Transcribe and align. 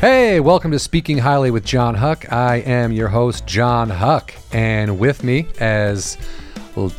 Hey, 0.00 0.40
welcome 0.40 0.70
to 0.70 0.78
Speaking 0.78 1.18
Highly 1.18 1.50
with 1.50 1.62
John 1.62 1.94
Huck. 1.94 2.32
I 2.32 2.56
am 2.60 2.90
your 2.90 3.08
host, 3.08 3.46
John 3.46 3.90
Huck, 3.90 4.32
and 4.50 4.98
with 4.98 5.22
me, 5.22 5.46
as 5.58 6.16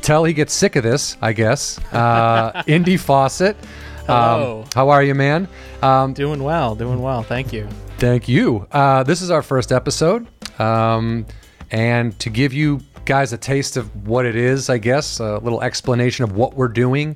tell 0.02 0.24
he 0.24 0.34
gets 0.34 0.54
sick 0.54 0.76
of 0.76 0.84
this, 0.84 1.18
I 1.20 1.34
guess, 1.34 1.79
uh, 1.94 2.62
Indy 2.68 2.97
Fawcett. 2.97 3.58
Hello. 4.06 4.62
Um, 4.62 4.69
how 4.76 4.90
are 4.90 5.01
you, 5.01 5.15
man? 5.15 5.47
Um, 5.82 6.14
Doing 6.14 6.44
well, 6.44 6.76
doing 6.76 7.01
well. 7.01 7.24
Thank 7.24 7.51
you. 7.51 7.68
Thank 7.97 8.28
you. 8.28 8.68
Uh, 8.72 9.02
this 9.02 9.24
is 9.24 9.31
our 9.31 9.42
first 9.42 9.72
episode. 9.72 10.28
Um, 10.60 11.26
and 11.72 12.20
to 12.20 12.29
give 12.29 12.54
you 12.54 12.81
guys 13.06 13.33
a 13.33 13.38
taste 13.40 13.78
of 13.78 14.08
what 14.08 14.28
it 14.28 14.36
is, 14.36 14.70
I 14.70 14.78
guess, 14.78 15.20
a 15.20 15.40
little 15.40 15.63
explanation 15.63 16.23
of 16.23 16.34
what 16.34 16.54
we're 16.54 16.68
doing. 16.68 17.16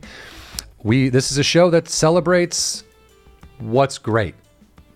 We 0.81 1.09
this 1.09 1.31
is 1.31 1.38
a 1.38 1.44
show 1.44 1.70
that 1.70 1.89
celebrates 1.89 2.83
what's 3.59 3.99
great. 3.99 4.33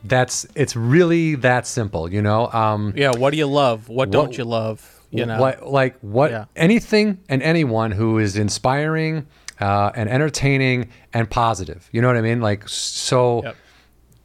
That's 0.04 0.46
it's 0.56 0.76
really 0.76 1.36
that 1.36 1.68
simple, 1.68 2.12
you 2.12 2.22
know. 2.22 2.48
Um, 2.52 2.94
Yeah, 2.96 3.12
what 3.18 3.32
do 3.32 3.38
you 3.38 3.48
love? 3.48 3.90
What 3.90 4.12
don't 4.12 4.38
you 4.38 4.44
love? 4.46 4.96
You 5.12 5.26
know. 5.26 5.42
like, 5.42 5.62
like 5.66 5.98
what 6.02 6.32
Yeah. 6.32 6.46
anything 6.56 7.20
and 7.30 7.42
anyone 7.42 7.92
who 7.92 8.20
is 8.20 8.36
inspiring 8.38 9.26
uh, 9.60 9.92
and 9.96 10.08
entertaining 10.10 10.90
and 11.14 11.30
positive. 11.30 11.90
You 11.92 12.02
know 12.02 12.08
what 12.08 12.18
I 12.18 12.22
mean? 12.22 12.42
Like 12.42 12.68
so. 12.70 13.44
Yep. 13.44 13.56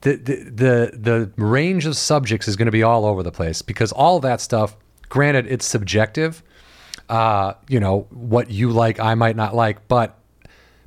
The, 0.03 0.17
the 0.17 0.37
the 0.53 1.31
the 1.37 1.43
range 1.43 1.87
of 1.87 1.97
subjects 1.97 2.47
is 2.47 2.57
going 2.57 2.67
to 2.67 2.73
be 2.73 2.83
all 2.83 3.07
over 3.07 3.23
the 3.23 3.33
place 3.33 3.63
because 3.63 3.91
all 3.91 4.21
that 4.21 4.41
stuff. 4.43 4.77
Granted, 5.09 5.47
it's 5.47 5.65
subjective. 5.65 6.43
Uh, 7.09 7.55
you 7.69 7.81
know 7.81 8.07
what 8.11 8.51
you 8.51 8.71
like, 8.71 9.01
I 9.01 9.15
might 9.15 9.35
not 9.37 9.55
like, 9.55 9.89
but 9.89 10.19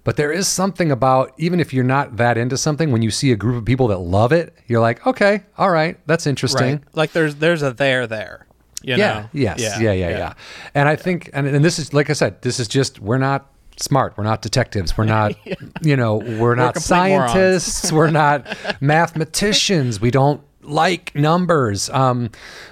but 0.07 0.15
there 0.15 0.31
is 0.31 0.47
something 0.47 0.89
about 0.89 1.33
even 1.37 1.59
if 1.59 1.73
you're 1.73 1.83
not 1.83 2.15
that 2.15 2.37
into 2.37 2.55
something, 2.55 2.93
when 2.93 3.01
you 3.01 3.11
see 3.11 3.33
a 3.33 3.35
group 3.35 3.57
of 3.57 3.65
people 3.65 3.89
that 3.89 3.97
love 3.97 4.31
it, 4.31 4.55
you're 4.65 4.79
like, 4.79 5.05
okay, 5.05 5.43
all 5.57 5.69
right, 5.69 5.99
that's 6.07 6.25
interesting. 6.25 6.75
right. 6.75 6.81
Like 6.93 7.11
there's 7.11 7.35
there's 7.35 7.61
a 7.61 7.73
there 7.73 8.07
there. 8.07 8.47
You 8.81 8.95
Yeah. 8.95 9.13
know? 9.13 9.29
Yes. 9.33 9.59
Yeah. 9.59 9.91
Yeah. 9.91 10.09
Yeah. 10.09 10.33
And 10.73 10.87
I 10.87 10.95
think, 10.95 11.29
and, 11.33 11.45
and 11.45 11.65
this 11.65 11.77
is 11.77 11.93
like 11.93 12.09
I 12.09 12.13
said, 12.13 12.41
this 12.41 12.57
is 12.57 12.69
just 12.69 13.01
we're 13.01 13.17
not 13.17 13.51
smart. 13.75 14.17
We're 14.17 14.23
not 14.23 14.41
detectives. 14.41 14.97
We're 14.97 15.03
not, 15.03 15.33
you 15.81 15.97
know, 15.97 16.15
we're 16.15 16.55
not 16.55 16.75
complete 16.75 17.09
morons. 17.09 17.31
scientists. 17.33 17.91
we're 17.97 18.09
not 18.09 18.47
mathematicians. 18.79 19.99
We 19.99 20.09
don't 20.11 20.41
like 20.61 21.13
numbers. 21.15 21.89
Um, 21.89 22.29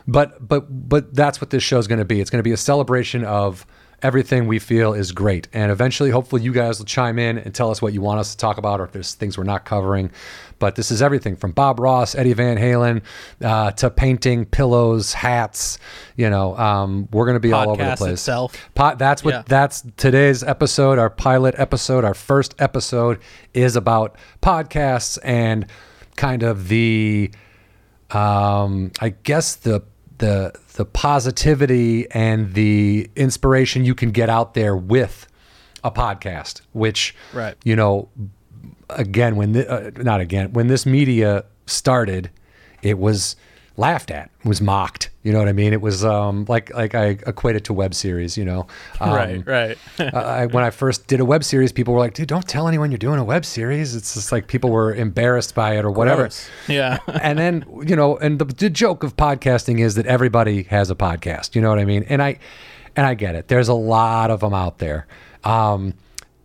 but 0.08 0.47
but 0.47 0.67
but 0.88 1.14
that's 1.14 1.42
what 1.42 1.49
this 1.49 1.64
show 1.64 1.80
is 1.80 1.88
going 1.88 1.99
to 1.99 2.05
be. 2.05 2.22
It's 2.22 2.30
going 2.30 2.39
to 2.39 2.44
be 2.47 2.53
a 2.53 2.58
celebration 2.58 3.25
of 3.25 3.66
everything 4.06 4.45
we 4.48 4.59
feel 4.59 4.94
is 4.94 5.11
great. 5.11 5.48
And 5.52 5.72
eventually, 5.72 6.11
hopefully, 6.11 6.44
you 6.44 6.53
guys 6.53 6.78
will 6.78 6.86
chime 6.86 7.17
in 7.17 7.39
and 7.39 7.53
tell 7.56 7.72
us 7.72 7.81
what 7.81 7.92
you 7.92 8.02
want 8.02 8.20
us 8.20 8.31
to 8.31 8.38
talk 8.38 8.58
about, 8.59 8.80
or 8.80 8.84
if 8.86 8.92
there's 8.92 9.16
things 9.16 9.38
we're 9.38 9.44
not 9.44 9.66
covering. 9.66 10.11
But 10.59 10.75
this 10.75 10.92
is 10.92 11.02
everything 11.02 11.36
from 11.36 11.52
Bob 11.52 11.80
Ross, 11.80 12.16
Eddie 12.16 12.33
Van 12.33 12.58
Halen, 12.58 13.02
uh, 13.44 13.72
to 13.72 13.89
painting, 13.89 14.45
pillows, 14.45 15.11
hats. 15.14 15.80
You 16.16 16.30
know, 16.30 16.56
um, 16.58 17.09
we're 17.11 17.26
going 17.26 17.36
to 17.36 17.39
be 17.42 17.52
all 17.52 17.72
over 17.72 17.83
the 17.83 17.95
place. 17.98 18.14
itself. 18.14 18.56
That's 18.76 19.23
what 19.23 19.33
Yeah. 19.33 19.44
that's 19.48 19.83
today's 19.98 20.44
episode. 20.44 20.98
Our 21.00 21.09
pilot 21.09 21.56
episode, 21.58 22.06
our 22.06 22.14
first 22.14 22.56
episode, 22.59 23.20
is 23.53 23.76
about 23.76 24.16
podcasts 24.42 25.17
and 25.23 25.66
kind 26.16 26.44
of 26.44 26.70
the, 26.70 27.31
um, 28.11 28.92
I 29.02 29.09
guess 29.23 29.56
the 29.56 29.81
the 30.17 30.53
the 30.75 30.85
positivity 30.85 32.09
and 32.11 32.53
the 32.53 33.09
inspiration 33.16 33.85
you 33.85 33.95
can 33.95 34.11
get 34.11 34.30
out 34.30 34.53
there 34.53 34.75
with 34.75 35.27
a 35.83 35.91
podcast. 35.91 36.61
Which, 36.73 37.16
Right. 37.33 37.55
you 37.63 37.75
know, 37.75 38.09
again 38.89 39.36
when 39.36 39.52
the, 39.53 39.69
uh, 39.69 39.91
not 39.97 40.21
again 40.21 40.53
when 40.53 40.67
this 40.67 40.86
media 40.86 41.45
started, 41.66 42.30
it 42.81 42.97
was 42.99 43.36
laughed 43.78 44.12
at, 44.12 44.30
was 44.44 44.61
mocked. 44.61 45.10
You 45.23 45.32
know 45.32 45.39
what 45.39 45.48
I 45.48 45.54
mean? 45.54 45.73
It 45.73 45.82
was 45.82 46.05
um, 46.05 46.45
like 46.48 46.73
like 46.73 46.95
I 46.95 47.17
equate 47.26 47.55
it 47.55 47.66
to 47.66 47.73
web 47.73 47.94
series. 47.94 48.38
You 48.38 48.45
know, 48.45 48.67
um, 48.99 49.14
right. 49.14 49.44
Right. 49.45 49.77
uh, 49.99 50.17
I, 50.17 50.45
when 50.48 50.64
I 50.64 50.70
first 50.70 51.08
did 51.08 51.20
a 51.20 51.26
web 51.26 51.44
series, 51.44 51.72
people 51.72 51.94
were 51.94 51.99
like, 51.99 52.14
"Dude, 52.14 52.27
don't 52.27 52.48
tell 52.48 52.67
anyone 52.67 52.92
you're 52.92 52.98
doing 52.98 53.20
a 53.20 53.23
web 53.23 53.45
series." 53.45 53.95
It's 53.95 54.14
just 54.14 54.32
like 54.32 54.48
people 54.48 54.70
were 54.70 54.94
embarrassed 54.94 55.55
by 55.55 55.77
it 55.77 55.86
or 55.86 55.92
whatever. 55.92 56.23
Gross. 56.23 56.49
Yeah. 56.67 56.99
and 57.08 57.38
then 57.38 57.66
you 57.86 57.95
know, 57.95 58.17
and 58.17 58.39
the, 58.39 58.45
the 58.45 58.70
joke 58.70 59.04
of 59.04 59.16
podcasting 59.17 59.80
is 59.80 59.95
that 59.95 60.05
everybody 60.05 60.64
has 60.64 60.89
a 60.89 60.95
podcast. 60.95 61.55
You 61.55 61.61
know 61.61 61.70
what 61.70 61.80
I 61.80 61.86
mean? 61.86 62.04
And 62.08 62.22
I 62.22 62.39
and 62.95 63.05
I 63.05 63.14
get 63.14 63.36
it. 63.36 63.48
There's 63.48 63.67
a 63.67 63.73
lot 63.73 64.32
of 64.32 64.39
them 64.39 64.54
out 64.54 64.78
there. 64.78 65.08
Um, 65.44 65.94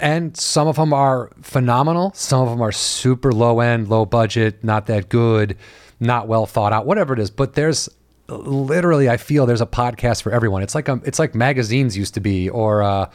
and 0.01 0.37
some 0.37 0.67
of 0.67 0.77
them 0.77 0.93
are 0.93 1.31
phenomenal. 1.43 2.13
Some 2.15 2.41
of 2.43 2.49
them 2.49 2.63
are 2.63 2.73
super 2.73 3.33
low 3.33 3.61
end, 3.61 3.89
low 3.89 4.07
budget, 4.07 4.65
not 4.65 4.87
that 4.87 5.09
good, 5.09 5.57
not 6.01 6.27
well 6.27 6.47
thought 6.47 6.73
out, 6.73 6.87
whatever 6.87 7.13
it 7.13 7.21
is. 7.21 7.31
But 7.31 7.55
there's 7.55 7.89
literally, 8.29 9.09
I 9.09 9.17
feel 9.17 9.47
there's 9.47 9.61
a 9.61 9.67
podcast 9.67 10.23
for 10.23 10.33
everyone. 10.33 10.63
It's 10.63 10.75
like 10.75 10.89
a, 10.89 11.01
it's 11.05 11.19
like 11.19 11.35
magazines 11.35 11.97
used 11.97 12.15
to 12.15 12.21
be, 12.21 12.49
or 12.49 12.83
uh, 12.83 13.11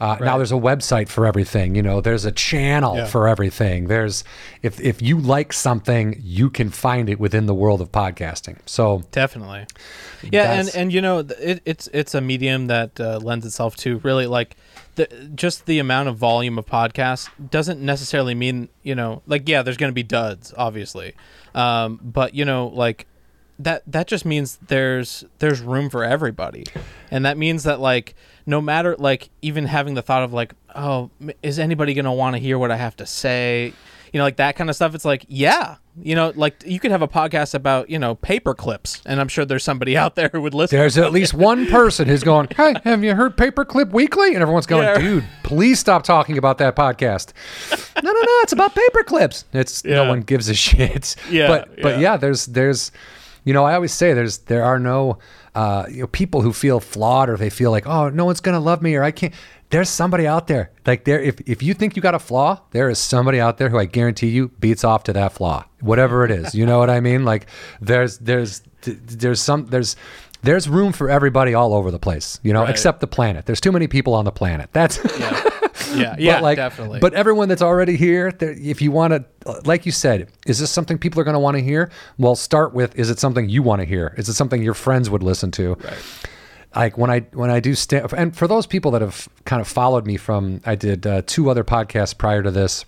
uh, 0.00 0.16
now 0.20 0.36
there's 0.36 0.52
a 0.52 0.56
website 0.56 1.08
for 1.08 1.26
everything. 1.26 1.74
You 1.74 1.82
know, 1.82 2.00
there's 2.00 2.24
a 2.24 2.32
channel 2.32 2.96
Yeah. 2.96 3.06
for 3.06 3.26
everything. 3.28 3.88
There's 3.88 4.24
if 4.62 4.78
if 4.80 5.00
you 5.02 5.18
like 5.18 5.52
something, 5.52 6.20
you 6.22 6.50
can 6.50 6.70
find 6.70 7.08
it 7.08 7.18
within 7.18 7.46
the 7.46 7.54
world 7.54 7.80
of 7.80 7.90
podcasting. 7.92 8.56
So 8.66 9.04
Definitely. 9.10 9.66
Yeah, 10.32 10.52
and 10.52 10.70
and 10.74 10.92
you 10.92 11.00
know 11.00 11.18
it, 11.18 11.62
it's 11.64 11.88
it's 11.92 12.14
a 12.14 12.20
medium 12.20 12.66
that 12.66 13.00
uh, 13.00 13.18
lends 13.18 13.46
itself 13.46 13.76
to 13.78 13.98
really 13.98 14.26
like 14.26 14.56
the 14.96 15.06
just 15.34 15.66
the 15.66 15.78
amount 15.78 16.08
of 16.08 16.16
volume 16.16 16.58
of 16.58 16.66
podcasts 16.66 17.28
doesn't 17.50 17.80
necessarily 17.80 18.34
mean 18.34 18.68
you 18.82 18.94
know 18.94 19.22
like 19.26 19.48
yeah 19.48 19.62
there's 19.62 19.76
going 19.76 19.90
to 19.90 19.94
be 19.94 20.02
duds 20.02 20.52
obviously, 20.56 21.14
um, 21.54 22.00
but 22.02 22.34
you 22.34 22.44
know 22.44 22.68
like 22.68 23.06
that 23.58 23.82
that 23.86 24.06
just 24.06 24.24
means 24.24 24.58
there's 24.68 25.24
there's 25.38 25.60
room 25.60 25.88
for 25.88 26.04
everybody, 26.04 26.64
and 27.10 27.24
that 27.24 27.38
means 27.38 27.62
that 27.64 27.80
like 27.80 28.14
no 28.44 28.60
matter 28.60 28.96
like 28.98 29.30
even 29.42 29.66
having 29.66 29.94
the 29.94 30.02
thought 30.02 30.22
of 30.22 30.32
like 30.32 30.54
oh 30.74 31.10
is 31.42 31.58
anybody 31.58 31.94
going 31.94 32.04
to 32.04 32.12
want 32.12 32.34
to 32.34 32.38
hear 32.40 32.58
what 32.58 32.70
I 32.70 32.76
have 32.76 32.96
to 32.96 33.06
say 33.06 33.72
you 34.16 34.18
know, 34.18 34.24
like 34.24 34.36
that 34.36 34.56
kind 34.56 34.70
of 34.70 34.76
stuff. 34.76 34.94
It's 34.94 35.04
like, 35.04 35.26
yeah, 35.28 35.76
you 36.02 36.14
know, 36.14 36.32
like 36.36 36.62
you 36.64 36.80
could 36.80 36.90
have 36.90 37.02
a 37.02 37.06
podcast 37.08 37.52
about, 37.54 37.90
you 37.90 37.98
know, 37.98 38.14
paper 38.14 38.54
clips, 38.54 39.02
and 39.04 39.20
I'm 39.20 39.28
sure 39.28 39.44
there's 39.44 39.62
somebody 39.62 39.94
out 39.94 40.14
there 40.14 40.30
who 40.32 40.40
would 40.40 40.54
listen. 40.54 40.78
there's 40.78 40.96
at 40.96 41.12
least 41.12 41.34
one 41.34 41.66
person 41.66 42.08
who's 42.08 42.22
going, 42.24 42.48
"Hey, 42.56 42.72
have 42.84 43.04
you 43.04 43.14
heard 43.14 43.36
Paperclip 43.36 43.90
Weekly?" 43.90 44.28
And 44.32 44.38
everyone's 44.40 44.64
going, 44.64 44.84
Yeah. 44.84 44.96
"Dude, 44.98 45.24
please 45.42 45.78
stop 45.78 46.02
talking 46.02 46.38
about 46.38 46.56
that 46.58 46.76
podcast." 46.76 47.34
no, 48.02 48.10
no, 48.10 48.18
no, 48.18 48.26
it's 48.42 48.54
about 48.54 48.74
paper 48.74 49.02
clips. 49.02 49.44
It's 49.52 49.84
no 49.84 50.04
Yeah. 50.04 50.08
one 50.08 50.22
gives 50.22 50.48
a 50.48 50.54
shit. 50.54 51.14
Yeah, 51.30 51.48
but 51.48 51.82
but 51.82 51.94
yeah. 51.96 52.12
yeah, 52.12 52.16
there's 52.16 52.46
there's, 52.46 52.92
you 53.44 53.52
know, 53.52 53.64
I 53.64 53.74
always 53.74 53.92
say 53.92 54.14
there's 54.14 54.38
there 54.38 54.64
are 54.64 54.78
no, 54.78 55.18
uh, 55.56 55.86
you 55.90 56.00
know, 56.02 56.06
people 56.06 56.42
who 56.42 56.52
feel 56.52 56.78
flawed 56.80 57.28
or 57.30 57.36
they 57.36 57.50
feel 57.50 57.70
like, 57.70 57.86
oh, 57.86 58.08
no 58.10 58.24
one's 58.24 58.40
gonna 58.40 58.60
love 58.60 58.82
me 58.82 58.94
or 58.94 59.02
I 59.02 59.10
can't. 59.10 59.32
There's 59.70 59.88
somebody 59.88 60.26
out 60.28 60.46
there 60.46 60.70
like 60.86 61.04
there. 61.04 61.20
If 61.20 61.40
if 61.48 61.62
you 61.62 61.74
think 61.74 61.96
you 61.96 62.02
got 62.02 62.14
a 62.14 62.18
flaw, 62.20 62.60
there 62.70 62.88
is 62.88 62.98
somebody 63.00 63.40
out 63.40 63.58
there 63.58 63.68
who 63.68 63.78
I 63.78 63.86
guarantee 63.86 64.28
you 64.28 64.48
beats 64.60 64.84
off 64.84 65.02
to 65.04 65.12
that 65.14 65.32
flaw, 65.32 65.64
whatever 65.80 66.24
it 66.24 66.30
is. 66.30 66.54
You 66.54 66.66
know 66.66 66.78
what 66.78 66.88
I 66.90 67.00
mean? 67.00 67.24
Like 67.24 67.46
there's 67.80 68.18
there's 68.18 68.62
there's 68.82 69.40
some 69.40 69.66
there's 69.66 69.96
there's 70.42 70.68
room 70.68 70.92
for 70.92 71.10
everybody 71.10 71.54
all 71.54 71.74
over 71.74 71.90
the 71.90 71.98
place. 71.98 72.38
You 72.44 72.52
know, 72.52 72.60
Right. 72.62 72.70
except 72.70 73.00
the 73.00 73.08
planet. 73.08 73.46
There's 73.46 73.60
too 73.60 73.72
many 73.72 73.88
people 73.88 74.14
on 74.14 74.24
the 74.24 74.30
planet. 74.30 74.68
That's 74.72 75.00
yeah, 75.18 75.50
yeah, 76.18 76.34
but 76.34 76.42
like, 76.42 76.56
definitely. 76.56 77.00
But 77.00 77.14
everyone 77.14 77.48
that's 77.48 77.62
already 77.62 77.96
here, 77.96 78.32
if 78.40 78.82
you 78.82 78.90
want 78.90 79.12
to, 79.12 79.60
like 79.64 79.86
you 79.86 79.92
said, 79.92 80.30
is 80.46 80.58
this 80.58 80.70
something 80.70 80.98
people 80.98 81.20
are 81.20 81.24
going 81.24 81.34
to 81.34 81.40
want 81.40 81.56
to 81.56 81.62
hear? 81.62 81.90
Well, 82.18 82.36
start 82.36 82.74
with: 82.74 82.96
is 82.98 83.10
it 83.10 83.18
something 83.18 83.48
you 83.48 83.62
want 83.62 83.80
to 83.80 83.86
hear? 83.86 84.14
Is 84.16 84.28
it 84.28 84.34
something 84.34 84.62
your 84.62 84.74
friends 84.74 85.10
would 85.10 85.22
listen 85.22 85.50
to? 85.52 85.74
Right. 85.74 85.94
Like 86.74 86.98
when 86.98 87.10
I 87.10 87.20
when 87.32 87.50
I 87.50 87.60
do 87.60 87.74
stand, 87.74 88.12
and 88.12 88.36
for 88.36 88.46
those 88.46 88.66
people 88.66 88.90
that 88.92 89.00
have 89.00 89.28
kind 89.44 89.60
of 89.62 89.68
followed 89.68 90.06
me 90.06 90.16
from, 90.16 90.60
I 90.66 90.74
did 90.74 91.06
uh, 91.06 91.22
two 91.26 91.48
other 91.50 91.64
podcasts 91.64 92.16
prior 92.16 92.42
to 92.42 92.50
this 92.50 92.84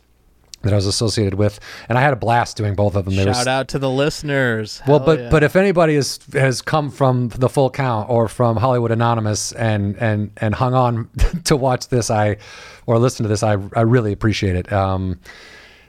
that 0.62 0.72
I 0.72 0.76
was 0.76 0.86
associated 0.86 1.34
with, 1.34 1.60
and 1.88 1.96
I 1.96 2.00
had 2.00 2.12
a 2.12 2.16
blast 2.16 2.56
doing 2.56 2.74
both 2.74 2.96
of 2.96 3.04
them. 3.04 3.14
They 3.14 3.24
were 3.24 3.34
shout 3.34 3.46
out 3.46 3.68
to 3.68 3.78
the 3.78 3.90
listeners. 3.90 4.82
well, 4.86 4.98
Hell 4.98 5.06
but 5.06 5.18
yeah. 5.20 5.30
but 5.30 5.42
if 5.42 5.56
anybody 5.56 5.94
has 5.94 6.18
has 6.32 6.62
come 6.62 6.90
from 6.90 7.28
the 7.28 7.48
full 7.48 7.70
count 7.70 8.10
or 8.10 8.28
from 8.28 8.56
Hollywood 8.56 8.90
Anonymous 8.90 9.52
and 9.52 9.96
and 9.96 10.30
and 10.38 10.54
hung 10.54 10.74
on 10.74 11.08
to 11.44 11.56
watch 11.56 11.88
this, 11.88 12.10
I 12.10 12.36
or 12.86 12.98
listen 12.98 13.22
to 13.24 13.28
this, 13.28 13.42
I 13.42 13.56
I 13.74 13.82
really 13.82 14.12
appreciate 14.12 14.56
it. 14.56 14.72
Um, 14.72 15.20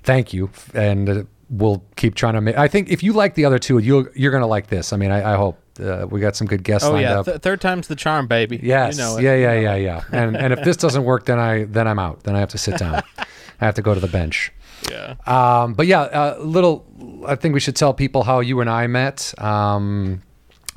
thank 0.03 0.33
you, 0.33 0.49
and 0.73 1.09
uh, 1.09 1.23
we'll 1.49 1.83
keep 1.95 2.15
trying 2.15 2.35
to 2.35 2.41
make. 2.41 2.57
I 2.57 2.67
think 2.67 2.89
if 2.89 3.01
you 3.01 3.13
like 3.13 3.33
the 3.33 3.45
other 3.45 3.59
two, 3.59 3.79
you 3.79 4.09
you're 4.15 4.31
gonna 4.31 4.47
like 4.47 4.67
this. 4.67 4.93
I 4.93 4.97
mean, 4.97 5.11
I, 5.11 5.33
I 5.33 5.35
hope 5.35 5.59
uh, 5.79 6.05
we 6.09 6.19
got 6.19 6.35
some 6.35 6.47
good 6.47 6.63
guests 6.63 6.87
oh 6.87 6.91
lined 6.91 7.03
yeah, 7.03 7.19
up. 7.19 7.25
th- 7.25 7.41
third 7.41 7.61
time's 7.61 7.87
the 7.87 7.95
charm, 7.95 8.27
baby. 8.27 8.59
Yes. 8.61 8.97
you 8.97 9.03
know 9.03 9.17
yeah, 9.17 9.35
yeah, 9.35 9.53
yeah, 9.53 9.75
yeah. 9.75 10.03
And 10.11 10.37
and 10.37 10.53
if 10.53 10.63
this 10.63 10.77
doesn't 10.77 11.03
work, 11.03 11.25
then 11.25 11.39
I 11.39 11.63
then 11.63 11.87
I'm 11.87 11.99
out. 11.99 12.23
Then 12.23 12.35
I 12.35 12.39
have 12.39 12.49
to 12.49 12.57
sit 12.57 12.77
down. 12.77 13.01
I 13.61 13.65
have 13.65 13.75
to 13.75 13.81
go 13.81 13.93
to 13.93 13.99
the 13.99 14.07
bench. 14.07 14.51
Yeah. 14.89 15.15
Um, 15.25 15.73
but 15.73 15.87
yeah, 15.87 16.01
uh, 16.01 16.37
little. 16.39 16.85
I 17.27 17.35
think 17.35 17.53
we 17.53 17.59
should 17.59 17.75
tell 17.75 17.93
people 17.93 18.23
how 18.23 18.39
you 18.39 18.61
and 18.61 18.69
I 18.69 18.87
met. 18.87 19.33
Um, 19.37 20.21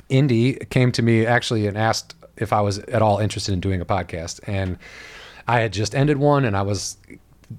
Indy 0.08 0.54
came 0.70 0.92
to 0.92 1.02
me 1.02 1.26
actually 1.26 1.66
and 1.66 1.76
asked 1.76 2.14
if 2.36 2.52
I 2.52 2.60
was 2.60 2.78
at 2.78 3.02
all 3.02 3.18
interested 3.18 3.52
in 3.52 3.60
doing 3.60 3.80
a 3.80 3.84
podcast, 3.84 4.40
and 4.46 4.78
I 5.46 5.60
had 5.60 5.72
just 5.72 5.94
ended 5.94 6.18
one, 6.18 6.44
and 6.44 6.56
I 6.56 6.62
was 6.62 6.96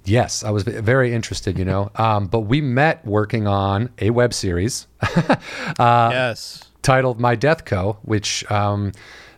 yes, 0.05 0.43
I 0.43 0.51
was 0.51 0.63
very 0.63 1.13
interested, 1.13 1.57
you 1.57 1.65
know. 1.65 1.91
Um, 1.95 2.27
but 2.27 2.41
we 2.41 2.61
met 2.61 3.05
working 3.05 3.47
on 3.47 3.89
a 3.99 4.09
web 4.09 4.33
series 4.33 4.87
yes. 5.79 6.63
titled 6.81 7.19
My 7.19 7.35
Death 7.35 7.65
Co., 7.65 7.97
which 8.03 8.49
um, 8.51 8.91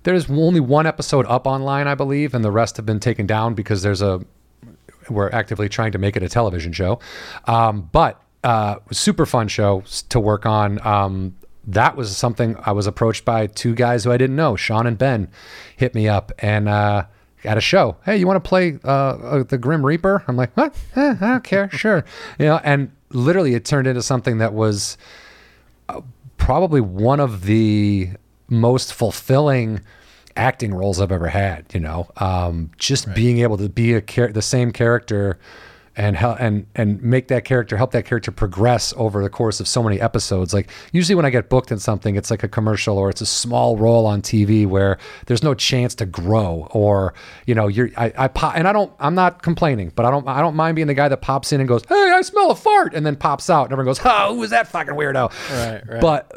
there's 0.04 0.30
only 0.30 0.60
one 0.60 0.86
episode 0.86 1.26
up 1.28 1.48
online, 1.48 1.88
I 1.88 1.96
believe, 1.96 2.34
and 2.34 2.44
the 2.44 2.52
rest 2.52 2.78
have 2.78 2.86
been 2.86 3.00
taken 3.00 3.26
down 3.26 3.54
because 3.54 3.82
there's 3.82 4.02
a 4.02 4.22
we're 5.10 5.30
actively 5.30 5.70
trying 5.70 5.92
to 5.92 5.98
make 5.98 6.16
it 6.16 6.24
a 6.24 6.30
television 6.30 6.74
show. 6.74 7.00
Um, 7.46 7.90
but 7.92 8.22
uh, 8.44 8.78
super 8.92 9.26
fun 9.26 9.48
show 9.48 9.84
to 10.10 10.20
work 10.20 10.46
on. 10.46 10.86
Um, 10.86 11.36
that 11.68 11.96
was 11.96 12.16
something 12.16 12.56
I 12.64 12.72
was 12.72 12.86
approached 12.86 13.26
by 13.26 13.48
two 13.48 13.74
guys 13.74 14.04
who 14.04 14.12
I 14.12 14.18
didn't 14.18 14.36
know, 14.36 14.56
Sean 14.56 14.86
and 14.86 14.98
Ben, 14.98 15.30
hit 15.76 15.96
me 15.96 16.08
up 16.08 16.32
and 16.40 16.70
uh, 16.70 17.06
at 17.44 17.58
a 17.58 17.62
show. 17.62 17.98
Hey, 18.06 18.18
you 18.18 18.28
want 18.28 18.44
to 18.44 18.48
play 18.48 18.78
uh, 18.84 18.88
uh, 18.88 19.44
the 19.44 19.58
Grim 19.58 19.84
Reaper? 19.86 20.24
I'm 20.28 20.36
like, 20.36 20.56
what? 20.56 20.76
Eh, 20.96 21.16
I 21.22 21.28
don't 21.28 21.44
care. 21.44 21.70
Sure, 21.72 22.06
you 22.40 22.46
know. 22.46 22.60
And 22.64 22.92
literally, 23.10 23.56
it 23.56 23.66
turned 23.66 23.88
into 23.88 24.04
something 24.04 24.38
that 24.38 24.54
was 24.54 24.98
probably 26.38 26.82
one 26.82 27.20
of 27.20 27.46
the 27.46 28.12
most 28.48 28.94
fulfilling 28.94 29.82
acting 30.36 30.74
roles 30.74 31.00
I've 31.00 31.12
ever 31.12 31.28
had. 31.28 31.66
You 31.74 31.80
know, 31.80 32.10
um, 32.18 32.72
just 32.78 33.14
being 33.14 33.40
able 33.40 33.58
to 33.58 33.70
be 33.70 33.94
a 33.94 34.02
char- 34.02 34.32
the 34.32 34.42
same 34.42 34.72
character 34.72 35.40
and 35.98 36.18
help 36.18 36.40
and 36.42 36.66
and 36.76 37.02
make 37.02 37.30
that 37.30 37.46
character 37.46 37.78
help 37.78 37.92
that 37.92 38.06
character 38.06 38.30
progress 38.32 38.94
over 38.98 39.24
the 39.24 39.30
course 39.30 39.60
of 39.60 39.68
so 39.68 39.82
many 39.82 40.00
episodes. 40.02 40.54
Like 40.54 40.70
usually 40.92 41.16
when 41.16 41.26
I 41.26 41.30
get 41.30 41.50
booked 41.50 41.72
in 41.72 41.80
something, 41.80 42.16
it's 42.16 42.30
like 42.30 42.44
a 42.44 42.48
commercial 42.48 42.98
or 42.98 43.10
it's 43.10 43.22
a 43.22 43.26
small 43.26 43.78
role 43.78 44.06
on 44.06 44.22
TV 44.22 44.68
where 44.68 44.98
there's 45.28 45.44
no 45.44 45.54
chance 45.54 45.96
to 45.96 46.06
grow 46.06 46.68
or 46.72 47.14
you 47.46 47.56
know 47.56 47.68
you're 47.68 47.90
I, 47.98 48.12
I 48.18 48.28
pop 48.28 48.58
and 48.58 48.68
I 48.68 48.74
don't 48.74 48.92
I'm 49.00 49.16
not 49.16 49.42
complaining, 49.42 49.92
but 49.96 50.06
I 50.06 50.12
don't 50.12 50.28
I 50.28 50.42
don't 50.42 50.56
mind 50.56 50.76
being 50.76 50.88
the 50.88 50.94
guy 50.94 51.08
that 51.08 51.22
pops 51.22 51.54
in 51.54 51.62
and 51.62 51.70
goes, 51.70 51.84
hey, 51.88 52.12
I 52.14 52.22
smell 52.22 52.52
a 52.52 52.56
fart, 52.56 52.94
and 52.94 53.06
then 53.06 53.16
pops 53.16 53.50
out 53.50 53.64
and 53.64 53.72
everyone 53.72 53.86
goes, 53.86 54.02
oh, 54.04 54.36
who 54.36 54.44
is 54.44 54.50
that 54.50 54.68
fucking 54.68 54.96
weirdo? 54.96 55.32
Right, 55.52 55.88
right. 55.88 56.02
But 56.02 56.32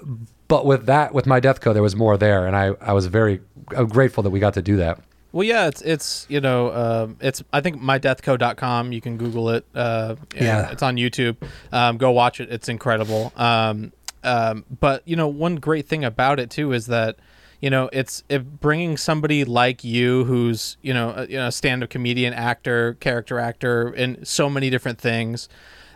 but 0.49 0.67
with 0.67 0.87
that 0.87 1.15
with 1.15 1.27
my 1.27 1.41
Death 1.41 1.61
Co., 1.61 1.73
there 1.73 1.83
was 1.83 1.95
more 1.97 2.17
there, 2.17 2.47
and 2.47 2.57
I 2.57 2.73
I 2.81 2.93
was 2.93 3.07
very 3.07 3.41
uh, 3.77 3.85
grateful 3.85 4.23
that 4.23 4.31
we 4.31 4.41
got 4.41 4.55
to 4.55 4.63
do 4.63 4.77
that. 4.79 4.99
Well, 5.31 5.45
yeah, 5.45 5.67
it's 5.69 5.83
it's 5.83 6.27
you 6.29 6.41
know 6.41 6.73
um, 6.73 7.17
it's 7.21 7.43
I 7.53 7.61
think 7.61 7.81
mydeathco.com. 7.81 8.93
You 8.93 9.01
can 9.01 9.17
Google 9.19 9.51
it. 9.51 9.65
Uh, 9.75 10.17
Yeah. 10.35 10.71
it's 10.71 10.83
on 10.83 10.97
YouTube. 10.97 11.37
Um, 11.71 11.99
go 11.99 12.11
watch 12.11 12.41
it. 12.41 12.51
It's 12.51 12.69
incredible. 12.69 13.33
Um, 13.37 13.93
um, 14.25 14.65
but 14.81 15.03
you 15.07 15.17
know, 15.17 15.29
one 15.29 15.57
great 15.57 15.87
thing 15.87 16.05
about 16.05 16.41
it 16.41 16.51
too 16.51 16.73
is 16.73 16.87
that 16.87 17.17
you 17.61 17.69
know 17.71 17.91
it's 17.93 18.25
it 18.29 18.61
bringing 18.61 18.97
somebody 18.97 19.45
like 19.45 19.85
you, 19.85 20.25
who's 20.25 20.77
you 20.83 20.95
know 20.95 21.11
a, 21.15 21.27
you 21.27 21.37
know 21.37 21.51
stand-up 21.51 21.91
comedian, 21.91 22.33
actor, 22.33 22.95
character 22.95 23.39
actor, 23.39 23.91
in 23.93 24.25
so 24.25 24.49
many 24.49 24.71
different 24.71 24.99
things 24.99 25.49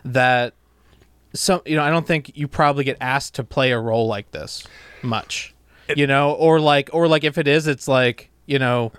that 0.05 0.53
some 1.33 1.61
you 1.65 1.75
know 1.75 1.83
I 1.83 1.89
don't 1.89 2.05
think 2.07 2.31
you 2.35 2.47
probably 2.47 2.83
get 2.83 2.97
asked 3.01 3.35
to 3.35 3.43
play 3.43 3.71
a 3.71 3.79
role 3.79 4.07
like 4.07 4.31
this 4.31 4.65
much. 5.01 5.53
you 5.95 6.07
know, 6.07 6.33
or 6.33 6.59
like 6.59 6.89
or 6.93 7.07
like 7.07 7.23
if 7.23 7.37
it 7.37 7.47
is, 7.47 7.67
it's 7.67 7.87
like 7.87 8.29
you 8.45 8.59
know 8.59 8.91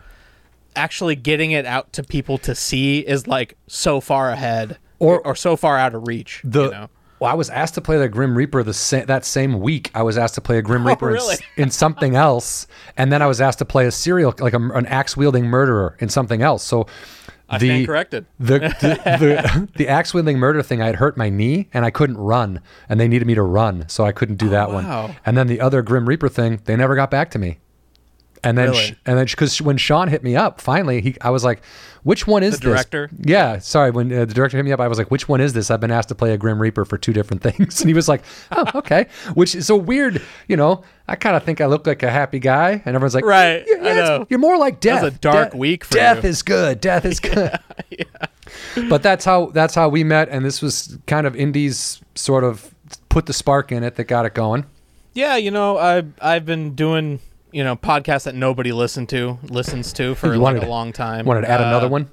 actually 0.77 1.15
getting 1.17 1.53
it 1.53 1.65
out 1.67 1.93
to 1.93 2.03
people 2.03 2.37
to 2.39 2.55
see 2.55 2.99
is 3.01 3.27
like 3.27 3.57
so 3.69 4.01
far 4.01 4.31
ahead 4.31 4.77
Or- 4.99 5.25
or 5.27 5.37
so 5.37 5.57
far 5.57 5.79
out 5.79 5.95
of 5.95 6.09
reach. 6.09 6.41
The 6.45 6.65
you 6.65 6.71
know? 6.73 6.91
well, 7.21 7.31
I 7.31 7.35
was 7.35 7.49
asked 7.49 7.75
to 7.75 7.81
play 7.81 7.97
the 7.97 8.09
Grim 8.09 8.37
Reaper 8.37 8.63
the 8.65 8.75
sa- 8.75 9.05
that 9.05 9.25
same 9.25 9.61
week. 9.61 9.91
I 9.95 10.03
was 10.03 10.19
asked 10.19 10.35
to 10.35 10.41
play 10.41 10.59
a 10.59 10.63
Grim 10.63 10.83
oh, 10.87 10.91
Reaper 10.91 11.11
in 11.11 11.17
Oh, 11.17 11.21
really? 11.21 11.37
in, 11.57 11.71
something 11.71 12.17
else, 12.17 12.67
and 12.97 13.13
then 13.13 13.23
I 13.23 13.27
was 13.27 13.41
asked 13.41 13.61
to 13.61 13.65
play 13.65 13.87
a 13.87 13.93
serial 13.93 14.35
like 14.41 14.53
a, 14.53 14.59
an 14.59 14.87
axe 14.87 15.17
wielding 15.17 15.47
murderer 15.47 15.97
in 16.01 16.09
something 16.09 16.43
else. 16.43 16.65
So. 16.65 16.87
I 17.49 17.59
stand 17.59 17.87
corrected. 17.87 18.27
The 18.39 18.59
the, 18.59 19.19
the, 19.19 19.69
the 19.77 19.89
axe 19.89 20.15
wielding 20.15 20.39
murder 20.39 20.63
thing, 20.63 20.81
I 20.83 20.87
had 20.87 20.97
hurt 20.97 21.17
my 21.17 21.29
knee 21.29 21.69
and 21.75 21.85
I 21.85 21.91
couldn't 21.91 22.17
run, 22.17 22.61
and 22.89 22.99
they 22.99 23.09
needed 23.09 23.27
me 23.27 23.35
to 23.35 23.43
run, 23.43 23.89
so 23.89 24.05
I 24.05 24.13
couldn't 24.13 24.37
do 24.37 24.47
oh, 24.47 24.51
that 24.51 24.69
Oh, 24.69 24.75
wow. 24.75 25.03
one. 25.09 25.17
And 25.27 25.37
then 25.37 25.47
the 25.47 25.61
other 25.61 25.83
Grim 25.83 26.09
Reaper 26.09 26.29
thing, 26.29 26.61
they 26.65 26.77
never 26.77 26.95
got 26.95 27.11
back 27.11 27.31
to 27.33 27.39
me. 27.39 27.59
And 28.45 28.59
then, 28.59 28.71
Really? 28.71 28.83
sh- 28.83 28.95
and 29.07 29.19
then, 29.19 29.25
because 29.27 29.61
when 29.63 29.77
Sean 29.77 30.09
hit 30.09 30.23
me 30.23 30.37
up, 30.37 30.61
finally, 30.61 31.01
he, 31.01 31.17
I 31.21 31.31
was 31.31 31.43
like, 31.45 31.63
"Which 32.03 32.27
one 32.27 32.43
is 32.43 32.55
The 32.55 32.61
director? 32.61 33.09
this?" 33.13 33.27
Yeah, 33.31 33.59
sorry. 33.59 33.91
When 33.91 34.13
uh, 34.13 34.25
the 34.27 34.35
director 34.35 34.57
hit 34.57 34.65
me 34.65 34.73
up, 34.73 34.81
I 34.81 34.89
was 34.89 34.99
like, 34.99 35.11
"Which 35.11 35.29
one 35.29 35.41
is 35.41 35.53
this?" 35.55 35.71
I've 35.71 35.81
been 35.81 35.91
asked 35.91 36.09
to 36.11 36.15
play 36.15 36.33
a 36.33 36.37
Grim 36.39 36.61
Reaper 36.61 36.85
for 36.85 36.99
two 36.99 37.13
different 37.13 37.43
things, 37.49 37.81
and 37.81 37.89
he 37.89 37.95
was 37.95 38.09
like, 38.09 38.23
"Oh, 38.53 38.65
okay." 38.75 39.07
Which 39.35 39.55
is 39.55 39.67
so 39.67 39.77
weird, 39.77 40.21
you 40.49 40.57
know. 40.57 40.85
I 41.09 41.17
kind 41.17 41.37
of 41.37 41.43
think 41.43 41.61
I 41.61 41.67
look 41.67 41.87
like 41.87 42.03
a 42.03 42.11
happy 42.11 42.39
guy, 42.39 42.83
and 42.85 42.95
everyone's 42.95 43.15
like, 43.15 43.25
Right, 43.27 43.63
yeah, 43.69 43.77
I 43.79 43.95
know. 43.95 44.27
You're 44.31 44.39
more 44.39 44.57
like 44.57 44.81
death. 44.81 45.03
was 45.03 45.13
a 45.15 45.19
dark 45.19 45.51
De- 45.53 45.57
week 45.59 45.85
for 45.85 45.95
death 45.95 46.23
you. 46.25 46.31
is 46.31 46.43
good. 46.43 46.81
Death 46.81 47.05
is 47.05 47.21
good. 47.21 47.51
Yeah. 47.91 48.05
But 48.89 49.03
that's 49.03 49.25
how 49.25 49.47
that's 49.47 49.75
how 49.75 49.89
we 49.89 50.05
met, 50.05 50.29
and 50.29 50.45
this 50.45 50.61
was 50.63 50.97
kind 51.07 51.27
of 51.27 51.35
Indy's 51.37 52.01
sort 52.15 52.45
of 52.45 52.75
put 53.09 53.27
the 53.27 53.33
spark 53.33 53.71
in 53.73 53.83
it 53.85 53.97
that 53.97 54.05
got 54.05 54.27
it 54.27 54.35
going. 54.35 54.65
Yeah, 55.13 55.37
you 55.37 55.51
know, 55.51 55.79
I 55.79 56.03
I've 56.21 56.45
been 56.47 56.75
doing 56.75 57.21
you 57.55 57.65
know 57.65 57.77
podcast 57.77 58.25
that 58.25 58.35
nobody 58.35 58.73
listened 58.73 59.09
to 59.11 59.39
listens 59.45 59.93
to 59.95 60.15
for 60.15 60.37
like 60.37 60.61
a 60.63 60.67
long 60.67 60.93
time. 60.93 61.25
Wanted 61.25 61.43
to 61.43 61.51
add 61.51 61.61
Uh, 61.61 61.65
another 61.69 61.89
one. 61.89 62.11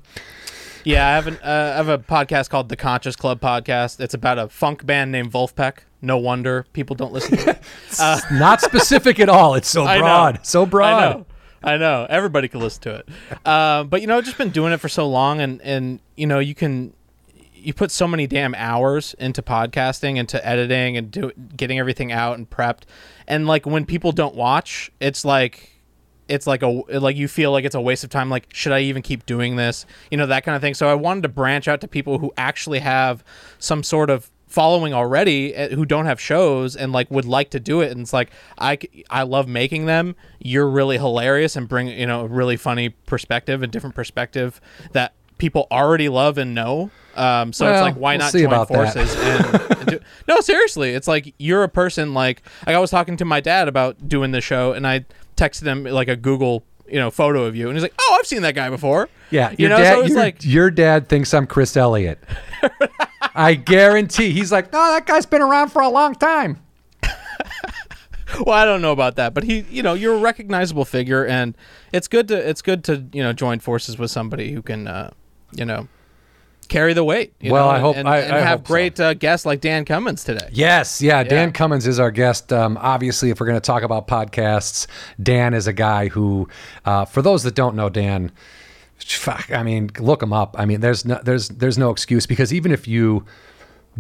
Yeah, 0.84 1.08
I 1.08 1.12
have 1.12 1.28
an 1.28 1.36
uh, 1.44 1.72
I 1.74 1.78
have 1.78 1.90
a 1.90 1.98
podcast 2.00 2.50
called 2.50 2.70
The 2.70 2.76
Conscious 2.76 3.16
Club 3.16 3.42
Podcast. 3.42 4.00
It's 4.00 4.14
about 4.14 4.40
a 4.40 4.48
funk 4.50 4.86
band 4.86 5.12
named 5.12 5.32
Vulfpeck. 5.32 5.80
No 6.02 6.18
wonder 6.18 6.66
people 6.74 6.96
don't 6.96 7.12
listen 7.14 7.38
to 7.38 7.50
it. 7.52 7.62
Not 8.32 8.62
specific 8.62 9.20
at 9.20 9.30
all. 9.30 9.54
It's 9.56 9.70
so 9.70 9.84
broad. 10.00 10.46
So 10.46 10.66
broad. 10.66 11.04
I 11.04 11.10
know. 11.12 11.26
I 11.64 11.78
know. 11.78 12.08
Everybody 12.10 12.48
can 12.48 12.60
listen 12.60 12.82
to 12.84 12.96
it. 12.96 13.10
Uh, 13.46 13.84
but 13.84 14.02
you 14.02 14.08
know, 14.08 14.18
I've 14.18 14.26
just 14.26 14.38
been 14.38 14.50
doing 14.50 14.74
it 14.74 14.78
for 14.78 14.90
so 14.90 15.08
long, 15.08 15.40
and 15.42 15.62
and 15.62 16.00
you 16.16 16.26
know, 16.26 16.40
you 16.40 16.56
can 16.56 16.94
you 17.62 17.74
put 17.74 17.92
so 17.92 18.08
many 18.08 18.28
damn 18.28 18.56
hours 18.56 19.14
into 19.20 19.42
podcasting, 19.42 20.18
into 20.18 20.46
editing, 20.46 20.98
and 20.98 21.12
do 21.12 21.32
getting 21.56 21.80
everything 21.80 22.12
out 22.12 22.38
and 22.38 22.50
prepped, 22.50 22.84
and 23.28 23.48
like 23.48 23.66
when 23.66 23.86
people 23.86 24.12
don't 24.12 24.36
watch, 24.36 24.92
it's 25.00 25.26
like. 25.26 25.68
It's 26.28 26.48
like 26.48 26.62
a 26.62 26.68
like 26.68 27.18
you 27.18 27.28
feel 27.28 27.52
like 27.52 27.66
it's 27.66 27.76
a 27.76 27.82
waste 27.82 28.06
of 28.06 28.10
time. 28.10 28.30
Like, 28.30 28.48
should 28.54 28.72
I 28.72 28.82
even 28.82 29.02
keep 29.02 29.26
doing 29.26 29.58
this? 29.58 29.86
You 30.10 30.18
know 30.18 30.28
that 30.28 30.46
kind 30.46 30.56
of 30.56 30.62
thing. 30.62 30.76
So 30.76 30.88
I 30.88 30.94
wanted 30.94 31.24
to 31.24 31.30
branch 31.30 31.68
out 31.68 31.82
to 31.82 31.90
people 31.90 32.20
who 32.20 32.32
actually 32.38 32.80
have 32.80 33.22
some 33.60 33.84
sort 33.84 34.10
of 34.10 34.32
following 34.52 34.94
already 34.94 35.56
uh, 35.56 35.70
who 35.70 35.86
don't 35.86 36.06
have 36.06 36.20
shows 36.20 36.76
and 36.76 36.92
like 36.92 37.10
would 37.10 37.24
like 37.24 37.50
to 37.52 37.60
do 37.60 37.80
it 37.80 37.90
and 37.90 38.02
it's 38.02 38.12
like 38.12 38.32
i 38.58 38.78
i 39.10 39.24
love 39.24 39.48
making 39.48 39.86
them 39.86 40.14
you're 40.40 40.68
really 40.68 40.98
hilarious 40.98 41.56
and 41.56 41.70
bring 41.70 41.88
you 41.88 42.06
know 42.06 42.26
a 42.26 42.28
really 42.28 42.58
funny 42.58 42.90
perspective 42.90 43.64
and 43.64 43.72
different 43.72 43.96
perspective 43.96 44.60
that 44.92 45.14
people 45.42 45.66
already 45.72 46.08
love 46.08 46.38
and 46.38 46.54
know 46.54 46.92
um, 47.16 47.52
so 47.52 47.70
it's 47.70 47.82
like 47.82 47.96
why 47.96 48.16
we'll 48.16 48.20
not 48.20 48.32
join 48.32 48.66
forces 48.68 49.16
and, 49.18 49.88
do, 49.88 50.00
no 50.28 50.40
seriously 50.40 50.92
it's 50.92 51.08
like 51.08 51.34
you're 51.40 51.64
a 51.64 51.68
person 51.68 52.14
like 52.14 52.44
like 52.68 52.76
I 52.76 52.80
was 52.80 52.92
talking 52.92 53.18
to 53.18 53.26
my 53.26 53.40
dad 53.42 53.68
about 53.68 54.08
doing 54.08 54.30
the 54.32 54.40
show 54.40 54.74
and 54.74 54.86
I 54.86 55.06
texted 55.36 55.64
him 55.66 55.84
like 55.84 56.08
a 56.10 56.16
Google 56.16 56.64
you 56.88 57.00
know 57.00 57.10
photo 57.10 57.46
of 57.46 57.56
you 57.56 57.68
and 57.70 57.76
he's 57.76 57.82
like 57.82 57.96
oh 58.00 58.18
I've 58.20 58.28
seen 58.28 58.44
that 58.44 58.54
guy 58.54 58.70
before 58.70 59.10
Yeah, 59.32 59.50
you 59.50 59.56
your 59.68 59.70
know 59.70 59.78
dad. 59.80 59.94
so 59.96 60.02
it's 60.04 60.14
like 60.16 60.46
your 60.46 60.70
dad 60.70 61.10
thinks 61.10 61.34
I'm 61.34 61.48
Chris 61.48 61.76
Elliott. 61.76 62.20
I 63.34 63.56
guarantee. 63.56 64.32
He's 64.32 64.52
like, 64.52 64.72
no, 64.74 64.80
that 64.92 65.06
guy's 65.06 65.26
been 65.26 65.42
around 65.42 65.70
for 65.70 65.82
a 65.82 65.90
long 65.90 66.14
time. 66.14 66.62
well 68.46 68.56
i 68.56 68.64
don't 68.64 68.82
know 68.82 68.94
about 68.94 69.18
that 69.18 69.34
but 69.34 69.44
he 69.44 69.66
you 69.70 69.84
know 69.84 69.94
you're 69.94 70.14
a 70.16 70.20
recognizable 70.20 70.86
figure 70.86 71.26
and 71.26 71.54
it's 71.92 72.08
good 72.08 72.30
to 72.30 72.50
it's 72.50 72.62
good 72.62 72.82
to 72.84 73.06
you 73.12 73.22
know 73.22 73.34
join 73.34 73.60
forces 73.60 73.98
with 73.98 74.10
somebody 74.10 74.54
who 74.54 74.62
can 74.62 74.88
uh 74.88 75.12
you 75.54 75.66
know 75.66 75.88
carry 76.68 76.94
the 76.94 77.04
weight 77.04 77.34
you 77.42 77.52
Well, 77.52 77.66
know, 77.66 77.72
I 77.72 77.80
hope- 77.80 77.98
and, 77.98 78.08
I- 78.08 78.20
and 78.20 78.34
I 78.34 78.40
have 78.40 78.60
hope 78.60 78.68
so. 78.68 78.74
great 78.74 79.00
uh, 79.00 79.14
guests 79.14 79.46
like 79.46 79.60
dan 79.60 79.84
cummins 79.84 80.24
today 80.24 80.48
Yes, 80.54 81.02
yeah. 81.02 81.22
Dan 81.24 81.52
Cummins 81.52 81.86
is 81.86 82.00
our 82.00 82.12
guest. 82.12 82.54
Um, 82.54 82.78
obviously, 82.80 83.30
if 83.30 83.40
we're 83.42 83.46
going 83.48 83.58
to 83.60 83.66
talk 83.66 83.84
about 83.84 84.08
podcasts, 84.08 84.88
Dan 85.22 85.54
is 85.54 85.68
a 85.68 85.74
guy 85.74 86.08
who, 86.08 86.48
uh, 86.86 87.04
for 87.06 87.22
those 87.22 87.44
that 87.44 87.56
don't 87.56 87.76
know 87.76 87.90
Dan, 87.90 88.32
fuck, 89.00 89.52
I 89.52 89.64
mean, 89.64 89.90
look 90.00 90.24
him 90.24 90.32
up. 90.32 90.56
I 90.58 90.66
mean, 90.66 90.80
there's 90.80 91.04
no, 91.06 91.20
there's 91.24 91.50
there's 91.50 91.78
no 91.78 91.90
excuse 91.90 92.26
because 92.26 92.54
even 92.54 92.72
if 92.72 92.88
you 92.88 93.26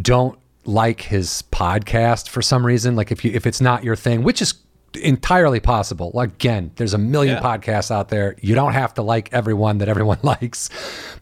don't 0.01 0.38
like 0.63 1.01
his 1.01 1.43
podcast 1.51 2.29
for 2.29 2.41
some 2.41 2.65
reason, 2.65 2.96
like 2.96 3.12
if 3.12 3.25
you 3.25 3.31
if 3.34 3.46
it's 3.46 3.60
not 3.60 3.84
your 3.84 3.96
thing, 3.98 4.24
which 4.24 4.41
is 4.41 4.53
entirely 4.95 5.60
possible. 5.60 6.17
Again, 6.19 6.71
there's 6.75 6.93
a 6.93 6.98
million 6.98 7.38
Yeah. 7.38 7.41
podcasts 7.57 7.91
out 7.91 8.10
there. 8.10 8.36
You 8.41 8.55
don't 8.55 8.74
have 8.74 8.93
to 8.95 9.01
like 9.01 9.29
everyone 9.31 9.77
that 9.79 9.89
everyone 9.89 10.19
likes, 10.24 10.69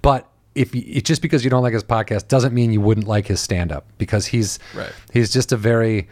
but 0.01 0.27
if 0.55 0.73
you, 0.75 1.01
just 1.01 1.21
because 1.21 1.43
you 1.43 1.49
don't 1.49 1.61
like 1.63 1.73
his 1.73 1.83
podcast 1.83 2.27
doesn't 2.27 2.53
mean 2.53 2.71
you 2.73 2.81
wouldn't 2.81 3.07
like 3.07 3.27
his 3.27 3.39
stand 3.39 3.71
up 3.71 3.85
because 3.97 4.25
he's 4.27 4.57
Right. 4.75 4.91
he's 5.13 5.31
just 5.31 5.51
a 5.51 5.57
very 5.57 6.09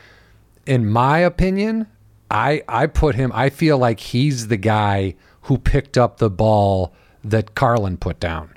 in 0.65 0.87
my 0.89 1.17
opinion 1.17 1.87
I 2.29 2.61
I 2.67 2.85
put 2.87 3.15
him 3.15 3.31
I 3.33 3.49
feel 3.49 3.77
like 3.79 3.99
he's 3.99 4.47
the 4.47 4.57
guy 4.57 5.15
who 5.41 5.57
picked 5.57 5.97
up 5.97 6.17
the 6.19 6.29
ball 6.29 6.93
that 7.23 7.55
Carlin 7.55 7.97
put 7.97 8.19
down. 8.19 8.51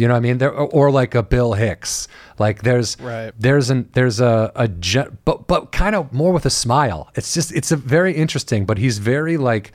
You 0.00 0.08
know 0.08 0.14
what 0.14 0.18
I 0.18 0.20
mean? 0.20 0.38
There, 0.38 0.50
or, 0.50 0.90
like 0.90 1.14
a 1.14 1.22
Bill 1.22 1.52
Hicks. 1.52 2.08
Like 2.38 2.62
there's 2.62 2.98
Right. 3.00 3.32
there's 3.38 3.68
an 3.68 3.90
there's 3.92 4.18
a 4.18 4.50
a 4.56 4.66
but 5.26 5.46
but 5.46 5.72
kind 5.72 5.94
of 5.94 6.10
more 6.10 6.32
with 6.32 6.46
a 6.46 6.50
smile. 6.50 7.10
It's 7.14 7.34
just 7.34 7.52
it's 7.52 7.70
a 7.70 7.76
very 7.76 8.14
interesting, 8.14 8.64
but 8.64 8.78
he's 8.78 8.96
very 8.96 9.36
like 9.36 9.72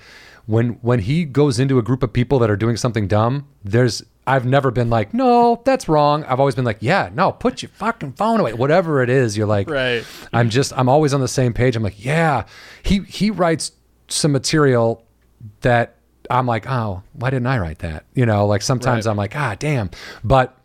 when 0.47 0.79
when 0.81 1.01
he 1.01 1.25
goes 1.25 1.59
into 1.59 1.77
a 1.77 1.83
group 1.83 2.01
of 2.01 2.11
people 2.11 2.39
that 2.39 2.49
are 2.49 2.55
doing 2.55 2.75
something 2.75 3.07
dumb, 3.07 3.47
there's 3.63 4.03
I've 4.25 4.47
never 4.47 4.71
been 4.71 4.89
like, 4.89 5.13
no, 5.13 5.61
that's 5.63 5.87
wrong. 5.87 6.23
I've 6.23 6.39
always 6.39 6.55
been 6.55 6.65
like, 6.65 6.79
yeah, 6.79 7.11
no, 7.13 7.31
put 7.31 7.61
your 7.61 7.69
fucking 7.69 8.13
phone 8.13 8.39
away. 8.39 8.53
Whatever 8.53 9.03
it 9.03 9.09
is, 9.11 9.37
you're 9.37 9.45
like, 9.45 9.69
Right. 9.69 10.03
I'm 10.33 10.49
just, 10.49 10.73
I'm 10.75 10.89
always 10.89 11.13
on 11.13 11.21
the 11.21 11.27
same 11.27 11.53
page. 11.53 11.75
I'm 11.75 11.83
like, 11.83 12.03
yeah, 12.03 12.45
he 12.81 13.01
he 13.01 13.29
writes 13.29 13.73
some 14.07 14.31
material 14.31 15.03
that 15.61 15.97
I'm 16.29 16.45
like, 16.45 16.69
oh, 16.69 17.03
why 17.13 17.29
didn't 17.29 17.47
I 17.47 17.57
write 17.59 17.79
that? 17.79 18.05
You 18.13 18.25
know, 18.25 18.45
like 18.47 18.61
sometimes 18.61 19.05
Right. 19.05 19.11
I'm 19.11 19.17
like, 19.17 19.35
ah, 19.35 19.55
damn. 19.57 19.89
But 20.23 20.57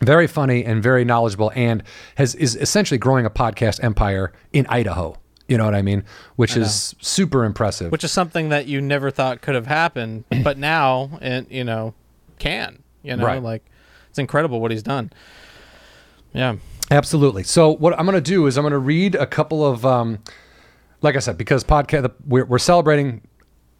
very 0.00 0.26
funny 0.26 0.64
and 0.64 0.82
very 0.82 1.04
knowledgeable, 1.04 1.52
and 1.54 1.82
has 2.16 2.34
is 2.34 2.56
essentially 2.56 2.98
growing 2.98 3.24
a 3.26 3.30
podcast 3.30 3.82
empire 3.84 4.32
in 4.52 4.66
Idaho. 4.68 5.16
You 5.48 5.58
know 5.58 5.64
what 5.64 5.74
I 5.74 5.82
mean? 5.82 6.04
Which 6.36 6.56
is 6.56 6.94
super 7.00 7.44
impressive. 7.44 7.92
Which 7.92 8.04
is 8.04 8.10
something 8.12 8.48
that 8.48 8.66
you 8.66 8.80
never 8.80 9.10
thought 9.10 9.42
could 9.42 9.54
have 9.54 9.66
happened, 9.66 10.24
but 10.42 10.56
now 10.58 11.18
and 11.20 11.46
you 11.50 11.64
know 11.64 11.94
can. 12.38 12.82
You 13.02 13.16
know, 13.16 13.26
Right. 13.26 13.42
like 13.42 13.64
it's 14.10 14.18
incredible 14.18 14.60
what 14.60 14.70
he's 14.70 14.82
done. 14.82 15.12
Yeah. 16.32 16.56
Absolutely. 16.90 17.42
So 17.42 17.70
what 17.70 17.98
I'm 17.98 18.04
going 18.06 18.14
to 18.14 18.20
do 18.20 18.46
is 18.46 18.56
I'm 18.58 18.62
going 18.62 18.72
to 18.72 18.78
read 18.78 19.14
a 19.14 19.26
couple 19.26 19.64
of, 19.64 19.84
um, 19.86 20.18
like 21.00 21.16
I 21.16 21.20
said, 21.20 21.38
because 21.38 21.64
podcast 21.64 22.12
we're, 22.26 22.44
we're 22.44 22.58
celebrating. 22.58 23.22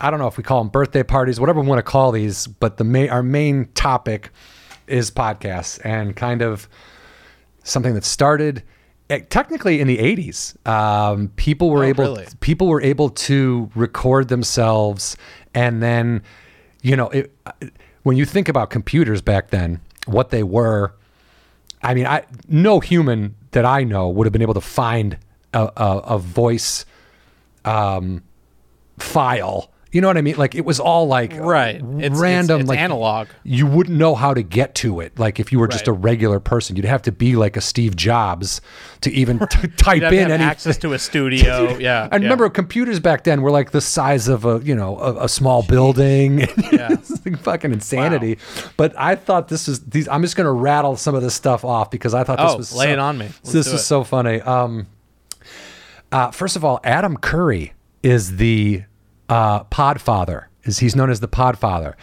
I 0.02 0.10
don't 0.10 0.18
know 0.18 0.26
if 0.26 0.36
we 0.36 0.42
call 0.42 0.58
them 0.62 0.68
birthday 0.68 1.02
parties, 1.04 1.38
whatever 1.40 1.60
we 1.60 1.66
want 1.66 1.78
to 1.78 1.82
call 1.90 2.12
these, 2.12 2.46
but 2.46 2.76
the 2.76 2.84
main 2.84 3.08
our 3.10 3.22
main 3.22 3.66
topic 3.74 4.30
is 4.88 5.10
podcasts 5.10 5.80
and 5.84 6.14
kind 6.16 6.42
of 6.42 6.68
something 7.64 7.94
that 7.94 8.04
started 8.04 8.62
eh, 9.08 9.20
technically 9.30 9.80
in 9.80 9.86
the 9.86 9.98
80s. 9.98 10.66
Um, 10.68 11.28
people 11.36 11.70
were 11.70 11.84
Oh, 11.84 11.88
able 11.88 12.04
really? 12.04 12.26
people 12.40 12.66
were 12.66 12.82
able 12.82 13.08
to 13.10 13.70
record 13.76 14.28
themselves 14.28 15.16
and 15.54 15.80
then 15.82 16.22
you 16.82 16.96
know 16.96 17.08
it, 17.10 17.32
when 18.02 18.16
you 18.16 18.24
think 18.24 18.48
about 18.48 18.70
computers 18.70 19.22
back 19.22 19.50
then 19.50 19.80
what 20.06 20.30
they 20.30 20.42
were 20.42 20.94
I 21.84 21.94
mean, 21.94 22.06
I 22.06 22.24
no 22.48 22.78
human 22.80 23.34
that 23.52 23.64
I 23.64 23.82
know 23.84 24.08
would 24.08 24.24
have 24.26 24.32
been 24.32 24.42
able 24.42 24.54
to 24.54 24.60
find 24.60 25.16
a, 25.52 25.70
a, 25.76 25.98
a 26.14 26.18
voice 26.18 26.84
um, 27.64 28.22
file. 28.98 29.71
You 29.92 30.00
know 30.00 30.06
what 30.08 30.16
I 30.16 30.22
mean? 30.22 30.36
Like 30.36 30.54
it 30.54 30.64
was 30.64 30.80
all 30.80 31.06
like 31.06 31.34
Right. 31.36 31.76
It's- 31.76 31.94
it's- 31.98 32.18
random, 32.18 32.62
it's 32.62 32.68
like 32.70 32.78
analog. 32.78 33.28
You 33.44 33.66
wouldn't 33.66 33.98
know 33.98 34.14
how 34.14 34.32
to 34.32 34.42
get 34.42 34.74
to 34.76 35.00
it. 35.00 35.18
Like 35.18 35.38
if 35.38 35.52
you 35.52 35.58
were 35.58 35.68
just 35.68 35.86
Right. 35.86 35.94
a 35.94 36.00
regular 36.00 36.40
person, 36.40 36.76
you'd 36.76 36.86
have 36.86 37.02
to 37.02 37.12
be 37.12 37.36
like 37.36 37.58
a 37.58 37.60
Steve 37.60 37.94
Jobs 37.94 38.62
to 39.02 39.12
even 39.12 39.38
t- 39.50 39.68
type 39.76 40.02
in 40.04 40.30
any 40.30 40.42
access 40.42 40.78
to 40.78 40.94
a 40.94 40.98
studio. 41.10 41.76
Yeah. 41.76 42.08
I 42.10 42.16
remember 42.16 42.48
computers 42.48 43.00
back 43.00 43.24
then 43.24 43.42
were 43.42 43.50
like 43.50 43.72
the 43.72 43.82
size 43.82 44.28
of 44.28 44.46
a 44.46 44.60
you 44.64 44.74
know 44.74 44.98
a, 44.98 45.24
a 45.24 45.28
small 45.28 45.62
building. 45.62 46.40
Yeah. 46.72 46.88
it's 46.92 47.10
like 47.26 47.38
fucking 47.40 47.72
insanity. 47.72 48.38
But 48.78 48.94
I 48.98 49.14
thought 49.14 49.48
this 49.48 49.68
is 49.68 49.80
these. 49.84 50.08
I'm 50.08 50.22
just 50.22 50.36
gonna 50.36 50.52
rattle 50.52 50.96
some 50.96 51.14
of 51.14 51.20
this 51.22 51.34
stuff 51.34 51.66
off 51.66 51.90
because 51.90 52.14
I 52.14 52.24
thought 52.24 52.38
this 52.38 52.52
Oh, 52.52 52.56
was 52.56 52.72
lay 52.74 52.86
so- 52.86 52.92
it 52.92 52.98
on 52.98 53.18
me. 53.18 53.26
Let's 53.26 53.52
this 53.52 53.66
is 53.66 53.84
so 53.84 54.04
funny. 54.04 54.40
Um, 54.40 54.86
uh, 56.10 56.30
first 56.30 56.56
of 56.56 56.64
all, 56.64 56.80
Adam 56.82 57.16
Curry 57.18 57.74
is 58.02 58.36
the 58.36 58.84
uh, 59.28 59.64
Podfather. 59.64 60.46
Is 60.64 60.78
he's 60.78 60.94
known 60.94 61.10
as 61.10 61.20
the 61.20 61.28
Podfather? 61.28 61.94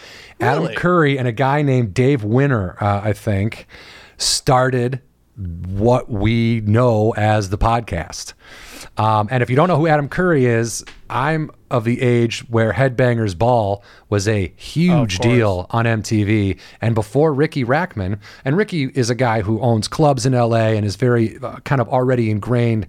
Adam 0.42 0.68
Curry 0.76 1.18
and 1.18 1.28
a 1.28 1.32
guy 1.32 1.62
named 1.62 1.94
Dave 1.94 2.22
Winer, 2.24 2.82
uh, 2.82 3.02
I 3.04 3.14
think, 3.14 3.68
started 4.18 5.02
what 5.38 6.10
we 6.10 6.62
know 6.66 7.14
as 7.16 7.50
the 7.50 7.58
podcast. 7.58 8.34
Um, 8.98 9.30
and 9.32 9.42
if 9.42 9.50
you 9.50 9.56
don't 9.56 9.70
know 9.70 9.78
who 9.78 9.88
Adam 9.88 10.10
Curry 10.10 10.46
is, 10.46 10.84
I'm 11.10 11.52
of 11.72 11.86
the 11.86 12.02
age 12.02 12.40
where 12.50 12.74
Headbangers 12.74 13.38
Ball 13.38 13.84
was 14.10 14.28
a 14.28 14.52
huge 14.58 15.20
course. 15.20 15.20
deal 15.20 15.68
on 15.70 15.86
MTV. 15.86 16.60
And 16.82 16.96
before 16.96 17.34
Riki 17.34 17.64
Rachtman, 17.64 18.20
and 18.44 18.58
Riki 18.58 18.86
is 18.96 19.10
a 19.10 19.16
guy 19.16 19.42
who 19.42 19.62
owns 19.62 19.88
clubs 19.88 20.26
in 20.26 20.34
LA 20.34 20.72
and 20.72 20.86
is 20.86 20.98
very 20.98 21.38
uh, 21.38 21.60
kind 21.60 21.80
of 21.80 21.88
already 21.88 22.30
ingrained 22.30 22.88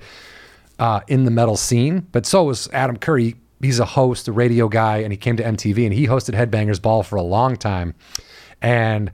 uh, 0.79 1.01
in 1.07 1.25
the 1.25 1.31
metal 1.31 1.57
scene. 1.57 2.07
But 2.11 2.27
so 2.27 2.45
was 2.45 2.69
Adam 2.73 2.97
Curry. 2.97 3.37
He's 3.61 3.79
a 3.79 3.85
host, 3.85 4.26
a 4.29 4.33
radio 4.33 4.69
guy, 4.69 4.99
and 4.99 5.12
he 5.12 5.17
came 5.17 5.37
to 5.37 5.43
MTV 5.43 5.85
and 5.85 5.93
he 5.95 6.07
hosted 6.07 6.35
Headbangers 6.35 6.81
Ball 6.81 7.02
for 7.02 7.17
a 7.17 7.23
long 7.23 7.57
time. 7.57 7.95
And 8.62 9.11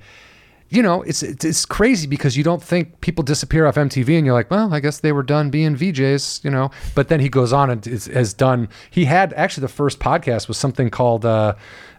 you 0.68 0.82
know, 0.82 1.02
it's, 1.02 1.22
it's 1.22 1.44
it's 1.44 1.64
crazy 1.64 2.08
because 2.08 2.36
you 2.36 2.42
don't 2.42 2.60
think 2.62 3.00
people 3.00 3.22
disappear 3.22 3.66
off 3.66 3.76
MTV, 3.76 4.16
and 4.18 4.26
you're 4.26 4.34
like, 4.34 4.50
well, 4.50 4.74
I 4.74 4.80
guess 4.80 4.98
they 4.98 5.12
were 5.12 5.22
done 5.22 5.48
being 5.48 5.76
VJs, 5.76 6.42
you 6.42 6.50
know. 6.50 6.72
But 6.96 7.06
then 7.08 7.20
he 7.20 7.28
goes 7.28 7.52
on 7.52 7.70
and 7.70 7.86
is, 7.86 8.06
has 8.06 8.34
done. 8.34 8.68
He 8.90 9.04
had 9.04 9.32
actually 9.34 9.60
the 9.62 9.68
first 9.68 10.00
podcast 10.00 10.48
was 10.48 10.58
something 10.58 10.90
called 10.90 11.24
uh, 11.24 11.54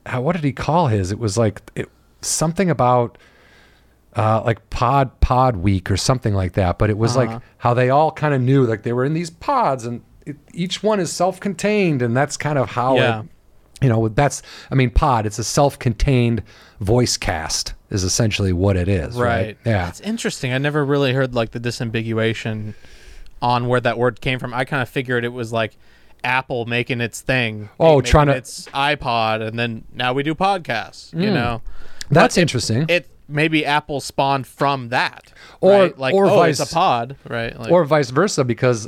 uh, 0.05 0.19
what 0.19 0.33
did 0.35 0.43
he 0.43 0.51
call 0.51 0.87
his? 0.87 1.11
It 1.13 1.17
was 1.19 1.37
like 1.37 1.61
it, 1.75 1.89
something 2.21 2.69
about 2.69 3.17
uh, 4.17 4.41
like 4.43 4.69
pod 4.69 5.17
pod 5.21 5.55
week 5.57 5.89
or 5.89 5.95
something 5.95 6.33
like 6.33 6.51
that. 6.53 6.77
But 6.77 6.89
it 6.89 6.97
was 6.97 7.15
Uh-huh. 7.15 7.35
like 7.35 7.41
how 7.59 7.73
they 7.73 7.89
all 7.89 8.11
kind 8.11 8.33
of 8.33 8.41
knew 8.41 8.65
like 8.65 8.83
they 8.83 8.91
were 8.93 9.05
in 9.05 9.13
these 9.13 9.29
pods, 9.29 9.85
and 9.85 10.01
it, 10.29 10.35
each 10.53 10.83
one 10.83 10.99
is 10.99 11.11
self-contained, 11.11 12.01
and 12.01 12.15
that's 12.15 12.37
kind 12.37 12.57
of 12.57 12.69
how 12.71 12.95
Yeah. 12.97 13.21
it 13.21 13.25
you 13.79 13.89
know 13.89 14.07
that's 14.07 14.41
i 14.71 14.75
mean 14.75 14.89
pod 14.89 15.27
it's 15.27 15.37
a 15.37 15.43
self-contained 15.43 16.41
voice 16.79 17.15
cast 17.15 17.75
is 17.91 18.03
essentially 18.03 18.51
what 18.51 18.75
it 18.75 18.87
is 18.87 19.15
right, 19.15 19.29
Right. 19.45 19.57
yeah 19.65 19.87
It's 19.87 20.01
interesting. 20.01 20.51
I 20.51 20.57
never 20.57 20.83
really 20.83 21.13
heard 21.13 21.35
like 21.35 21.51
the 21.51 21.59
disambiguation 21.59 22.73
on 23.39 23.67
where 23.67 23.79
that 23.79 23.97
word 23.99 24.19
came 24.19 24.39
from. 24.39 24.51
I 24.53 24.65
kind 24.65 24.81
of 24.81 24.89
figured 24.89 25.23
it 25.23 25.29
was 25.33 25.53
like 25.53 25.77
Apple 26.23 26.65
making 26.65 27.01
its 27.01 27.21
thing. 27.21 27.69
Oh, 27.79 28.01
trying 28.01 28.27
to- 28.27 28.35
its 28.35 28.65
iPod, 28.69 29.47
and 29.47 29.59
then 29.59 29.83
now 29.93 30.11
we 30.11 30.23
do 30.23 30.33
podcasts. 30.33 31.13
You 31.13 31.29
hmm. 31.29 31.35
know, 31.35 31.61
that's 32.09 32.35
interesting 32.35 32.85
it 32.89 33.07
maybe 33.29 33.63
Apple 33.65 33.99
spawned 33.99 34.47
from 34.47 34.89
that, 34.89 35.31
Or- 35.61 35.71
right? 35.71 35.97
like 35.99 36.13
or 36.15 36.25
oh, 36.25 36.35
vice- 36.35 36.59
it's 36.59 36.71
a 36.71 36.73
pod, 36.73 37.15
right? 37.29 37.57
Like, 37.57 37.71
or 37.71 37.85
vice 37.85 38.09
versa 38.09 38.43
because 38.43 38.87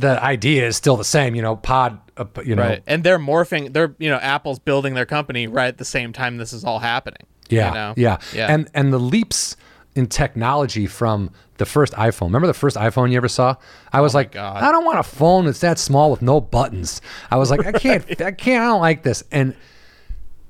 the 0.00 0.22
idea 0.22 0.66
is 0.66 0.76
still 0.76 0.96
the 0.96 1.04
same 1.04 1.34
you 1.34 1.42
know 1.42 1.56
pod 1.56 1.98
uh, 2.16 2.24
you 2.44 2.54
know 2.56 2.62
right, 2.62 2.82
and 2.86 3.02
they're 3.04 3.18
morphing. 3.18 3.72
They're 3.72 3.94
you 3.98 4.08
know 4.10 4.16
Apple's 4.18 4.58
building 4.58 4.94
their 4.94 5.06
company 5.06 5.46
right 5.46 5.68
at 5.68 5.78
the 5.78 5.84
same 5.84 6.12
time 6.12 6.36
this 6.38 6.52
is 6.52 6.64
all 6.64 6.78
happening. 6.78 7.22
yeah 7.48 7.68
you 7.68 7.74
know? 7.74 7.94
yeah 7.96 8.16
yeah, 8.34 8.52
and 8.54 8.68
and 8.74 8.92
the 8.92 8.98
leaps 9.00 9.56
in 9.96 10.06
technology 10.06 10.86
from 10.86 11.30
the 11.58 11.66
first 11.66 11.92
iphone 11.94 12.26
remember 12.26 12.46
the 12.46 12.54
first 12.54 12.76
iphone 12.76 13.10
you 13.10 13.16
ever 13.16 13.26
saw 13.28 13.56
i 13.92 14.00
was 14.00 14.14
like 14.14 14.28
Oh 14.36 14.38
God. 14.38 14.62
i 14.62 14.70
don't 14.72 14.84
want 14.84 15.00
a 15.00 15.02
phone 15.02 15.46
that's 15.46 15.58
that 15.60 15.78
small 15.80 16.12
with 16.12 16.22
no 16.22 16.40
buttons 16.40 17.02
i 17.30 17.36
was 17.36 17.50
like 17.50 17.66
i 17.66 17.72
can't 17.72 18.04
i 18.22 18.30
can't 18.30 18.62
i 18.62 18.66
don't 18.68 18.80
like 18.80 19.02
this 19.02 19.24
and 19.32 19.54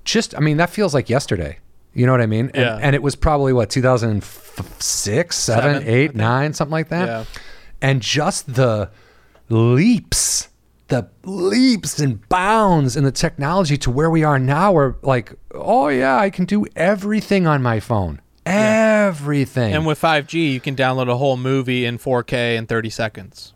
just 0.05 0.37
i 0.37 0.41
mean 0.41 0.59
that 0.59 0.69
feels 0.69 0.93
like 0.93 1.09
yesterday 1.09 1.59
you 1.95 2.05
know 2.05 2.13
what 2.13 2.21
i 2.21 2.27
mean 2.27 2.51
and, 2.53 2.63
Yeah. 2.65 2.79
and 2.83 2.95
it 2.95 3.03
was 3.03 3.17
probably 3.17 3.55
what 3.55 3.71
2006 3.71 5.37
7 5.37 5.63
Seven, 5.63 5.83
I 5.83 5.91
8 5.91 6.15
9 6.15 6.53
something 6.53 6.71
like 6.73 6.89
that 6.91 7.07
Yeah. 7.09 7.25
and 7.81 8.03
just 8.03 8.55
the 8.55 8.91
leaps. 9.51 10.49
The 10.89 11.09
leaps 11.25 12.01
and 12.01 12.27
bounds 12.29 12.97
in 12.97 13.05
the 13.05 13.13
technology 13.13 13.77
to 13.79 13.91
where 13.91 14.11
we 14.11 14.25
are 14.25 14.39
now 14.41 14.73
where 14.73 14.97
like 15.03 15.33
oh 15.53 15.87
yeah 15.87 16.19
i 16.19 16.31
can 16.31 16.45
do 16.47 16.67
everything 16.75 17.47
on 17.47 17.63
my 17.63 17.79
phone. 17.79 18.21
Everything. 18.47 19.73
And 19.75 19.87
with 19.87 20.01
5G, 20.01 20.53
you 20.53 20.61
can 20.61 20.75
download 20.75 21.09
a 21.09 21.17
whole 21.17 21.37
movie 21.37 21.85
in 21.85 21.99
4K 21.99 22.57
in 22.57 22.67
30 22.67 22.91
seconds. 22.91 23.53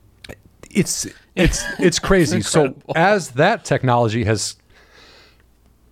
it's 0.71 1.07
it's 1.35 1.65
it's 1.81 1.99
crazy. 1.99 2.41
So 2.43 2.77
as 2.95 3.31
that 3.33 3.65
technology 3.65 4.25
has 4.25 4.57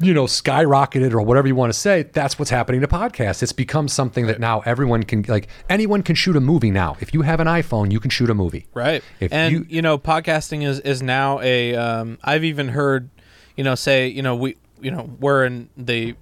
you 0.03 0.13
know 0.13 0.25
skyrocketed 0.25 1.13
or 1.13 1.23
whatever 1.23 1.47
you 1.47 1.55
want 1.55 1.73
to 1.73 1.79
say 1.79 2.03
that's 2.03 2.39
what's 2.39 2.51
happening 2.51 2.81
to 2.81 2.89
podcasts. 2.89 3.43
It's 3.43 3.53
become 3.53 3.89
something 3.89 4.27
that 4.27 4.41
now 4.41 4.61
everyone 4.61 5.05
can 5.05 5.23
like 5.29 5.49
anyone 5.69 6.03
can 6.03 6.17
shoot 6.17 6.35
a 6.37 6.41
movie 6.41 6.71
now. 6.71 6.97
If 7.01 7.15
you 7.15 7.23
have 7.23 7.41
an 7.41 7.47
iphone 7.47 7.93
you 7.93 8.01
can 8.01 8.11
shoot 8.11 8.29
a 8.29 8.35
movie. 8.35 8.67
Right. 8.75 9.03
If 9.21 9.33
and 9.33 9.53
you- 9.53 9.67
you, 9.69 9.83
know, 9.83 9.99
podcasting 9.99 10.67
is 10.67 10.81
is 10.81 11.03
now 11.03 11.41
a 11.41 11.75
um 11.77 12.19
I've 12.25 12.45
even 12.45 12.69
heard, 12.69 13.09
you 13.57 13.65
know, 13.65 13.75
say, 13.75 14.09
you 14.09 14.23
know, 14.23 14.35
we 14.35 14.57
you 14.81 14.91
know, 14.91 15.09
we're 15.21 15.45
in 15.45 15.69
the 15.77 16.17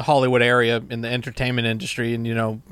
Hollywood 0.00 0.40
area 0.42 0.82
in 0.88 1.00
the 1.00 1.08
entertainment 1.08 1.66
industry 1.66 2.14
and 2.14 2.26
you 2.26 2.34
know, 2.34 2.62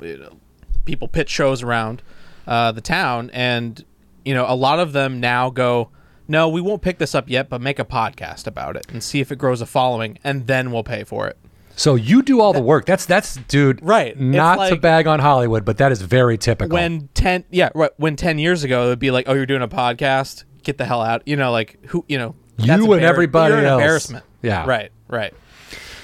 people 0.85 1.07
pitch 1.07 1.29
shows 1.29 1.61
around 1.61 2.01
uh 2.47 2.71
the 2.71 2.81
town 2.81 3.29
and 3.33 3.83
you 4.23 4.33
know, 4.33 4.45
a 4.47 4.55
lot 4.55 4.79
of 4.79 4.93
them 4.93 5.19
now 5.19 5.49
go 5.49 5.89
no, 6.27 6.47
we 6.49 6.61
won't 6.61 6.81
pick 6.81 6.97
this 6.97 7.13
up 7.13 7.29
yet, 7.29 7.49
but 7.49 7.61
make 7.61 7.79
a 7.79 7.85
podcast 7.85 8.47
about 8.47 8.75
it 8.75 8.85
and 8.89 9.03
see 9.03 9.19
if 9.19 9.31
it 9.31 9.37
grows 9.37 9.61
a 9.61 9.65
following, 9.65 10.17
and 10.23 10.47
then 10.47 10.71
we'll 10.71 10.83
pay 10.83 11.03
for 11.03 11.27
it. 11.27 11.37
So 11.75 11.95
you 11.95 12.21
do 12.21 12.39
all 12.39 12.53
the 12.53 12.61
work. 12.61 12.85
That's 12.85 13.05
that's 13.05 13.35
dude. 13.47 13.79
Right. 13.81 14.17
Not 14.19 14.69
to 14.69 14.75
bag 14.75 15.07
on 15.07 15.19
Hollywood, 15.19 15.65
but 15.65 15.77
that 15.77 15.91
is 15.91 16.01
very 16.01 16.37
typical. 16.37 16.73
When 16.75 17.09
ten, 17.15 17.45
yeah, 17.49 17.69
right. 17.73 17.89
When 17.97 18.15
ten 18.15 18.37
years 18.37 18.63
ago, 18.63 18.85
it 18.85 18.87
would 18.89 18.99
be 18.99 19.09
like, 19.11 19.27
oh, 19.27 19.33
you're 19.33 19.47
doing 19.47 19.63
a 19.63 19.67
podcast, 19.67 20.43
get 20.61 20.77
the 20.77 20.85
hell 20.85 21.01
out. 21.01 21.23
You 21.27 21.35
know, 21.35 21.51
like 21.51 21.83
who, 21.87 22.05
you 22.07 22.17
know, 22.19 22.35
You 22.59 22.67
that's 22.67 22.83
and 22.83 23.01
everybody 23.01 23.53
you're 23.53 23.59
an 23.61 23.65
else. 23.65 23.81
embarrassment. 23.81 24.25
Yeah. 24.43 24.65
Right. 24.67 24.91
Right. 25.07 25.33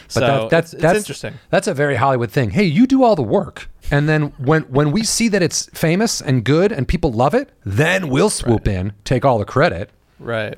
but 0.07 0.13
so 0.13 0.19
that, 0.21 0.49
that's 0.49 0.71
that's 0.71 0.97
interesting. 0.97 1.35
That's 1.51 1.67
a 1.67 1.73
very 1.75 1.97
Hollywood 1.97 2.31
thing. 2.31 2.49
Hey, 2.49 2.63
you 2.63 2.87
do 2.87 3.03
all 3.03 3.15
the 3.15 3.21
work, 3.21 3.69
and 3.91 4.09
then 4.09 4.33
when 4.39 4.63
when 4.63 4.91
we 4.91 5.03
see 5.03 5.27
that 5.29 5.43
it's 5.43 5.67
famous 5.75 6.19
and 6.19 6.43
good 6.43 6.71
and 6.71 6.87
people 6.87 7.11
love 7.11 7.35
it, 7.35 7.51
then 7.63 8.09
we'll 8.09 8.31
swoop 8.31 8.67
in, 8.67 8.93
take 9.03 9.23
all 9.23 9.37
the 9.37 9.45
credit. 9.45 9.91
Right. 10.19 10.57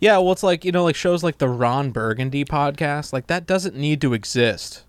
Yeah. 0.00 0.18
Well, 0.18 0.32
it's 0.32 0.42
like 0.42 0.64
you 0.64 0.72
know, 0.72 0.84
like 0.84 0.96
shows 0.96 1.22
like 1.22 1.38
the 1.38 1.48
Ron 1.48 1.90
Burgundy 1.90 2.44
podcast, 2.44 3.12
like 3.12 3.26
that 3.28 3.46
doesn't 3.46 3.76
need 3.76 4.00
to 4.02 4.14
exist. 4.14 4.84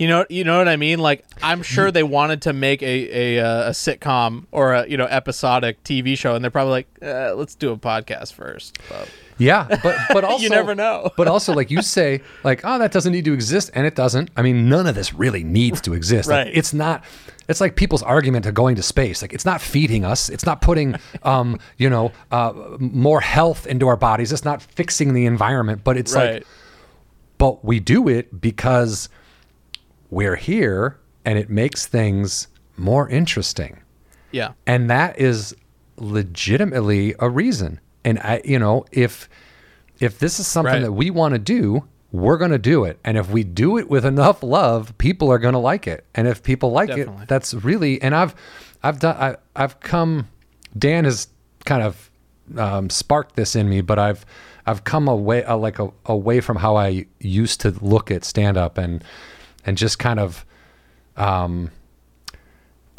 You 0.00 0.08
know, 0.08 0.24
you 0.30 0.44
know 0.44 0.56
what 0.56 0.66
I 0.66 0.76
mean. 0.76 0.98
Like, 0.98 1.26
I'm 1.42 1.62
sure 1.62 1.90
they 1.90 2.02
wanted 2.02 2.40
to 2.42 2.54
make 2.54 2.82
a 2.82 3.36
a, 3.36 3.44
uh, 3.44 3.68
a 3.68 3.70
sitcom 3.72 4.46
or 4.50 4.72
a 4.72 4.88
you 4.88 4.96
know 4.96 5.04
episodic 5.04 5.84
TV 5.84 6.16
show, 6.16 6.34
and 6.34 6.42
they're 6.42 6.50
probably 6.50 6.70
like, 6.72 6.88
uh, 7.02 7.34
let's 7.34 7.54
do 7.54 7.70
a 7.70 7.76
podcast 7.76 8.32
first. 8.32 8.78
But 8.88 9.10
Yeah, 9.36 9.66
but 9.82 9.98
but 10.10 10.24
also 10.30 10.42
you 10.42 10.48
never 10.48 10.74
know. 10.74 11.10
but 11.18 11.28
also, 11.28 11.52
like 11.52 11.70
you 11.70 11.82
say, 11.82 12.22
like 12.44 12.62
oh, 12.64 12.78
that 12.78 12.92
doesn't 12.92 13.12
need 13.12 13.26
to 13.26 13.34
exist, 13.34 13.70
and 13.74 13.86
it 13.86 13.94
doesn't. 13.94 14.30
I 14.38 14.40
mean, 14.42 14.70
none 14.70 14.86
of 14.86 14.94
this 14.94 15.12
really 15.12 15.44
needs 15.44 15.82
to 15.82 15.92
exist. 15.92 16.30
Like, 16.30 16.46
Right. 16.46 16.56
it's 16.56 16.72
not. 16.72 17.04
It's 17.46 17.60
like 17.60 17.76
people's 17.76 18.02
argument 18.02 18.44
to 18.44 18.52
going 18.52 18.76
to 18.76 18.82
space. 18.82 19.20
Like 19.20 19.34
it's 19.34 19.44
not 19.44 19.60
feeding 19.60 20.06
us. 20.06 20.30
It's 20.30 20.46
not 20.46 20.62
putting, 20.62 20.94
um, 21.24 21.58
you 21.76 21.90
know, 21.90 22.12
uh, 22.30 22.54
more 22.78 23.20
health 23.20 23.66
into 23.66 23.86
our 23.86 23.96
bodies. 23.96 24.32
It's 24.32 24.46
not 24.46 24.62
fixing 24.62 25.12
the 25.12 25.26
environment. 25.26 25.84
But 25.84 25.98
it's 25.98 26.14
right, 26.14 26.32
like, 26.34 26.46
but 27.36 27.62
we 27.62 27.80
do 27.80 28.08
it 28.08 28.40
because 28.40 29.10
we're 30.10 30.36
here, 30.36 30.98
and 31.24 31.38
it 31.38 31.48
makes 31.48 31.86
things 31.86 32.48
more 32.76 33.08
interesting. 33.08 33.80
Yeah, 34.32 34.52
and 34.66 34.90
that 34.90 35.18
is 35.18 35.54
legitimately 35.96 37.14
a 37.18 37.28
reason. 37.28 37.80
And 38.04 38.18
i 38.20 38.40
you 38.44 38.58
know 38.58 38.84
if 38.92 39.28
if 39.98 40.18
this 40.18 40.40
is 40.40 40.46
something 40.46 40.72
Right. 40.74 40.82
that 40.82 40.92
we 40.92 41.10
want 41.10 41.34
to 41.34 41.38
do 41.38 41.84
we're 42.12 42.38
going 42.38 42.50
to 42.50 42.58
do 42.58 42.82
it. 42.84 42.98
And 43.04 43.16
if 43.16 43.30
we 43.30 43.44
do 43.44 43.78
it 43.78 43.88
with 43.88 44.04
enough 44.04 44.42
love 44.42 44.96
people 44.98 45.30
are 45.30 45.38
going 45.38 45.52
to 45.52 45.60
like 45.60 45.86
it. 45.86 46.04
And 46.14 46.26
if 46.26 46.42
people 46.42 46.72
like 46.72 46.88
Definitely. 46.88 47.22
it 47.24 47.28
that's 47.28 47.52
really 47.54 48.00
and 48.02 48.14
i've 48.14 48.34
i've 48.82 48.98
done 49.00 49.16
I, 49.16 49.36
i've 49.54 49.78
come 49.80 50.28
dan 50.76 51.04
has 51.04 51.28
kind 51.66 51.82
of 51.82 52.10
um, 52.56 52.88
sparked 52.90 53.36
this 53.36 53.54
in 53.54 53.68
me 53.68 53.80
but 53.80 53.98
i've 53.98 54.24
i've 54.66 54.82
come 54.84 55.06
away 55.06 55.44
uh, 55.44 55.56
like 55.56 55.78
a, 55.78 55.90
away 56.06 56.40
from 56.40 56.56
how 56.56 56.76
i 56.76 57.06
used 57.20 57.60
to 57.60 57.70
look 57.82 58.10
at 58.10 58.24
stand 58.24 58.56
up 58.56 58.76
and 58.78 59.04
and 59.64 59.76
just 59.76 59.98
kind 59.98 60.20
of 60.20 60.44
um 61.16 61.70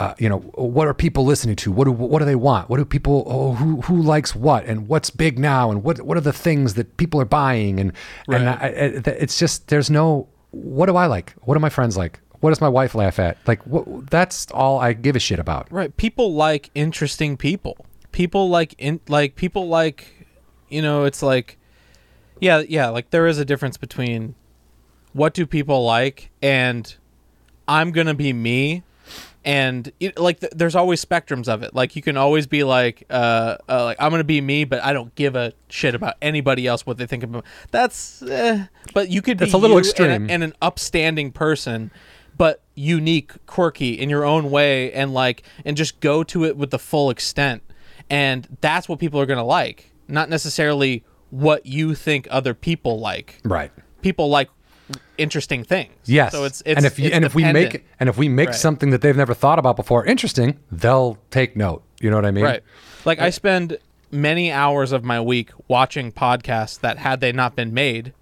uh, 0.02 0.16
you 0.18 0.28
know, 0.28 0.40
what 0.56 0.88
are 0.88 0.96
people 0.96 1.26
listening 1.26 1.56
to? 1.56 1.72
What 1.72 1.86
do 1.86 1.92
what 1.92 2.18
do 2.18 2.26
they 2.26 2.34
want? 2.36 2.72
What 2.72 2.78
do 2.78 2.86
people? 2.86 3.24
Oh, 3.28 3.54
who 3.54 3.82
who 3.82 4.02
likes 4.02 4.34
what? 4.36 4.66
And 4.66 4.88
what's 4.88 5.12
big 5.12 5.38
now? 5.38 5.70
And 5.70 5.84
what 5.84 6.02
what 6.02 6.18
are 6.18 6.22
the 6.22 6.34
things 6.34 6.74
that 6.74 6.98
people 6.98 7.22
are 7.22 7.26
buying? 7.26 7.80
And 7.80 7.94
and 8.28 8.50
I, 8.50 8.54
I, 8.54 9.12
it's 9.12 9.38
just 9.38 9.68
there's 9.68 9.92
no. 9.92 10.28
What 10.50 10.88
do 10.88 10.96
I 10.96 11.06
like? 11.06 11.34
What 11.42 11.54
do 11.54 11.60
my 11.60 11.70
friends 11.70 11.98
like? 11.98 12.20
What 12.40 12.50
does 12.50 12.60
my 12.60 12.68
wife 12.68 12.96
laugh 12.96 13.20
at? 13.20 13.38
Like 13.46 13.62
what? 13.68 14.10
That's 14.10 14.50
all 14.50 14.80
I 14.80 14.94
give 14.94 15.16
a 15.16 15.20
shit 15.20 15.38
about. 15.38 15.72
right. 15.72 15.96
People 15.96 16.34
like 16.34 16.72
interesting 16.74 17.38
people. 17.38 17.86
People 18.12 18.50
like 18.50 18.74
in 18.80 19.02
like 19.08 19.36
people 19.36 19.68
like, 19.68 20.26
you 20.68 20.82
know, 20.82 21.04
it's 21.04 21.22
like, 21.22 21.60
yeah, 22.40 22.64
yeah. 22.68 22.90
Like 22.90 23.12
there 23.12 23.28
is 23.28 23.38
a 23.38 23.46
difference 23.46 23.78
between 23.78 24.34
what 25.14 25.34
do 25.34 25.46
people 25.46 25.84
like 25.86 26.30
and 26.42 26.96
I'm 27.68 27.92
gonna 27.92 28.14
be 28.14 28.34
me, 28.34 28.84
and 29.46 29.92
it, 30.00 30.20
like 30.20 30.40
th- 30.42 30.52
there's 30.56 30.76
always 30.76 31.04
spectrums 31.04 31.48
of 31.48 31.64
it. 31.64 31.74
Like 31.74 31.96
you 31.96 32.02
can 32.02 32.18
always 32.18 32.48
be 32.48 32.64
like, 32.64 33.06
uh, 33.10 33.58
uh, 33.70 33.86
like 33.86 33.98
I'm 34.00 34.12
gonna 34.12 34.24
be 34.24 34.42
me, 34.42 34.66
but 34.66 34.84
I 34.84 34.92
don't 34.94 35.14
give 35.16 35.36
a 35.36 35.54
shit 35.70 35.96
about 35.96 36.16
anybody 36.22 36.68
else 36.68 36.86
what 36.86 36.98
they 36.98 37.06
think 37.06 37.24
about. 37.24 37.46
That's, 37.72 38.22
eh. 38.24 38.66
but 38.94 39.10
you 39.10 39.22
could 39.22 39.38
be 39.38 39.46
That's 39.46 39.54
a 39.54 39.58
little 39.58 39.78
you 39.78 39.80
and 39.80 39.88
extreme. 39.88 40.30
and 40.30 40.44
an 40.44 40.54
upstanding 40.62 41.32
person, 41.32 41.92
but 42.38 42.62
unique, 42.76 43.32
quirky 43.46 43.94
in 43.94 44.10
your 44.10 44.26
own 44.26 44.52
way, 44.52 44.92
and 44.92 45.14
like 45.14 45.44
and 45.64 45.78
just 45.78 46.00
go 46.02 46.24
to 46.24 46.44
it 46.46 46.58
with 46.58 46.72
the 46.72 46.80
full 46.80 47.10
extent, 47.10 47.64
and 48.10 48.48
that's 48.60 48.90
what 48.90 49.00
people 49.00 49.20
are 49.20 49.26
gonna 49.26 49.46
like, 49.46 49.92
not 50.10 50.30
necessarily 50.30 51.04
what 51.30 51.66
you 51.66 51.96
think 51.96 52.28
other 52.30 52.54
people 52.54 53.00
like 53.00 53.40
Right. 53.46 53.72
people 54.02 54.28
like 54.30 54.50
interesting 55.18 55.64
things. 55.64 55.94
Yes. 56.06 56.32
So 56.32 56.44
it's, 56.46 56.62
it's 56.66 56.78
and 56.78 56.86
if 56.86 56.98
you, 57.00 57.10
and 57.10 57.24
if 57.26 57.36
we 57.36 57.44
make 57.52 57.86
and 58.00 58.10
if 58.10 58.18
we 58.18 58.28
make 58.30 58.50
Right. 58.50 58.56
something 58.56 58.90
that 58.92 59.02
they've 59.02 59.16
never 59.18 59.34
thought 59.34 59.60
about 59.60 59.76
before 59.76 60.06
interesting, 60.06 60.58
they'll 60.72 61.18
take 61.30 61.56
note. 61.56 61.84
You 62.00 62.10
know 62.10 62.16
what 62.18 62.26
I 62.26 62.32
mean? 62.32 62.44
right, 62.46 62.64
like 63.06 63.20
I 63.20 63.30
spend 63.30 63.78
many 64.12 64.52
hours 64.52 64.92
of 64.92 65.04
my 65.04 65.22
week 65.22 65.52
watching 65.68 66.12
podcasts 66.12 66.80
that 66.82 66.98
had 66.98 67.22
they 67.22 67.32
not 67.32 67.56
been 67.56 67.74
made, 67.74 68.14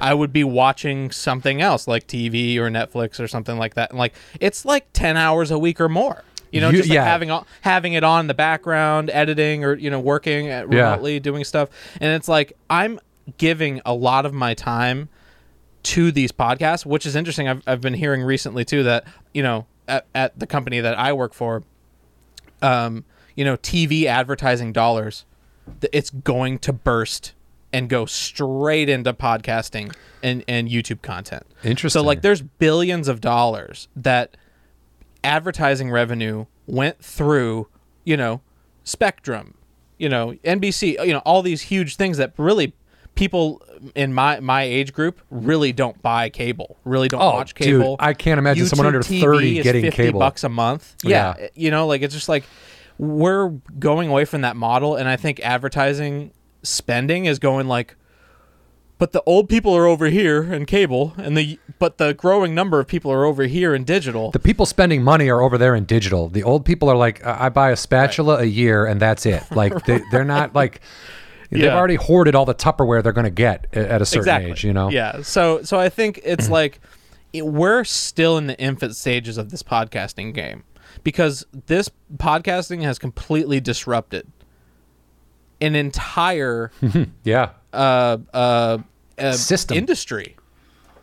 I 0.00 0.12
would 0.14 0.32
be 0.32 0.44
watching 0.44 1.10
something 1.10 1.62
else 1.62 1.86
like 1.88 2.06
TV 2.06 2.56
or 2.58 2.68
Netflix 2.68 3.20
or 3.20 3.28
something 3.28 3.56
like 3.58 3.74
that. 3.74 3.90
And 3.90 3.98
like 3.98 4.14
it's 4.40 4.64
like 4.64 4.86
ten 4.92 5.16
hours 5.16 5.50
a 5.50 5.58
week 5.58 5.80
or 5.80 5.88
more. 5.88 6.24
You 6.50 6.60
know, 6.62 6.70
You- 6.70 6.78
just 6.78 6.88
like 6.88 6.94
yeah. 6.96 7.04
having 7.04 7.30
having 7.60 7.92
it 7.92 8.02
on 8.04 8.20
in 8.22 8.26
the 8.26 8.34
background, 8.34 9.10
editing 9.10 9.64
or 9.64 9.74
you 9.74 9.90
know 9.90 10.00
working 10.00 10.48
at 10.48 10.70
Yeah. 10.72 10.90
remotely 10.90 11.20
doing 11.20 11.44
stuff, 11.44 11.68
and 12.00 12.10
it's 12.14 12.26
like 12.28 12.54
I'm 12.68 12.98
giving 13.36 13.80
a 13.84 13.92
lot 13.94 14.24
of 14.26 14.32
my 14.32 14.54
time 14.54 15.08
to 15.84 16.12
these 16.12 16.32
podcasts, 16.32 16.84
which 16.84 17.06
is 17.06 17.16
interesting. 17.16 17.48
I've, 17.48 17.62
I've 17.66 17.80
been 17.80 17.94
hearing 17.94 18.22
recently 18.22 18.64
too 18.64 18.82
that 18.82 19.04
you 19.32 19.42
know 19.42 19.66
at, 19.88 20.06
at 20.14 20.38
the 20.38 20.46
company 20.46 20.80
that 20.80 20.98
I 20.98 21.12
work 21.12 21.34
for, 21.34 21.64
um, 22.62 23.04
you 23.34 23.44
know, 23.44 23.56
TV 23.56 24.04
advertising 24.04 24.72
dollars, 24.72 25.24
it's 25.92 26.10
going 26.10 26.58
to 26.60 26.72
burst 26.72 27.34
and 27.72 27.88
go 27.88 28.06
straight 28.06 28.88
into 28.88 29.12
podcasting 29.12 29.94
and 30.22 30.44
and 30.48 30.68
YouTube 30.68 31.02
content. 31.02 31.44
Interesting. 31.64 32.00
So 32.00 32.06
like, 32.06 32.22
there's 32.22 32.42
billions 32.42 33.08
of 33.08 33.20
dollars 33.20 33.88
that 33.96 34.36
advertising 35.24 35.90
revenue 35.90 36.46
went 36.66 37.02
through, 37.02 37.68
you 38.04 38.16
know, 38.16 38.40
Spectrum, 38.84 39.54
you 39.98 40.08
know, 40.08 40.34
NBC, 40.44 41.04
you 41.06 41.12
know, 41.12 41.18
all 41.20 41.42
these 41.42 41.62
huge 41.62 41.96
things 41.96 42.16
that 42.16 42.32
really 42.36 42.72
people 43.18 43.60
in 43.96 44.14
my 44.14 44.38
my 44.38 44.62
age 44.62 44.92
group 44.92 45.20
really 45.30 45.72
don't 45.72 46.00
buy 46.02 46.28
cable, 46.30 46.78
really 46.84 47.08
don't 47.08 47.20
Oh, 47.20 47.32
watch 47.32 47.52
dude. 47.54 47.96
I 47.98 48.14
can't 48.14 48.38
imagine 48.38 48.66
someone 48.66 48.86
under 48.86 49.00
TV 49.00 49.20
30 49.20 49.58
is 49.58 49.64
getting 49.64 49.82
50 49.82 49.96
cable. 49.96 50.20
bucks 50.20 50.44
a 50.44 50.48
month. 50.48 50.94
Yeah, 51.02 51.34
Yeah. 51.36 51.48
you 51.56 51.70
know, 51.72 51.88
like 51.88 52.02
it's 52.02 52.14
just 52.14 52.28
like 52.28 52.44
we're 52.96 53.48
going 53.78 54.08
away 54.08 54.24
from 54.24 54.42
that 54.42 54.54
model, 54.56 54.94
and 54.94 55.08
I 55.08 55.16
think 55.16 55.40
advertising 55.40 56.30
spending 56.62 57.24
is 57.26 57.38
going 57.40 57.66
like 57.66 57.96
but 58.98 59.12
the 59.12 59.22
old 59.26 59.48
people 59.48 59.76
are 59.76 59.86
over 59.86 60.06
here 60.06 60.52
in 60.52 60.66
cable 60.66 61.14
and 61.18 61.36
the 61.36 61.58
but 61.78 61.98
the 61.98 62.14
growing 62.14 62.52
number 62.54 62.80
of 62.80 62.88
people 62.88 63.12
are 63.12 63.24
over 63.24 63.44
here 63.44 63.72
in 63.74 63.84
digital 63.84 64.32
The 64.32 64.40
people 64.40 64.66
spending 64.66 65.02
money 65.04 65.28
are 65.28 65.40
over 65.40 65.56
there 65.56 65.76
in 65.76 65.84
digital. 65.84 66.28
The 66.28 66.42
old 66.42 66.64
people 66.64 66.88
are 66.88 66.96
like, 66.96 67.24
I 67.24 67.46
I 67.46 67.48
buy 67.48 67.70
a 67.70 67.76
spatula 67.76 68.38
a 68.40 68.44
year 68.44 68.86
and 68.86 69.00
that's 69.00 69.24
it. 69.26 69.44
Like 69.52 69.84
they, 69.86 70.00
they're 70.10 70.24
not 70.24 70.52
like 70.54 70.80
they've 71.50 71.70
already 71.72 71.94
hoarded 71.96 72.34
all 72.34 72.44
the 72.44 72.54
Tupperware 72.54 73.02
they're 73.02 73.12
going 73.12 73.24
to 73.24 73.30
get 73.30 73.66
at 73.74 74.00
a 74.02 74.06
certain 74.06 74.20
exactly 74.20 74.50
age. 74.52 74.64
You 74.64 74.72
know? 74.72 74.90
yeah 74.90 75.22
so 75.22 75.62
so 75.62 75.78
i 75.78 75.88
think 75.88 76.20
it's 76.24 76.48
like 76.48 76.80
it, 77.32 77.46
we're 77.46 77.84
still 77.84 78.38
in 78.38 78.46
the 78.46 78.58
infant 78.58 78.96
stages 78.96 79.36
of 79.38 79.50
this 79.50 79.62
podcasting 79.62 80.32
game 80.34 80.64
because 81.04 81.44
this 81.66 81.90
podcasting 82.16 82.82
has 82.82 82.98
completely 82.98 83.60
disrupted 83.60 84.26
an 85.60 85.74
entire 85.74 86.70
Yeah. 87.24 87.50
uh, 87.72 88.18
uh, 88.32 88.78
uh, 89.18 89.32
System. 89.32 89.76
industry, 89.76 90.36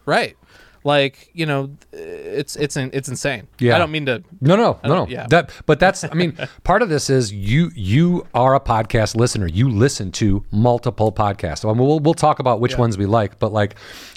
right? 0.06 0.38
Like 0.86 1.32
you 1.34 1.48
know, 1.48 1.72
it's 1.92 2.56
it's 2.56 2.78
it's 2.78 3.10
insane. 3.10 3.48
Yeah. 3.58 3.76
I 3.76 3.80
don't 3.80 3.90
mean 3.90 4.06
to. 4.06 4.24
No, 4.40 4.56
no, 4.56 4.80
no, 4.84 4.94
no. 5.04 5.08
yeah. 5.08 5.26
That, 5.28 5.50
but 5.66 5.80
that's. 5.80 6.04
I 6.04 6.14
mean, 6.14 6.38
part 6.64 6.84
of 6.84 6.90
this 6.90 7.10
is 7.10 7.34
you. 7.34 7.72
You 7.74 8.28
are 8.36 8.54
a 8.54 8.60
podcast 8.60 9.16
listener. 9.16 9.48
You 9.48 9.68
listen 9.68 10.12
to 10.14 10.46
multiple 10.52 11.12
podcasts. 11.12 11.68
I 11.68 11.74
mean, 11.74 11.88
we'll 11.88 12.00
we'll 12.00 12.14
talk 12.14 12.38
about 12.38 12.60
which 12.60 12.74
Yeah. 12.74 12.82
ones 12.82 13.00
we 13.00 13.08
like. 13.08 13.40
But 13.40 13.52
like, 13.52 13.74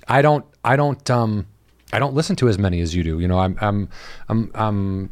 I 0.09 0.21
don't. 0.21 0.45
I 0.63 0.77
don't. 0.77 1.09
Um, 1.11 1.47
I 1.91 1.99
don't 1.99 2.13
listen 2.13 2.37
to 2.37 2.49
as 2.51 2.59
many 2.59 2.83
as 2.83 2.95
you 2.95 3.03
do. 3.03 3.19
You 3.19 3.29
know, 3.29 3.39
I'm. 3.39 3.57
I'm. 3.63 3.89
I'm. 4.29 4.51
I'm 4.55 5.11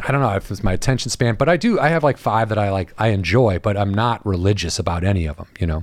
I 0.00 0.10
don't 0.10 0.22
know 0.22 0.34
if 0.34 0.50
it's 0.50 0.64
my 0.64 0.72
attention 0.72 1.08
span, 1.08 1.36
but 1.36 1.48
I 1.48 1.56
do. 1.56 1.78
I 1.78 1.86
have 1.90 2.02
like 2.02 2.18
five 2.18 2.48
that 2.48 2.58
I 2.58 2.72
like. 2.72 2.92
I 2.98 3.10
enjoy, 3.10 3.60
but 3.60 3.76
I'm 3.76 3.94
not 3.94 4.26
religious 4.26 4.80
about 4.80 5.04
any 5.04 5.26
of 5.26 5.36
them. 5.36 5.46
You 5.60 5.68
know. 5.68 5.82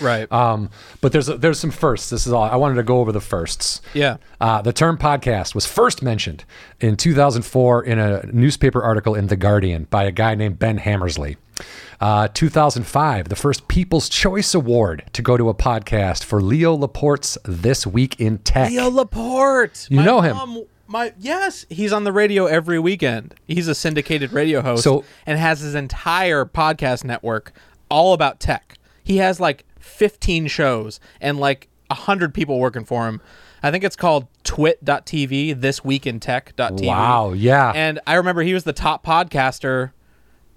Right. 0.00 0.30
Um, 0.32 0.70
but 1.00 1.12
there's 1.12 1.26
there's 1.26 1.58
some 1.58 1.70
firsts. 1.70 2.10
This 2.10 2.26
is 2.26 2.32
all 2.32 2.42
I 2.44 2.56
wanted 2.56 2.74
to 2.76 2.82
go 2.82 2.98
over 2.98 3.12
the 3.12 3.20
firsts. 3.20 3.80
yeah. 3.94 4.16
Uh, 4.40 4.62
the 4.62 4.72
term 4.72 4.96
podcast 4.98 5.54
was 5.54 5.66
first 5.66 6.02
mentioned 6.02 6.44
in 6.80 6.96
2004 6.96 7.84
in 7.84 7.98
a 7.98 8.26
newspaper 8.26 8.82
article 8.82 9.14
in 9.14 9.26
The 9.26 9.36
Guardian 9.36 9.84
by 9.90 10.04
a 10.04 10.12
guy 10.12 10.34
named 10.34 10.58
Ben 10.58 10.78
Hammersley. 10.78 11.36
Uh, 12.00 12.28
2005, 12.28 13.28
the 13.28 13.34
first 13.34 13.66
People's 13.66 14.08
Choice 14.08 14.54
Award 14.54 15.02
to 15.12 15.22
go 15.22 15.36
to 15.36 15.48
a 15.48 15.54
podcast 15.54 16.22
for 16.22 16.40
Leo 16.40 16.74
Laporte's 16.74 17.36
This 17.44 17.84
Week 17.86 18.20
in 18.20 18.38
Tech. 18.38 18.70
Leo 18.70 18.88
Laporte. 18.88 19.88
You 19.90 19.96
My 19.98 20.04
know 20.04 20.20
him. 20.20 20.36
mom- 20.36 20.64
my 20.86 21.12
yes, 21.18 21.66
he's 21.68 21.92
on 21.92 22.04
the 22.04 22.12
radio 22.12 22.46
every 22.46 22.78
weekend. 22.78 23.34
He's 23.46 23.68
a 23.68 23.74
syndicated 23.74 24.32
radio 24.32 24.62
host 24.62 24.84
So- 24.84 25.04
and 25.26 25.38
has 25.38 25.60
his 25.60 25.74
entire 25.74 26.44
podcast 26.46 27.04
network 27.04 27.52
all 27.90 28.14
about 28.14 28.38
tech. 28.40 28.74
He 29.04 29.16
has 29.18 29.38
like 29.40 29.64
15 29.88 30.46
shows 30.46 31.00
and 31.20 31.38
like 31.38 31.68
100 31.88 32.34
people 32.34 32.58
working 32.58 32.84
for 32.84 33.06
him. 33.08 33.20
I 33.62 33.70
think 33.70 33.82
it's 33.82 33.96
called 33.96 34.28
twit.tv, 34.44 35.60
this 35.60 35.84
week 35.84 36.06
in 36.06 36.20
tech.tv. 36.20 36.86
Wow, 36.86 37.32
yeah. 37.32 37.72
And 37.74 37.98
I 38.06 38.14
remember 38.14 38.42
he 38.42 38.54
was 38.54 38.64
the 38.64 38.72
top 38.72 39.04
podcaster 39.04 39.92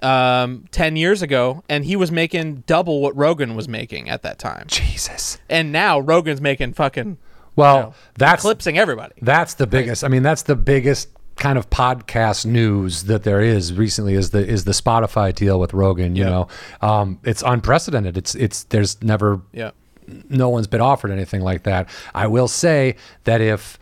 um 0.01 0.65
10 0.71 0.95
years 0.95 1.21
ago 1.21 1.63
and 1.69 1.85
he 1.85 1.95
was 1.95 2.11
making 2.11 2.63
double 2.65 3.01
what 3.01 3.15
Rogan 3.15 3.53
was 3.55 3.67
making 3.67 4.09
at 4.09 4.23
that 4.23 4.39
time. 4.39 4.65
Jesus. 4.67 5.37
And 5.47 5.71
now 5.71 5.99
Rogan's 5.99 6.41
making 6.41 6.73
fucking 6.73 7.17
Well, 7.55 7.75
you 7.75 7.81
know, 7.81 7.93
that's 8.17 8.43
eclipsing 8.43 8.79
everybody. 8.79 9.13
That's 9.21 9.53
the 9.53 9.67
biggest. 9.67 10.03
I 10.03 10.07
mean, 10.07 10.23
that's 10.23 10.41
the 10.41 10.55
biggest 10.55 11.09
kind 11.41 11.57
of 11.57 11.69
podcast 11.71 12.45
news 12.45 13.03
that 13.03 13.23
there 13.23 13.41
is 13.41 13.73
recently 13.73 14.13
is 14.13 14.29
the 14.29 14.47
is 14.47 14.63
the 14.63 14.71
Spotify 14.73 15.33
deal 15.33 15.59
with 15.59 15.73
Rogan. 15.73 16.15
You 16.15 16.23
Yeah. 16.23 16.29
know, 16.29 16.47
um, 16.81 17.19
it's 17.23 17.41
unprecedented. 17.45 18.15
It's 18.15 18.35
it's 18.35 18.63
there's 18.65 19.01
never 19.03 19.41
Yeah. 19.51 19.71
no 20.29 20.49
one's 20.49 20.67
been 20.67 20.81
offered 20.81 21.09
anything 21.11 21.41
like 21.41 21.63
that. 21.63 21.89
I 22.13 22.27
will 22.27 22.47
say 22.47 22.95
that 23.23 23.41
if 23.41 23.79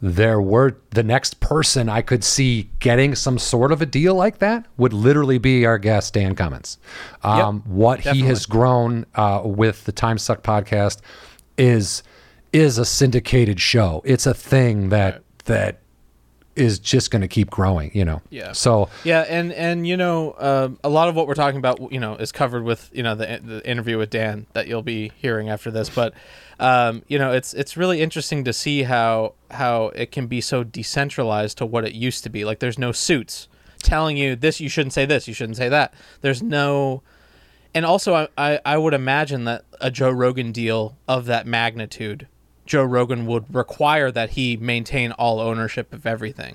there 0.00 0.40
were 0.40 0.76
the 0.90 1.02
next 1.02 1.40
person 1.40 1.88
I 1.88 2.02
could 2.02 2.22
see 2.24 2.70
getting 2.78 3.14
some 3.16 3.36
sort 3.38 3.72
of 3.72 3.82
a 3.82 3.86
deal 3.86 4.14
like 4.14 4.38
that 4.38 4.64
would 4.76 4.92
literally 4.92 5.38
be 5.38 5.66
our 5.66 5.76
guest 5.76 6.14
Dan 6.14 6.34
Cummins. 6.36 6.78
Um, 7.22 7.62
what 7.66 8.00
he 8.00 8.20
has 8.22 8.46
grown 8.46 9.04
uh, 9.16 9.42
with 9.44 9.84
the 9.84 9.92
Time 9.92 10.16
Suck 10.18 10.42
podcast 10.42 10.98
is 11.58 12.02
is 12.52 12.78
a 12.78 12.84
syndicated 12.84 13.60
show. 13.60 14.00
It's 14.06 14.24
a 14.26 14.32
thing 14.34 14.88
that 14.88 15.22
that 15.46 15.80
is 16.58 16.78
just 16.78 17.10
going 17.10 17.22
to 17.22 17.28
keep 17.28 17.50
growing. 17.50 17.90
You 17.94 18.04
know. 18.04 18.22
Yeah. 18.30 18.52
So 18.52 18.88
Yeah, 19.04 19.20
and 19.28 19.52
and 19.52 19.86
you 19.86 19.96
know, 19.96 20.34
um, 20.38 20.78
a 20.82 20.88
lot 20.88 21.08
of 21.08 21.14
what 21.14 21.26
we're 21.26 21.34
talking 21.34 21.58
about, 21.58 21.92
you 21.92 22.00
know, 22.00 22.16
is 22.16 22.32
covered 22.32 22.64
with 22.64 22.90
you 22.92 23.02
know 23.02 23.14
the 23.14 23.40
the 23.42 23.68
interview 23.68 23.98
with 23.98 24.10
Dan 24.10 24.46
that 24.52 24.66
you'll 24.68 24.82
be 24.82 25.12
hearing 25.16 25.48
after 25.48 25.70
this. 25.70 25.88
But 25.88 26.14
um, 26.60 27.02
you 27.08 27.18
know, 27.18 27.32
it's 27.32 27.54
it's 27.54 27.76
really 27.76 28.00
interesting 28.00 28.44
to 28.44 28.52
see 28.52 28.82
how 28.82 29.34
how 29.50 29.86
it 29.88 30.12
can 30.12 30.26
be 30.26 30.40
so 30.40 30.64
decentralized 30.64 31.58
to 31.58 31.66
what 31.66 31.84
it 31.84 31.92
used 31.92 32.24
to 32.24 32.30
be. 32.30 32.44
Like, 32.44 32.58
there's 32.58 32.78
no 32.78 32.92
suits 32.92 33.48
telling 33.82 34.16
you 34.16 34.36
this, 34.36 34.60
you 34.60 34.68
shouldn't 34.68 34.92
say 34.92 35.06
this, 35.06 35.28
you 35.28 35.34
shouldn't 35.34 35.56
say 35.56 35.68
that. 35.68 35.94
There's 36.20 36.42
no, 36.42 37.02
and 37.74 37.84
also 37.84 38.14
I 38.14 38.28
I, 38.36 38.60
I 38.64 38.78
would 38.78 38.94
imagine 38.94 39.44
that 39.44 39.64
a 39.80 39.90
Joe 39.90 40.10
Rogan 40.10 40.52
deal 40.52 40.96
of 41.06 41.26
that 41.26 41.46
magnitude. 41.46 42.26
Joe 42.68 42.84
Rogan 42.84 43.26
would 43.26 43.52
require 43.52 44.12
that 44.12 44.30
he 44.30 44.56
maintain 44.56 45.10
all 45.12 45.40
ownership 45.40 45.92
of 45.92 46.06
everything. 46.06 46.54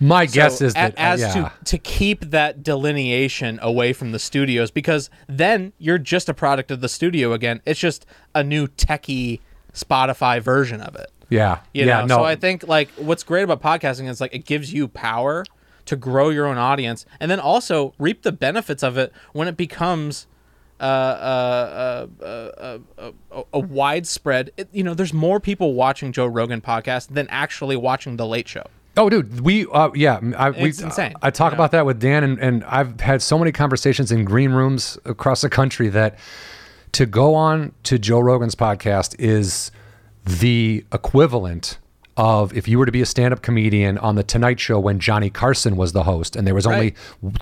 my 0.00 0.26
guess 0.26 0.58
So 0.58 0.66
is 0.66 0.72
a- 0.72 0.74
that 0.74 0.92
uh, 0.98 1.12
as 1.14 1.20
yeah. 1.20 1.32
to 1.34 1.52
to 1.64 1.78
keep 1.78 2.20
that 2.30 2.62
delineation 2.62 3.58
away 3.62 3.92
from 3.92 4.12
the 4.12 4.18
studios 4.18 4.70
because 4.70 5.08
then 5.28 5.72
you're 5.78 5.98
just 5.98 6.28
a 6.28 6.34
product 6.34 6.70
of 6.70 6.80
the 6.80 6.88
studio 6.88 7.32
again. 7.32 7.62
It's 7.64 7.80
just 7.80 8.04
a 8.34 8.42
new 8.44 8.66
techie 8.66 9.40
Spotify 9.72 10.40
version 10.42 10.80
of 10.80 10.94
it. 10.96 11.10
yeah. 11.30 11.60
You 11.72 11.86
yeah. 11.86 12.00
know, 12.00 12.06
no. 12.06 12.16
so 12.18 12.24
I 12.24 12.34
think 12.36 12.66
like 12.68 12.90
what's 12.96 13.22
great 13.22 13.42
about 13.42 13.62
podcasting 13.62 14.08
is 14.08 14.20
like 14.20 14.34
it 14.34 14.44
gives 14.44 14.72
you 14.72 14.88
power 14.88 15.44
to 15.86 15.96
grow 15.96 16.30
your 16.30 16.46
own 16.46 16.58
audience 16.58 17.04
and 17.20 17.30
then 17.30 17.38
also 17.40 17.92
reap 17.98 18.22
the 18.22 18.32
benefits 18.32 18.82
of 18.82 18.96
it 18.98 19.12
when 19.32 19.48
it 19.48 19.56
becomes 19.56 20.26
uh, 20.86 22.06
uh, 22.22 22.78
uh, 23.30 23.42
a 23.52 23.58
widespread. 23.58 24.50
It, 24.56 24.68
you 24.72 24.82
know, 24.82 24.94
there's 24.94 25.12
more 25.12 25.40
people 25.40 25.74
watching 25.74 26.12
Joe 26.12 26.26
Rogan 26.26 26.60
podcast 26.60 27.08
than 27.08 27.26
actually 27.28 27.76
watching 27.76 28.16
The 28.16 28.26
Late 28.26 28.48
Show. 28.48 28.64
Oh, 28.96 29.10
dude, 29.10 29.40
we 29.40 29.66
uh, 29.66 29.90
yeah, 29.94 30.20
I, 30.36 30.50
we, 30.50 30.68
It's 30.68 30.80
insane, 30.80 31.14
I 31.20 31.30
talk 31.30 31.52
you 31.52 31.56
know? 31.56 31.62
about 31.62 31.72
that 31.72 31.84
with 31.84 31.98
Dan, 32.00 32.22
and, 32.22 32.38
and 32.38 32.64
I've 32.64 33.00
had 33.00 33.22
so 33.22 33.38
many 33.38 33.50
conversations 33.50 34.12
in 34.12 34.24
green 34.24 34.52
rooms 34.52 34.98
across 35.04 35.40
the 35.40 35.50
country 35.50 35.88
that 35.88 36.18
to 36.92 37.06
go 37.06 37.34
on 37.34 37.72
to 37.84 37.98
Joe 37.98 38.20
Rogan's 38.20 38.54
podcast 38.54 39.16
is 39.18 39.72
the 40.24 40.84
equivalent 40.92 41.78
of 42.16 42.56
if 42.56 42.68
you 42.68 42.78
were 42.78 42.86
to 42.86 42.92
be 42.92 43.02
a 43.02 43.06
stand-up 43.06 43.42
comedian 43.42 43.98
on 43.98 44.14
the 44.14 44.22
Tonight 44.22 44.60
Show 44.60 44.78
when 44.78 45.00
Johnny 45.00 45.30
Carson 45.30 45.76
was 45.76 45.92
the 45.92 46.04
host, 46.04 46.36
and 46.36 46.46
there 46.46 46.54
was 46.54 46.66
only 46.66 46.94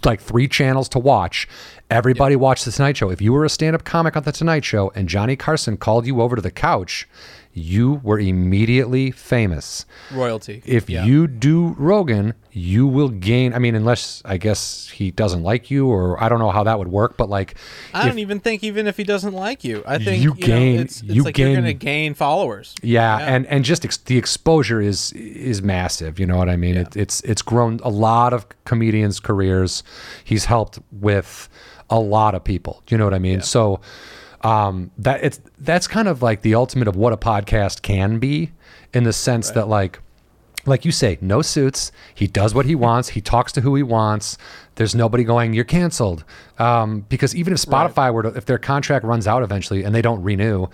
like 0.05 0.21
three 0.21 0.49
channels 0.49 0.89
to 0.91 0.99
watch. 0.99 1.47
Everybody 1.91 2.37
watched 2.37 2.65
the 2.65 2.73
Tonight 2.73 2.97
Show. 2.97 3.11
If 3.11 3.21
you 3.21 3.33
were 3.33 3.45
a 3.45 3.51
stand-up 3.51 3.85
comic 3.85 4.17
on 4.17 4.23
the 4.23 4.33
Tonight 4.33 4.65
Show 4.65 4.91
and 4.95 5.09
Johnny 5.09 5.37
Carson 5.37 5.77
called 5.77 6.07
you 6.07 6.23
over 6.23 6.37
to 6.37 6.43
the 6.43 6.51
couch, 6.51 7.07
you 7.55 8.01
were 8.03 8.19
immediately 8.19 9.11
famous 9.11 9.85
Royalty. 10.11 10.63
if 10.65 10.89
Yeah. 10.89 11.05
you 11.05 11.27
do 11.27 11.75
Rogan, 11.79 12.33
you 12.51 12.87
will 12.87 13.09
gain. 13.11 13.53
I 13.55 13.59
mean, 13.59 13.75
unless 13.75 14.23
I 14.25 14.37
guess 14.39 14.89
he 14.89 15.11
doesn't 15.11 15.43
like 15.43 15.71
you, 15.71 15.87
or 15.87 16.23
I 16.23 16.29
don't 16.29 16.39
know 16.39 16.51
how 16.51 16.65
that 16.65 16.79
would 16.79 16.89
work. 16.89 17.17
But 17.17 17.29
like, 17.29 17.55
I 17.93 18.07
don't 18.07 18.19
even 18.19 18.41
think 18.41 18.65
even 18.65 18.87
if 18.87 18.97
he 18.97 19.05
doesn't 19.05 19.35
like 19.35 19.65
you, 19.65 19.83
I 19.87 19.99
think 19.99 20.23
You 20.23 20.35
you, 20.37 20.47
gain- 20.47 20.77
know, 20.77 20.83
it's, 20.83 21.01
it's 21.03 21.15
you 21.15 21.23
like 21.25 21.37
you're 21.39 21.49
gain- 21.49 21.57
gonna 21.57 21.73
gain 21.75 22.15
followers. 22.15 22.75
yeah, 22.83 23.19
and 23.19 23.47
and 23.47 23.65
just 23.65 23.85
ex- 23.85 23.97
the 23.99 24.17
exposure 24.19 24.81
is 24.81 25.13
is 25.13 25.63
massive. 25.63 26.19
You 26.19 26.27
know 26.27 26.37
what 26.39 26.49
I 26.49 26.57
mean? 26.57 26.77
It, 26.77 26.97
it's 26.97 27.21
it's 27.23 27.43
grown 27.43 27.81
a 27.83 27.91
lot 27.91 28.33
of 28.33 28.47
comedians' 28.65 29.21
careers. 29.21 29.83
He's 30.25 30.47
helped 30.47 30.79
with 30.91 31.49
a 31.91 31.99
lot 32.01 32.35
of 32.35 32.43
people. 32.45 32.83
Do 32.87 32.95
you 32.95 32.99
know 32.99 33.05
what 33.05 33.15
I 33.15 33.19
mean? 33.19 33.43
So. 33.43 33.81
Um, 34.45 34.91
that 34.99 35.23
it's 35.23 35.41
that's 35.59 35.87
kind 35.87 36.09
of 36.09 36.23
like 36.23 36.43
the 36.43 36.55
ultimate 36.55 36.89
of 36.89 36.97
what 36.97 37.13
a 37.13 37.17
podcast 37.17 37.83
can 37.83 38.19
be, 38.19 38.53
in 38.93 39.05
the 39.05 39.13
sense 39.13 39.51
that 39.53 39.69
like 39.69 40.01
like 40.65 40.85
you 40.85 40.93
say, 40.93 41.19
no 41.21 41.43
suits. 41.43 41.91
He 42.15 42.27
does 42.27 42.55
what 42.55 42.67
he 42.67 42.75
wants. 42.75 43.11
He 43.11 43.21
talks 43.21 43.51
to 43.53 43.61
who 43.63 43.75
he 43.75 43.83
wants. 43.83 44.39
There's 44.77 44.95
nobody 44.95 45.25
going, 45.25 45.55
you're 45.55 45.65
canceled. 45.65 46.25
Um, 46.59 47.01
because 47.09 47.35
even 47.35 47.53
if 47.53 47.59
Spotify 47.61 48.13
were 48.13 48.23
to, 48.23 48.29
if 48.29 48.47
their 48.47 48.59
contract 48.59 49.05
runs 49.05 49.27
out 49.27 49.43
eventually 49.43 49.83
and 49.83 49.93
they 49.95 50.03
don't 50.03 50.23
renew, 50.23 50.69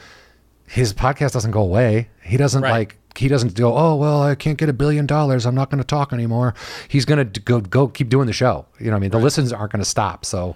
his 0.67 0.93
podcast 0.93 1.33
doesn't 1.33 1.53
go 1.53 1.63
away. 1.63 2.11
He 2.23 2.37
doesn't 2.37 2.63
Right. 2.63 2.71
like, 2.71 2.99
he 3.17 3.29
doesn't 3.29 3.55
go, 3.55 3.75
oh, 3.77 3.97
well, 3.97 4.23
I 4.23 4.35
can't 4.35 4.59
get 4.59 4.69
a 4.69 4.73
billion 4.75 5.07
dollars. 5.07 5.47
I'm 5.47 5.55
not 5.55 5.71
going 5.71 5.79
to 5.79 5.87
talk 5.87 6.13
anymore. 6.13 6.55
He's 6.87 7.07
going 7.07 7.33
to 7.33 7.41
go, 7.41 7.61
go 7.61 7.89
keep 7.89 8.11
doing 8.11 8.27
the 8.27 8.33
show. 8.35 8.67
You 8.79 8.87
know 8.87 8.93
what 8.93 8.97
I 8.99 9.01
mean? 9.01 9.11
The 9.11 9.19
listens 9.19 9.53
aren't 9.53 9.73
going 9.73 9.83
to 9.83 9.89
stop. 9.89 10.25
So, 10.27 10.55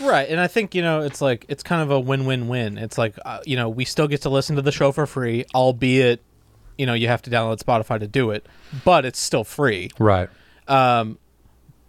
Right, 0.00 0.28
and 0.28 0.40
I 0.40 0.46
think 0.48 0.74
you 0.74 0.82
know 0.82 1.00
it's 1.02 1.20
like 1.20 1.44
it's 1.48 1.62
kind 1.62 1.82
of 1.82 1.90
a 1.90 2.00
win-win-win. 2.00 2.78
It's 2.78 2.98
like 2.98 3.16
uh, 3.24 3.40
you 3.46 3.56
know 3.56 3.68
we 3.68 3.84
still 3.84 4.08
get 4.08 4.22
to 4.22 4.28
listen 4.28 4.56
to 4.56 4.62
the 4.62 4.72
show 4.72 4.92
for 4.92 5.06
free, 5.06 5.44
albeit 5.54 6.20
you 6.78 6.86
know 6.86 6.94
you 6.94 7.08
have 7.08 7.22
to 7.22 7.30
download 7.30 7.58
Spotify 7.62 7.98
to 8.00 8.06
do 8.06 8.30
it, 8.30 8.46
but 8.84 9.04
it's 9.04 9.18
still 9.18 9.44
free. 9.44 9.90
right. 9.98 10.28
Um, 10.68 11.18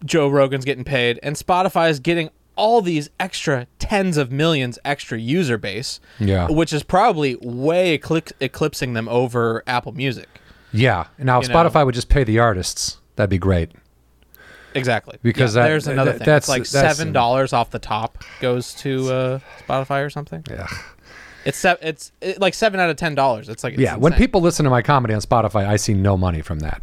Joe 0.03 0.27
Rogan's 0.27 0.65
getting 0.65 0.83
paid, 0.83 1.19
and 1.23 1.35
Spotify 1.35 1.89
is 1.89 1.99
getting 1.99 2.29
all 2.57 2.81
these 2.81 3.09
extra 3.19 3.67
tens 3.79 4.17
of 4.17 4.31
millions 4.31 4.77
extra 4.85 5.17
user 5.19 5.57
base, 5.57 5.99
Yeah. 6.19 6.47
which 6.49 6.71
is 6.71 6.83
probably 6.83 7.35
way 7.41 7.97
eclip- 7.97 8.31
eclipsing 8.39 8.93
them 8.93 9.09
over 9.09 9.63
Apple 9.67 9.91
Music. 9.93 10.27
Yeah. 10.71 11.07
Now, 11.17 11.39
if 11.41 11.47
You 11.47 11.53
know. 11.53 11.63
Spotify 11.63 11.85
would 11.85 11.95
just 11.95 12.07
pay 12.09 12.23
the 12.23 12.39
artists, 12.39 12.97
that'd 13.15 13.29
be 13.29 13.37
great. 13.37 13.71
Exactly, 14.75 15.17
Because 15.23 15.55
Yeah, 15.55 15.61
that- 15.63 15.67
there's 15.69 15.87
another 15.87 16.11
that- 16.11 16.17
thing. 16.19 16.25
that's- 16.25 16.43
It's 16.43 16.49
like 16.49 16.67
that's- 16.67 16.97
seven 16.97 17.13
dollars 17.13 17.53
off 17.53 17.71
the 17.71 17.79
top 17.79 18.23
goes 18.41 18.73
to 18.75 19.11
uh, 19.11 19.39
Spotify 19.67 20.05
or 20.05 20.09
something. 20.09 20.43
Yeah. 20.49 20.67
It's 21.45 21.57
se- 21.57 21.77
it's 21.81 22.11
it, 22.21 22.41
like 22.41 22.53
seven 22.53 22.79
out 22.79 22.89
of 22.89 22.95
ten 22.97 23.13
dollars. 23.15 23.49
It's 23.49 23.63
like 23.63 23.73
it's 23.73 23.81
Yeah. 23.81 23.95
When 23.95 24.13
insane. 24.13 24.25
people 24.25 24.41
listen 24.41 24.63
to 24.63 24.69
my 24.69 24.81
comedy 24.81 25.13
on 25.13 25.21
Spotify, 25.21 25.67
I 25.67 25.75
see 25.75 25.93
no 25.93 26.17
money 26.17 26.41
from 26.41 26.59
that. 26.59 26.81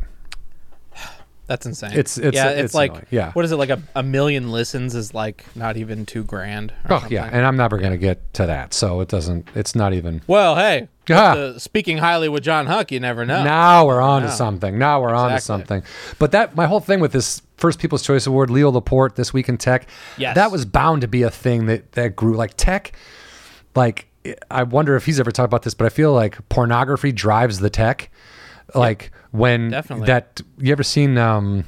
That's 1.52 1.66
insane. 1.66 1.90
It's- 1.92 2.16
it's- 2.16 2.32
yeah, 2.34 2.48
it's 2.50 2.60
it's, 2.66 2.74
like 2.74 2.90
annoying. 2.92 3.06
Yeah. 3.10 3.32
What 3.32 3.44
is 3.44 3.52
it 3.52 3.56
like 3.56 3.68
a, 3.70 3.82
a 3.94 4.02
million 4.02 4.50
listens 4.50 4.94
is 4.94 5.12
like 5.12 5.44
not 5.54 5.76
even 5.76 6.06
two 6.06 6.24
grand. 6.24 6.70
Or 6.88 6.94
Oh 6.94 6.98
something. 7.00 7.12
yeah, 7.12 7.28
and 7.30 7.44
I'm 7.44 7.56
never 7.56 7.76
going 7.78 7.92
to 7.92 7.98
get 7.98 8.32
to 8.34 8.46
that, 8.46 8.72
so 8.72 9.00
it 9.00 9.08
doesn't. 9.08 9.46
It's 9.54 9.74
not 9.74 9.92
even. 9.92 10.22
Well, 10.26 10.56
hey, 10.56 10.88
Ah. 11.10 11.34
the- 11.34 11.60
speaking 11.60 11.98
highly 11.98 12.28
with 12.30 12.42
John 12.42 12.66
Huck, 12.66 12.90
you 12.90 13.00
never 13.00 13.26
know. 13.26 13.44
Now 13.44 13.84
we're 13.86 14.00
on 14.00 14.22
to 14.22 14.30
something. 14.30 14.78
Now 14.78 15.02
we're 15.02 15.14
on 15.14 15.30
to 15.32 15.40
something. 15.40 15.82
But 16.18 16.32
that 16.32 16.56
my 16.56 16.66
whole 16.66 16.80
thing 16.80 17.00
with 17.00 17.12
this 17.12 17.42
first 17.58 17.78
People's 17.78 18.02
Choice 18.02 18.26
Award, 18.26 18.48
Leo 18.50 18.70
Laporte, 18.70 19.14
this 19.16 19.32
week 19.32 19.48
in 19.48 19.58
tech. 19.58 19.86
Yes. 20.16 20.34
that 20.36 20.50
was 20.50 20.64
bound 20.64 21.02
to 21.02 21.08
be 21.08 21.22
a 21.22 21.30
thing 21.30 21.66
that 21.66 21.92
that 21.92 22.16
grew. 22.16 22.34
Like 22.34 22.54
tech, 22.56 22.92
like 23.74 24.06
I 24.50 24.62
wonder 24.62 24.96
if 24.96 25.04
he's 25.06 25.18
ever 25.20 25.30
talked 25.32 25.46
about 25.50 25.62
this, 25.62 25.74
but 25.74 25.84
I 25.84 25.88
feel 25.90 26.12
like 26.14 26.38
pornography 26.48 27.12
drives 27.12 27.58
the 27.58 27.70
tech. 27.70 28.10
Like 28.74 29.10
when 29.32 29.70
Definitely. 29.70 30.06
that 30.06 30.40
you 30.58 30.70
ever 30.72 30.82
seen 30.84 31.18
um 31.18 31.64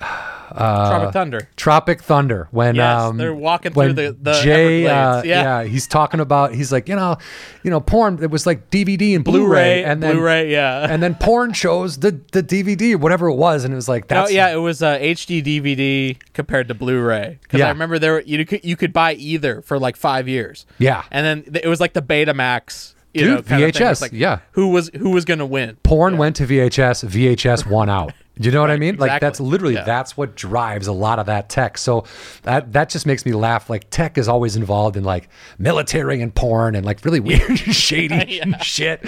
Tropic 0.54 1.12
Thunder. 1.12 1.48
Tropic 1.56 2.02
Thunder 2.02 2.48
when 2.50 2.74
Yes, 2.76 3.02
um 3.02 3.16
they're 3.16 3.34
walking 3.34 3.72
through 3.72 3.92
the- 3.94 4.16
the 4.20 4.40
Jay 4.42 4.86
uh, 4.86 5.22
yeah. 5.24 5.62
Yeah. 5.62 5.64
he's 5.64 5.86
talking 5.88 6.20
about 6.20 6.54
he's 6.54 6.70
like 6.70 6.88
you 6.88 6.94
know 6.94 7.16
you 7.64 7.70
know 7.70 7.80
porn 7.80 8.22
it 8.22 8.30
was 8.30 8.46
like 8.46 8.70
DVD 8.70 9.16
and 9.16 9.24
Blu-ray, 9.24 9.46
Blu-ray, 9.46 9.84
and 9.84 10.02
then 10.02 10.14
Blu-ray, 10.16 10.52
yeah. 10.52 10.86
and 10.90 11.02
then 11.02 11.14
porn 11.16 11.52
shows 11.54 11.98
the 11.98 12.20
the 12.32 12.42
DVD 12.42 12.94
whatever 12.96 13.28
it 13.28 13.34
was 13.36 13.64
and 13.64 13.72
it 13.72 13.76
was 13.76 13.88
like 13.88 14.08
No, 14.10 14.20
that's 14.20 14.32
yeah, 14.32 14.52
it 14.52 14.56
was 14.58 14.82
uh, 14.82 14.96
HD 14.98 15.42
DVD 15.42 16.16
compared 16.34 16.68
to 16.68 16.74
Blu-ray 16.74 17.38
because 17.42 17.58
Yeah. 17.60 17.66
I 17.66 17.70
remember 17.70 17.98
there 17.98 18.12
were, 18.14 18.20
you 18.22 18.44
could 18.44 18.64
you 18.64 18.76
could 18.76 18.92
buy 18.92 19.14
either 19.14 19.60
for 19.62 19.78
like 19.78 19.96
five 19.96 20.28
years. 20.28 20.66
Yeah. 20.78 21.04
and 21.10 21.24
then 21.44 21.56
it 21.62 21.68
was 21.68 21.80
like 21.80 21.94
the 21.94 22.02
Betamax. 22.02 22.93
You 23.14 23.20
Dude, 23.20 23.28
know, 23.30 23.42
kind 23.42 23.64
of 23.64 23.72
thing. 23.74 23.82
VHS, 23.86 24.00
like, 24.02 24.12
yeah. 24.12 24.40
Who 24.52 24.68
was 24.68 24.90
who 24.96 25.10
was 25.10 25.24
gonna 25.24 25.46
win? 25.46 25.76
porn 25.82 26.18
went 26.18 26.36
to 26.36 26.46
VHS 26.46 27.04
VHS 27.08 27.64
won 27.66 27.88
out 27.88 28.12
you 28.36 28.50
know 28.50 28.60
what 28.60 28.70
I 28.72 28.76
mean 28.78 28.96
like 28.96 29.20
that's 29.20 29.38
literally 29.38 29.74
Yeah. 29.74 29.84
that's 29.84 30.16
what 30.16 30.34
drives 30.34 30.88
a 30.88 30.92
lot 30.92 31.20
of 31.20 31.26
that 31.26 31.48
tech 31.48 31.78
so 31.78 32.02
that 32.42 32.72
that 32.72 32.88
just 32.88 33.06
makes 33.06 33.24
me 33.24 33.30
laugh 33.32 33.70
like 33.70 33.88
tech 33.90 34.18
is 34.18 34.26
always 34.26 34.56
involved 34.56 34.96
in 34.96 35.04
like 35.04 35.28
military 35.56 36.20
and 36.20 36.34
porn 36.34 36.74
and 36.74 36.84
like 36.84 37.04
really 37.04 37.20
weird 37.20 37.56
shady 37.58 38.40
shit 38.62 39.00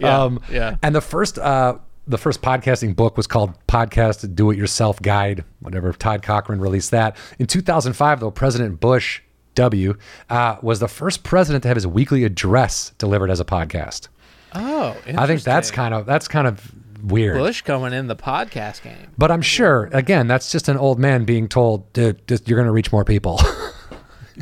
Yeah, 0.00 0.22
um 0.24 0.40
yeah. 0.48 0.76
and 0.80 0.94
the 0.94 1.00
first 1.00 1.40
uh 1.40 1.78
the 2.06 2.18
first 2.18 2.40
podcasting 2.42 2.94
book 2.94 3.16
was 3.16 3.26
called 3.26 3.54
Podcast 3.66 4.34
Do 4.36 4.50
It 4.52 4.58
Yourself 4.58 5.00
Guide, 5.02 5.44
whatever. 5.60 5.92
Todd 5.92 6.20
Cochran 6.22 6.60
released 6.60 6.90
that. 6.90 7.16
In 7.38 7.46
2005, 7.46 8.18
though, 8.18 8.32
President 8.32 8.80
Bush 8.80 9.20
W 9.54 9.96
uh, 10.30 10.56
was 10.62 10.80
the 10.80 10.88
first 10.88 11.22
president 11.24 11.62
to 11.62 11.68
have 11.68 11.76
his 11.76 11.86
weekly 11.86 12.24
address 12.24 12.92
delivered 12.98 13.30
as 13.30 13.40
a 13.40 13.44
podcast. 13.44 14.08
Oh, 14.54 14.96
I 15.16 15.26
think 15.26 15.42
that's 15.42 15.70
kind 15.70 15.94
of 15.94 16.06
that's 16.06 16.28
kind 16.28 16.46
of 16.46 16.72
weird. 17.02 17.36
Bush 17.38 17.62
coming 17.62 17.92
in 17.92 18.06
the 18.06 18.16
podcast 18.16 18.82
game. 18.82 19.10
But 19.18 19.30
I'm 19.30 19.42
sure, 19.42 19.88
again, 19.92 20.26
that's 20.28 20.52
just 20.52 20.68
an 20.68 20.76
old 20.76 20.98
man 20.98 21.24
being 21.24 21.48
told, 21.48 21.90
dude, 21.92 22.26
just, 22.28 22.46
you're 22.48 22.56
going 22.58 22.66
to 22.66 22.72
reach 22.72 22.92
more 22.92 23.04
people. 23.04 23.40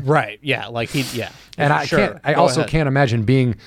Right. 0.05 0.39
Yeah. 0.41 0.67
Like 0.67 0.89
he. 0.89 1.01
Yeah. 1.17 1.31
and 1.57 1.73
I 1.73 1.85
Sure. 1.85 1.99
can't. 1.99 2.19
I 2.23 2.33
Go 2.33 2.41
also 2.41 2.61
ahead. 2.61 2.69
can't 2.71 2.87
imagine 2.87 3.23
being 3.23 3.57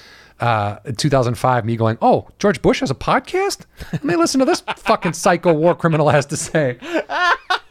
uh, 0.40 0.76
2005, 0.96 1.66
me 1.66 1.76
going, 1.76 1.98
"Oh, 2.00 2.28
George 2.38 2.62
Bush 2.62 2.80
has 2.80 2.90
a 2.90 2.94
podcast. 2.94 3.66
Let 3.92 4.04
me 4.04 4.16
listen 4.16 4.38
to 4.40 4.46
this 4.46 4.62
fucking 4.78 5.12
psycho 5.12 5.52
war 5.52 5.74
criminal 5.74 6.08
has 6.08 6.24
to 6.26 6.36
say." 6.38 6.78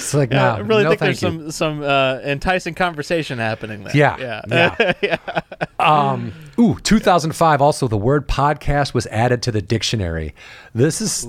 It's 0.00 0.14
like, 0.14 0.30
Yeah, 0.32 0.38
no, 0.38 0.50
I 0.54 0.58
really 0.60 0.84
no, 0.84 0.90
think 0.90 1.00
there's 1.00 1.22
you. 1.22 1.28
some 1.28 1.50
some 1.50 1.82
uh, 1.82 2.18
enticing 2.24 2.74
conversation 2.74 3.38
happening 3.38 3.84
there. 3.84 3.96
Yeah, 3.96 4.44
Yeah. 4.48 4.92
yeah. 5.02 5.16
Um, 5.80 6.32
ooh, 6.58 6.78
2005. 6.82 7.62
Also, 7.62 7.88
the 7.88 7.96
word 7.96 8.28
podcast 8.28 8.92
was 8.92 9.06
added 9.06 9.42
to 9.44 9.50
the 9.52 9.62
dictionary. 9.62 10.34
This 10.74 11.00
is 11.00 11.22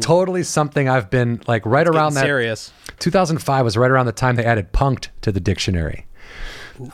totally 0.00 0.44
something 0.44 0.88
I've 0.88 1.10
been 1.10 1.42
like 1.46 1.66
right 1.66 1.86
around 1.86 2.14
that. 2.14 2.24
serious. 2.24 2.72
2005 3.00 3.64
was 3.66 3.76
right 3.76 3.90
around 3.90 4.06
the 4.06 4.12
time 4.12 4.36
they 4.36 4.46
added 4.46 4.72
punked 4.72 5.08
to 5.20 5.30
the 5.30 5.40
dictionary. 5.40 6.06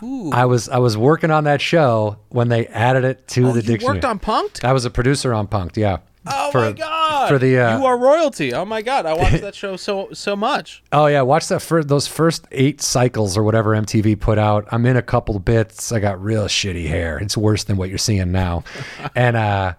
Ooh. 0.02 0.32
I 0.32 0.44
was 0.46 0.68
I 0.68 0.78
was 0.78 0.96
working 0.96 1.30
on 1.30 1.44
that 1.44 1.60
show 1.60 2.18
when 2.30 2.48
they 2.48 2.66
added 2.66 3.04
it 3.04 3.28
to 3.28 3.46
Oh, 3.46 3.52
the 3.52 3.60
you 3.60 3.66
dictionary. 3.68 3.94
worked 3.98 4.04
on 4.04 4.18
Punked? 4.18 4.64
I 4.64 4.72
was 4.72 4.84
a 4.84 4.90
producer 4.90 5.32
on 5.32 5.46
Punked, 5.46 5.76
yeah. 5.76 5.98
Oh 6.30 6.50
For- 6.52 6.60
my 6.60 6.72
god! 6.72 7.28
For 7.28 7.38
the 7.38 7.58
uh, 7.58 7.78
you 7.78 7.84
are 7.86 7.96
royalty. 7.98 8.52
Oh 8.54 8.64
my 8.64 8.82
god! 8.82 9.06
I 9.06 9.14
watched 9.14 9.40
that 9.42 9.54
show 9.54 9.76
so 9.76 10.08
so 10.12 10.34
much. 10.36 10.82
oh 10.92 11.06
yeah, 11.06 11.22
watch 11.22 11.48
that 11.48 11.60
for 11.62 11.82
those 11.84 12.06
first 12.06 12.46
eight 12.52 12.80
cycles 12.80 13.36
or 13.36 13.42
whatever 13.42 13.70
MTV 13.70 14.18
put 14.20 14.38
out. 14.38 14.66
I'm 14.72 14.84
in 14.86 14.96
a 14.96 15.02
couple 15.02 15.38
bits. 15.38 15.92
I 15.92 16.00
got 16.00 16.22
real 16.22 16.44
shitty 16.44 16.86
hair. 16.88 17.18
It's 17.18 17.36
worse 17.36 17.64
than 17.64 17.76
what 17.76 17.88
you're 17.88 17.98
seeing 17.98 18.32
now. 18.32 18.64
and 19.14 19.36
uh, 19.36 19.74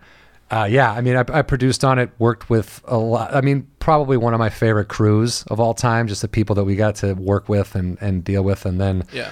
uh, 0.52 0.68
yeah, 0.70 0.92
I 0.92 1.02
mean, 1.02 1.16
I, 1.16 1.24
I 1.32 1.42
produced 1.44 1.84
on 1.86 2.00
it. 2.00 2.10
Worked 2.18 2.50
with 2.50 2.82
a 2.88 2.98
lot. 2.98 3.36
I 3.36 3.42
mean, 3.42 3.68
probably 3.80 4.18
one 4.18 4.34
of 4.34 4.40
my 4.40 4.50
favorite 4.50 4.88
crews 4.88 5.44
of 5.44 5.60
all 5.60 5.74
time. 5.74 6.08
Just 6.08 6.22
the 6.24 6.28
people 6.28 6.56
that 6.56 6.64
we 6.64 6.76
got 6.76 6.96
to 6.96 7.14
work 7.14 7.48
with 7.50 7.76
and 7.76 7.98
and 8.02 8.24
deal 8.24 8.44
with. 8.44 8.66
And 8.66 8.80
then 8.82 9.04
Yeah. 9.14 9.30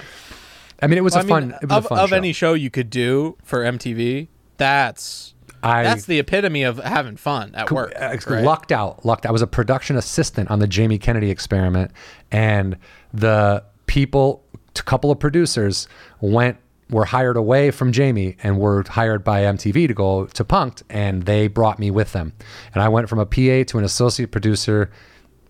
I 0.80 0.86
mean, 0.86 0.96
it 0.96 1.02
was 1.02 1.14
Well, 1.14 1.24
a 1.24 1.26
I 1.26 1.28
fun. 1.28 1.54
it 1.60 1.68
was 1.68 1.78
of, 1.78 1.84
a 1.86 1.88
fun 1.88 1.98
of 1.98 2.10
show. 2.10 2.16
any 2.16 2.32
show 2.32 2.54
you 2.54 2.70
could 2.70 2.88
do 2.88 3.36
for 3.42 3.64
MTV, 3.64 4.28
that's 4.58 5.34
I 5.62 5.82
that's 5.82 6.04
the 6.06 6.18
epitome 6.18 6.62
of 6.62 6.78
having 6.78 7.16
fun 7.16 7.54
at 7.54 7.70
work. 7.70 7.92
uh, 7.96 8.16
right? 8.28 8.44
lucked 8.44 8.72
out 8.72 9.04
lucked 9.04 9.26
i 9.26 9.30
was 9.30 9.42
a 9.42 9.46
production 9.46 9.96
assistant 9.96 10.50
on 10.50 10.58
the 10.58 10.66
jamie 10.66 10.98
kennedy 10.98 11.30
experiment 11.30 11.90
and 12.30 12.76
the 13.12 13.64
people 13.86 14.44
a 14.78 14.82
couple 14.82 15.10
of 15.10 15.18
producers 15.18 15.88
went 16.20 16.56
were 16.90 17.04
hired 17.06 17.36
away 17.36 17.70
from 17.70 17.90
jamie 17.92 18.36
and 18.42 18.58
were 18.58 18.84
hired 18.88 19.24
by 19.24 19.42
mtv 19.42 19.88
to 19.88 19.94
go 19.94 20.26
to 20.26 20.44
punked 20.44 20.82
and 20.88 21.24
they 21.24 21.48
brought 21.48 21.78
me 21.78 21.90
with 21.90 22.12
them 22.12 22.32
and 22.74 22.82
i 22.82 22.88
went 22.88 23.08
from 23.08 23.18
a 23.18 23.26
pa 23.26 23.64
to 23.66 23.78
an 23.78 23.84
associate 23.84 24.30
producer 24.30 24.90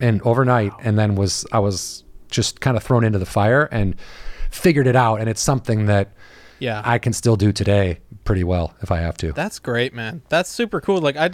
and 0.01 0.23
overnight 0.23 0.73
and 0.83 0.99
then 0.99 1.15
was 1.15 1.45
i 1.53 1.59
was 1.59 2.05
just 2.31 2.61
kind 2.61 2.77
of 2.77 2.83
thrown 2.83 3.05
into 3.05 3.19
the 3.19 3.27
fire 3.27 3.65
and 3.71 3.95
figured 4.51 4.87
it 4.87 4.97
out 4.97 5.21
and 5.21 5.29
it's 5.29 5.41
something 5.43 5.87
that 5.87 6.13
Yeah. 6.59 6.81
i 6.85 6.99
can 6.99 7.13
still 7.13 7.37
do 7.37 7.53
today 7.53 7.99
pretty 8.29 8.45
well 8.45 8.75
if 8.83 8.93
i 8.93 8.99
have 8.99 9.17
to 9.17 9.33
That's 9.33 9.59
great, 9.59 9.95
man. 9.95 10.21
That's 10.29 10.51
super 10.51 10.83
cool. 10.83 10.99
Like 10.99 11.17
I, 11.17 11.31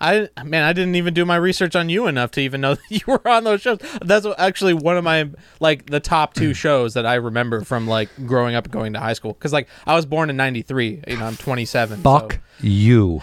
I 0.00 0.28
man, 0.44 0.62
I 0.62 0.72
didn't 0.72 0.94
even 0.94 1.12
do 1.12 1.24
my 1.24 1.34
research 1.34 1.74
on 1.74 1.88
you 1.88 2.06
enough 2.06 2.30
to 2.32 2.40
even 2.40 2.60
know 2.60 2.74
that 2.76 2.90
you 2.90 3.00
were 3.06 3.26
on 3.26 3.42
those 3.42 3.62
shows. 3.62 3.78
That's 4.00 4.24
actually 4.38 4.74
one 4.74 4.96
of 4.96 5.02
my 5.02 5.28
like 5.58 5.86
the 5.86 5.98
top 5.98 6.34
two 6.34 6.54
shows 6.64 6.94
that 6.94 7.04
I 7.04 7.14
remember 7.14 7.62
from 7.62 7.88
like 7.88 8.10
growing 8.26 8.54
up 8.54 8.64
and 8.64 8.72
going 8.72 8.92
to 8.92 9.00
high 9.00 9.14
school. 9.14 9.32
Because 9.32 9.52
like 9.52 9.68
I 9.86 9.94
was 9.96 10.06
born 10.06 10.30
in 10.30 10.36
'93. 10.36 11.02
You 11.08 11.16
know, 11.16 11.26
I'm 11.26 11.36
27. 11.36 12.02
fuck 12.02 12.38
you 12.60 13.20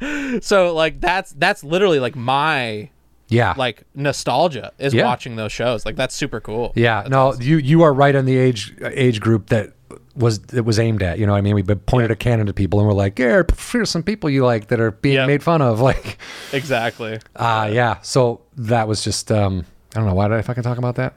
So, 0.00 0.40
so 0.40 0.74
like 0.74 1.00
that's 1.00 1.30
that's 1.32 1.62
literally 1.62 2.00
like 2.00 2.16
my 2.16 2.90
yeah 3.28 3.54
like 3.56 3.82
nostalgia 3.94 4.72
is 4.78 4.94
Yeah. 4.94 5.04
watching 5.04 5.36
those 5.36 5.52
shows. 5.52 5.84
Like 5.84 5.96
that's 5.96 6.14
super 6.14 6.40
cool. 6.40 6.72
Yeah, 6.76 7.06
no, 7.08 7.34
you 7.34 7.56
you 7.58 7.82
are 7.82 7.92
right 7.92 8.14
on 8.14 8.24
the 8.24 8.36
age 8.36 8.74
age 8.82 9.20
group 9.20 9.48
that 9.48 9.72
was 10.14 10.40
it 10.54 10.64
was 10.64 10.78
aimed 10.78 11.02
at. 11.02 11.18
You 11.18 11.26
know, 11.26 11.32
what 11.32 11.38
I 11.38 11.42
mean, 11.42 11.54
we 11.54 11.62
pointed 11.62 12.10
a 12.10 12.16
cannon 12.16 12.46
to 12.46 12.52
people 12.54 12.78
and 12.80 12.88
we're 12.88 12.94
like, 12.94 13.18
yeah, 13.18 13.42
here's 13.70 13.90
some 13.90 14.02
people 14.02 14.30
you 14.30 14.44
like 14.44 14.68
that 14.68 14.80
are 14.80 14.92
being 14.92 15.16
Yep. 15.16 15.26
made 15.26 15.42
fun 15.42 15.60
of. 15.62 15.80
Like, 15.90 16.18
Exactly. 16.52 17.18
uh 17.34 17.68
yeah. 17.72 17.98
So 18.02 18.40
that 18.56 18.88
was 18.88 19.02
just 19.04 19.30
um, 19.32 19.66
I 19.94 19.98
don't 20.00 20.08
know 20.08 20.14
why 20.14 20.28
did 20.28 20.36
I 20.38 20.42
fucking 20.42 20.62
talk 20.62 20.78
about 20.78 20.94
that. 20.96 21.14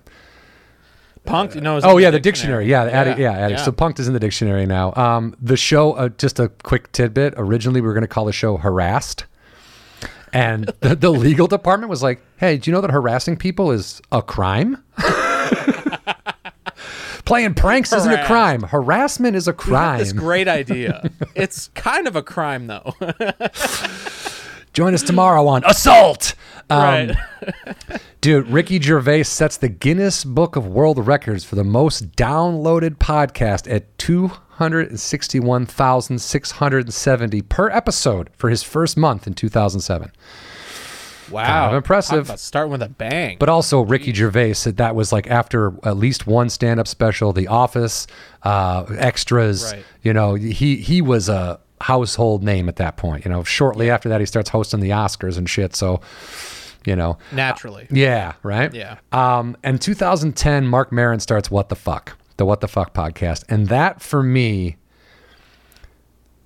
Punked, 1.26 1.54
you 1.56 1.62
know. 1.62 1.80
Oh 1.84 1.98
yeah, 1.98 2.12
the 2.12 2.20
dictionary. 2.20 2.66
Yeah, 2.66 2.86
the 2.86 2.94
added, 2.94 3.18
yeah, 3.18 3.48
yeah. 3.50 3.58
So 3.64 3.72
punked 3.72 4.00
is 4.00 4.08
in 4.08 4.14
the 4.14 4.20
dictionary 4.20 4.66
now. 4.66 4.94
Um, 4.96 5.36
the 5.42 5.58
show. 5.58 5.94
Uh, 5.94 6.10
just 6.10 6.40
a 6.40 6.48
quick 6.64 6.92
tidbit. 6.92 7.34
Originally, 7.38 7.82
we 7.82 7.88
were 7.88 7.94
going 7.94 8.02
to 8.04 8.08
call 8.08 8.26
the 8.26 8.32
show 8.34 8.58
harassed, 8.58 9.26
and 10.34 10.66
the, 10.82 10.96
the 10.96 11.10
legal 11.12 11.48
department 11.48 11.90
was 11.90 12.02
like, 12.04 12.22
"Hey, 12.38 12.58
do 12.58 12.70
you 12.70 12.76
know 12.76 12.82
that 12.82 12.92
harassing 12.92 13.38
people 13.38 13.72
is 13.72 14.02
a 14.12 14.22
crime?" 14.22 14.84
Playing 17.26 17.54
pranks 17.54 17.94
isn't 17.94 18.12
a 18.12 18.26
crime. 18.26 18.64
Harassment 18.64 19.36
is 19.36 19.48
a 19.48 19.52
had 19.52 20.00
This 20.00 20.12
crime. 20.14 20.24
great 20.24 20.48
idea. 20.48 21.10
it's 21.36 21.68
kind 21.76 22.08
of 22.08 22.16
a 22.16 22.24
crime 22.24 22.66
though. 22.68 22.96
Join 24.74 24.94
us 24.94 25.04
tomorrow 25.04 25.46
on 25.48 25.64
Assault. 25.66 26.34
Um, 26.70 26.80
right. 26.80 27.18
Dude, 28.22 28.48
Ricky 28.48 28.80
Gervais 28.80 29.24
sets 29.24 29.58
the 29.58 29.70
Guinness 29.70 30.24
Book 30.24 30.56
of 30.56 30.66
World 30.68 31.06
Records 31.06 31.44
for 31.44 31.56
the 31.56 31.64
most 31.64 32.12
downloaded 32.14 32.98
podcast 32.98 33.72
at 33.72 33.96
261,670 34.60 37.42
per 37.44 37.70
episode 37.70 38.30
for 38.36 38.50
his 38.50 38.64
first 38.64 38.98
month 38.98 39.26
in 39.28 39.34
2007. 39.34 40.12
Wow. 41.32 41.46
Kind 41.46 41.70
of 41.70 41.76
impressive. 41.78 42.40
Starting 42.40 42.72
with 42.72 42.82
a 42.82 42.90
bang. 42.90 43.38
But 43.40 43.50
also, 43.50 43.82
Ricky 43.82 44.12
Gervais 44.14 44.54
said 44.54 44.78
that 44.78 44.96
was 44.96 45.14
like 45.14 45.28
after 45.28 45.74
at 45.84 45.96
least 45.96 46.26
one 46.26 46.50
stand-up 46.50 46.88
special, 46.88 47.32
The 47.34 47.46
Office, 47.48 48.08
uh, 48.44 48.86
extras. 48.98 49.72
Right. 49.72 49.84
You 50.02 50.14
know, 50.14 50.34
he 50.34 50.78
he 50.78 51.02
was 51.04 51.30
a 51.30 51.60
household 51.82 52.44
name 52.44 52.68
at 52.68 52.78
that 52.78 52.98
point. 52.98 53.26
You 53.26 53.32
know, 53.32 53.44
shortly 53.44 53.92
after 53.92 54.10
that, 54.10 54.20
he 54.20 54.26
starts 54.26 54.50
hosting 54.50 54.80
the 54.80 54.90
Oscars 54.90 55.38
and 55.38 55.48
shit. 55.48 55.76
So, 55.76 56.02
you 56.86 56.96
know, 56.96 57.20
Naturally. 57.32 57.86
yeah, 57.92 58.34
right. 58.42 58.74
Yeah. 58.74 58.98
Um, 59.12 59.56
and 59.64 59.80
2010, 59.80 60.66
Marc 60.68 60.92
Maron 60.92 61.20
starts 61.20 61.52
What 61.52 61.70
the 61.70 61.76
Fuck, 61.76 62.18
the 62.40 62.46
What 62.46 62.62
the 62.62 62.68
Fuck 62.68 62.96
podcast, 62.96 63.44
and 63.50 63.68
that 63.68 64.02
for 64.02 64.24
me, 64.24 64.78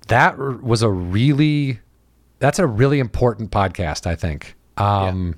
that 0.08 0.36
was 0.38 0.82
a 0.82 0.90
really, 0.90 1.78
that's 2.38 2.58
a 2.58 2.66
really 2.66 2.98
important 2.98 3.50
podcast. 3.50 4.06
I 4.06 4.14
think. 4.14 4.54
Um, 4.76 5.36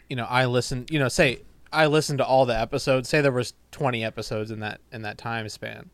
you 0.10 0.16
know, 0.16 0.26
I 0.30 0.46
listen, 0.46 0.86
you 0.90 0.98
know, 0.98 1.10
say 1.10 1.40
I 1.72 1.86
listened 1.88 2.18
to 2.20 2.26
all 2.26 2.46
the 2.46 2.58
episodes, 2.58 3.10
say 3.10 3.22
there 3.22 3.32
was 3.32 3.54
20 3.72 4.04
episodes 4.04 4.52
in 4.52 4.60
that 4.62 4.82
in 4.92 5.02
that 5.04 5.18
time 5.18 5.48
span. 5.50 5.90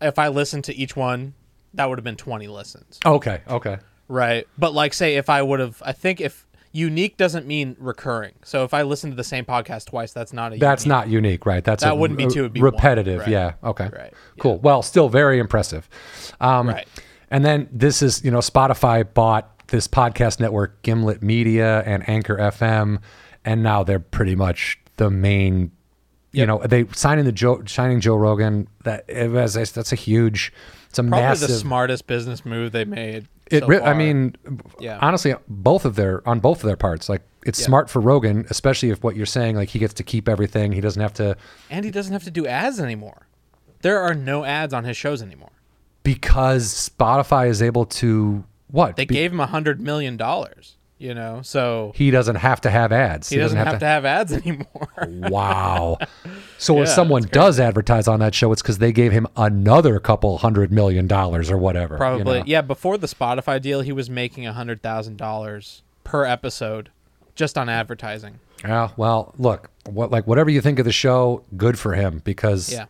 If 0.00 0.18
I 0.18 0.28
listened 0.28 0.64
to 0.64 0.74
each 0.76 0.96
one, 0.96 1.34
that 1.74 1.88
would 1.88 1.98
have 1.98 2.04
been 2.04 2.16
20 2.16 2.46
listens. 2.48 2.98
okay, 3.04 3.42
okay, 3.48 3.78
Right. 4.08 4.46
But 4.56 4.72
like 4.72 4.94
say 4.94 5.16
if 5.16 5.28
I 5.28 5.42
would 5.42 5.60
have 5.60 5.82
I 5.84 5.92
think 5.92 6.20
if 6.20 6.46
unique 6.72 7.16
doesn't 7.16 7.46
mean 7.46 7.76
recurring. 7.78 8.32
So 8.44 8.62
if 8.64 8.72
I 8.72 8.82
listen 8.82 9.10
to 9.10 9.16
the 9.16 9.24
same 9.24 9.44
podcast 9.44 9.86
twice, 9.86 10.12
that's 10.12 10.32
not 10.32 10.52
a 10.52 10.54
unique. 10.54 10.60
that's 10.60 10.84
unique. 10.84 10.88
not 10.96 11.08
unique, 11.08 11.46
right? 11.46 11.64
That's 11.64 11.82
That 11.82 11.92
a- 11.92 11.96
wouldn't 11.96 12.18
be 12.18 12.26
two, 12.26 12.40
it'd 12.40 12.52
be 12.52 12.60
one, 12.62 12.72
repetitive. 12.72 13.20
right. 13.20 13.28
Yeah. 13.28 13.52
Okay. 13.64 13.88
Right, 13.92 14.12
Cool. 14.38 14.58
Well, 14.58 14.82
still 14.82 15.08
very 15.08 15.38
impressive. 15.38 15.88
Um, 16.40 16.68
Right. 16.68 16.86
And 17.30 17.44
then 17.44 17.68
this 17.72 18.00
is, 18.00 18.24
you 18.24 18.30
know, 18.30 18.38
Spotify 18.38 19.04
bought 19.12 19.66
this 19.68 19.86
podcast 19.88 20.40
network, 20.40 20.80
Gimlet 20.82 21.22
Media 21.22 21.82
and 21.84 22.08
Anchor 22.08 22.36
FM, 22.38 23.00
and 23.48 23.62
now 23.62 23.82
they're 23.82 23.98
pretty 23.98 24.34
much 24.36 24.78
the 24.96 25.10
main. 25.10 25.72
You 26.32 26.40
Yep. 26.40 26.48
know, 26.48 26.58
they 26.66 26.86
signing 26.94 27.24
the 27.24 27.32
Joe, 27.32 27.62
signing 27.66 28.00
Joe 28.00 28.16
Rogan. 28.16 28.68
That 28.84 29.04
it 29.08 29.30
was, 29.30 29.54
that's 29.54 29.92
a 29.92 29.96
huge. 29.96 30.52
It's 30.90 30.98
a 30.98 31.02
Probably 31.02 31.20
massive. 31.22 31.48
the 31.48 31.54
smartest 31.54 32.06
business 32.06 32.44
move 32.44 32.72
they 32.72 32.84
made. 32.84 33.26
It, 33.50 33.64
so 33.64 33.82
I 33.82 33.94
mean, 33.94 34.36
Yeah. 34.78 34.98
honestly, 35.00 35.34
both 35.48 35.84
of 35.86 35.96
their 35.96 36.26
on 36.28 36.40
both 36.40 36.58
of 36.62 36.66
their 36.66 36.76
parts, 36.76 37.08
like 37.08 37.22
it's 37.46 37.58
Yeah. 37.60 37.66
smart 37.66 37.88
for 37.88 38.00
Rogan, 38.00 38.44
especially 38.50 38.90
if 38.90 39.02
what 39.02 39.16
you're 39.16 39.24
saying, 39.26 39.56
like 39.56 39.70
he 39.70 39.78
gets 39.78 39.94
to 39.94 40.02
keep 40.02 40.28
everything. 40.28 40.72
He 40.72 40.80
doesn't 40.82 41.00
have 41.00 41.14
to 41.14 41.36
and 41.70 41.84
he 41.84 41.90
doesn't 41.90 42.12
have 42.12 42.24
to 42.24 42.30
do 42.30 42.46
ads 42.46 42.78
anymore. 42.78 43.26
There 43.80 43.98
are 44.00 44.14
no 44.14 44.44
ads 44.44 44.74
on 44.74 44.84
his 44.84 44.96
shows 44.96 45.22
anymore. 45.22 45.50
because 46.02 46.90
Spotify 46.90 47.48
is 47.48 47.60
able 47.60 47.84
to 47.84 48.42
what? 48.70 48.96
They 48.96 49.04
Be- 49.04 49.14
gave 49.14 49.32
him 49.32 49.40
a 49.40 49.46
hundred 49.46 49.78
million 49.80 50.16
dollars, 50.16 50.76
you 50.98 51.14
know, 51.14 51.40
so 51.42 51.92
he 51.94 52.10
doesn't 52.10 52.36
have 52.36 52.60
to 52.62 52.70
have 52.70 52.92
ads. 52.92 53.28
he, 53.28 53.36
doesn't, 53.36 53.56
have, 53.56 53.78
to, 53.78 53.86
have 53.86 54.04
ads 54.04 54.32
anymore. 54.32 54.66
Wow. 55.08 55.98
So 56.60 56.82
if 56.82 56.88
someone 56.88 57.22
does 57.22 57.60
advertise 57.60 58.08
on 58.08 58.18
that 58.18 58.34
show, 58.34 58.50
it's 58.50 58.60
because 58.62 58.78
they 58.78 58.90
gave 58.90 59.12
him 59.12 59.28
another 59.36 60.00
couple 60.00 60.38
hundred 60.38 60.72
million 60.72 61.06
dollars 61.06 61.52
or 61.52 61.56
whatever. 61.56 61.94
you 61.94 61.98
Probably, 61.98 62.38
know? 62.40 62.44
yeah. 62.48 62.62
Before 62.62 62.98
the 62.98 63.06
Spotify 63.06 63.62
deal, 63.62 63.80
he 63.80 63.92
was 63.92 64.10
making 64.10 64.44
a 64.44 64.52
hundred 64.52 64.82
thousand 64.82 65.18
dollars 65.18 65.82
per 66.02 66.24
episode 66.24 66.90
just 67.36 67.56
on 67.56 67.68
advertising. 67.68 68.40
Yeah. 68.64 68.90
Well, 68.96 69.34
look, 69.38 69.70
what 69.88 70.10
like 70.10 70.26
whatever 70.26 70.50
you 70.50 70.60
think 70.60 70.80
of 70.80 70.84
the 70.84 70.90
show, 70.90 71.44
good 71.56 71.78
for 71.78 71.94
him 71.94 72.22
because 72.24 72.72
Yeah, 72.72 72.86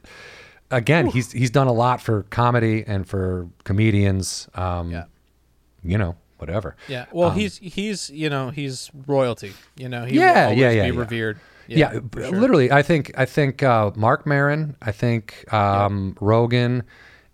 again, 0.71 1.07
he's 1.07 1.31
he's 1.31 1.51
done 1.51 1.67
a 1.67 1.73
lot 1.73 2.01
for 2.01 2.23
comedy 2.25 2.85
and 2.87 3.07
for 3.07 3.49
comedians. 3.65 4.49
Um, 4.55 4.91
yeah, 4.91 5.05
You 5.83 5.99
know, 5.99 6.17
whatever. 6.39 6.77
yeah. 6.89 7.07
Well, 7.13 7.31
he's 7.31 7.59
he's 7.59 8.11
you 8.11 8.31
know 8.31 8.51
he's 8.51 8.91
royalty. 9.07 9.53
You 9.77 9.89
know, 9.89 10.05
he 10.05 10.19
Um, 10.19 10.23
Yeah, 10.23 10.49
will 10.49 10.57
yeah, 10.57 10.65
always 10.67 10.77
yeah, 10.77 10.89
be 10.91 10.95
yeah. 10.95 11.01
revered. 11.01 11.39
Yeah, 11.67 11.99
b- 11.99 12.23
sure. 12.23 12.31
literally. 12.41 12.73
I 12.73 12.83
think 12.83 13.13
I 13.19 13.27
think 13.27 13.63
uh, 13.63 13.91
Marc 13.95 14.25
Maron, 14.27 14.77
I 14.81 14.91
think 14.93 15.53
um, 15.53 16.17
Rogan, 16.21 16.83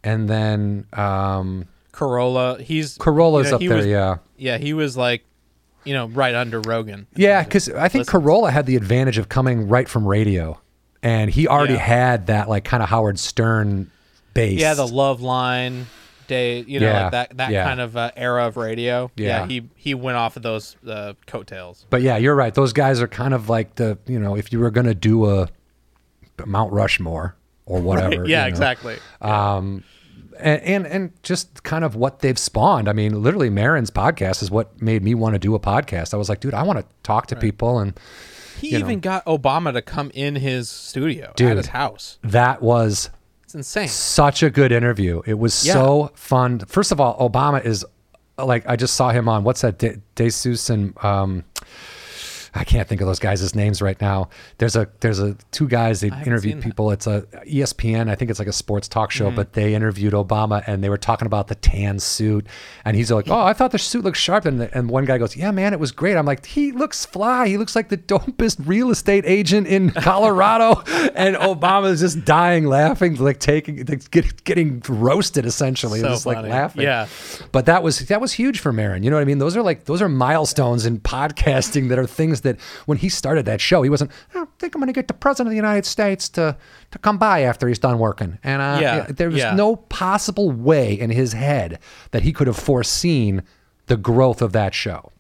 and 0.03 0.29
then 0.29 0.87
um, 0.93 1.67
Carolla. 1.93 2.61
He's 2.61 2.99
Carolla's 2.99 3.47
you 3.47 3.51
know, 3.51 3.57
up 3.57 3.61
he 3.63 3.69
there. 3.69 3.77
was- 3.77 3.87
yeah, 3.87 4.17
yeah. 4.37 4.59
He 4.59 4.73
was 4.73 4.97
like, 4.97 5.25
you 5.85 5.95
know, 5.95 6.09
right 6.09 6.35
under 6.35 6.61
Rogan. 6.61 7.07
yeah. 7.15 7.45
Because 7.45 7.69
I 7.69 7.89
think 7.89 8.07
Listens. 8.07 8.09
Corolla 8.11 8.51
had 8.51 8.67
the 8.67 8.75
advantage 8.75 9.19
of 9.19 9.29
coming 9.29 9.69
right 9.69 9.89
from 9.89 10.05
radio, 10.07 10.61
and 11.03 11.31
he 11.31 11.47
already 11.47 11.75
Yeah. 11.75 11.79
had 11.81 12.27
that 12.27 12.49
like 12.49 12.65
kind 12.65 12.83
of 12.83 12.89
Howard 12.89 13.21
Stern 13.21 13.91
base. 14.33 14.59
Yeah, 14.61 14.75
the 14.75 14.87
Love 14.89 15.21
Line 15.23 15.87
day, 16.27 16.61
you 16.67 16.81
know, 16.81 16.87
Yeah, 16.87 17.03
like 17.03 17.11
that 17.13 17.37
that 17.37 17.51
yeah. 17.51 17.65
kind 17.65 17.81
of 17.81 17.97
uh, 17.97 18.11
era 18.17 18.47
of 18.47 18.57
radio. 18.57 19.11
Yeah. 19.17 19.47
he 19.47 19.69
he 19.77 19.95
went 19.95 20.17
off 20.17 20.37
of 20.37 20.43
those 20.43 20.77
uh, 20.87 21.15
coattails. 21.27 21.87
But 21.91 22.03
yeah, 22.03 22.17
you're 22.17 22.35
right. 22.35 22.55
Those 22.55 22.73
guys 22.73 23.01
are 23.01 23.09
kind 23.09 23.35
of 23.35 23.49
like 23.49 23.75
the 23.77 23.99
you 24.07 24.19
know 24.19 24.37
if 24.37 24.53
you 24.53 24.59
were 24.61 24.71
gonna 24.71 24.95
do 24.95 25.27
a 25.27 25.49
Mount 26.47 26.73
Rushmore 26.73 27.37
or 27.67 27.81
whatever. 27.81 28.15
yeah, 28.15 28.21
you 28.23 28.37
know. 28.37 28.47
exactly. 28.47 28.97
um, 29.21 29.85
and, 30.41 30.61
and 30.63 30.87
and 30.87 31.23
just 31.23 31.63
kind 31.63 31.85
of 31.85 31.95
what 31.95 32.19
they've 32.21 32.39
spawned. 32.39 32.89
I 32.89 32.93
mean, 32.93 33.23
literally, 33.23 33.51
Maron's 33.51 33.91
podcast 33.91 34.43
is 34.43 34.51
what 34.51 34.83
made 34.83 35.03
me 35.03 35.15
want 35.15 35.35
to 35.35 35.39
do 35.39 35.55
a 35.55 35.61
podcast. 35.61 36.13
I 36.13 36.17
was 36.17 36.29
like, 36.29 36.41
dude, 36.41 36.55
I 36.55 36.65
want 36.65 36.81
to 36.81 36.87
talk 37.05 37.29
to 37.29 37.37
people, 37.37 37.79
and 37.79 37.99
He 38.61 38.71
you 38.71 38.79
know. 38.81 38.85
even 38.87 38.99
got 39.01 39.25
Obama 39.27 39.73
to 39.73 39.81
come 39.81 40.11
in 40.13 40.35
his 40.35 40.69
studio 40.69 41.33
Dude. 41.37 41.53
at 41.53 41.57
his 41.59 41.67
house. 41.69 42.19
that 42.25 42.63
was 42.63 43.11
It's 43.55 43.77
insane. 43.77 43.89
such 43.89 44.43
a 44.43 44.51
good 44.51 44.73
interview. 44.73 45.23
It 45.27 45.39
was 45.39 45.55
so 45.55 46.11
fun. 46.15 46.59
First 46.61 46.91
of 46.91 47.01
all, 47.01 47.17
Obama 47.19 47.65
is 47.65 47.87
like 48.37 48.69
I 48.69 48.75
just 48.75 48.97
saw 48.97 49.11
him 49.11 49.29
on 49.29 49.45
what's 49.45 49.61
that? 49.61 49.79
De, 49.79 50.01
Desus 50.17 50.71
and 50.71 50.97
um, 51.05 51.45
I 52.55 52.63
can't 52.65 52.89
think 52.89 53.01
of 53.01 53.07
those 53.07 53.19
guys' 53.19 53.55
names 53.55 53.83
right 53.83 54.01
now. 54.01 54.29
There's 54.59 54.77
a 54.77 54.89
there's 55.01 55.19
a 55.19 55.37
two 55.51 55.67
guys 55.69 56.01
they 56.01 56.09
interviewed 56.09 56.43
seen 56.43 56.61
that. 56.61 56.65
people. 56.65 56.91
It's 56.93 57.07
a 57.07 57.23
ESPN. 57.47 58.09
I 58.09 58.15
think 58.15 58.31
it's 58.31 58.39
like 58.39 58.49
a 58.49 58.53
sports 58.53 58.89
talk 58.89 59.11
show, 59.11 59.27
Mm-hmm. 59.27 59.37
but 59.37 59.53
they 59.55 59.75
interviewed 59.75 60.13
Obama 60.13 60.63
and 60.67 60.83
they 60.85 60.89
were 60.89 60.97
talking 60.99 61.27
about 61.27 61.49
the 61.49 61.55
tan 61.57 61.99
suit. 61.99 62.47
And 62.85 62.97
he's 62.97 63.11
like, 63.11 63.29
"Oh, 63.29 63.41
I 63.41 63.53
thought 63.55 63.73
the 63.73 63.79
suit 63.79 64.05
looked 64.05 64.17
sharp." 64.19 64.45
And, 64.45 64.61
the, 64.61 64.77
and 64.77 64.89
one 64.89 65.05
guy 65.05 65.19
goes, 65.19 65.37
"Yeah, 65.37 65.51
man, 65.51 65.73
it 65.73 65.81
was 65.81 65.91
great." 65.93 66.17
I'm 66.17 66.27
like, 66.27 66.47
"He 66.47 66.73
looks 66.73 67.05
fly. 67.05 67.49
He 67.49 67.57
looks 67.57 67.75
like 67.75 67.89
the 67.89 67.97
dopest 68.15 68.67
real 68.67 68.91
estate 68.91 69.25
agent 69.27 69.67
in 69.67 69.91
Colorado." 70.25 70.81
and 71.15 71.37
Obama's 71.37 72.01
just 72.01 72.25
dying 72.25 72.67
laughing, 72.67 73.17
like 73.17 73.41
taking 73.41 73.85
like 73.87 74.11
get, 74.11 74.45
getting 74.45 74.81
roasted 74.89 75.45
essentially, 75.47 76.01
So 76.01 76.09
just 76.09 76.27
like 76.27 76.43
laughing. 76.45 76.83
Yeah. 76.83 77.09
But 77.53 77.67
that 77.67 77.83
was 77.83 77.99
that 78.07 78.21
was 78.21 78.33
huge 78.33 78.61
for 78.61 78.73
Maron. 78.73 79.03
You 79.03 79.11
know 79.11 79.17
what 79.17 79.23
I 79.23 79.25
mean? 79.27 79.39
Those 79.39 79.57
are 79.57 79.63
like 79.63 79.85
those 79.87 80.01
are 80.03 80.09
milestones 80.09 80.87
in 80.87 81.01
podcasting 81.01 81.89
that 81.89 81.99
are 81.99 82.07
things 82.07 82.43
that 82.45 82.59
when 82.87 82.97
he 82.99 83.09
started 83.09 83.45
that 83.47 83.61
show, 83.61 83.83
he 83.83 83.91
wasn't. 83.91 84.13
"Oh, 84.35 84.43
I 84.43 84.47
think 84.59 84.75
I'm 84.75 84.81
going 84.81 84.87
to 84.87 84.93
get 84.93 85.09
the 85.09 85.15
president 85.15 85.49
of 85.49 85.51
the 85.51 85.57
United 85.57 85.85
States 85.85 86.29
to 86.31 86.57
to 86.93 86.99
come 87.01 87.19
by 87.19 87.41
after 87.43 87.67
he's 87.69 87.79
done 87.81 87.99
working. 87.99 88.39
And 88.45 88.63
uh, 88.63 88.79
Yeah, 88.81 89.07
there 89.09 89.29
was 89.29 89.39
yeah. 89.39 89.55
no 89.55 89.77
possible 89.77 90.51
way 90.53 90.95
in 90.99 91.11
his 91.11 91.33
head 91.33 91.81
that 92.13 92.23
he 92.23 92.33
could 92.33 92.47
have 92.47 92.57
foreseen 92.57 93.43
the 93.87 93.97
growth 93.97 94.41
of 94.41 94.53
that 94.53 94.73
show. 94.73 95.11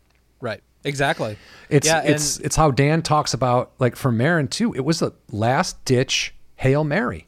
Right. 0.40 0.62
Exactly. 0.84 1.36
It's 1.68 1.86
yeah, 1.86 2.02
it's 2.02 2.36
and 2.36 2.46
it's 2.46 2.56
how 2.56 2.70
Dan 2.70 3.02
talks 3.02 3.34
about 3.34 3.72
like 3.78 3.96
for 3.96 4.12
Maron 4.12 4.48
too. 4.48 4.72
It 4.74 4.84
was 4.84 5.02
a 5.02 5.12
last 5.32 5.84
ditch 5.84 6.34
hail 6.56 6.84
mary. 6.84 7.26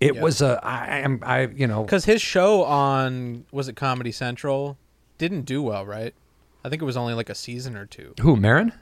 It 0.00 0.14
Yeah. 0.14 0.22
was 0.22 0.40
a 0.40 0.60
I 0.62 0.98
am 1.00 1.18
I 1.24 1.48
you 1.48 1.66
know 1.66 1.82
because 1.82 2.04
his 2.04 2.22
show 2.22 2.62
on 2.64 3.44
was 3.50 3.68
it 3.68 3.74
Comedy 3.74 4.12
Central 4.12 4.78
didn't 5.18 5.42
do 5.42 5.60
well, 5.60 5.84
right? 5.84 6.14
I 6.64 6.68
think 6.68 6.80
it 6.80 6.84
was 6.84 6.96
only 6.96 7.14
like 7.14 7.28
a 7.28 7.34
season 7.34 7.76
or 7.76 7.84
two. 7.86 8.14
who 8.20 8.36
Maron. 8.36 8.72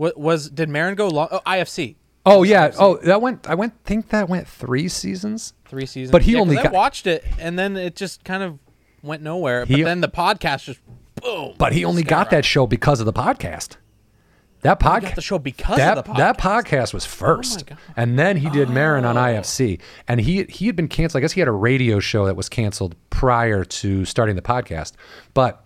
What 0.00 0.16
was 0.16 0.48
did 0.48 0.70
Maron 0.70 0.94
go 0.94 1.08
long? 1.08 1.28
Oh, 1.30 1.40
IFC 1.46 1.96
Oh 2.24 2.42
yeah. 2.42 2.72
Oh, 2.78 2.96
that 3.02 3.20
went. 3.20 3.46
I 3.46 3.54
went. 3.54 3.74
Think 3.84 4.08
that 4.08 4.30
went 4.30 4.48
three 4.48 4.88
seasons. 4.88 5.52
three 5.66 5.84
seasons. 5.84 6.10
But 6.10 6.22
he 6.22 6.32
Yeah, 6.32 6.38
only 6.40 6.56
I 6.56 6.70
watched 6.70 7.06
it, 7.06 7.22
and 7.38 7.58
then 7.58 7.76
it 7.76 7.96
just 7.96 8.24
kind 8.24 8.42
of 8.42 8.58
went 9.02 9.22
nowhere. 9.22 9.66
He- 9.66 9.76
but 9.76 9.84
then 9.84 10.00
the 10.00 10.08
podcast 10.08 10.64
just 10.64 10.80
boom. 11.22 11.52
But 11.58 11.74
he 11.74 11.84
only 11.84 12.02
got 12.02 12.30
that 12.30 12.46
show 12.46 12.66
because 12.66 13.00
of 13.00 13.04
the 13.06 13.12
podcast. 13.12 13.76
That 14.62 14.80
podcast. 14.80 15.16
the 15.16 15.20
show 15.20 15.38
because 15.38 15.76
That, 15.76 15.98
of 15.98 16.04
the 16.06 16.10
podcast. 16.12 16.14
Oh 16.14 16.18
that 16.18 16.38
podcast 16.38 16.94
was 16.94 17.04
first, 17.04 17.66
God. 17.66 17.76
and 17.94 18.18
then 18.18 18.38
he 18.38 18.48
did 18.48 18.70
Maron 18.70 19.04
on 19.04 19.16
IFC, 19.16 19.80
and 20.08 20.18
he 20.18 20.44
he 20.44 20.66
had 20.66 20.76
been 20.76 20.88
canceled. 20.88 21.20
I 21.20 21.22
guess 21.22 21.32
he 21.32 21.42
had 21.42 21.48
a 21.48 21.52
radio 21.52 22.00
show 22.00 22.24
that 22.24 22.36
was 22.36 22.48
canceled 22.48 22.96
prior 23.10 23.66
to 23.66 24.06
starting 24.06 24.34
the 24.36 24.42
podcast. 24.42 24.92
But 25.34 25.62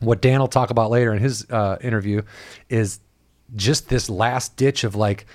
what 0.00 0.22
Dan 0.22 0.40
will 0.40 0.48
talk 0.48 0.70
about 0.70 0.90
later 0.90 1.12
in 1.12 1.18
his 1.20 1.46
uh, 1.50 1.76
interview 1.82 2.22
is 2.70 3.00
just 3.56 3.88
this 3.88 4.08
last 4.10 4.56
ditch 4.56 4.84
of 4.84 4.94
like, 4.94 5.26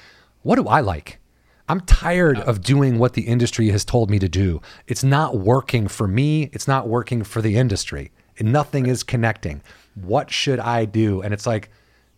what 0.41 0.55
do 0.55 0.67
I 0.67 0.81
like? 0.81 1.19
I'm 1.67 1.81
tired 1.81 2.39
of 2.39 2.61
doing 2.61 2.97
what 2.97 3.13
the 3.13 3.21
industry 3.23 3.69
has 3.69 3.85
told 3.85 4.09
me 4.09 4.17
to 4.19 4.27
do. 4.29 4.61
It's 4.87 5.03
not 5.03 5.37
working 5.37 5.87
for 5.87 6.07
me. 6.07 6.49
It's 6.51 6.67
not 6.67 6.87
working 6.87 7.23
for 7.23 7.41
the 7.41 7.57
industry. 7.57 8.11
And 8.39 8.51
nothing 8.51 8.87
is 8.87 9.03
connecting. 9.03 9.61
What 9.93 10.31
should 10.31 10.59
I 10.59 10.85
do? 10.85 11.21
And 11.21 11.31
it's 11.33 11.45
like, 11.45 11.69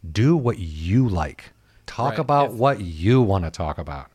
do 0.09 0.37
what 0.37 0.57
you 0.59 1.09
like. 1.09 1.51
Talk 1.85 2.11
Right. 2.11 2.19
about 2.19 2.51
If- 2.51 2.55
what 2.57 2.79
you 2.79 3.21
want 3.21 3.43
to 3.43 3.51
talk 3.51 3.77
about. 3.77 4.07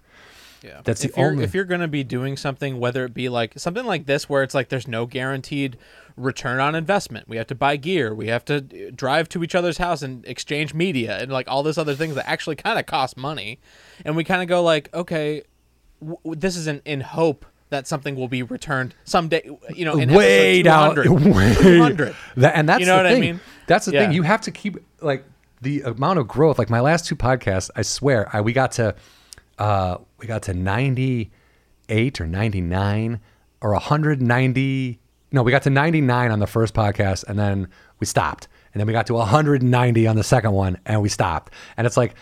Yeah. 0.62 0.80
That's 0.84 1.04
if 1.04 1.12
the 1.14 1.20
you're, 1.20 1.30
only- 1.30 1.44
If 1.44 1.54
you're 1.54 1.64
going 1.64 1.82
to 1.82 1.88
be 1.88 2.02
doing 2.02 2.36
something, 2.38 2.80
whether 2.80 3.04
it 3.04 3.12
be 3.12 3.28
like 3.28 3.52
something 3.58 3.84
like 3.84 4.06
this, 4.06 4.28
where 4.28 4.42
it's 4.42 4.54
like 4.54 4.68
there's 4.70 4.88
no 4.88 5.04
guaranteed 5.04 5.76
return 6.16 6.60
on 6.60 6.74
investment. 6.74 7.28
We 7.28 7.36
have 7.36 7.46
to 7.48 7.54
buy 7.54 7.76
gear. 7.76 8.14
We 8.14 8.28
have 8.28 8.44
to 8.46 8.60
drive 8.90 9.28
to 9.30 9.44
each 9.44 9.54
other's 9.54 9.78
house 9.78 10.02
and 10.02 10.24
exchange 10.26 10.72
media 10.74 11.18
and 11.18 11.30
like 11.30 11.46
all 11.48 11.62
this 11.62 11.76
other 11.78 11.94
things 11.94 12.14
that 12.14 12.28
actually 12.28 12.56
kind 12.56 12.78
of 12.78 12.86
cost 12.86 13.16
money. 13.16 13.58
And 14.04 14.16
we 14.16 14.24
kind 14.24 14.40
of 14.42 14.48
go 14.48 14.62
like, 14.62 14.92
okay, 14.94 15.42
w- 16.00 16.18
this 16.36 16.56
is 16.56 16.66
in, 16.66 16.80
in 16.84 17.00
hope 17.02 17.44
that 17.68 17.86
something 17.86 18.14
will 18.16 18.28
be 18.28 18.42
returned 18.42 18.94
someday. 19.04 19.42
You 19.74 19.84
know, 19.84 19.98
in 19.98 20.12
way 20.12 20.62
down, 20.62 20.94
way 21.34 21.54
200. 21.54 22.14
That, 22.36 22.56
and 22.56 22.68
that's 22.68 22.80
You 22.80 22.86
know 22.86 22.96
the 22.98 23.02
what 23.04 23.12
I 23.12 23.20
mean? 23.20 23.40
That's 23.66 23.86
the 23.86 23.92
Yeah. 23.92 24.04
thing. 24.06 24.12
You 24.12 24.22
have 24.22 24.40
to 24.42 24.50
keep 24.50 24.76
like 25.00 25.24
the 25.60 25.82
amount 25.82 26.18
of 26.18 26.28
growth, 26.28 26.58
like 26.58 26.70
my 26.70 26.80
last 26.80 27.06
two 27.06 27.16
podcasts, 27.16 27.70
I 27.76 27.82
swear, 27.82 28.28
I 28.34 28.40
we 28.40 28.52
got 28.52 28.72
to 28.72 28.94
uh 29.58 29.98
we 30.18 30.26
got 30.26 30.42
to 30.44 30.54
98 30.54 32.20
or 32.20 32.26
99 32.26 33.20
or 33.60 33.72
190 33.72 34.98
no, 35.36 35.42
we 35.44 35.52
got 35.52 35.62
to 35.62 35.70
99 35.70 36.30
on 36.32 36.38
the 36.40 36.46
first 36.48 36.74
podcast 36.74 37.22
and 37.28 37.38
then 37.38 37.68
we 38.00 38.06
stopped. 38.06 38.48
And 38.74 38.80
then 38.80 38.86
we 38.88 38.92
got 38.92 39.06
to 39.06 39.14
190 39.14 40.06
on 40.06 40.16
the 40.16 40.24
second 40.24 40.52
one 40.52 40.78
and 40.84 41.00
we 41.00 41.08
stopped. 41.08 41.52
And 41.76 41.86
it's 41.86 41.96
like 41.96 42.14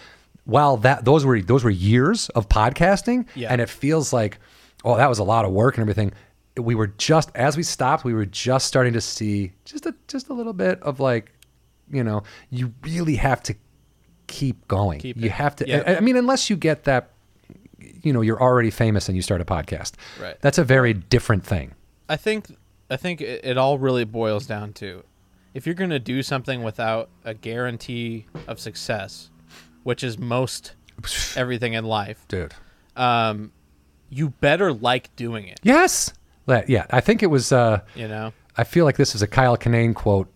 well, 0.47 0.77
that 0.79 1.07
those 1.07 1.25
were 1.25 1.41
those 1.41 1.65
were 1.65 1.71
years 1.71 2.29
of 2.31 2.49
podcasting 2.51 3.27
Yeah. 3.35 3.49
and 3.51 3.61
it 3.63 3.71
feels 3.71 4.13
like 4.13 4.39
oh, 4.85 4.97
that 4.99 5.09
was 5.09 5.19
a 5.19 5.25
lot 5.25 5.47
of 5.47 5.53
work 5.53 5.77
and 5.79 5.83
everything. 5.83 6.13
We 6.59 6.75
were 6.75 6.89
just 6.89 7.31
as 7.35 7.57
we 7.57 7.63
stopped, 7.63 8.05
we 8.05 8.13
were 8.13 8.27
just 8.27 8.67
starting 8.67 8.93
to 8.93 9.01
see 9.01 9.53
just 9.65 9.87
a 9.87 9.95
just 10.07 10.29
a 10.29 10.35
little 10.35 10.53
bit 10.53 10.83
of 10.83 11.01
like 11.01 11.33
you 11.91 12.05
know, 12.05 12.23
you 12.51 12.73
really 12.83 13.17
have 13.17 13.43
to 13.45 13.55
keep 14.27 14.67
going. 14.69 15.01
Keep 15.01 15.17
you 15.19 15.31
have 15.31 15.57
to. 15.57 15.69
Yeah. 15.69 15.83
I, 15.87 15.97
I 15.97 16.01
mean, 16.01 16.17
unless 16.17 16.49
you 16.51 16.57
get 16.57 16.85
that, 16.85 17.11
you 17.79 18.13
know, 18.13 18.21
you're 18.23 18.41
already 18.41 18.71
famous 18.71 19.09
and 19.09 19.17
you 19.17 19.23
start 19.23 19.41
a 19.41 19.45
podcast. 19.45 19.93
Right. 20.21 20.37
That's 20.41 20.59
a 20.59 20.65
very 20.65 20.95
different 20.95 21.45
thing. 21.45 21.75
I 22.09 22.17
think 22.17 22.47
I 22.91 22.97
think 22.97 23.21
it, 23.21 23.45
it 23.45 23.59
all 23.59 23.79
really 23.79 24.05
boils 24.05 24.47
down 24.47 24.73
to 24.75 25.03
if 25.55 25.67
you're 25.67 25.75
going 25.75 25.91
to 25.91 25.99
do 25.99 26.23
something 26.23 26.63
without 26.63 27.09
a 27.25 27.33
guarantee 27.35 28.27
of 28.49 28.59
success, 28.61 29.31
which 29.85 30.03
is 30.05 30.19
most 30.19 30.75
everything 31.37 31.75
in 31.75 31.85
life, 31.85 32.25
Dude. 32.29 32.55
um, 32.97 33.53
you 34.11 34.31
better 34.31 34.73
like 34.73 35.15
doing 35.17 35.47
it. 35.49 35.61
Yes. 35.63 36.13
Yeah. 36.47 36.87
I 36.91 37.01
think 37.01 37.23
it 37.23 37.27
was. 37.29 37.53
Uh, 37.53 37.81
You 37.95 38.07
know, 38.09 38.33
I 38.57 38.65
feel 38.65 38.85
like 38.85 38.97
this 38.97 39.15
is 39.15 39.23
a 39.23 39.27
Kyle 39.27 39.57
Kinane 39.57 39.95
quote. 39.95 40.29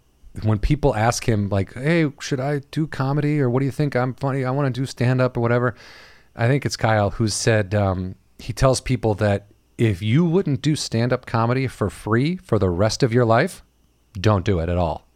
When 0.45 0.59
people 0.59 0.95
ask 0.95 1.29
him, 1.29 1.49
like, 1.49 1.75
"Hey, 1.75 2.11
should 2.21 2.39
I 2.41 2.61
do 2.71 2.87
comedy 2.87 3.41
or 3.41 3.51
what 3.51 3.59
do 3.61 3.67
you 3.67 3.73
think? 3.73 3.95
I'm 3.97 4.15
funny. 4.15 4.45
I 4.45 4.51
want 4.53 4.73
to 4.73 4.81
do 4.81 4.87
stand 4.87 5.21
up 5.21 5.37
or 5.37 5.41
whatever." 5.41 5.75
I 6.37 6.47
think 6.47 6.65
it's 6.65 6.77
Kyle 6.77 7.11
who 7.11 7.27
said 7.29 7.75
um, 7.75 8.15
he 8.39 8.53
tells 8.53 8.81
people 8.81 9.15
that 9.17 9.48
if 9.79 10.03
you 10.03 10.25
wouldn't 10.25 10.61
do 10.61 10.77
stand 10.77 11.13
up 11.13 11.25
comedy 11.25 11.67
for 11.69 11.89
free 11.89 12.37
for 12.37 12.59
the 12.59 12.69
rest 12.69 13.03
of 13.03 13.13
your 13.13 13.25
life, 13.25 13.63
don't 14.13 14.45
do 14.45 14.59
it 14.59 14.69
at 14.69 14.77
all, 14.77 15.07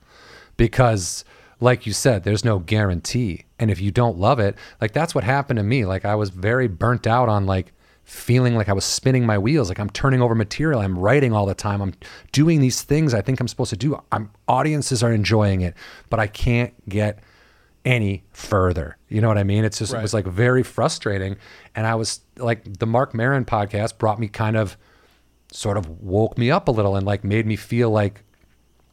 because 0.57 1.25
like 1.61 1.87
you 1.87 1.93
said, 1.93 2.25
there's 2.25 2.45
no 2.45 2.59
guarantee. 2.59 3.45
And 3.59 3.71
if 3.71 3.81
you 3.81 3.93
don't 3.93 4.19
love 4.19 4.41
it, 4.41 4.57
like 4.81 4.93
that's 4.93 5.15
what 5.15 5.23
happened 5.23 5.59
to 5.59 5.63
me. 5.63 5.85
Like 5.85 6.05
I 6.05 6.17
was 6.17 6.31
very 6.31 6.67
burnt 6.67 7.07
out 7.07 7.29
on 7.29 7.47
like 7.47 7.73
feeling 8.05 8.57
like 8.57 8.69
I 8.69 8.73
was 8.73 8.85
spinning 8.85 9.25
my 9.25 9.39
wheels, 9.39 9.69
like 9.69 9.79
I'm 9.79 9.91
turning 9.91 10.21
over 10.21 10.35
material, 10.35 10.81
I'm 10.81 10.99
writing 10.99 11.33
all 11.33 11.47
the 11.47 11.55
time, 11.55 11.81
I'm 11.81 11.95
doing 12.33 12.61
these 12.61 12.83
things 12.83 13.15
I 13.15 13.21
think 13.21 13.41
I'm 13.41 13.47
supposed 13.47 13.71
to 13.71 13.77
do. 13.77 14.01
I'm 14.11 14.31
audiences 14.49 15.03
are 15.05 15.13
enjoying 15.13 15.61
it, 15.61 15.75
but 16.11 16.19
I 16.19 16.27
can't 16.27 16.73
get 16.89 17.21
any 17.85 18.25
further. 18.33 18.97
You 19.09 19.21
know 19.21 19.29
what 19.29 19.39
I 19.39 19.45
mean? 19.45 19.65
It's 19.65 19.79
just 19.79 19.93
it 19.93 20.03
was 20.03 20.15
like 20.15 20.27
very 20.27 20.63
frustrating. 20.63 21.37
And 21.75 21.87
I 21.87 21.95
was 21.95 22.21
like 22.37 22.79
the 22.79 22.87
Marc 22.87 23.15
Maron 23.15 23.45
podcast 23.45 23.99
brought 23.99 24.19
me 24.21 24.29
kind 24.29 24.57
of 24.57 24.77
sort 25.53 25.77
of 25.77 25.89
woke 26.01 26.39
me 26.39 26.51
up 26.51 26.69
a 26.69 26.71
little 26.71 26.97
and 26.97 27.05
like 27.07 27.25
made 27.25 27.47
me 27.47 27.57
feel 27.57 27.91
like 27.91 28.25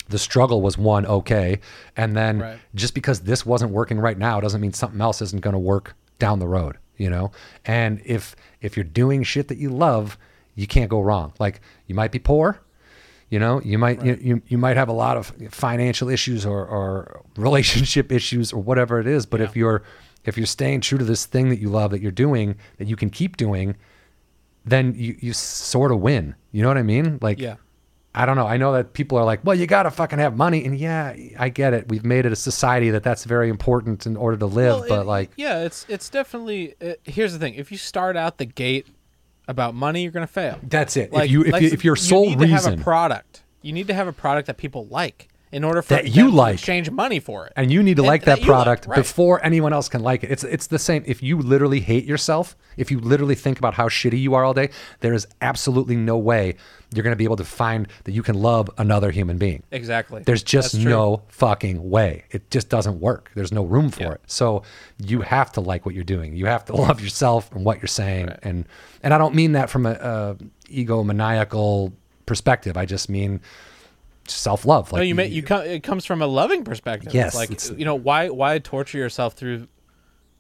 the 0.10 0.20
struggle 0.20 0.62
was 0.62 0.78
one 0.78 1.06
okay 1.06 1.60
and 1.96 2.18
then 2.18 2.40
Right. 2.40 2.60
just 2.76 2.94
because 2.96 3.22
this 3.22 3.46
wasn't 3.46 3.72
working 3.72 4.00
right 4.00 4.18
now 4.18 4.42
doesn't 4.42 4.60
mean 4.60 4.74
something 4.74 5.00
else 5.00 5.22
isn't 5.22 5.42
going 5.42 5.54
to 5.54 5.60
work 5.60 5.96
down 6.18 6.40
the 6.40 6.48
road 6.48 6.78
you 6.98 7.10
know 7.10 7.32
and 7.64 8.02
if 8.04 8.36
if 8.60 8.76
you're 8.76 8.84
doing 8.84 9.24
shit 9.24 9.48
that 9.48 9.58
you 9.60 9.70
love 9.70 10.18
you 10.56 10.68
can't 10.68 10.90
go 10.90 11.00
wrong 11.00 11.32
like 11.40 11.62
you 11.88 11.96
might 11.96 12.12
be 12.12 12.20
poor 12.20 12.60
you 13.30 13.40
know 13.40 13.62
you 13.62 13.78
might 13.78 14.04
you, 14.04 14.18
you, 14.22 14.42
you 14.48 14.58
might 14.58 14.78
have 14.78 14.90
a 14.90 14.94
lot 14.94 15.18
of 15.18 15.34
financial 15.50 16.10
issues 16.10 16.46
or, 16.46 16.66
or 16.66 17.22
relationship 17.38 18.12
issues 18.12 18.52
or 18.54 18.62
whatever 18.62 19.00
it 19.00 19.08
is 19.08 19.26
but 19.26 19.42
if 19.42 19.56
you're 19.56 19.84
if 20.26 20.38
you're 20.38 20.46
staying 20.46 20.82
true 20.82 20.98
to 20.98 21.06
this 21.06 21.26
thing 21.26 21.50
that 21.50 21.60
you 21.60 21.70
love 21.70 21.92
that 21.92 22.02
you're 22.02 22.12
doing 22.12 22.56
that 22.78 22.88
you 22.88 22.96
can 22.96 23.10
keep 23.10 23.38
doing 23.38 23.76
then 24.66 24.94
you, 24.96 25.16
you 25.20 25.34
sort 25.34 25.92
of 25.92 26.00
win 26.00 26.36
you 26.52 26.62
know 26.62 26.68
what 26.68 26.78
i 26.78 26.84
mean 26.84 27.18
like 27.22 27.40
yeah. 27.40 27.56
I 28.14 28.26
don't 28.26 28.36
know. 28.36 28.48
I 28.48 28.58
know 28.58 28.74
that 28.74 28.94
people 28.94 29.20
are 29.20 29.24
like, 29.24 29.46
well, 29.46 29.56
you 29.56 29.68
got 29.68 29.84
to 29.84 29.92
fucking 29.92 30.18
have 30.18 30.36
money. 30.36 30.66
And 30.66 30.76
yeah, 30.78 31.16
I 31.38 31.50
get 31.50 31.76
it. 31.76 31.90
We've 31.90 32.04
made 32.04 32.26
it 32.26 32.32
a 32.32 32.36
society 32.36 32.90
that 32.90 33.04
that's 33.04 33.24
very 33.24 33.50
important 33.50 34.08
in 34.08 34.18
order 34.18 34.36
to 34.38 34.48
live. 34.48 34.80
Well, 34.80 34.90
but 34.90 35.02
it- 35.02 35.06
like, 35.06 35.32
yeah, 35.38 35.60
it's 35.64 35.86
it's 35.88 36.10
definitely. 36.10 36.74
Uh, 36.82 36.94
here's 37.04 37.34
the 37.34 37.40
thing: 37.40 37.54
if 37.54 37.72
you 37.72 37.78
start 37.78 38.18
out 38.18 38.40
the 38.40 38.46
gate 38.46 38.88
about 39.50 39.76
money, 39.76 40.04
you're 40.04 40.12
gonna 40.14 40.28
fail. 40.28 40.58
that's 40.64 40.96
it. 40.96 41.12
Like 41.12 41.26
if 41.26 41.32
you 41.32 41.44
if, 41.44 41.52
like, 41.52 41.62
you, 41.64 41.70
if 41.70 41.84
your 41.84 41.98
sole 41.98 42.30
you 42.30 42.36
need 42.38 42.40
to 42.40 42.48
have 42.48 42.66
reason 42.66 42.80
a 42.80 42.84
product, 42.84 43.44
you 43.62 43.74
need 43.74 43.88
to 43.88 43.94
have 43.94 44.08
a 44.08 44.14
product 44.14 44.48
that 44.48 44.56
people 44.58 44.88
like 44.88 45.28
in 45.52 45.64
order 45.64 45.82
for 45.82 45.96
That 45.96 46.06
you 46.10 46.26
them 46.26 46.32
to 46.32 46.38
like. 46.38 46.54
exchange 46.54 46.92
money 46.92 47.20
for 47.20 47.48
it. 47.48 47.54
and 47.56 47.72
you 47.72 47.82
need 47.82 47.96
to 47.98 48.04
And 48.04 48.08
like 48.08 48.22
that 48.26 48.40
that 48.40 48.46
you 48.46 48.52
like, 48.52 48.56
product 48.56 48.86
right. 48.86 48.96
before 48.96 49.44
anyone 49.44 49.74
else 49.74 49.90
can 49.90 50.02
like 50.04 50.24
it. 50.24 50.30
It's 50.32 50.44
it's 50.44 50.68
the 50.68 50.78
same. 50.80 51.04
If 51.08 51.24
you 51.24 51.40
literally 51.40 51.80
hate 51.80 52.06
yourself, 52.06 52.56
if 52.78 52.92
you 52.92 53.00
literally 53.00 53.36
think 53.36 53.58
about 53.58 53.74
how 53.74 53.90
shitty 53.90 54.20
you 54.22 54.36
are 54.36 54.46
all 54.46 54.54
day, 54.54 54.70
there 55.00 55.14
is 55.14 55.28
absolutely 55.42 55.96
no 55.96 56.18
way 56.18 56.56
you're 56.94 57.04
going 57.04 57.12
to 57.14 57.18
be 57.18 57.24
able 57.24 57.36
to 57.36 57.44
find 57.46 57.88
that 58.06 58.14
you 58.14 58.24
can 58.24 58.36
love 58.36 58.70
another 58.80 59.12
human 59.12 59.38
being. 59.38 59.62
exactly. 59.72 60.24
There's 60.24 60.42
just 60.42 60.72
That's 60.74 60.84
true. 60.84 60.92
no 60.92 61.22
fucking 61.28 61.88
way. 61.90 62.24
It 62.32 62.50
just 62.50 62.68
doesn't 62.70 63.00
work. 63.00 63.30
There's 63.36 63.52
no 63.52 63.64
room 63.64 63.90
for 63.92 64.02
Yeah. 64.04 64.12
it. 64.14 64.22
So 64.26 64.64
you 64.98 65.22
have 65.22 65.52
to 65.52 65.62
like 65.62 65.86
what 65.86 65.94
you're 65.94 66.04
doing. 66.04 66.36
You 66.36 66.48
have 66.48 66.66
to 66.66 66.76
love 66.76 67.00
yourself 67.00 67.52
and 67.54 67.64
what 67.64 67.78
you're 67.78 67.88
saying. 67.88 68.30
And 68.42 68.66
and 69.04 69.14
I 69.14 69.18
don't 69.20 69.36
mean 69.36 69.52
that 69.52 69.70
from 69.70 69.86
a, 69.86 69.92
a 69.92 70.38
egomaniacal 70.66 71.94
perspective. 72.26 72.78
I 72.78 72.86
just 72.86 73.10
mean 73.10 73.42
self 74.28 74.66
love. 74.66 74.92
Like 74.92 75.00
no, 75.00 75.04
you 75.04 75.16
may, 75.16 75.28
you 75.28 75.44
come. 75.44 75.62
It 75.64 75.84
comes 75.84 76.06
from 76.06 76.22
a 76.22 76.28
loving 76.28 76.64
perspective. 76.64 77.14
Yes, 77.14 77.28
It's 77.28 77.36
like 77.36 77.52
it's- 77.52 77.72
you 77.78 77.86
know 77.86 77.96
why 77.96 78.30
why 78.30 78.60
torture 78.60 78.98
yourself 78.98 79.34
through 79.34 79.68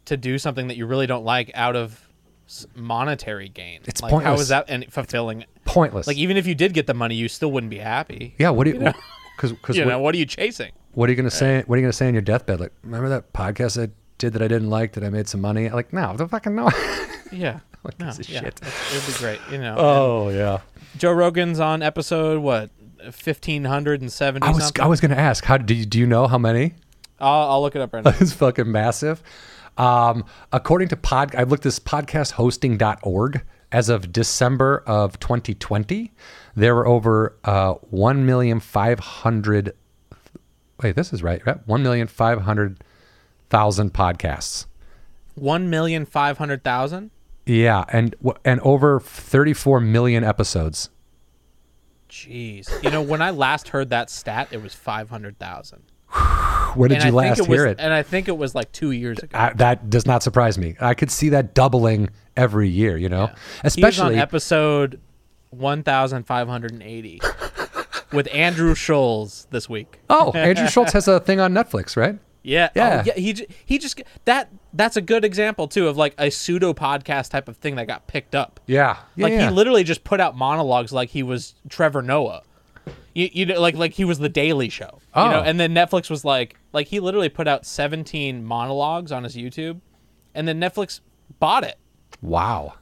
to 0.05 0.17
do 0.17 0.37
something 0.39 0.67
that 0.67 0.77
you 0.77 0.85
really 0.87 1.07
don't 1.07 1.25
like 1.25 1.51
out 1.53 1.75
of 1.75 2.07
monetary 2.75 3.47
gain. 3.47 3.81
It's 3.85 4.01
like, 4.01 4.09
pointless. 4.09 4.41
is 4.41 4.47
that 4.47 4.65
and 4.67 4.91
fulfilling? 4.91 5.45
Pointless. 5.69 6.07
Like 6.07 6.17
even 6.17 6.37
if 6.37 6.45
you 6.47 6.55
did 6.55 6.73
get 6.73 6.87
the 6.87 6.93
money, 6.93 7.15
you 7.15 7.27
still 7.27 7.51
wouldn't 7.51 7.69
be 7.71 7.77
happy. 7.79 8.35
yeah. 8.37 8.49
What 8.49 8.65
do 8.65 8.71
you? 8.71 8.79
Because 9.35 9.51
because 9.53 9.77
You 9.77 9.83
what, 9.85 9.89
know 9.91 9.99
what 9.99 10.15
are 10.15 10.17
you 10.17 10.25
chasing? 10.25 10.71
what 10.93 11.07
are 11.07 11.11
you 11.11 11.15
gonna 11.15 11.29
say? 11.31 11.63
What 11.67 11.75
are 11.75 11.77
you 11.79 11.83
gonna 11.85 11.93
say 11.93 12.07
on 12.07 12.13
your 12.13 12.21
deathbed? 12.21 12.59
Like 12.59 12.73
remember 12.83 13.09
that 13.09 13.31
podcast 13.33 13.81
I 13.81 13.89
did 14.17 14.33
that 14.33 14.41
I 14.41 14.47
didn't 14.47 14.69
like 14.69 14.93
that 14.93 15.03
I 15.03 15.09
made 15.09 15.27
some 15.27 15.41
money? 15.41 15.69
Like 15.69 15.93
no, 15.93 16.15
the 16.17 16.27
fucking 16.27 16.55
no. 16.55 16.69
Yeah. 17.31 17.59
What 17.83 17.97
No, 17.99 18.07
yeah, 18.07 18.11
shit? 18.41 18.59
It'd 18.91 19.05
be 19.07 19.13
great. 19.19 19.39
You 19.51 19.59
know. 19.59 19.75
oh 19.77 20.29
yeah. 20.29 20.59
Joe 20.97 21.13
Rogan's 21.13 21.59
on 21.59 21.81
episode 21.83 22.41
what 22.41 22.71
fifteen 23.11 23.63
hundred 23.65 24.01
and 24.01 24.11
seventy. 24.11 24.45
I 24.47 24.51
was 24.51 24.63
something. 24.63 24.83
I 24.83 24.87
was 24.87 24.99
gonna 24.99 25.15
ask 25.15 25.45
how 25.45 25.57
do 25.57 25.73
you 25.75 25.85
do 25.85 25.99
you 25.99 26.05
know 26.07 26.27
how 26.27 26.37
many? 26.39 26.73
I'll, 27.21 27.51
I'll 27.51 27.61
look 27.61 27.75
it 27.75 27.81
up 27.81 27.93
right 27.93 28.03
now. 28.05 28.13
It's 28.19 28.33
fucking 28.33 28.69
massive. 28.71 29.21
Um, 29.77 30.25
according 30.51 30.87
to 30.89 30.97
pod, 30.97 31.35
I 31.35 31.43
looked 31.43 31.63
this 31.63 31.79
podcasthosting.org. 31.79 33.41
As 33.71 33.89
of 33.89 34.11
December 34.11 34.83
of 34.87 35.19
2020, 35.19 36.11
there 36.55 36.73
were 36.73 36.87
over 36.87 37.37
uh, 37.43 37.73
1 37.91 38.25
million 38.25 38.59
500. 38.59 39.75
Wait, 40.81 40.95
this 40.95 41.13
is 41.13 41.21
right, 41.21 41.45
right? 41.45 41.67
1 41.67 41.83
million 41.83 42.07
500,000 42.07 43.93
podcasts. 43.93 44.65
One 45.39 45.69
million 45.69 46.05
five 46.05 46.37
hundred 46.37 46.63
thousand. 46.63 47.11
Yeah, 47.45 47.85
and 47.89 48.13
and 48.43 48.59
over 48.59 48.99
34 48.99 49.79
million 49.79 50.23
episodes. 50.23 50.89
Jeez. 52.09 52.83
You 52.83 52.91
know, 52.91 53.01
when 53.01 53.21
I 53.21 53.29
last 53.29 53.69
heard 53.69 53.89
that 53.89 54.09
stat, 54.09 54.49
it 54.51 54.61
was 54.61 54.73
five 54.75 55.09
hundred 55.09 55.39
thousand. 55.39 55.83
Where 56.75 56.89
did 56.89 56.95
And 56.95 57.05
you 57.05 57.09
I 57.11 57.27
last 57.29 57.39
it 57.39 57.47
was, 57.47 57.57
hear 57.57 57.65
it? 57.67 57.77
And 57.79 57.93
I 57.93 58.03
think 58.03 58.27
it 58.27 58.37
was 58.37 58.53
like 58.53 58.71
two 58.71 58.91
years 58.91 59.19
ago. 59.19 59.37
I, 59.37 59.53
that 59.53 59.89
does 59.89 60.05
not 60.05 60.23
surprise 60.23 60.57
me. 60.57 60.75
I 60.79 60.93
could 60.93 61.09
see 61.09 61.29
that 61.29 61.53
doubling 61.53 62.09
every 62.39 62.69
year. 62.69 62.97
You 62.97 63.09
know, 63.09 63.23
on 63.25 63.35
especially 63.63 64.17
episode 64.17 64.99
one 65.49 65.83
thousand 65.83 66.23
five 66.25 66.47
hundred 66.47 66.71
and 66.71 66.83
eighty 66.83 67.19
with 68.13 68.27
Andrew 68.33 68.73
Schulz 68.75 69.47
this 69.51 69.67
week. 69.69 69.99
oh, 70.09 70.31
Andrew 70.31 70.67
Schulz 70.69 70.93
has 70.93 71.07
a 71.07 71.19
thing 71.19 71.39
on 71.39 71.53
Netflix, 71.53 71.97
right? 71.97 72.17
Yeah, 72.41 72.69
Yeah. 72.73 73.01
Oh, 73.01 73.03
yeah. 73.05 73.13
He 73.15 73.47
he 73.65 73.77
just 73.77 74.01
that 74.25 74.49
that's 74.73 74.95
a 74.95 75.01
good 75.01 75.25
example 75.25 75.67
too 75.67 75.87
of 75.87 75.97
like 75.97 76.15
a 76.17 76.29
pseudo 76.29 76.73
podcast 76.73 77.29
type 77.31 77.49
of 77.49 77.57
thing 77.57 77.75
that 77.75 77.85
got 77.87 78.07
picked 78.07 78.33
up. 78.33 78.59
Yeah, 78.65 78.97
yeah, 79.15 79.23
Like 79.23 79.33
yeah. 79.33 79.49
he 79.49 79.53
literally 79.55 79.83
just 79.83 80.03
put 80.05 80.21
out 80.21 80.37
monologues 80.37 80.93
like 80.93 81.09
he 81.09 81.21
was 81.21 81.55
Trevor 81.67 82.01
Noah. 82.01 82.43
You, 83.13 83.29
you 83.33 83.45
know, 83.45 83.59
like 83.59 83.75
like 83.75 83.93
he 83.93 84.05
was 84.05 84.19
the 84.19 84.29
Daily 84.29 84.69
Show. 84.69 84.99
You 85.15 85.23
know, 85.23 85.39
Oh. 85.39 85.43
and 85.43 85.59
then 85.59 85.73
Netflix 85.75 86.09
was 86.09 86.23
like 86.23 86.55
like 86.71 86.87
he 86.87 86.99
literally 87.01 87.27
put 87.29 87.47
out 87.47 87.65
17 87.65 88.43
monologues 88.45 89.11
on 89.11 89.23
his 89.25 89.35
YouTube, 89.35 89.81
and 90.33 90.47
then 90.47 90.61
Netflix 90.61 91.01
bought 91.39 91.63
it. 91.65 91.77
Wow. 92.21 92.73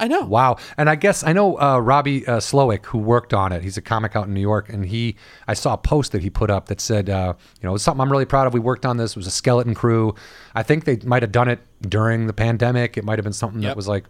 I 0.00 0.08
know. 0.08 0.22
Wow. 0.22 0.56
And 0.76 0.90
I 0.90 0.96
guess 0.96 1.22
I 1.22 1.32
know 1.32 1.58
uh, 1.60 1.78
Robbie 1.78 2.26
uh, 2.26 2.38
Slowik, 2.38 2.84
who 2.86 2.98
worked 2.98 3.32
on 3.32 3.52
it. 3.52 3.62
He's 3.62 3.76
a 3.76 3.80
comic 3.82 4.16
out 4.16 4.26
in 4.26 4.34
New 4.34 4.40
York. 4.40 4.68
And 4.68 4.84
he, 4.84 5.14
I 5.46 5.54
saw 5.54 5.74
a 5.74 5.78
post 5.78 6.10
that 6.12 6.20
he 6.20 6.30
put 6.30 6.50
up 6.50 6.66
that 6.66 6.80
said, 6.80 7.08
uh, 7.08 7.34
you 7.62 7.68
know, 7.68 7.76
it's 7.76 7.84
something 7.84 8.00
I'm 8.00 8.10
really 8.10 8.24
proud 8.24 8.46
of. 8.48 8.52
We 8.54 8.60
worked 8.60 8.84
on 8.84 8.96
this. 8.96 9.12
It 9.12 9.16
was 9.16 9.28
a 9.28 9.30
skeleton 9.30 9.72
crew. 9.74 10.14
I 10.54 10.64
think 10.64 10.84
they 10.84 10.98
might 11.04 11.22
have 11.22 11.30
done 11.30 11.48
it 11.48 11.60
during 11.82 12.26
the 12.26 12.32
pandemic. 12.32 12.96
It 12.98 13.04
might 13.04 13.18
have 13.18 13.24
been 13.24 13.32
something 13.32 13.60
that 13.62 13.76
was 13.76 13.86
like 13.86 14.04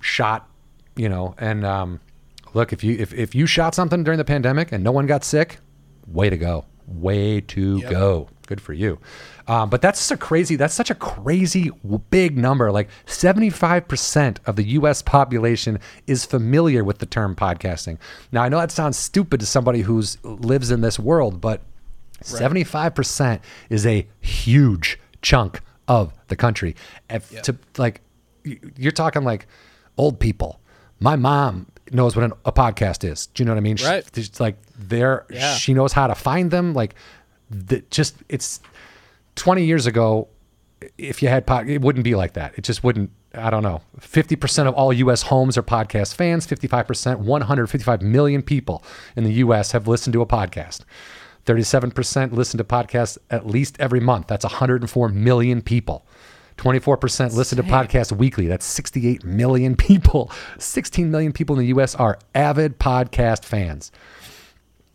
shot, 0.00 0.48
you 0.96 1.08
know. 1.08 1.34
And 1.38 1.64
um, 1.64 2.00
look, 2.52 2.72
if 2.72 2.82
you 2.82 2.96
if, 2.98 3.14
if 3.14 3.34
you 3.34 3.46
shot 3.46 3.74
something 3.76 4.02
during 4.02 4.18
the 4.18 4.24
pandemic 4.24 4.72
and 4.72 4.82
no 4.82 4.90
one 4.92 5.06
got 5.06 5.22
sick, 5.24 5.58
way 6.08 6.28
to 6.30 6.36
go. 6.36 6.64
way 6.86 7.40
to 7.42 7.78
Yep. 7.78 7.90
go. 7.90 8.28
Good 8.46 8.60
for 8.60 8.72
you. 8.72 8.98
Um, 9.48 9.70
but 9.70 9.80
that's 9.80 10.10
a 10.10 10.16
crazy. 10.16 10.56
That's 10.56 10.74
such 10.74 10.90
a 10.90 10.94
crazy 10.94 11.70
big 12.10 12.36
number. 12.36 12.72
Like 12.72 12.88
seventy-five 13.06 13.86
percent 13.86 14.40
of 14.46 14.56
the 14.56 14.64
U.S. 14.64 15.02
population 15.02 15.78
is 16.06 16.24
familiar 16.24 16.82
with 16.82 16.98
the 16.98 17.06
term 17.06 17.36
podcasting. 17.36 17.98
Now 18.32 18.42
I 18.42 18.48
know 18.48 18.58
that 18.58 18.72
sounds 18.72 18.96
stupid 18.96 19.38
to 19.40 19.46
somebody 19.46 19.82
who's 19.82 20.18
lives 20.24 20.70
in 20.72 20.80
this 20.80 20.98
world, 20.98 21.40
but 21.40 21.60
seventy-five 22.22 22.94
percent 22.94 23.40
is 23.70 23.86
a 23.86 24.06
huge 24.20 24.98
chunk 25.22 25.60
of 25.88 26.12
the 26.28 26.36
country. 26.36 26.74
If 27.08 27.30
To 27.42 27.56
like, 27.78 28.00
you're 28.76 28.92
talking 28.92 29.22
like 29.22 29.46
old 29.96 30.18
people. 30.18 30.60
My 30.98 31.14
mom 31.14 31.66
knows 31.92 32.16
what 32.16 32.24
an, 32.24 32.32
a 32.44 32.52
podcast 32.52 33.08
is. 33.08 33.26
Do 33.26 33.42
you 33.42 33.44
know 33.46 33.52
what 33.52 33.58
I 33.58 33.60
mean? 33.60 33.76
She- 33.76 33.86
Right. 33.86 34.04
It's 34.18 34.40
like 34.40 34.56
there, 34.76 35.24
Yeah. 35.30 35.54
she 35.54 35.72
knows 35.74 35.92
how 35.92 36.06
to 36.08 36.14
find 36.14 36.50
them. 36.50 36.74
Like, 36.74 36.94
the, 37.50 37.82
just 37.90 38.16
it's 38.28 38.60
20 39.36 39.64
years 39.64 39.86
ago. 39.86 40.28
If 40.98 41.22
you 41.22 41.28
had 41.28 41.46
pod, 41.46 41.68
it 41.68 41.80
wouldn't 41.80 42.04
be 42.04 42.14
like 42.14 42.34
that. 42.34 42.52
It 42.58 42.62
just 42.62 42.84
wouldn't. 42.84 43.10
I 43.34 43.48
don't 43.48 43.62
know. 43.62 43.80
50% 43.98 44.66
of 44.66 44.74
all 44.74 44.92
U.S. 44.92 45.22
homes 45.22 45.56
are 45.56 45.62
podcast 45.62 46.14
fans. 46.14 46.46
55%, 46.46 47.18
155 47.18 48.02
million 48.02 48.42
people 48.42 48.82
in 49.14 49.24
the 49.24 49.32
U.S. 49.34 49.72
have 49.72 49.88
listened 49.88 50.12
to 50.14 50.20
a 50.20 50.26
podcast. 50.26 50.80
37% 51.46 52.32
listen 52.32 52.58
to 52.58 52.64
podcasts 52.64 53.16
at 53.30 53.46
least 53.46 53.76
every 53.78 54.00
month. 54.00 54.26
That's 54.26 54.44
104 54.44 55.08
million 55.10 55.62
people. 55.62 56.06
24% 56.58 57.34
listen 57.34 57.56
to 57.56 57.62
podcasts 57.62 58.12
weekly. 58.12 58.46
That's 58.46 58.64
68 58.66 59.24
million 59.24 59.76
people. 59.76 60.30
16 60.58 61.10
million 61.10 61.32
people 61.32 61.58
in 61.58 61.60
the 61.60 61.78
US 61.78 61.94
are 61.94 62.18
avid 62.34 62.78
podcast 62.78 63.44
fans. 63.44 63.92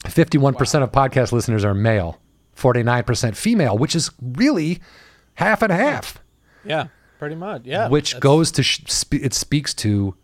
51% 0.06 0.84
of 0.84 0.92
podcast 0.92 1.32
listeners 1.32 1.64
are 1.64 1.76
male, 1.76 2.18
49% 2.56 3.36
female, 3.36 3.78
which 3.78 3.96
is 3.96 4.12
really 4.22 4.80
half 5.36 5.62
and 5.62 5.72
half, 5.72 6.20
Yeah, 6.64 6.88
pretty 7.20 7.36
much. 7.36 7.64
Yeah, 7.66 7.88
which 7.90 8.12
that's- 8.12 8.22
goes 8.22 8.52
to 8.52 8.64
sh- 8.64 8.84
it 9.12 9.34
speaks 9.34 9.74
to 9.76 10.16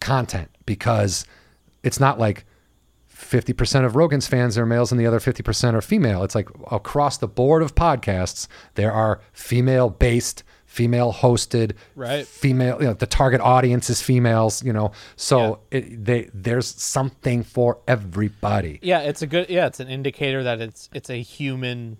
content 0.00 0.48
because 0.66 1.24
it's 1.82 1.98
not 2.00 2.18
like 2.18 2.44
50% 3.12 3.84
of 3.84 3.94
Rogan's 3.96 4.26
fans 4.26 4.58
are 4.58 4.66
males 4.66 4.90
and 4.92 5.00
the 5.00 5.06
other 5.06 5.20
50% 5.20 5.74
are 5.74 5.80
female. 5.80 6.24
It's 6.24 6.34
like 6.34 6.48
across 6.70 7.16
the 7.18 7.28
board 7.28 7.62
of 7.62 7.74
podcasts, 7.74 8.48
there 8.74 8.92
are 8.92 9.20
female 9.32 9.90
based, 9.90 10.42
female 10.72 11.12
hosted, 11.12 11.72
Right. 11.94 12.26
female, 12.26 12.78
you 12.80 12.86
know, 12.88 12.94
the 12.94 13.06
target 13.06 13.40
audience 13.42 13.90
is 13.90 14.00
females, 14.00 14.64
you 14.64 14.72
know. 14.72 14.92
So 15.16 15.60
it, 15.70 16.02
they 16.04 16.30
there's 16.32 16.66
something 16.66 17.42
for 17.42 17.78
everybody. 17.86 18.78
Yeah, 18.82 19.00
it's 19.00 19.20
a 19.22 19.26
good. 19.26 19.50
Yeah, 19.50 19.66
it's 19.66 19.80
an 19.80 19.88
indicator 19.88 20.42
that 20.42 20.60
it's 20.60 20.88
it's 20.94 21.10
a 21.10 21.20
human, 21.20 21.98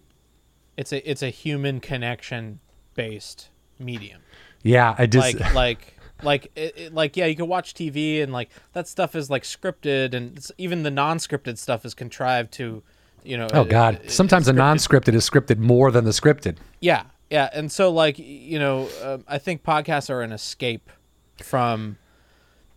it's 0.79 0.91
a 0.93 1.09
it's 1.11 1.23
a 1.23 1.29
human 1.29 1.81
connection 1.81 2.61
based 2.95 3.51
medium. 3.79 4.23
Yeah, 4.63 4.95
I 4.97 5.05
just 5.07 5.35
like 5.39 5.55
like 5.55 5.95
like 6.23 6.51
it, 6.57 6.75
it- 6.79 6.95
like 6.95 7.17
yeah 7.17 7.27
you 7.27 7.35
can 7.37 7.49
watch 7.49 7.75
tv 7.75 8.23
and 8.23 8.33
like 8.33 8.49
that 8.75 8.87
stuff 8.89 9.15
is 9.17 9.29
like 9.29 9.43
scripted 9.43 10.15
and 10.15 10.37
it's, 10.39 10.53
even 10.57 10.85
the 10.85 10.91
non-scripted 10.91 11.59
stuff 11.59 11.85
is 11.85 11.95
contrived 11.95 12.53
to 12.53 12.83
you 13.25 13.37
know 13.37 13.49
Oh 13.53 13.65
God! 13.65 14.01
Sometimes 14.09 14.47
the 14.47 14.53
non-scripted 14.53 15.15
is 15.15 15.29
scripted 15.29 15.59
more 15.59 15.91
than 15.91 16.05
the 16.05 16.13
scripted. 16.13 16.57
yeah 16.81 17.03
yeah 17.33 17.49
and 17.53 17.73
so 17.73 17.91
like 17.91 18.19
you 18.19 18.59
know 18.59 18.89
um, 19.03 19.25
i 19.27 19.39
think 19.39 19.63
podcasts 19.63 20.11
are 20.11 20.21
an 20.21 20.33
escape 20.33 20.91
from 21.39 21.97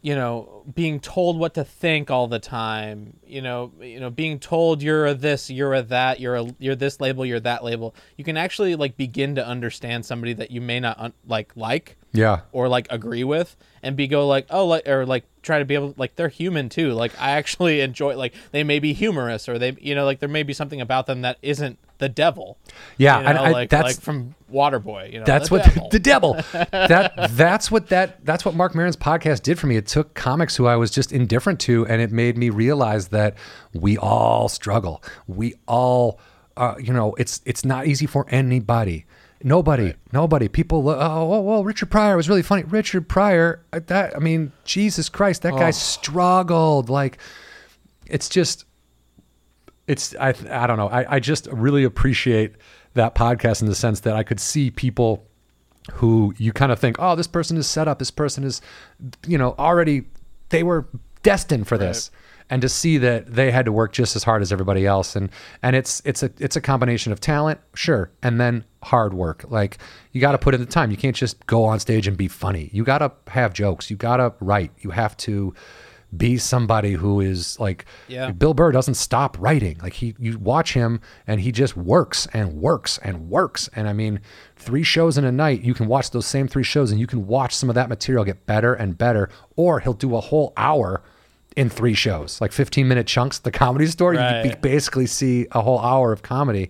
you 0.06 0.14
know 0.14 0.64
being 0.76 1.00
told 1.00 1.40
what 1.40 1.56
to 1.56 1.64
think 1.64 2.12
all 2.12 2.28
the 2.28 2.38
time 2.38 3.18
you 3.26 3.42
know 3.42 3.72
you 3.82 4.00
know 4.00 4.12
being 4.12 4.38
told 4.38 4.84
you're 4.84 5.08
a 5.08 5.16
this 5.16 5.50
you're 5.50 5.74
a 5.74 5.82
that 5.82 6.20
you're 6.20 6.36
a 6.36 6.46
you're 6.60 6.76
this 6.76 7.02
label 7.02 7.26
you're 7.26 7.40
that 7.40 7.64
label. 7.64 7.96
You 8.16 8.24
can 8.24 8.38
actually 8.38 8.76
like 8.76 8.98
begin 8.98 9.34
to 9.34 9.46
understand 9.46 10.06
somebody 10.06 10.34
that 10.34 10.52
you 10.52 10.62
may 10.62 10.80
not 10.80 11.00
un- 11.00 11.14
like 11.26 11.52
like 11.56 11.98
Yeah, 12.12 12.42
or 12.52 12.68
like 12.68 12.86
agree 12.92 13.24
with 13.24 13.58
and 13.82 13.96
be 13.96 14.06
go 14.06 14.28
like 14.28 14.46
oh 14.52 14.68
like 14.68 14.88
or 14.88 15.08
like 15.08 15.26
try 15.42 15.58
to 15.58 15.66
be 15.66 15.74
able 15.74 15.96
like 15.98 16.16
they're 16.16 16.30
human 16.30 16.70
too. 16.70 16.94
Like 16.94 17.20
i 17.20 17.32
actually 17.32 17.82
enjoy 17.90 18.16
like 18.16 18.36
they 18.52 18.64
may 18.64 18.78
be 18.78 18.94
humorous 18.94 19.50
or 19.50 19.58
they 19.58 19.76
you 19.82 19.96
know 19.96 20.06
like 20.06 20.20
there 20.20 20.30
may 20.30 20.44
be 20.44 20.54
something 20.54 20.82
about 20.82 21.08
them 21.08 21.22
that 21.24 21.40
isn't 21.42 21.80
the 21.98 22.10
devil 22.10 22.58
yeah. 22.98 23.18
you 23.18 23.24
know, 23.24 23.30
and 23.30 23.38
I, 23.38 23.52
like, 23.52 23.70
that's 23.70 23.84
like 23.84 24.02
from 24.02 24.36
waterboy 24.52 25.12
you 25.12 25.20
know 25.20 25.26
that's 25.26 25.50
the 25.50 25.56
what 25.56 25.66
devil. 25.74 25.90
the 25.90 26.00
devil. 26.00 26.34
that 26.72 27.14
that's 27.32 27.72
what 27.72 27.88
that 27.88 28.24
that's 28.26 28.46
what 28.46 28.56
Marc 28.56 28.76
Maron's 28.76 28.98
podcast 28.98 29.44
did 29.44 29.60
for 29.60 29.68
me. 29.68 29.76
It 29.78 29.88
took 29.88 30.14
comics 30.14 30.56
who 30.56 30.66
I 30.68 30.76
was 30.76 30.92
just 30.92 31.12
indifferent 31.12 31.60
to, 31.62 31.86
and 31.88 32.02
it 32.02 32.12
made 32.12 32.38
me 32.38 32.50
realize 32.50 33.10
that 33.10 33.36
we 33.74 33.98
all 33.98 34.50
struggle. 34.50 35.04
We 35.28 35.56
all, 35.68 36.20
uh, 36.58 36.76
you 36.80 36.94
know, 36.94 37.14
it's 37.16 37.42
it's 37.46 37.66
not 37.66 37.88
easy 37.88 38.06
for 38.06 38.26
anybody. 38.30 39.06
Nobody, 39.44 39.94
nobody. 40.12 40.48
People, 40.48 40.90
oh, 40.90 40.98
oh, 41.00 41.42
well, 41.42 41.64
Richard 41.64 41.92
Pryor 41.92 42.16
was 42.16 42.28
really 42.28 42.42
funny. 42.42 42.64
Richard 42.64 43.08
Pryor, 43.08 43.64
uh, 43.74 43.80
that 43.88 44.16
I 44.16 44.20
mean, 44.20 44.52
Jesus 44.64 45.10
Christ, 45.10 45.44
that 45.44 45.54
guy 45.54 45.72
struggled. 45.72 46.90
Like, 46.90 47.20
it's 48.08 48.28
just 48.30 48.66
it's 49.88 50.16
I 50.16 50.34
I 50.50 50.68
don't 50.68 50.78
know. 50.78 50.90
I, 50.90 51.16
I 51.16 51.20
just 51.20 51.48
really 51.48 51.84
appreciate 51.84 52.54
that 52.94 53.16
podcast 53.16 53.62
in 53.62 53.68
the 53.68 53.76
sense 53.76 54.02
that 54.02 54.16
I 54.16 54.24
could 54.24 54.40
see 54.40 54.72
people 54.72 55.28
who 55.94 56.34
you 56.38 56.52
kind 56.52 56.72
of 56.72 56.80
think, 56.80 56.98
oh, 57.00 57.16
this 57.16 57.28
person 57.28 57.58
is 57.58 57.68
set 57.68 57.88
up. 57.88 58.00
This 58.00 58.12
person 58.12 58.44
is, 58.44 58.62
you 59.28 59.38
know, 59.38 59.54
already 59.60 60.06
they 60.50 60.64
were 60.64 60.88
destined 61.24 61.68
for 61.68 61.78
this, 61.78 62.10
and 62.50 62.62
to 62.62 62.70
see 62.70 62.98
that 63.00 63.34
they 63.34 63.52
had 63.52 63.66
to 63.66 63.72
work 63.72 63.92
just 63.94 64.16
as 64.16 64.24
hard 64.24 64.42
as 64.42 64.52
everybody 64.52 64.86
else, 64.86 65.16
and 65.16 65.30
and 65.62 65.76
it's 65.76 66.02
it's 66.06 66.24
a 66.24 66.32
it's 66.40 66.56
a 66.56 66.62
combination 66.62 67.12
of 67.12 67.20
talent, 67.20 67.60
sure, 67.76 68.12
and 68.24 68.40
then 68.40 68.64
hard 68.84 69.14
work. 69.14 69.46
Like 69.50 69.78
you 70.12 70.22
got 70.22 70.32
to 70.32 70.38
put 70.38 70.56
in 70.56 70.60
the 70.60 70.66
time. 70.66 70.90
You 70.90 70.98
can't 70.98 71.16
just 71.16 71.46
go 71.46 71.64
on 71.66 71.80
stage 71.80 72.08
and 72.08 72.18
be 72.18 72.28
funny. 72.28 72.70
You 72.74 72.84
got 72.84 73.00
to 73.00 73.12
have 73.32 73.54
jokes. 73.54 73.90
You 73.92 73.98
got 73.98 74.18
to 74.18 74.34
write. 74.40 74.72
You 74.80 74.92
have 74.92 75.16
to 75.18 75.54
be 76.16 76.38
somebody 76.38 76.94
who 76.94 77.20
is 77.20 77.60
like 77.60 77.86
Yeah. 78.08 78.32
Bill 78.32 78.54
Burr 78.54 78.72
doesn't 78.72 78.94
stop 78.96 79.38
writing. 79.40 79.78
Like 79.82 79.94
he, 79.94 80.16
you 80.20 80.38
watch 80.38 80.74
him 80.74 81.02
and 81.28 81.42
he 81.42 81.52
just 81.52 81.76
works 81.76 82.28
and 82.34 82.54
works 82.54 82.98
and 83.04 83.30
works. 83.30 83.70
And 83.76 83.88
I 83.88 83.94
mean, 83.94 84.20
three 84.56 84.84
shows 84.84 85.18
in 85.18 85.26
a 85.26 85.32
night, 85.32 85.62
you 85.62 85.74
can 85.74 85.88
watch 85.88 86.12
those 86.12 86.26
same 86.26 86.48
three 86.48 86.64
shows 86.64 86.92
and 86.92 87.00
you 87.00 87.08
can 87.08 87.28
watch 87.28 87.56
some 87.56 87.70
of 87.70 87.76
that 87.76 87.90
material 87.90 88.24
get 88.24 88.46
better 88.46 88.74
and 88.74 88.98
better. 88.98 89.30
Or 89.56 89.80
he'll 89.80 89.94
do 89.94 90.16
a 90.16 90.22
whole 90.22 90.54
hour 90.58 91.02
in 91.56 91.70
three 91.70 91.94
shows, 91.94 92.42
like 92.42 92.52
15 92.52 92.88
minute 92.88 93.08
chunks. 93.08 93.40
The 93.40 93.52
comedy 93.52 93.88
store, 93.88 94.14
you 94.14 94.56
basically 94.62 95.06
see 95.08 95.48
a 95.52 95.62
whole 95.62 95.80
hour 95.80 96.12
of 96.12 96.22
comedy. 96.22 96.70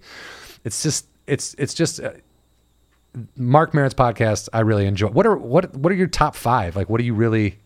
It's 0.64 0.82
just, 0.84 1.08
it's, 1.28 1.56
it's 1.58 1.74
just. 1.74 2.00
Uh, 2.00 2.12
Marc 3.38 3.74
Maron's 3.74 3.94
podcast, 3.94 4.50
I 4.52 4.60
really 4.60 4.86
enjoy. 4.86 5.08
What 5.08 5.26
are 5.26 5.38
what 5.38 5.74
what 5.76 5.90
are 5.92 5.96
your 5.96 6.08
top 6.08 6.36
five? 6.36 6.76
Like, 6.76 6.90
what 6.90 6.98
do 6.98 7.06
you 7.06 7.14
really? 7.14 7.60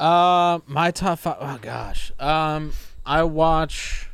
Uh, 0.00 0.60
my 0.66 0.90
top 0.90 1.18
five. 1.18 1.36
Oh 1.40 1.58
gosh. 1.60 2.10
Um, 2.18 2.72
I 3.04 3.22
watch. 3.22 4.08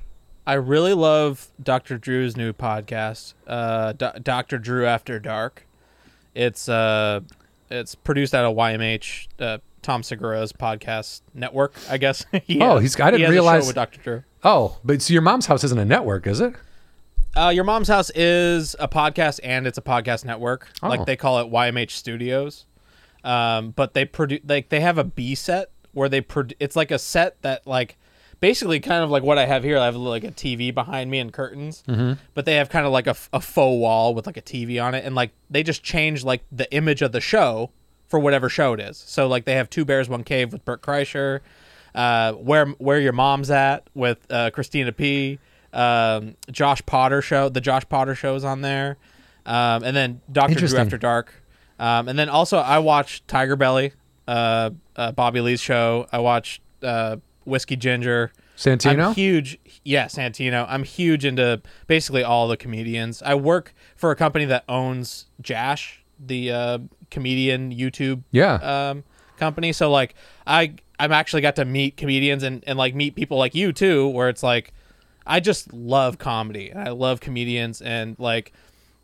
I 0.47 0.55
really 0.55 0.95
love 0.95 1.49
Dr. 1.63 1.99
Drew's 1.99 2.37
new 2.37 2.53
podcast, 2.53 3.35
uh, 3.47 3.93
Do- 3.93 4.19
Dr. 4.23 4.59
Drew 4.59 4.87
After 4.87 5.19
Dark. 5.19 5.67
It's 6.35 6.69
uh, 6.69 7.21
it's 7.71 7.95
produced 7.95 8.35
out 8.35 8.45
of 8.45 8.57
YMH, 8.57 9.29
uh, 9.41 9.59
Tom 9.83 10.03
Segura's 10.03 10.53
podcast 10.53 11.23
network, 11.35 11.75
I 11.89 11.99
guess. 11.99 12.25
He 12.45 12.61
Oh, 12.61 12.79
he's- 12.79 12.99
I 13.01 13.11
didn't 13.11 13.21
he 13.21 13.23
has 13.23 13.31
a 13.31 13.33
show 13.33 13.33
realize- 13.33 13.67
with 13.67 13.75
Dr. 13.77 14.01
Drew. 14.03 14.25
Oh, 14.45 14.79
but 14.85 15.03
so 15.03 15.13
your 15.13 15.23
mom's 15.23 15.47
house 15.47 15.65
isn't 15.65 15.79
a 15.79 15.85
network, 15.85 16.27
is 16.27 16.41
it? 16.41 16.55
Uh, 17.37 17.51
Your 17.51 17.65
Mom's 17.65 17.89
House 17.89 18.11
is 18.15 18.75
a 18.81 18.89
podcast 18.89 19.41
and 19.45 19.67
it's 19.67 19.77
a 19.77 19.83
podcast 19.83 20.25
network. 20.25 20.69
Oh. 20.83 20.89
Like 20.89 21.05
they 21.05 21.17
call 21.17 21.39
it 21.41 21.51
YMH 21.53 21.91
Studios. 21.91 22.65
Um, 23.25 23.73
but 23.73 23.93
they 23.93 24.07
produce 24.07 24.41
like 24.49 24.71
they 24.71 24.81
have 24.81 24.97
a 24.97 25.05
B 25.05 25.35
set 25.35 25.71
where 25.97 26.11
they 26.11 26.21
produ- 26.21 26.55
it's 26.61 26.77
like 26.77 26.91
a 26.91 26.99
set 26.99 27.41
that 27.41 27.67
like 27.67 27.97
basically 28.39 28.81
kind 28.81 29.03
of 29.03 29.11
like 29.11 29.23
what 29.23 29.39
I 29.39 29.47
have 29.47 29.65
here. 29.65 29.79
I 29.79 29.87
have 29.87 29.97
like 29.97 30.25
a 30.25 30.31
TV 30.31 30.73
behind 30.73 31.11
me 31.11 31.19
and 31.19 31.33
curtains, 31.33 31.83
mm-hmm. 31.89 32.21
but 32.35 32.45
they 32.45 32.57
have 32.57 32.69
kind 32.69 32.85
of 32.85 32.93
like 32.93 33.07
a, 33.07 33.17
a, 33.33 33.41
faux 33.41 33.81
wall 33.81 34.15
with 34.15 34.27
like 34.27 34.37
a 34.37 34.43
TV 34.43 34.83
on 34.83 34.95
it, 34.95 35.05
and 35.05 35.15
like 35.15 35.33
they 35.49 35.63
just 35.63 35.83
change 35.83 36.23
like 36.23 36.45
the 36.53 36.71
image 36.73 37.01
of 37.01 37.13
the 37.13 37.21
show 37.21 37.71
for 38.09 38.21
whatever 38.21 38.51
show 38.51 38.75
it 38.75 38.81
is. 38.81 38.99
So 38.99 39.27
like 39.27 39.47
they 39.47 39.55
have 39.55 39.71
Two 39.71 39.87
Bears 39.87 40.09
One 40.09 40.23
Cave 40.23 40.53
with 40.53 40.65
Bert 40.67 40.83
Kreischer, 40.83 41.41
uh, 41.95 42.33
where 42.35 42.67
where 42.67 43.01
your 43.01 43.15
mom's 43.15 43.51
at 43.51 43.89
with 43.95 44.19
uh, 44.31 44.51
Christina 44.51 44.93
P. 44.93 45.39
Um, 45.73 46.37
Josh 46.51 46.81
Potter 46.87 47.21
show, 47.21 47.49
the 47.49 47.61
Josh 47.61 47.87
Potter 47.89 48.15
show 48.15 48.35
is 48.35 48.45
on 48.45 48.61
there, 48.61 48.97
um, 49.45 49.83
and 49.83 49.95
then 49.97 50.21
Doctor 50.31 50.55
Drew 50.55 50.79
After 50.79 50.97
Dark, 50.97 51.35
um, 51.79 52.09
and 52.09 52.19
then 52.19 52.31
also 52.31 52.57
I 52.59 52.79
watch 52.79 53.27
Tiger 53.27 53.57
Belly, 53.57 53.93
uh, 54.29 54.71
uh, 54.97 55.13
Bobby 55.13 55.41
Lee's 55.41 55.61
show. 55.61 56.07
I 56.13 56.19
watch 56.19 56.61
uh, 56.83 57.17
Whiskey 57.45 57.77
Ginger. 57.77 58.33
Santino? 58.57 59.09
I'm 59.09 59.15
huge. 59.15 59.59
Yeah, 59.85 60.07
Santino. 60.07 60.65
I'm 60.69 60.83
huge 60.83 61.25
into 61.25 61.61
basically 61.87 62.25
all 62.25 62.49
the 62.49 62.57
comedians. 62.57 63.23
I 63.23 63.35
work 63.35 63.75
for 63.97 64.11
a 64.11 64.17
company 64.17 64.47
that 64.47 64.65
owns 64.69 65.27
Jash, 65.43 66.03
the 66.19 66.51
uh, 66.53 66.79
comedian 67.11 67.73
YouTube 67.75 68.23
Yeah. 68.31 68.55
um, 68.55 69.05
company. 69.37 69.73
So 69.73 69.91
like 69.91 70.15
I 70.47 70.75
I'm 70.99 71.13
actually 71.13 71.43
got 71.43 71.57
to 71.57 71.67
meet 71.67 71.99
comedians 71.99 72.43
and, 72.43 72.65
and 72.67 72.79
like 72.79 72.95
meet 72.95 73.15
people 73.15 73.37
like 73.37 73.55
you 73.55 73.73
too, 73.75 74.09
where 74.09 74.31
it's 74.31 74.43
like 74.43 74.73
I 75.27 75.41
just 75.41 75.73
love 75.75 76.17
comedy. 76.17 76.73
I 76.73 76.89
love 76.91 77.21
comedians 77.21 77.83
and 77.83 78.19
like 78.19 78.53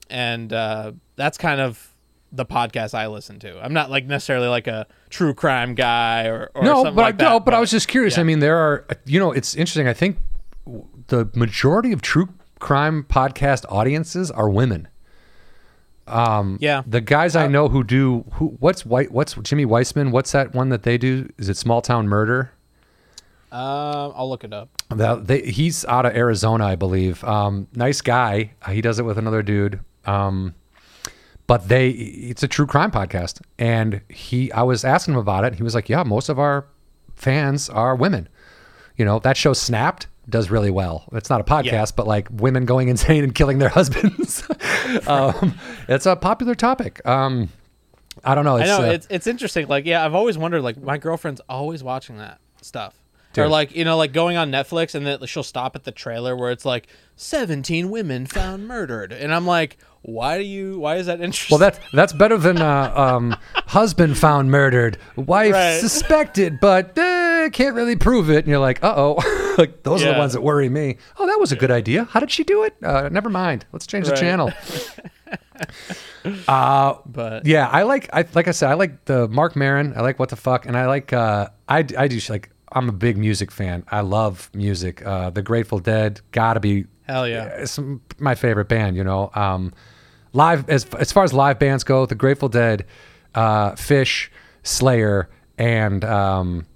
and 0.08 0.50
uh 0.52 0.92
that's 1.16 1.36
kind 1.36 1.60
of 1.60 1.91
the 2.32 2.46
podcast 2.46 2.94
I 2.94 3.06
listen 3.08 3.38
to. 3.40 3.62
I'm 3.62 3.72
not 3.74 3.90
like 3.90 4.06
necessarily 4.06 4.48
like 4.48 4.66
a 4.66 4.86
true 5.10 5.34
crime 5.34 5.74
guy 5.74 6.26
or, 6.26 6.50
or 6.54 6.62
no, 6.64 6.76
something 6.76 6.94
but 6.94 7.02
like 7.02 7.14
I 7.14 7.16
that. 7.18 7.24
no, 7.24 7.40
but 7.40 7.54
I 7.54 7.60
was 7.60 7.70
just 7.70 7.88
curious. 7.88 8.16
yeah. 8.16 8.22
I 8.22 8.24
mean, 8.24 8.38
there 8.40 8.56
are 8.56 8.86
you 9.04 9.18
know, 9.18 9.32
it's 9.32 9.54
interesting. 9.54 9.86
I 9.86 9.92
think 9.92 10.18
the 11.08 11.28
majority 11.34 11.92
of 11.92 12.00
true 12.02 12.28
crime 12.58 13.04
podcast 13.08 13.64
audiences 13.68 14.30
are 14.30 14.48
women. 14.48 14.88
yeah. 16.08 16.82
The 16.86 17.00
guys 17.00 17.36
I 17.36 17.46
know 17.46 17.68
who 17.68 17.84
do 17.84 18.24
who 18.32 18.56
what's 18.60 18.84
white 18.86 19.12
what's 19.12 19.34
Jimmie 19.34 19.66
Whisman? 19.66 20.10
What's 20.10 20.32
that 20.32 20.54
one 20.54 20.70
that 20.70 20.82
they 20.82 20.98
do? 20.98 21.28
Is 21.38 21.48
it 21.48 21.56
Small 21.56 21.82
Town 21.82 22.08
Murder? 22.08 22.52
Um, 23.50 24.14
I'll 24.16 24.30
look 24.30 24.44
it 24.44 24.52
up. 24.54 24.70
That 24.88 25.26
they, 25.26 25.42
he's 25.42 25.84
out 25.84 26.06
of 26.06 26.16
Arizona, 26.16 26.64
I 26.64 26.76
believe. 26.76 27.22
Um, 27.22 27.68
nice 27.74 28.00
guy. 28.00 28.52
He 28.70 28.80
does 28.80 28.98
it 28.98 29.02
with 29.02 29.18
another 29.18 29.42
dude. 29.42 29.80
Um, 30.06 30.54
but 31.52 31.68
they, 31.68 31.90
it's 31.90 32.42
a 32.42 32.48
true 32.48 32.66
crime 32.66 32.90
podcast, 32.90 33.42
and 33.58 34.00
he, 34.08 34.50
I 34.52 34.62
was 34.62 34.86
asking 34.86 35.12
him 35.12 35.20
about 35.20 35.44
it. 35.44 35.56
He 35.56 35.62
was 35.62 35.74
like, 35.74 35.90
"Yeah, 35.90 36.02
most 36.02 36.30
of 36.30 36.38
our 36.38 36.64
fans 37.14 37.68
are 37.68 37.94
women. 37.94 38.26
You 38.96 39.04
know, 39.04 39.18
that 39.18 39.36
show 39.36 39.52
Snapped 39.52 40.06
does 40.26 40.50
really 40.50 40.70
well. 40.70 41.04
It's 41.12 41.28
not 41.28 41.42
a 41.42 41.44
podcast, 41.44 41.64
Yeah. 41.64 41.84
but 41.94 42.06
like 42.06 42.28
women 42.30 42.64
going 42.64 42.88
insane 42.88 43.22
and 43.22 43.34
killing 43.34 43.58
their 43.58 43.68
husbands. 43.78 44.48
um, 45.06 45.58
it's 45.88 46.06
a 46.06 46.16
popular 46.16 46.54
topic. 46.54 47.06
Um, 47.06 47.50
I 48.24 48.34
don't 48.34 48.46
know. 48.46 48.56
It's, 48.56 48.70
I 48.70 48.78
know 48.78 48.88
uh, 48.88 48.92
it's 48.92 49.06
it's 49.10 49.26
interesting. 49.26 49.68
Like, 49.68 49.84
yeah, 49.84 50.06
I've 50.06 50.14
always 50.14 50.38
wondered. 50.38 50.62
Like, 50.62 50.82
my 50.82 50.96
girlfriend's 50.96 51.42
always 51.50 51.84
watching 51.84 52.16
that 52.16 52.40
stuff, 52.62 52.94
or 53.36 53.46
like 53.46 53.76
you 53.76 53.84
know, 53.84 53.98
like 53.98 54.14
going 54.14 54.38
on 54.38 54.50
Netflix 54.50 54.94
and 54.94 55.04
then 55.04 55.18
she'll 55.26 55.42
stop 55.42 55.76
at 55.76 55.84
the 55.84 55.92
trailer 55.92 56.34
where 56.34 56.50
it's 56.50 56.64
like 56.64 56.86
seventeen 57.14 57.90
women 57.90 58.24
found 58.24 58.66
murdered, 58.66 59.12
and 59.12 59.34
I'm 59.34 59.46
like, 59.46 59.76
why 60.02 60.36
do 60.38 60.44
you? 60.44 60.78
Why 60.80 60.96
is 60.96 61.06
that 61.06 61.20
interesting? 61.20 61.54
Well, 61.58 61.70
that's 61.70 61.78
that's 61.92 62.12
better 62.12 62.36
than 62.36 62.60
uh, 62.60 62.92
um, 62.94 63.36
husband 63.66 64.18
found 64.18 64.50
murdered, 64.50 64.98
wife 65.16 65.52
Right. 65.54 65.80
suspected, 65.80 66.58
but 66.60 66.98
uh, 66.98 67.48
can't 67.52 67.74
really 67.74 67.96
prove 67.96 68.28
it. 68.30 68.38
And 68.38 68.48
you're 68.48 68.58
like, 68.58 68.82
uh 68.82 68.94
oh, 68.96 69.54
like 69.58 69.82
those 69.84 70.02
are 70.04 70.12
the 70.12 70.18
ones 70.18 70.32
that 70.32 70.42
worry 70.42 70.68
me. 70.68 70.96
Oh, 71.18 71.26
that 71.26 71.38
was 71.38 71.52
a 71.52 71.56
good 71.56 71.70
idea. 71.70 72.04
How 72.04 72.20
did 72.20 72.30
she 72.30 72.42
do 72.44 72.64
it? 72.64 72.74
Uh, 72.82 73.08
never 73.10 73.30
mind. 73.30 73.64
Let's 73.72 73.86
change 73.86 74.06
the 74.06 74.12
Right. 74.12 74.20
channel. 74.20 74.52
but 77.06 77.46
Yeah, 77.46 77.68
I 77.68 77.82
like. 77.82 78.08
I 78.12 78.24
like 78.34 78.48
I 78.48 78.52
said, 78.52 78.70
I 78.70 78.74
like 78.74 79.04
the 79.04 79.28
Marc 79.28 79.56
Maron. 79.56 79.94
I 79.96 80.00
like 80.00 80.18
what 80.18 80.28
the 80.28 80.36
fuck, 80.36 80.66
and 80.66 80.76
I 80.76 80.86
like. 80.86 81.12
Uh, 81.12 81.48
I 81.68 81.78
I 81.96 82.08
do 82.08 82.18
like. 82.28 82.50
I'm 82.74 82.88
a 82.88 82.92
big 82.92 83.18
music 83.18 83.50
fan. 83.50 83.84
I 83.90 84.00
love 84.00 84.50
music. 84.54 85.04
Uh, 85.04 85.28
the 85.30 85.42
Grateful 85.42 85.78
Dead 85.78 86.20
gotta 86.30 86.58
be 86.60 86.86
hell 87.06 87.28
yeah, 87.28 87.44
it's 87.46 87.78
my 88.18 88.34
favorite 88.34 88.68
band. 88.68 88.96
You 88.96 89.04
know, 89.04 89.30
um, 89.34 89.72
live 90.32 90.68
as 90.68 90.84
as 90.98 91.12
far 91.12 91.24
as 91.24 91.32
live 91.32 91.58
bands 91.58 91.84
go, 91.84 92.06
the 92.06 92.14
Grateful 92.14 92.48
Dead, 92.48 92.86
uh, 93.34 93.72
Phish, 93.72 94.28
Slayer, 94.62 95.28
and 95.58 96.04
um, 96.04 96.66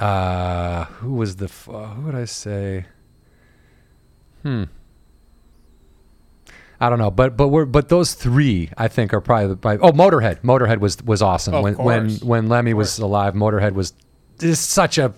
uh, 0.00 0.84
who 0.84 1.14
was 1.14 1.36
the 1.36 1.46
f- 1.46 1.68
uh, 1.68 1.86
who 1.86 2.02
would 2.06 2.14
I 2.14 2.24
say? 2.24 2.86
Hmm. 4.42 4.64
I 6.80 6.90
don't 6.90 6.98
know, 6.98 7.10
but 7.10 7.36
but 7.36 7.48
we're 7.48 7.64
but 7.64 7.88
those 7.88 8.14
three 8.14 8.70
I 8.76 8.88
think 8.88 9.14
are 9.14 9.20
probably 9.20 9.48
the 9.48 9.56
probably, 9.56 9.88
oh 9.88 9.92
Motorhead 9.92 10.42
Motorhead 10.42 10.78
was 10.80 11.02
was 11.02 11.22
awesome 11.22 11.62
when 11.62 11.76
when 11.76 12.10
when 12.16 12.48
Lemmy 12.48 12.74
was 12.74 12.98
alive 12.98 13.34
Motorhead 13.34 13.72
was 13.72 13.94
just 14.38 14.70
such 14.70 14.98
a 14.98 15.14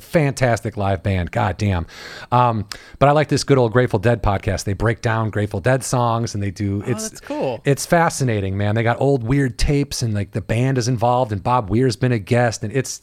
fantastic 0.00 0.76
live 0.76 1.02
band 1.02 1.30
god 1.30 1.56
damn 1.56 1.86
um, 2.32 2.66
but 2.98 3.08
I 3.08 3.12
like 3.12 3.28
this 3.28 3.44
good 3.44 3.58
old 3.58 3.72
Grateful 3.72 3.98
Dead 3.98 4.22
podcast 4.22 4.64
they 4.64 4.72
break 4.74 5.00
down 5.02 5.30
Grateful 5.30 5.60
Dead 5.60 5.82
songs 5.84 6.34
and 6.34 6.42
they 6.42 6.50
do 6.50 6.82
it's 6.86 7.06
Oh, 7.06 7.08
that's 7.08 7.20
cool. 7.20 7.60
it's 7.64 7.86
fascinating 7.86 8.56
man 8.56 8.74
they 8.74 8.82
got 8.82 9.00
old 9.00 9.22
weird 9.24 9.58
tapes 9.58 10.02
and 10.02 10.14
like 10.14 10.32
the 10.32 10.40
band 10.40 10.78
is 10.78 10.88
involved 10.88 11.32
and 11.32 11.42
Bob 11.42 11.70
Weir's 11.70 11.96
been 11.96 12.12
a 12.12 12.18
guest 12.18 12.62
and 12.64 12.72
it's 12.72 13.02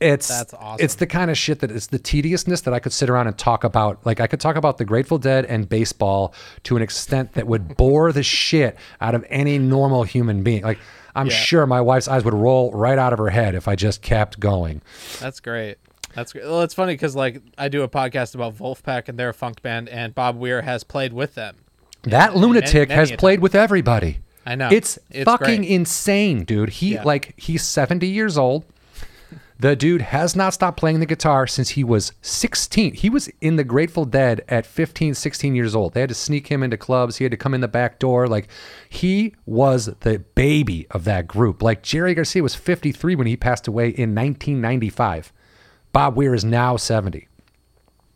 it's 0.00 0.28
That's 0.28 0.54
awesome. 0.54 0.82
It's 0.82 0.94
the 0.94 1.06
kind 1.06 1.30
of 1.30 1.36
shit 1.36 1.60
that 1.60 1.70
it's 1.70 1.88
the 1.88 1.98
tediousness 1.98 2.62
that 2.62 2.72
I 2.72 2.78
could 2.78 2.92
sit 2.94 3.10
around 3.10 3.26
and 3.26 3.36
talk 3.36 3.64
about. 3.64 4.06
Like 4.06 4.18
I 4.18 4.26
could 4.26 4.40
talk 4.40 4.56
about 4.56 4.78
the 4.78 4.86
Grateful 4.86 5.18
Dead 5.18 5.44
and 5.44 5.68
baseball 5.68 6.32
to 6.62 6.74
an 6.74 6.80
extent 6.82 7.34
that 7.34 7.46
would 7.46 7.76
bore 7.76 8.10
the 8.10 8.22
shit 8.40 8.78
out 9.02 9.14
of 9.14 9.26
any 9.28 9.58
normal 9.58 10.04
human 10.04 10.42
being. 10.42 10.62
Like 10.62 10.78
I'm 11.14 11.26
Yeah. 11.28 11.32
sure 11.34 11.66
my 11.66 11.80
wife's 11.80 12.08
eyes 12.08 12.24
would 12.24 12.34
roll 12.34 12.70
right 12.72 12.98
out 12.98 13.12
of 13.12 13.18
her 13.18 13.30
head 13.30 13.54
if 13.54 13.66
I 13.68 13.74
just 13.76 14.02
kept 14.02 14.40
going. 14.40 14.80
That's 15.20 15.40
great. 15.40 15.76
That's 16.14 16.32
great. 16.32 16.44
Well, 16.44 16.62
it's 16.62 16.74
funny 16.74 16.94
because 16.94 17.14
like 17.16 17.40
I 17.58 17.68
do 17.68 17.82
a 17.82 17.88
podcast 17.88 18.34
about 18.34 18.56
Vulfpeck 18.56 19.08
and 19.08 19.18
they're 19.18 19.28
a 19.28 19.34
funk 19.34 19.62
band, 19.62 19.88
and 19.88 20.14
Bob 20.14 20.36
Weir 20.38 20.62
has 20.62 20.82
played 20.84 21.12
with 21.12 21.34
them. 21.34 21.56
That 22.02 22.34
lunatic 22.36 22.88
many 22.88 22.98
has 22.98 23.12
played 23.12 23.40
with 23.40 23.54
everybody. 23.54 24.20
I 24.46 24.54
know. 24.54 24.68
It's, 24.72 24.98
It's 25.10 25.24
fucking 25.26 25.58
great. 25.58 25.68
insane, 25.70 26.44
dude. 26.44 26.70
He 26.70 26.94
Yeah. 26.94 27.02
like 27.04 27.34
he's 27.36 27.62
70 27.62 28.06
years 28.06 28.38
old. 28.38 28.64
The 29.60 29.76
dude 29.76 30.00
has 30.00 30.34
not 30.34 30.54
stopped 30.54 30.78
playing 30.78 31.00
the 31.00 31.06
guitar 31.06 31.46
since 31.46 31.68
he 31.70 31.84
was 31.84 32.12
16. 32.22 32.94
He 32.94 33.10
was 33.10 33.28
in 33.42 33.56
the 33.56 33.64
Grateful 33.64 34.06
Dead 34.06 34.42
at 34.48 34.64
15, 34.64 35.12
16 35.12 35.54
years 35.54 35.74
old. 35.74 35.92
They 35.92 36.00
had 36.00 36.08
to 36.08 36.14
sneak 36.14 36.46
him 36.46 36.62
into 36.62 36.78
clubs. 36.78 37.18
He 37.18 37.24
had 37.24 37.30
to 37.30 37.36
come 37.36 37.52
in 37.52 37.60
the 37.60 37.68
back 37.68 37.98
door. 37.98 38.26
Like 38.26 38.48
he 38.88 39.34
was 39.44 39.90
the 40.00 40.20
baby 40.34 40.86
of 40.92 41.04
that 41.04 41.28
group. 41.28 41.60
Like 41.62 41.82
Jerry 41.82 42.14
Garcia 42.14 42.42
was 42.42 42.54
53 42.54 43.14
when 43.14 43.26
he 43.26 43.36
passed 43.36 43.68
away 43.68 43.88
in 43.88 44.14
1995. 44.14 45.30
Bob 45.92 46.16
Weir 46.16 46.32
is 46.32 46.44
now 46.44 46.78
70. 46.78 47.28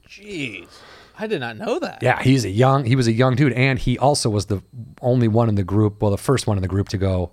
Jeez, 0.09 0.67
I 1.19 1.27
did 1.27 1.41
not 1.41 1.59
know 1.59 1.79
that. 1.79 2.03
Yeah, 2.03 2.23
he's 2.23 2.47
a 2.47 2.51
young. 2.51 2.87
He 2.87 2.97
was 2.97 3.07
a 3.07 3.13
young 3.13 3.37
dude, 3.37 3.53
and 3.53 3.79
he 3.79 3.99
also 3.99 4.31
was 4.31 4.47
the 4.47 4.63
only 5.03 5.29
one 5.29 5.51
in 5.51 5.57
the 5.57 5.65
group. 5.65 6.01
Well, 6.01 6.11
the 6.11 6.17
first 6.17 6.47
one 6.47 6.57
in 6.57 6.63
the 6.63 6.69
group 6.69 6.89
to 6.89 6.97
go. 6.97 7.33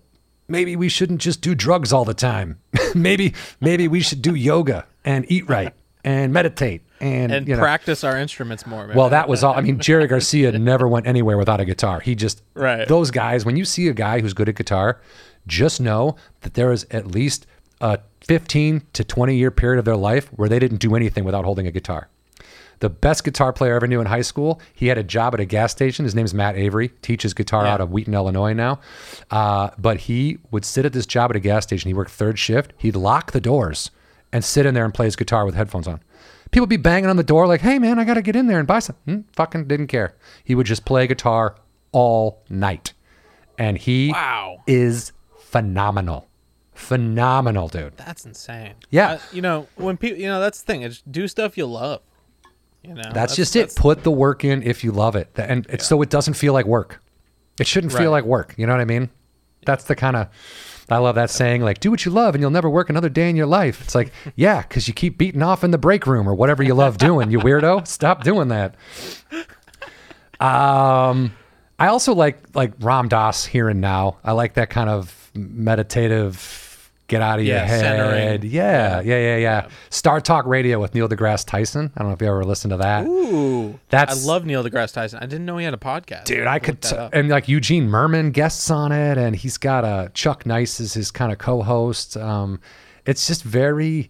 Maybe 0.52 0.76
we 0.76 0.90
shouldn't 0.90 1.22
just 1.22 1.42
do 1.42 1.56
drugs 1.56 1.94
all 1.94 2.06
the 2.06 2.14
time. 2.14 2.60
maybe 2.96 3.34
maybe 3.60 3.88
we 3.88 4.02
should 4.02 4.22
do 4.22 4.36
yoga 4.36 4.86
and 5.04 5.26
eat 5.32 5.48
right 5.50 5.74
and 6.04 6.34
meditate 6.34 6.82
and, 7.00 7.32
and 7.32 7.48
you 7.48 7.56
know. 7.56 7.62
practice 7.62 8.04
our 8.04 8.18
instruments 8.18 8.66
more. 8.66 8.92
Well, 8.94 9.10
that 9.10 9.28
was 9.28 9.44
all. 9.44 9.54
I 9.56 9.62
mean, 9.62 9.80
Jerry 9.80 10.08
Garcia 10.08 10.52
never 10.60 10.88
went 10.88 11.08
anywhere 11.08 11.38
without 11.38 11.60
a 11.60 11.66
guitar. 11.66 12.00
He 12.00 12.16
just 12.16 12.44
Right. 12.54 12.88
Those 12.88 13.12
guys. 13.12 13.46
When 13.46 13.56
you 13.56 13.66
see 13.66 13.88
a 13.88 13.94
guy 13.94 14.20
who's 14.20 14.34
good 14.34 14.50
at 14.50 14.56
guitar, 14.56 15.02
just 15.48 15.82
know 15.82 16.16
that 16.42 16.54
there 16.54 16.72
is 16.72 16.86
at 16.92 17.08
least 17.08 17.48
a 17.80 18.00
15 18.22 18.84
to 18.94 19.04
20 19.04 19.36
year 19.36 19.52
period 19.52 19.80
of 19.80 19.86
their 19.86 19.96
life 19.96 20.28
where 20.34 20.48
they 20.48 20.60
didn't 20.60 20.78
do 20.78 20.96
anything 20.96 21.24
without 21.24 21.46
holding 21.46 21.66
a 21.66 21.72
guitar. 21.72 22.10
The 22.82 22.90
best 22.90 23.24
guitar 23.24 23.54
player 23.54 23.74
I 23.74 23.76
ever 23.78 23.88
knew 23.88 24.02
in 24.02 24.08
high 24.08 24.22
school, 24.24 24.60
he 24.74 24.88
had 24.88 24.98
a 24.98 25.04
job 25.04 25.34
at 25.34 25.40
a 25.40 25.46
gas 25.46 25.72
station. 25.72 26.04
His 26.04 26.14
name's 26.14 26.34
Matt 26.34 26.56
Avery, 26.56 26.90
teaches 27.02 27.34
guitar 27.34 27.64
Yeah. 27.66 27.74
out 27.74 27.82
of 27.82 27.92
Wheaton, 27.92 28.14
Illinois 28.14 28.54
now. 28.54 28.80
Uh, 29.32 29.70
but 29.78 30.02
he 30.02 30.40
would 30.52 30.66
sit 30.66 30.84
at 30.86 30.92
this 30.94 31.06
job 31.06 31.30
at 31.32 31.36
a 31.38 31.40
gas 31.40 31.64
station. 31.64 31.88
He 31.90 31.94
worked 31.94 32.12
third 32.12 32.38
shift. 32.38 32.74
He'd 32.78 32.96
lock 32.96 33.32
the 33.32 33.40
doors 33.42 33.90
and 34.34 34.44
sit 34.44 34.66
in 34.66 34.74
there 34.74 34.84
and 34.86 34.94
play 34.94 35.06
his 35.06 35.16
guitar 35.16 35.46
with 35.46 35.56
headphones 35.56 35.88
on. 35.88 36.02
People 36.52 36.64
would 36.64 36.70
be 36.70 36.78
banging 36.78 37.10
on 37.10 37.16
the 37.18 37.24
door 37.24 37.48
like, 37.48 37.62
hey, 37.62 37.80
man, 37.80 37.98
I 37.98 38.04
got 38.04 38.16
to 38.16 38.22
get 38.22 38.36
in 38.36 38.48
there 38.48 38.60
and 38.60 38.68
buy 38.68 38.80
some. 38.80 38.98
Hmm, 39.06 39.20
fucking 39.34 39.66
didn't 39.68 39.88
care. 39.88 40.16
He 40.44 40.54
would 40.56 40.66
just 40.68 40.84
play 40.84 41.08
guitar 41.08 41.56
all 41.94 42.44
night. 42.50 42.94
And 43.58 43.78
he 43.78 44.10
Wow. 44.12 44.58
is 44.68 45.12
phenomenal. 45.40 46.28
Phenomenal, 46.74 47.68
dude. 47.68 47.96
That's 47.96 48.26
insane. 48.26 48.74
Yeah. 48.90 49.12
Uh, 49.12 49.20
you 49.32 49.42
know, 49.42 49.68
when 49.76 49.98
people, 49.98 50.20
you 50.20 50.28
know, 50.28 50.40
that's 50.42 50.62
the 50.62 50.66
thing. 50.66 50.82
It's 50.82 51.02
do 51.10 51.28
stuff 51.28 51.58
you 51.58 51.68
love. 51.68 52.02
You 52.84 52.96
know, 52.96 53.12
That's, 53.14 53.36
just 53.36 53.56
it. 53.56 53.76
Put 53.76 54.04
the 54.04 54.12
work 54.12 54.44
in 54.44 54.64
if 54.64 54.84
you 54.84 54.92
love 54.92 55.16
it, 55.16 55.30
and 55.36 55.68
it's 55.70 55.86
so 55.86 56.02
it 56.02 56.10
doesn't 56.10 56.34
feel 56.34 56.54
like 56.54 56.66
work. 56.66 57.00
It 57.60 57.68
shouldn't 57.68 57.94
feel 57.94 58.10
like 58.10 58.24
work. 58.24 58.56
You 58.58 58.66
know 58.66 58.74
what 58.74 58.82
I 58.82 58.86
mean? 58.86 59.10
That's 59.66 59.84
the 59.84 59.96
kind 59.96 60.16
of. 60.16 60.28
I 60.90 60.98
love 60.98 61.16
that 61.16 61.30
saying, 61.30 61.62
like, 61.62 61.80
do 61.80 61.90
what 61.90 62.04
you 62.04 62.12
love 62.12 62.36
and 62.36 62.42
you'll 62.42 62.52
never 62.52 62.70
work 62.70 62.90
another 62.90 63.08
day 63.08 63.30
in 63.30 63.38
your 63.38 63.46
life. 63.46 63.82
It's 63.82 63.96
like, 63.96 64.12
yeah, 64.36 64.62
because 64.62 64.90
you 64.90 64.94
keep 64.94 65.18
beating 65.18 65.42
off 65.42 65.64
in 65.64 65.72
the 65.72 65.78
break 65.78 66.06
room 66.06 66.28
or 66.28 66.36
whatever 66.36 66.64
you 66.64 66.74
love 66.74 66.98
doing, 66.98 67.32
you 67.32 67.40
weirdo. 67.40 67.88
Stop 67.88 68.26
doing 68.26 68.50
that. 68.50 68.76
Um, 70.42 71.34
I 71.80 71.88
also 71.88 72.14
like 72.14 72.40
like 72.56 72.74
Ram 72.80 73.08
Dass 73.08 73.46
here 73.46 73.70
and 73.70 73.80
now. 73.80 74.18
I 74.24 74.34
like 74.34 74.56
that 74.56 74.70
kind 74.70 74.90
of 74.90 75.32
meditative, 75.34 76.61
get 77.12 77.22
out 77.22 77.40
of 77.40 77.46
your 77.46 77.60
head. 77.60 77.80
centering. 77.82 78.52
Yeah, 78.52 79.02
yeah, 79.02 79.18
yeah, 79.20 79.38
yeah, 79.38 79.68
Star 79.90 80.20
Talk 80.22 80.46
Radio 80.46 80.80
with 80.80 80.96
Neil 80.96 81.08
deGrasse 81.10 81.46
Tyson. 81.46 81.92
I 81.96 82.00
don't 82.00 82.08
know 82.08 82.14
if 82.14 82.22
you 82.22 82.28
ever 82.28 82.44
listened 82.46 82.72
to 82.72 82.78
that. 82.78 83.06
Ooh, 83.06 83.78
That's- 83.90 84.24
I 84.24 84.28
love 84.28 84.46
Neil 84.46 84.64
deGrasse 84.64 84.94
Tyson. 84.94 85.20
I 85.22 85.26
didn't 85.26 85.46
know 85.46 85.58
he 85.58 85.66
had 85.66 85.74
a 85.74 85.78
podcast. 85.78 86.24
Dude, 86.24 86.48
I 86.48 86.56
Look 86.56 86.64
could, 86.64 86.82
t- 86.82 86.96
and 87.14 87.30
like 87.30 87.48
Eugene 87.50 87.88
Mirman 87.88 88.32
guests 88.32 88.72
on 88.72 88.92
it, 88.92 89.18
and 89.18 89.36
he's 89.36 89.58
got 89.58 89.84
uh, 89.84 90.08
Chuck 90.14 90.46
Nice 90.46 90.80
as 90.80 90.94
his 90.94 91.12
kind 91.12 91.32
of 91.32 91.38
co-host. 91.38 92.16
Um, 92.18 92.60
it's 93.06 93.28
just 93.28 93.44
very, 93.44 94.10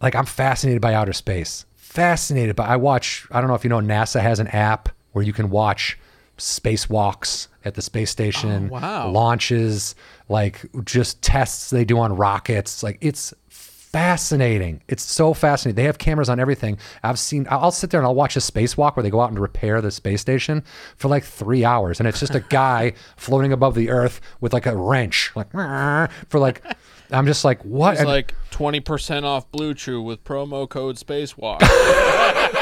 like, 0.00 0.16
I'm 0.16 0.26
fascinated 0.26 0.80
by 0.80 0.94
outer 0.94 1.12
space. 1.12 1.66
Fascinated 1.76 2.56
by. 2.56 2.66
I 2.66 2.76
watch. 2.76 3.26
I 3.30 3.40
don't 3.40 3.48
know 3.48 3.54
if 3.54 3.64
you 3.64 3.70
know, 3.70 3.80
NASA 3.80 4.20
has 4.22 4.40
an 4.40 4.48
app 4.48 4.88
where 5.12 5.22
you 5.24 5.32
can 5.34 5.50
watch 5.50 5.98
spacewalks 6.38 7.48
at 7.64 7.74
the 7.74 7.82
space 7.82 8.10
station, 8.10 8.68
Oh, 8.70 8.74
wow. 8.74 9.08
launches, 9.10 9.94
like 10.28 10.60
just 10.84 11.22
tests 11.22 11.70
they 11.70 11.84
do 11.84 11.98
on 11.98 12.14
rockets. 12.16 12.82
Like 12.82 12.98
it's 13.00 13.32
fascinating. 13.48 14.80
It's 14.88 15.02
so 15.02 15.34
fascinating. 15.34 15.76
They 15.76 15.84
have 15.84 15.98
cameras 15.98 16.28
on 16.30 16.40
everything. 16.40 16.78
I've 17.02 17.18
seen. 17.18 17.46
I'll 17.50 17.70
sit 17.70 17.90
there 17.90 18.00
and 18.00 18.06
I'll 18.06 18.14
watch 18.14 18.36
a 18.36 18.40
spacewalk 18.40 18.96
where 18.96 19.02
they 19.02 19.10
go 19.10 19.20
out 19.20 19.30
and 19.30 19.38
repair 19.38 19.80
the 19.80 19.90
space 19.90 20.20
station 20.20 20.64
for 20.96 21.08
like 21.08 21.24
three 21.24 21.64
hours, 21.64 22.00
and 22.00 22.08
it's 22.08 22.18
just 22.20 22.34
a 22.34 22.40
guy 22.48 22.94
floating 23.16 23.52
above 23.52 23.74
the 23.74 23.90
Earth 23.90 24.20
with 24.40 24.52
like 24.52 24.66
a 24.66 24.76
wrench, 24.76 25.30
like 25.36 25.50
for 26.28 26.38
like. 26.38 26.62
I'm 27.10 27.26
just 27.26 27.44
like, 27.44 27.62
what? 27.62 27.96
It's 27.96 28.04
like 28.04 28.34
twenty 28.50 28.80
percent 28.80 29.26
off 29.26 29.50
Blue 29.52 29.74
Chew 29.74 30.00
with 30.00 30.24
promo 30.24 30.66
code 30.66 30.96
Spacewalk. 30.96 31.58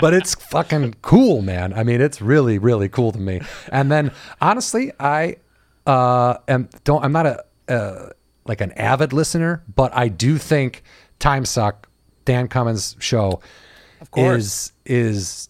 but 0.00 0.14
it's 0.14 0.34
fucking 0.34 0.94
cool, 1.02 1.42
man. 1.42 1.72
I 1.72 1.82
mean, 1.84 2.00
it's 2.00 2.20
really, 2.22 2.58
really 2.58 2.88
cool 2.88 3.12
to 3.12 3.18
me. 3.18 3.40
And 3.72 3.90
then 3.90 4.12
honestly, 4.40 4.92
I 5.00 5.36
uh 5.86 6.36
am 6.48 6.68
don't 6.84 7.04
I'm 7.04 7.12
not 7.12 7.26
a 7.26 7.44
uh, 7.68 8.10
like 8.46 8.60
an 8.60 8.72
avid 8.72 9.12
listener, 9.12 9.62
but 9.74 9.94
I 9.94 10.08
do 10.08 10.38
think 10.38 10.82
Time 11.18 11.44
Suck, 11.44 11.88
Dan 12.24 12.48
Cummins 12.48 12.96
show, 12.98 13.40
Of 14.00 14.10
course. 14.10 14.36
is 14.36 14.72
is 14.86 15.48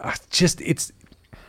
uh, 0.00 0.14
just 0.30 0.60
it's. 0.60 0.92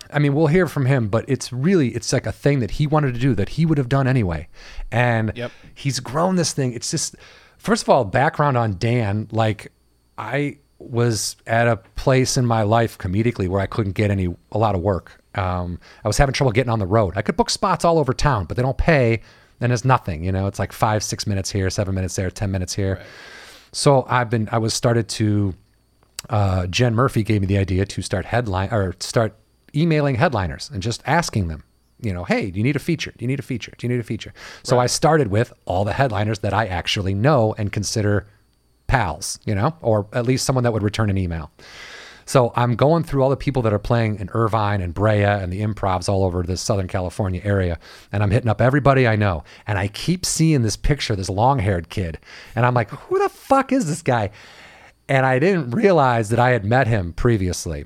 I 0.10 0.20
mean, 0.20 0.34
we'll 0.34 0.48
hear 0.48 0.68
from 0.68 0.86
him, 0.86 1.10
but 1.10 1.26
it's 1.28 1.52
really 1.52 1.89
it's 1.89 2.14
like 2.14 2.26
a 2.26 2.32
thing 2.32 2.62
that 2.62 2.72
he 2.72 2.88
wanted 2.88 3.14
to 3.14 3.20
do 3.20 3.36
that 3.36 3.50
he 3.50 3.66
would 3.66 3.78
have 3.78 3.89
done 3.89 4.08
anyway, 4.08 4.48
and 4.89 5.34
Yep. 5.36 5.52
he's 5.76 6.00
grown 6.00 6.38
this 6.38 6.54
thing. 6.54 6.72
It's 6.72 6.89
just 6.89 7.18
first 7.58 7.84
of 7.84 7.89
all, 7.89 8.06
background 8.06 8.56
on 8.56 8.78
Dan. 8.78 9.28
Like 9.34 9.74
I 10.18 10.60
was 10.80 11.36
at 11.47 11.67
a 11.67 11.78
place 11.95 12.38
in 12.38 12.45
my 12.45 12.61
life 12.61 12.97
comedically 12.97 13.47
where 13.47 13.61
I 13.61 13.65
couldn't 13.65 13.93
get 13.93 14.11
any 14.11 14.36
a 14.51 14.57
lot 14.57 14.75
of 14.75 14.82
work. 14.82 15.21
Um, 15.36 15.80
I 16.03 16.07
was 16.07 16.17
having 16.17 16.34
trouble 16.34 16.51
getting 16.51 16.71
on 16.71 16.80
the 16.80 16.88
road. 16.88 17.13
I 17.15 17.21
could 17.21 17.36
book 17.36 17.49
spots 17.49 17.86
all 17.86 17.99
over 17.99 18.13
town, 18.13 18.45
but 18.45 18.57
they 18.57 18.63
don't 18.63 18.78
pay. 18.78 19.21
And 19.59 19.73
it's 19.73 19.84
nothing, 19.84 20.23
you 20.23 20.32
know. 20.32 20.45
It's 20.45 20.59
like 20.59 20.71
five, 20.71 21.03
six 21.03 21.25
minutes 21.25 21.51
here, 21.51 21.69
seven 21.71 21.95
minutes 21.95 22.15
there, 22.15 22.30
ten 22.30 22.51
minutes 22.51 22.75
here. 22.75 23.01
So 23.71 24.05
I've 24.07 24.30
been, 24.30 24.47
I 24.51 24.59
was 24.59 24.73
started 24.73 25.07
to. 25.09 25.55
Uh, 26.30 26.67
Jen 26.67 26.93
Murphy 26.93 27.23
gave 27.23 27.41
me 27.41 27.47
the 27.47 27.57
idea 27.57 27.86
to 27.86 28.01
start 28.01 28.25
headline 28.25 28.69
or 28.71 28.95
start 28.99 29.36
emailing 29.75 30.15
headliners 30.15 30.69
and 30.73 30.82
just 30.82 31.01
asking 31.05 31.47
them, 31.47 31.63
you 32.01 32.13
know, 32.13 32.23
hey, 32.23 32.51
do 32.51 32.59
you 32.59 32.63
need 32.63 32.75
a 32.75 32.80
feature? 32.80 33.13
Do 33.17 33.23
you 33.23 33.28
need 33.28 33.39
a 33.39 33.43
feature? 33.43 33.73
Do 33.78 33.88
you 33.88 33.93
need 33.93 33.99
a 33.99 34.03
feature? 34.03 34.34
So 34.63 34.80
I 34.80 34.88
started 34.88 35.28
with 35.28 35.53
all 35.65 35.86
the 35.86 35.93
headliners 35.93 36.39
that 36.39 36.53
I 36.53 36.65
actually 36.67 37.13
know 37.13 37.55
and 37.57 37.71
consider 37.71 38.28
pals, 38.88 39.39
you 39.45 39.53
know, 39.53 39.75
or 39.81 40.07
at 40.13 40.25
least 40.25 40.45
someone 40.45 40.63
that 40.63 40.73
would 40.73 40.83
return 40.83 41.09
an 41.09 41.17
email. 41.17 41.51
So 42.27 42.51
I'm 42.57 42.75
going 42.75 43.03
through 43.03 43.23
all 43.23 43.29
the 43.29 43.38
people 43.38 43.61
that 43.61 43.71
are 43.71 43.79
playing 43.79 44.19
in 44.19 44.29
Irvine 44.33 44.81
and 44.81 44.93
Brea 44.93 45.23
and 45.23 45.51
the 45.51 45.61
improvs 45.61 46.09
all 46.09 46.25
over 46.25 46.43
the 46.43 46.57
Southern 46.57 46.89
California 46.89 47.39
area. 47.43 47.79
And 48.11 48.21
I'm 48.21 48.31
hitting 48.31 48.49
up 48.49 48.59
everybody 48.59 49.07
I 49.07 49.15
know. 49.15 49.45
And 49.65 49.79
I 49.79 49.88
keep 49.88 50.25
seeing 50.25 50.61
this 50.61 50.75
picture, 50.75 51.15
this 51.15 51.29
long 51.29 51.59
haired 51.59 51.88
kid. 51.88 52.19
And 52.53 52.65
I'm 52.65 52.73
like, 52.73 52.89
who 52.89 53.17
the 53.17 53.29
fuck 53.29 53.71
is 53.71 53.88
this 53.88 54.01
guy? 54.01 54.31
And 55.07 55.25
I 55.25 55.39
didn't 55.39 55.71
realize 55.71 56.27
that 56.29 56.39
I 56.39 56.49
had 56.49 56.65
met 56.65 56.88
him 56.88 57.13
previously. 57.13 57.85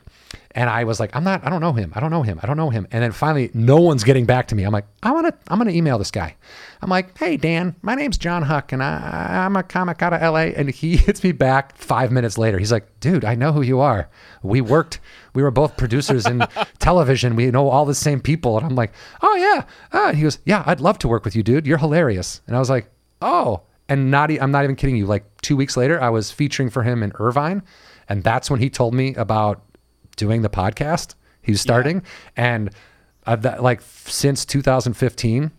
And 0.53 0.69
I 0.69 0.83
was 0.83 0.99
like, 0.99 1.15
I'm 1.15 1.23
not, 1.23 1.45
I 1.45 1.49
don't 1.49 1.61
know 1.61 1.73
him. 1.73 1.93
I 1.95 1.99
don't 1.99 2.11
know 2.11 2.23
him. 2.23 2.39
I 2.43 2.47
don't 2.47 2.57
know 2.57 2.69
him. 2.69 2.87
And 2.91 3.03
then 3.03 3.11
finally, 3.11 3.51
no 3.53 3.77
one's 3.79 4.03
getting 4.03 4.25
back 4.25 4.47
to 4.49 4.55
me. 4.55 4.63
I'm 4.63 4.73
like, 4.73 4.85
I 5.01 5.11
want 5.11 5.27
to, 5.27 5.33
I'm 5.47 5.57
going 5.57 5.69
to 5.69 5.75
email 5.75 5.97
this 5.97 6.11
guy. 6.11 6.35
I'm 6.81 6.89
like, 6.89 7.17
hey, 7.17 7.37
Dan, 7.37 7.75
my 7.81 7.95
name's 7.95 8.17
John 8.17 8.43
Huck 8.43 8.71
and 8.71 8.83
I, 8.83 9.45
I'm 9.45 9.55
a 9.55 9.63
comic 9.63 10.01
out 10.01 10.13
of 10.13 10.21
LA. 10.21 10.51
And 10.55 10.69
he 10.69 10.97
hits 10.97 11.23
me 11.23 11.31
back 11.31 11.77
five 11.77 12.11
minutes 12.11 12.37
later. 12.37 12.59
He's 12.59 12.71
like, 12.71 12.99
dude, 12.99 13.23
I 13.23 13.35
know 13.35 13.51
who 13.53 13.61
you 13.61 13.79
are. 13.79 14.09
We 14.43 14.61
worked, 14.61 14.99
we 15.33 15.41
were 15.43 15.51
both 15.51 15.77
producers 15.77 16.25
in 16.25 16.43
television. 16.79 17.35
We 17.35 17.49
know 17.51 17.69
all 17.69 17.85
the 17.85 17.95
same 17.95 18.19
people. 18.19 18.57
And 18.57 18.65
I'm 18.65 18.75
like, 18.75 18.91
oh, 19.21 19.35
yeah. 19.35 19.65
Uh, 19.97 20.07
and 20.09 20.17
he 20.17 20.23
goes, 20.23 20.39
yeah, 20.45 20.63
I'd 20.65 20.81
love 20.81 20.99
to 20.99 21.07
work 21.07 21.23
with 21.23 21.35
you, 21.35 21.43
dude. 21.43 21.65
You're 21.65 21.77
hilarious. 21.77 22.41
And 22.47 22.55
I 22.55 22.59
was 22.59 22.69
like, 22.69 22.89
oh. 23.21 23.61
And 23.87 24.09
not, 24.09 24.31
I'm 24.31 24.51
not 24.51 24.63
even 24.63 24.75
kidding 24.75 24.95
you. 24.95 25.05
Like 25.05 25.25
two 25.41 25.55
weeks 25.55 25.75
later, 25.75 26.01
I 26.01 26.09
was 26.09 26.31
featuring 26.31 26.69
for 26.69 26.83
him 26.83 27.03
in 27.03 27.11
Irvine. 27.15 27.61
And 28.07 28.23
that's 28.23 28.49
when 28.49 28.59
he 28.59 28.69
told 28.69 28.93
me 28.93 29.13
about 29.15 29.61
doing 30.21 30.43
the 30.43 30.49
podcast. 30.49 31.15
He's 31.41 31.59
starting, 31.59 32.03
and 32.37 32.69
I've 33.25 33.41
that, 33.41 33.63
like 33.63 33.81
since 34.05 34.45
2015, 34.45 35.49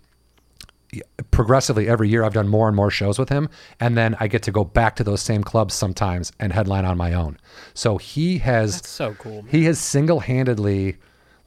progressively 1.30 1.88
every 1.88 2.08
year 2.08 2.22
I've 2.22 2.34
done 2.34 2.48
more 2.48 2.68
and 2.68 2.76
more 2.76 2.90
shows 2.90 3.18
with 3.18 3.28
him, 3.28 3.48
and 3.80 3.96
then 3.96 4.14
I 4.20 4.28
get 4.28 4.42
to 4.44 4.52
go 4.52 4.62
back 4.64 4.94
to 4.96 5.04
those 5.04 5.20
same 5.22 5.42
clubs 5.42 5.74
sometimes 5.74 6.30
and 6.38 6.52
headline 6.52 6.84
on 6.84 6.96
my 6.96 7.12
own. 7.14 7.38
So 7.74 7.96
he 7.98 8.38
has 8.38 8.76
That's 8.76 8.88
so 8.90 9.14
cool. 9.14 9.42
man. 9.42 9.48
he 9.50 9.64
has 9.64 9.78
single-handedly 9.80 10.96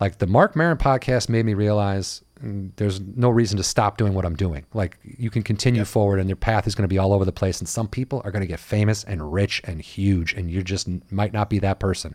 like 0.01 0.18
the 0.18 0.28
Marc 0.28 0.55
Maron 0.57 0.78
podcast 0.78 1.30
made 1.30 1.45
me 1.45 1.53
realize 1.53 2.22
mm, 2.43 2.72
there's 2.76 2.99
no 2.99 3.30
reason 3.30 3.55
to 3.55 3.63
stop 3.63 3.95
doing 3.97 4.13
what 4.13 4.26
i'm 4.26 4.36
doing 4.36 4.66
like 4.74 4.97
you 5.03 5.30
can 5.30 5.41
continue 5.41 5.86
forward 5.86 6.20
and 6.20 6.28
your 6.28 6.36
path 6.36 6.68
is 6.68 6.76
going 6.76 6.84
to 6.84 6.93
be 6.93 6.97
all 6.97 7.13
over 7.13 7.24
the 7.24 7.32
place 7.32 7.59
and 7.59 7.70
some 7.70 7.88
people 7.88 8.22
are 8.26 8.32
going 8.32 8.41
to 8.41 8.47
get 8.47 8.59
famous 8.59 9.05
and 9.05 9.32
rich 9.32 9.61
and 9.63 9.82
huge 9.82 10.34
and 10.34 10.51
you 10.51 10.61
just 10.61 10.89
might 11.11 11.32
not 11.32 11.49
be 11.49 11.59
that 11.59 11.80
person 11.80 12.13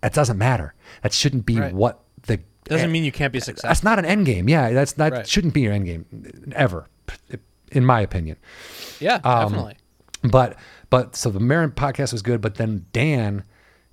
that 0.00 0.12
doesn't 0.14 0.38
matter 0.38 0.74
that 1.02 1.12
shouldn't 1.12 1.46
be 1.46 1.58
Right. 1.58 1.74
what 1.74 2.00
the 2.26 2.40
Doesn't 2.64 2.92
mean 2.92 3.04
you 3.04 3.12
can't 3.12 3.32
be 3.32 3.40
successful. 3.40 3.68
that's 3.68 3.82
not 3.82 3.98
an 3.98 4.04
end 4.04 4.26
game 4.26 4.48
yeah 4.48 4.70
that's 4.70 4.96
not 4.98 5.12
Right. 5.12 5.26
shouldn't 5.28 5.54
be 5.54 5.62
your 5.62 5.72
end 5.72 5.86
game 5.86 6.52
ever 6.54 6.86
in 7.72 7.84
my 7.84 8.00
opinion 8.00 8.36
Yeah, 9.00 9.20
Um, 9.24 9.48
definitely. 9.50 9.76
but 10.22 10.56
but 10.90 11.14
so 11.16 11.30
the 11.30 11.38
Maron 11.40 11.70
podcast 11.70 12.12
was 12.12 12.20
good, 12.22 12.40
but 12.40 12.56
then 12.56 12.86
Dan, 12.92 13.44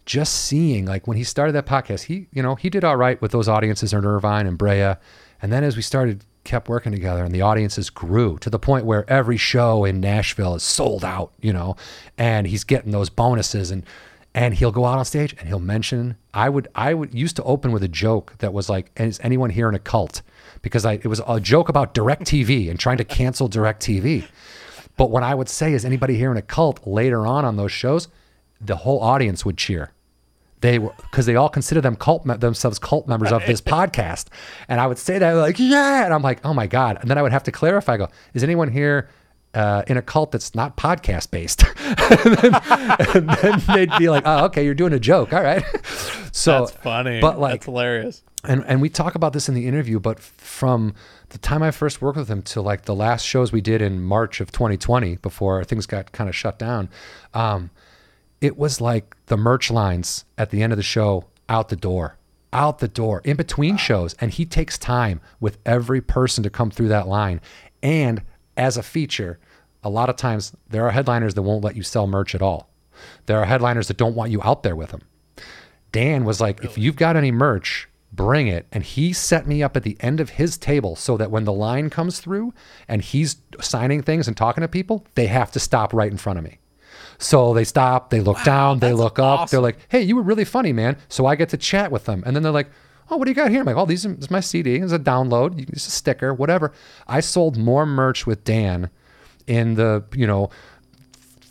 just 0.08 0.34
seeing 0.34 0.86
like 0.86 1.06
when 1.06 1.16
he 1.16 1.24
started 1.24 1.52
that 1.54 1.66
podcast, 1.68 2.04
he 2.06 2.28
you 2.32 2.42
know 2.42 2.56
he 2.56 2.70
did 2.70 2.84
all 2.84 2.96
right 2.98 3.22
with 3.22 3.32
those 3.32 3.48
audiences 3.48 3.94
in 3.94 4.04
Irvine 4.04 4.48
and 4.48 4.58
Brea, 4.58 4.96
and 5.42 5.52
then 5.54 5.64
as 5.64 5.76
we 5.76 5.82
started 5.84 6.26
kept 6.44 6.70
working 6.70 6.92
together 6.94 7.24
and 7.26 7.36
the 7.36 7.42
audiences 7.42 7.90
grew 7.90 8.38
to 8.40 8.50
the 8.50 8.58
point 8.58 8.86
where 8.86 9.08
every 9.10 9.36
show 9.38 9.84
in 9.86 10.00
Nashville 10.00 10.56
is 10.56 10.64
sold 10.64 11.04
out, 11.04 11.34
you 11.42 11.52
know, 11.54 11.76
and 12.18 12.48
he's 12.48 12.64
getting 12.64 12.92
those 12.92 13.10
bonuses 13.10 13.70
and 13.70 13.84
and 14.34 14.54
he'll 14.54 14.72
go 14.72 14.86
out 14.86 15.00
on 15.00 15.06
stage 15.06 15.36
and 15.40 15.48
he'll 15.48 15.60
mention 15.60 16.18
I 16.34 16.50
would 16.50 16.68
I 16.76 16.94
would 16.94 17.14
used 17.14 17.36
to 17.38 17.44
open 17.44 17.72
with 17.72 17.84
a 17.84 17.88
joke 17.88 18.36
that 18.40 18.54
was 18.54 18.70
like 18.70 18.92
is 18.96 19.20
anyone 19.24 19.50
here 19.50 19.68
in 19.70 19.76
a 19.76 19.80
cult 19.80 20.22
because 20.62 20.86
I 20.86 20.94
it 20.94 21.08
was 21.08 21.22
a 21.28 21.40
joke 21.40 21.70
about 21.70 21.94
direct 21.94 22.24
TV 22.24 22.70
and 22.70 22.80
trying 22.80 22.98
to 22.98 23.04
cancel 23.04 23.48
direct 23.48 23.82
TV. 23.82 24.28
But 24.96 25.12
what 25.12 25.24
I 25.24 25.36
would 25.36 25.50
say 25.50 25.74
is 25.74 25.86
anybody 25.86 26.18
here 26.18 26.32
in 26.32 26.38
a 26.38 26.42
cult 26.42 26.86
later 26.88 27.26
on 27.26 27.46
on 27.46 27.56
those 27.56 27.72
shows, 27.72 28.08
the 28.60 28.78
whole 28.78 29.00
audience 29.00 29.46
would 29.46 29.58
cheer. 29.58 29.92
They 30.62 30.80
were 30.80 30.94
because 31.02 31.28
they 31.28 31.36
all 31.36 31.50
consider 31.50 31.82
them 31.82 31.96
cult 31.96 32.26
me- 32.26 32.36
themselves 32.36 32.80
cult 32.80 33.08
members 33.08 33.32
of 33.32 33.46
this 33.46 33.62
podcast, 33.76 34.28
and 34.68 34.82
I 34.82 34.88
would 34.88 34.98
say 34.98 35.20
that 35.20 35.32
like 35.34 35.60
yeah, 35.60 36.06
and 36.06 36.14
I'm 36.14 36.24
like 36.24 36.40
oh 36.44 36.54
my 36.54 36.66
god, 36.68 36.98
and 37.00 37.10
then 37.10 37.18
I 37.18 37.22
would 37.22 37.32
have 37.32 37.44
to 37.44 37.52
clarify. 37.52 37.94
I 37.94 37.98
go, 37.98 38.08
is 38.34 38.44
anyone 38.44 38.72
here 38.72 39.08
uh, 39.58 39.84
in 39.88 39.98
a 39.98 40.02
cult 40.02 40.32
that's 40.32 40.54
not 40.54 40.78
podcast 40.78 41.32
based? 41.32 41.64
and, 41.88 42.38
then, 42.38 42.54
and 43.16 43.30
then 43.42 43.64
they'd 43.74 43.98
be 43.98 44.10
like, 44.10 44.24
oh 44.26 44.46
okay, 44.46 44.64
you're 44.64 44.74
doing 44.74 44.94
a 44.94 45.00
joke, 45.00 45.34
all 45.34 45.42
right. 45.44 45.64
so 46.32 46.60
That's 46.66 46.72
funny. 46.72 47.20
but 47.20 47.40
like 47.40 47.54
That's 47.62 47.66
hilarious. 47.66 48.24
and 48.44 48.64
and 48.68 48.82
we 48.82 48.90
talk 48.90 49.16
about 49.16 49.34
this 49.34 49.50
in 49.50 49.56
the 49.56 49.68
interview, 49.68 50.00
but 50.00 50.20
from 50.20 50.94
the 51.30 51.38
time 51.38 51.64
I 51.64 51.72
first 51.72 52.02
worked 52.02 52.18
with 52.18 52.30
him 52.30 52.42
to 52.44 52.62
like 52.62 52.84
the 52.84 52.96
last 52.96 53.24
shows 53.26 53.52
we 53.52 53.62
did 53.62 53.82
in 53.82 54.02
March 54.02 54.40
of 54.42 54.52
2020, 54.52 55.18
before 55.18 55.64
things 55.64 55.86
got 55.86 56.12
kind 56.12 56.30
of 56.30 56.36
shut 56.36 56.58
down, 56.60 56.90
um, 57.34 57.70
it 58.40 58.58
was 58.58 58.80
like 58.80 59.16
the 59.26 59.38
merch 59.38 59.72
lines 59.72 60.24
at 60.38 60.52
the 60.52 60.62
end 60.62 60.72
of 60.72 60.78
the 60.78 60.84
show 60.84 61.26
out 61.50 61.70
the 61.70 61.76
door, 61.76 62.18
out 62.54 62.80
the 62.80 62.88
door, 62.88 63.22
in 63.24 63.36
between 63.38 63.76
shows, 63.78 64.14
and 64.20 64.32
he 64.34 64.46
takes 64.46 64.78
time 64.78 65.20
with 65.40 65.58
every 65.66 66.02
person 66.02 66.44
to 66.44 66.50
come 66.50 66.70
through 66.70 66.90
that 66.90 67.08
line, 67.08 67.42
and 67.82 68.22
as 68.56 68.78
a 68.78 68.84
feature, 68.84 69.40
a 69.84 69.90
lot 69.90 70.10
of 70.10 70.16
times 70.16 70.54
there 70.70 70.86
are 70.86 70.92
headliners 70.92 71.34
that 71.36 71.42
won't 71.42 71.64
let 71.64 71.76
you 71.76 71.84
sell 71.84 72.08
merch 72.08 72.36
at 72.36 72.42
all. 72.42 72.70
There 73.26 73.40
are 73.40 73.46
headliners 73.46 73.88
that 73.88 73.98
don't 73.98 74.16
want 74.16 74.32
you 74.32 74.42
out 74.44 74.64
there 74.64 74.76
with 74.76 74.90
them. 74.90 75.02
Dan 75.92 76.26
was 76.26 76.42
like, 76.42 76.64
if 76.64 76.78
you've 76.78 76.96
got 76.96 77.16
any 77.16 77.32
merch, 77.32 77.88
bring 78.12 78.48
it. 78.48 78.68
And 78.72 78.84
he 78.84 79.14
set 79.14 79.48
me 79.48 79.64
up 79.64 79.78
at 79.78 79.84
the 79.84 79.98
end 80.00 80.20
of 80.20 80.32
his 80.32 80.58
table 80.58 80.96
so 80.96 81.18
that 81.18 81.32
when 81.32 81.46
the 81.46 81.54
line 81.54 81.90
comes 81.90 82.20
through 82.20 82.54
and 82.88 83.02
he's 83.02 83.38
signing 83.60 84.02
things 84.02 84.28
and 84.28 84.36
talking 84.36 84.62
to 84.62 84.68
people, 84.68 85.06
they 85.16 85.28
have 85.28 85.52
to 85.52 85.60
stop 85.60 85.94
right 85.94 86.12
in 86.12 86.18
front 86.18 86.40
of 86.40 86.46
me. 86.46 86.60
So 87.20 87.54
they 87.54 87.64
stop, 87.64 88.10
they 88.10 88.20
look 88.20 88.44
down, 88.44 88.80
they 88.80 88.94
look 88.94 89.20
up. 89.20 89.50
They're 89.50 89.62
like, 89.62 89.78
hey, 89.90 90.02
you 90.02 90.16
were 90.16 90.22
really 90.22 90.46
funny, 90.46 90.74
man. 90.74 90.98
So 91.10 91.26
I 91.26 91.36
get 91.36 91.50
to 91.50 91.58
chat 91.58 91.92
with 91.92 92.06
them. 92.06 92.24
And 92.26 92.36
then 92.36 92.44
they're 92.44 92.52
like, 92.52 92.70
oh, 93.10 93.18
what 93.18 93.26
do 93.26 93.32
you 93.32 93.36
got 93.36 93.50
here? 93.50 93.62
I'm 93.62 93.66
like, 93.66 93.76
oh, 93.76 93.86
these 93.86 94.06
is 94.06 94.30
my 94.30 94.40
CD. 94.40 94.76
It's 94.76 94.92
a 94.92 95.00
download. 95.00 95.70
It's 95.70 95.88
a 95.88 95.92
sticker, 95.92 96.34
whatever. 96.34 96.74
I 97.08 97.22
sold 97.22 97.58
more 97.58 97.86
merch 97.86 98.28
with 98.28 98.44
Dan 98.44 98.90
in 99.48 99.76
the, 99.76 100.04
you 100.14 100.28
know, 100.28 100.50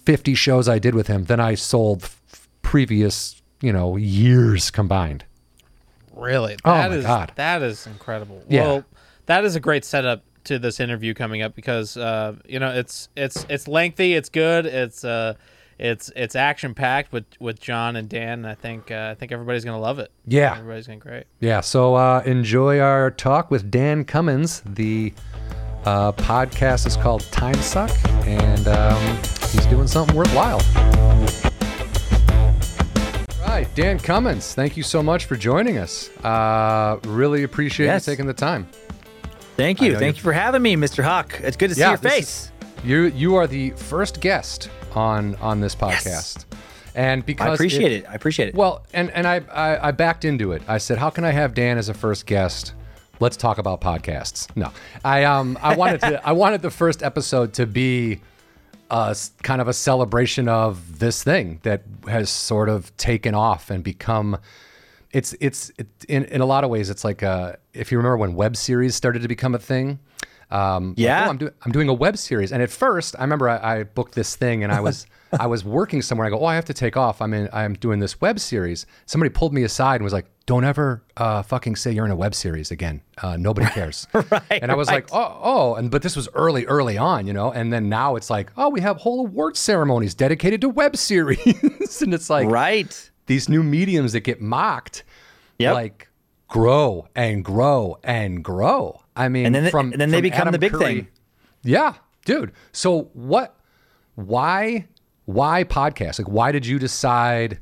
50 0.04 0.34
shows 0.34 0.68
I 0.68 0.78
did 0.78 0.94
with 0.94 1.08
him 1.08 1.24
than 1.24 1.40
I 1.40 1.54
sold 1.54 2.04
f- 2.04 2.48
previous, 2.62 3.42
you 3.60 3.72
know, 3.72 3.96
years 3.96 4.70
combined. 4.70 5.24
Really? 6.14 6.56
oh 6.64 6.70
my 6.70 6.88
is, 6.88 7.04
God. 7.04 7.32
That 7.34 7.62
is 7.62 7.86
incredible. 7.86 8.42
Yeah. 8.48 8.62
Well, 8.62 8.84
that 9.26 9.44
is 9.44 9.56
a 9.56 9.60
great 9.60 9.84
setup 9.84 10.22
to 10.44 10.58
this 10.58 10.80
interview 10.80 11.12
coming 11.12 11.42
up 11.42 11.54
because 11.54 11.96
uh, 11.96 12.36
you 12.46 12.58
know 12.58 12.70
it's 12.70 13.08
it's 13.16 13.44
it's 13.50 13.68
lengthy, 13.68 14.14
it's 14.14 14.28
good, 14.28 14.64
it's 14.64 15.04
uh 15.04 15.34
it's 15.78 16.10
it's 16.16 16.34
action 16.34 16.74
packed 16.74 17.12
with 17.12 17.24
with 17.38 17.60
John 17.60 17.96
and 17.96 18.08
Dan. 18.08 18.40
And 18.40 18.46
I 18.46 18.54
think 18.54 18.90
uh, 18.90 19.08
I 19.10 19.14
think 19.14 19.32
everybody's 19.32 19.64
gonna 19.64 19.80
love 19.80 19.98
it. 19.98 20.10
Yeah. 20.26 20.52
everybody's 20.52 20.86
gonna 20.86 20.98
great. 20.98 21.24
Yeah. 21.40 21.60
So 21.60 21.96
uh, 21.96 22.22
enjoy 22.24 22.80
our 22.80 23.10
talk 23.10 23.50
with 23.50 23.70
Dan 23.70 24.04
Cummins, 24.04 24.62
the 24.64 25.12
Uh, 25.86 26.10
podcast 26.12 26.84
is 26.86 26.96
called 26.96 27.22
Time 27.30 27.54
Suck, 27.62 27.90
and 28.26 28.66
um, 28.66 29.16
he's 29.52 29.64
doing 29.66 29.86
something 29.86 30.16
worthwhile. 30.16 30.60
All 33.42 33.46
right, 33.52 33.68
Dan 33.76 33.98
Cummins, 34.00 34.52
thank 34.52 34.76
you 34.76 34.82
so 34.82 35.00
much 35.02 35.26
for 35.26 35.36
joining 35.36 35.78
us. 35.78 36.10
Uh, 36.24 36.98
really 37.04 37.44
appreciate 37.44 37.86
Yes. 37.86 38.06
you 38.06 38.12
taking 38.12 38.26
the 38.26 38.34
time. 38.34 38.66
Thank 39.56 39.80
you. 39.80 39.96
Thank 39.96 40.16
you- 40.16 40.22
for 40.24 40.32
having 40.32 40.60
me, 40.60 40.74
Mr. 40.76 41.04
Huck. 41.04 41.40
It's 41.42 41.56
good 41.56 41.68
to 41.68 41.74
see 41.76 41.80
Yeah, 41.82 41.90
your 41.90 41.98
this 41.98 42.12
face. 42.12 42.52
You 42.84 43.04
you 43.04 43.36
are 43.36 43.46
the 43.46 43.70
first 43.70 44.20
guest 44.20 44.68
on 44.94 45.36
on 45.36 45.60
this 45.60 45.74
podcast, 45.76 46.44
and 46.94 47.24
because 47.24 47.48
I 47.48 47.54
appreciate 47.54 47.92
it. 47.92 48.04
I 48.08 48.14
appreciate 48.14 48.48
it. 48.48 48.54
Well, 48.56 48.84
and 48.92 49.10
and 49.12 49.26
I, 49.26 49.40
I 49.52 49.88
I 49.88 49.90
backed 49.92 50.24
into 50.24 50.50
it. 50.52 50.62
I 50.68 50.78
said, 50.78 50.98
how 50.98 51.10
can 51.10 51.24
I 51.24 51.30
have 51.30 51.54
Dan 51.54 51.78
as 51.78 51.88
a 51.88 51.94
first 51.94 52.26
guest? 52.26 52.74
Let's 53.20 53.36
talk 53.36 53.58
about 53.58 53.80
podcasts. 53.80 54.48
No, 54.56 54.72
I 55.04 55.24
um 55.24 55.58
I 55.62 55.74
wanted 55.76 56.00
to 56.02 56.26
I 56.26 56.32
wanted 56.32 56.62
the 56.62 56.70
first 56.70 57.02
episode 57.02 57.54
to 57.54 57.66
be 57.66 58.20
a 58.90 59.08
s- 59.10 59.30
kind 59.42 59.60
of 59.60 59.68
a 59.68 59.72
celebration 59.72 60.48
of 60.48 60.98
this 60.98 61.22
thing 61.24 61.60
that 61.62 61.82
has 62.08 62.30
sort 62.30 62.68
of 62.68 62.96
taken 62.96 63.34
off 63.34 63.70
and 63.70 63.82
become. 63.82 64.38
It's 65.12 65.34
it's 65.40 65.70
it, 65.78 65.86
in 66.08 66.24
in 66.26 66.40
a 66.40 66.46
lot 66.46 66.62
of 66.64 66.70
ways 66.70 66.90
it's 66.90 67.04
like 67.04 67.22
uh 67.22 67.54
if 67.72 67.90
you 67.90 67.98
remember 67.98 68.18
when 68.18 68.34
web 68.34 68.56
series 68.56 68.94
started 68.94 69.22
to 69.22 69.28
become 69.28 69.54
a 69.54 69.58
thing. 69.58 69.98
Um, 70.48 70.90
like, 70.90 70.98
Yeah. 70.98 71.26
oh, 71.26 71.30
I'm 71.30 71.38
doing 71.38 71.52
I'm 71.64 71.72
doing 71.72 71.88
a 71.88 71.94
web 71.94 72.16
series, 72.18 72.52
and 72.52 72.62
at 72.62 72.70
first 72.70 73.16
I 73.18 73.22
remember 73.22 73.48
I, 73.48 73.78
I 73.78 73.82
booked 73.84 74.14
this 74.14 74.36
thing, 74.36 74.62
and 74.62 74.72
I 74.72 74.80
was 74.80 75.06
I 75.40 75.46
was 75.48 75.64
working 75.64 76.02
somewhere. 76.02 76.26
I 76.26 76.30
go, 76.30 76.38
oh, 76.38 76.44
I 76.44 76.54
have 76.54 76.66
to 76.66 76.74
take 76.74 76.96
off. 76.96 77.20
I'm 77.20 77.34
in 77.34 77.48
I'm 77.52 77.74
doing 77.74 77.98
this 77.98 78.20
web 78.20 78.38
series. 78.38 78.86
Somebody 79.06 79.30
pulled 79.30 79.52
me 79.52 79.64
aside 79.64 79.96
and 79.96 80.04
was 80.04 80.12
like, 80.12 80.26
don't 80.46 80.64
ever 80.64 81.02
uh, 81.16 81.42
fucking 81.42 81.74
say 81.76 81.90
you're 81.92 82.04
in 82.04 82.10
a 82.12 82.16
web 82.16 82.34
series 82.34 82.70
again. 82.70 83.02
Uh, 83.18 83.36
nobody 83.36 83.66
cares. 83.68 84.06
Right, 84.14 84.42
And 84.62 84.70
I 84.70 84.76
was 84.76 84.86
like, 84.88 85.08
oh, 85.12 85.38
oh, 85.42 85.74
and 85.74 85.90
but 85.90 86.02
this 86.02 86.14
was 86.16 86.28
early, 86.34 86.64
early 86.66 86.96
on, 86.96 87.26
you 87.26 87.32
know. 87.32 87.52
And 87.52 87.72
then 87.72 87.88
now 87.88 88.14
it's 88.16 88.30
like, 88.30 88.50
oh, 88.56 88.68
we 88.68 88.80
have 88.80 88.96
whole 88.98 89.20
award 89.26 89.56
ceremonies 89.56 90.14
dedicated 90.14 90.60
to 90.60 90.68
web 90.68 90.96
series, 91.10 92.00
and 92.02 92.14
it's 92.14 92.30
like 92.30 92.48
right. 92.48 93.10
these 93.26 93.48
new 93.48 93.62
mediums 93.62 94.12
that 94.12 94.20
get 94.20 94.40
mocked, 94.40 95.02
Yep. 95.58 95.74
like 95.74 96.08
grow 96.48 97.08
and 97.16 97.44
grow 97.44 97.98
and 98.04 98.44
grow. 98.44 99.02
I 99.16 99.28
mean, 99.28 99.46
And 99.46 99.54
then- 99.54 99.70
from 99.70 99.92
and 99.92 100.00
then 100.00 100.10
they 100.10 100.20
become 100.20 100.42
Adam 100.42 100.52
the 100.52 100.58
big 100.58 100.72
Curry- 100.72 100.84
thing. 100.84 101.08
Yeah, 101.64 101.94
dude. 102.24 102.52
So 102.72 103.10
what? 103.14 103.56
Why? 104.14 104.86
Why 105.24 105.64
podcast? 105.64 106.18
Like, 106.18 106.28
why 106.28 106.52
did 106.52 106.64
you 106.66 106.78
decide? 106.78 107.58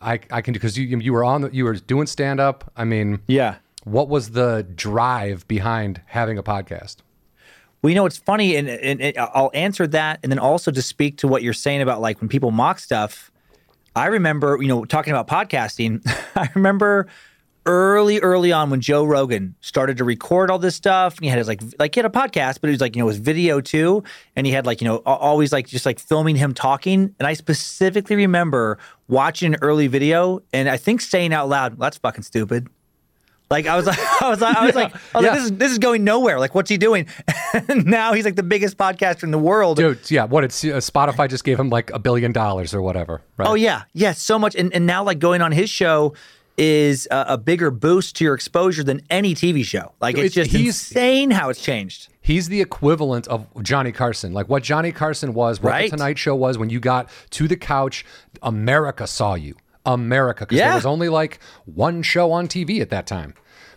I 0.00 0.20
I 0.30 0.40
can 0.42 0.52
do 0.54 0.58
because 0.60 0.78
you 0.78 0.98
you 0.98 1.12
were 1.12 1.24
on 1.24 1.42
the, 1.42 1.50
you 1.50 1.64
were 1.64 1.74
doing 1.74 2.06
stand 2.06 2.40
up. 2.40 2.70
I 2.76 2.84
mean, 2.84 3.20
Yeah. 3.26 3.56
what 3.84 4.08
was 4.08 4.30
the 4.30 4.66
drive 4.74 5.46
behind 5.48 6.00
having 6.06 6.38
a 6.38 6.42
podcast? 6.42 6.96
Well, 7.82 7.90
you 7.90 7.94
know, 7.94 8.06
it's 8.06 8.18
funny, 8.18 8.56
and, 8.56 8.68
and, 8.68 9.00
and 9.00 9.16
I'll 9.18 9.52
answer 9.54 9.86
that, 9.86 10.18
and 10.24 10.32
then 10.32 10.38
also 10.40 10.72
to 10.72 10.82
speak 10.82 11.18
to 11.18 11.28
what 11.28 11.42
you're 11.44 11.52
saying 11.52 11.80
about 11.80 12.00
like 12.00 12.20
when 12.20 12.28
people 12.28 12.50
mock 12.50 12.80
stuff. 12.80 13.30
I 13.94 14.06
remember, 14.06 14.58
you 14.60 14.68
know, 14.68 14.84
talking 14.84 15.12
about 15.12 15.28
podcasting. 15.28 16.00
I 16.36 16.48
remember 16.54 17.06
early, 17.68 18.18
early 18.20 18.50
on 18.50 18.70
when 18.70 18.80
Joe 18.80 19.04
Rogan 19.04 19.54
started 19.60 19.98
to 19.98 20.04
record 20.04 20.50
all 20.50 20.58
this 20.58 20.74
stuff, 20.74 21.16
and 21.16 21.24
he 21.24 21.28
had 21.28 21.38
his 21.38 21.46
like, 21.46 21.60
like 21.78 21.94
he 21.94 22.00
had 22.00 22.06
a 22.06 22.08
podcast, 22.08 22.60
but 22.60 22.68
it 22.68 22.72
was 22.72 22.80
like, 22.80 22.96
you 22.96 23.00
know, 23.00 23.06
it 23.06 23.12
was 23.12 23.18
video 23.18 23.60
too, 23.60 24.02
and 24.34 24.46
he 24.46 24.52
had 24.52 24.66
like, 24.66 24.80
you 24.80 24.88
know, 24.88 24.96
always 25.04 25.52
like 25.52 25.68
just 25.68 25.86
like 25.86 26.00
filming 26.00 26.34
him 26.34 26.54
talking. 26.54 27.14
And 27.18 27.28
I 27.28 27.34
specifically 27.34 28.16
remember 28.16 28.78
watching 29.06 29.54
an 29.54 29.60
early 29.62 29.86
video, 29.86 30.40
and 30.52 30.68
I 30.68 30.78
think 30.78 31.02
saying 31.02 31.32
out 31.32 31.48
loud, 31.48 31.78
"That's 31.78 31.98
fucking 31.98 32.24
stupid." 32.24 32.68
Like 33.50 33.66
I 33.68 33.76
was 33.76 33.86
like, 33.86 33.98
I 34.22 34.28
was 34.28 34.40
like, 34.40 34.56
I 34.56 34.64
was 34.66 34.74
like, 34.74 34.94
I 35.14 35.18
was 35.18 35.24
yeah. 35.24 35.30
like, 35.30 35.32
this 35.34 35.44
is 35.44 35.58
this 35.58 35.72
is 35.72 35.78
going 35.78 36.04
nowhere. 36.04 36.40
Like, 36.40 36.54
what's 36.54 36.70
he 36.70 36.78
doing? 36.78 37.06
and 37.68 37.84
now 37.84 38.14
he's 38.14 38.24
like 38.24 38.36
the 38.36 38.42
biggest 38.42 38.76
podcaster 38.76 39.24
in 39.24 39.30
the 39.30 39.38
world. 39.38 39.76
Dude, 39.76 40.10
yeah, 40.10 40.24
what 40.24 40.42
it's 40.42 40.64
uh, 40.64 40.78
Spotify 40.78 41.28
just 41.28 41.44
gave 41.44 41.60
him 41.60 41.70
like 41.70 41.90
a 41.90 41.98
billion 41.98 42.32
dollars 42.32 42.74
or 42.74 42.82
whatever, 42.82 43.20
right? 43.36 43.48
Oh 43.48 43.54
yeah, 43.54 43.82
yeah, 43.92 44.12
so 44.12 44.38
much. 44.38 44.54
And 44.54 44.72
and 44.72 44.86
now 44.86 45.04
like 45.04 45.18
going 45.18 45.42
on 45.42 45.52
his 45.52 45.70
show 45.70 46.14
is 46.58 47.06
a, 47.10 47.24
a 47.30 47.38
bigger 47.38 47.70
boost 47.70 48.16
to 48.16 48.24
your 48.24 48.34
exposure 48.34 48.82
than 48.82 49.00
any 49.10 49.34
TV 49.34 49.64
show. 49.64 49.92
Like 50.00 50.18
it's 50.18 50.36
It- 50.36 50.40
just 50.44 50.50
he's- 50.50 50.66
insane 50.90 51.30
how 51.30 51.48
it's 51.50 51.62
changed. 51.62 52.08
He's 52.20 52.48
the 52.48 52.60
equivalent 52.60 53.26
of 53.28 53.46
Johnny 53.62 53.90
Carson. 53.92 54.32
Like 54.34 54.48
what 54.50 54.62
Johnny 54.62 54.92
Carson 54.92 55.32
was, 55.32 55.62
what 55.62 55.70
Right. 55.70 55.90
the 55.90 55.96
Tonight 55.96 56.18
Show 56.18 56.34
was 56.36 56.58
when 56.58 56.68
you 56.68 56.78
got 56.80 57.08
to 57.30 57.48
the 57.48 57.56
couch, 57.56 58.04
America 58.42 59.06
saw 59.06 59.34
you. 59.34 59.54
America. 59.86 60.44
Because 60.44 60.58
there 60.58 60.74
was 60.74 60.84
only 60.84 61.08
like 61.08 61.38
one 61.64 62.02
show 62.02 62.30
on 62.32 62.46
TV 62.46 62.80
at 62.82 62.90
that 62.90 63.06
time. 63.06 63.32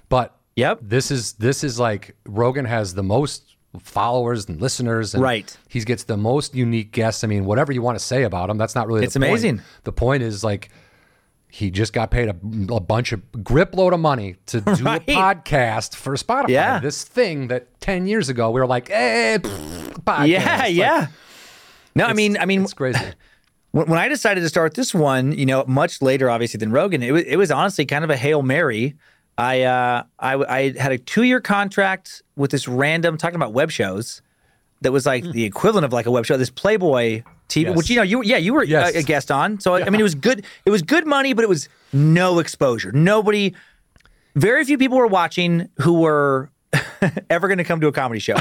But 0.09 0.35
Yep. 0.57 0.79
this 0.81 1.11
is 1.11 1.33
this 1.33 1.63
is 1.63 1.79
like 1.79 2.15
Rogan 2.25 2.65
has 2.65 2.93
the 2.95 3.03
most 3.03 3.55
followers 3.79 4.49
and 4.49 4.59
listeners 4.61 5.13
and 5.13 5.23
Right. 5.23 5.55
he 5.69 5.79
gets 5.81 6.03
the 6.03 6.17
most 6.17 6.53
unique 6.53 6.91
guests. 6.91 7.23
I 7.23 7.27
mean, 7.27 7.45
whatever 7.45 7.71
you 7.71 7.81
want 7.81 7.97
to 7.97 8.03
say 8.03 8.23
about 8.23 8.49
him, 8.49 8.57
that's 8.57 8.75
not 8.75 8.85
really 8.87 9.05
It's 9.05 9.13
the 9.13 9.21
point. 9.21 9.29
amazing. 9.29 9.61
The 9.85 9.93
point 9.93 10.23
is 10.23 10.43
like 10.43 10.69
he 11.51 11.69
just 11.69 11.91
got 11.93 12.11
paid 12.11 12.29
a, 12.29 12.35
a 12.73 12.79
bunch 12.79 13.11
of 13.11 13.43
grip 13.43 13.75
load 13.75 13.93
of 13.93 13.99
money 13.99 14.37
to 14.47 14.61
do 14.61 14.71
Right. 14.83 15.01
a 15.07 15.11
podcast 15.13 15.95
for 15.95 16.15
Spotify. 16.15 16.49
Yeah. 16.49 16.79
This 16.79 17.03
thing 17.03 17.47
that 17.49 17.79
10 17.81 18.07
years 18.07 18.29
ago 18.29 18.49
we 18.51 18.59
were 18.61 18.67
like, 18.67 18.89
eh, 18.89 19.37
pfft, 19.37 20.03
podcast. 20.03 20.27
Yeah, 20.27 20.57
Like, 20.59 20.73
yeah. 20.75 21.07
No, 21.93 22.05
I 22.05 22.13
mean, 22.13 22.37
I 22.37 22.45
mean, 22.45 22.63
it's 22.63 22.73
crazy. 22.73 22.99
when, 23.71 23.87
when 23.87 23.99
I 23.99 24.07
decided 24.07 24.41
to 24.41 24.49
start 24.49 24.75
this 24.75 24.93
one, 24.93 25.33
you 25.33 25.45
know, 25.45 25.65
much 25.67 26.01
later, 26.01 26.29
obviously 26.29 26.57
than 26.57 26.71
Rogan, 26.71 27.03
it 27.03 27.11
was 27.11 27.23
it 27.23 27.35
was 27.35 27.51
honestly 27.51 27.85
kind 27.85 28.03
of 28.05 28.09
a 28.09 28.15
hail 28.17 28.41
mary. 28.43 28.95
I 29.37 29.63
uh, 29.63 30.03
I, 30.19 30.35
I 30.35 30.73
had 30.79 30.93
a 30.93 30.97
two 30.97 31.23
year 31.23 31.41
contract 31.41 32.21
with 32.37 32.51
this 32.51 32.67
random 32.67 33.17
talking 33.17 33.35
about 33.35 33.51
web 33.53 33.71
shows 33.71 34.21
that 34.81 34.91
was 34.91 35.05
like 35.05 35.23
the 35.23 35.43
equivalent 35.43 35.83
of 35.85 35.91
like 35.91 36.05
a 36.05 36.11
web 36.11 36.25
show. 36.25 36.37
This 36.37 36.49
Playboy 36.49 37.23
TV, 37.51 37.65
Yes. 37.67 37.77
which 37.77 37.89
you 37.89 37.95
know, 37.97 38.01
you 38.03 38.23
yeah, 38.23 38.37
you 38.37 38.53
were 38.53 38.61
uh, 38.61 38.65
Yes. 38.65 38.95
a, 38.95 38.99
a 38.99 39.03
guest 39.03 39.29
on. 39.31 39.59
So 39.59 39.75
I 39.75 39.89
mean, 39.89 39.99
it 39.99 40.03
was 40.03 40.15
good. 40.15 40.45
It 40.65 40.69
was 40.71 40.81
good 40.81 41.05
money, 41.05 41.33
but 41.33 41.43
it 41.43 41.49
was 41.49 41.69
no 41.93 42.39
exposure. 42.39 42.91
Nobody, 42.91 43.53
very 44.35 44.63
few 44.65 44.77
people 44.77 44.97
were 44.97 45.07
watching 45.07 45.67
who 45.81 45.93
were 46.01 46.49
ever 47.29 47.47
going 47.47 47.57
to 47.57 47.63
come 47.63 47.81
to 47.81 47.87
a 47.87 47.91
comedy 47.91 48.19
show. 48.19 48.35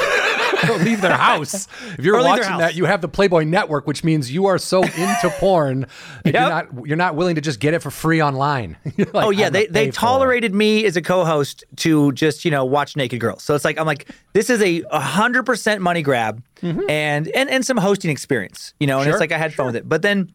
Don't 0.67 0.85
leave 0.85 1.01
their 1.01 1.17
house. 1.17 1.67
If 1.99 2.05
you're 2.05 2.17
Or 2.17 2.23
leave 2.23 2.35
their 2.37 2.45
watching 2.45 2.59
that, 2.59 2.75
you 2.75 2.85
have 2.85 3.01
the 3.01 3.09
Playboy 3.09 3.45
Network, 3.45 3.87
which 3.87 4.03
means 4.05 4.33
you 4.33 4.47
are 4.47 4.59
so 4.59 4.83
into 4.83 5.31
porn 5.39 5.87
that 6.25 6.33
you're 6.35 6.43
not 6.43 6.87
you're 6.87 6.97
not 6.97 7.17
willing 7.17 7.35
to 7.35 7.41
just 7.41 7.61
get 7.61 7.75
it 7.75 7.83
for 7.83 7.91
free 7.91 8.23
online. 8.23 8.77
Like, 8.99 9.27
Oh 9.27 9.31
yeah, 9.31 9.51
they 9.51 9.67
they 9.67 9.85
pay 9.85 9.89
it." 9.89 9.95
tolerated 9.95 10.55
me 10.55 10.85
as 10.85 10.97
a 10.97 11.03
co-host 11.03 11.65
to 11.77 12.13
just 12.13 12.45
you 12.45 12.51
know 12.51 12.65
watch 12.65 12.97
naked 12.97 13.21
girls. 13.21 13.43
So 13.43 13.55
it's 13.55 13.65
like 13.65 13.79
I'm 13.79 13.87
like 13.87 14.09
this 14.33 14.51
is 14.51 14.63
a 14.63 14.83
hundred 15.01 15.45
percent 15.47 15.81
money 15.83 16.03
grab 16.03 16.43
and 16.63 17.29
and 17.29 17.49
and 17.51 17.65
some 17.65 17.77
hosting 17.77 18.11
experience, 18.11 18.75
you 18.81 18.87
know. 18.87 18.99
And 18.99 19.03
Mm-hmm. 19.03 19.11
Sure, 19.11 19.15
it's 19.17 19.21
like 19.21 19.33
I 19.33 19.39
had 19.39 19.55
fun 19.55 19.67
with 19.67 19.77
it. 19.77 19.89
But 19.89 20.03
then, 20.03 20.33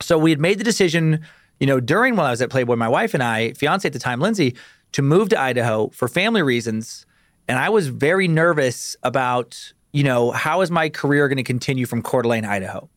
so 0.00 0.18
we 0.18 0.30
had 0.30 0.40
made 0.40 0.58
the 0.58 0.64
decision, 0.64 1.24
you 1.60 1.66
know, 1.66 1.80
during 1.80 2.16
when 2.16 2.26
I 2.26 2.30
was 2.30 2.42
at 2.42 2.50
Playboy, 2.50 2.76
my 2.76 2.88
wife 2.88 3.14
and 3.14 3.22
I, 3.22 3.52
fiance 3.54 3.86
at 3.86 3.92
the 3.92 3.98
time, 3.98 4.20
Lindsay, 4.20 4.54
to 4.92 5.02
move 5.02 5.28
to 5.30 5.40
Idaho 5.40 5.88
for 5.88 6.06
family 6.08 6.42
reasons, 6.42 7.05
and 7.48 7.58
I 7.58 7.68
was 7.68 7.88
very 7.88 8.28
nervous 8.28 8.96
about 9.02 9.72
you 9.92 10.04
know 10.04 10.30
how 10.30 10.60
is 10.60 10.70
my 10.70 10.88
career 10.88 11.28
going 11.28 11.36
to 11.36 11.42
continue 11.42 11.86
from 11.86 12.02
Coeur 12.02 12.22
d'Alene, 12.22 12.44
Idaho. 12.44 12.88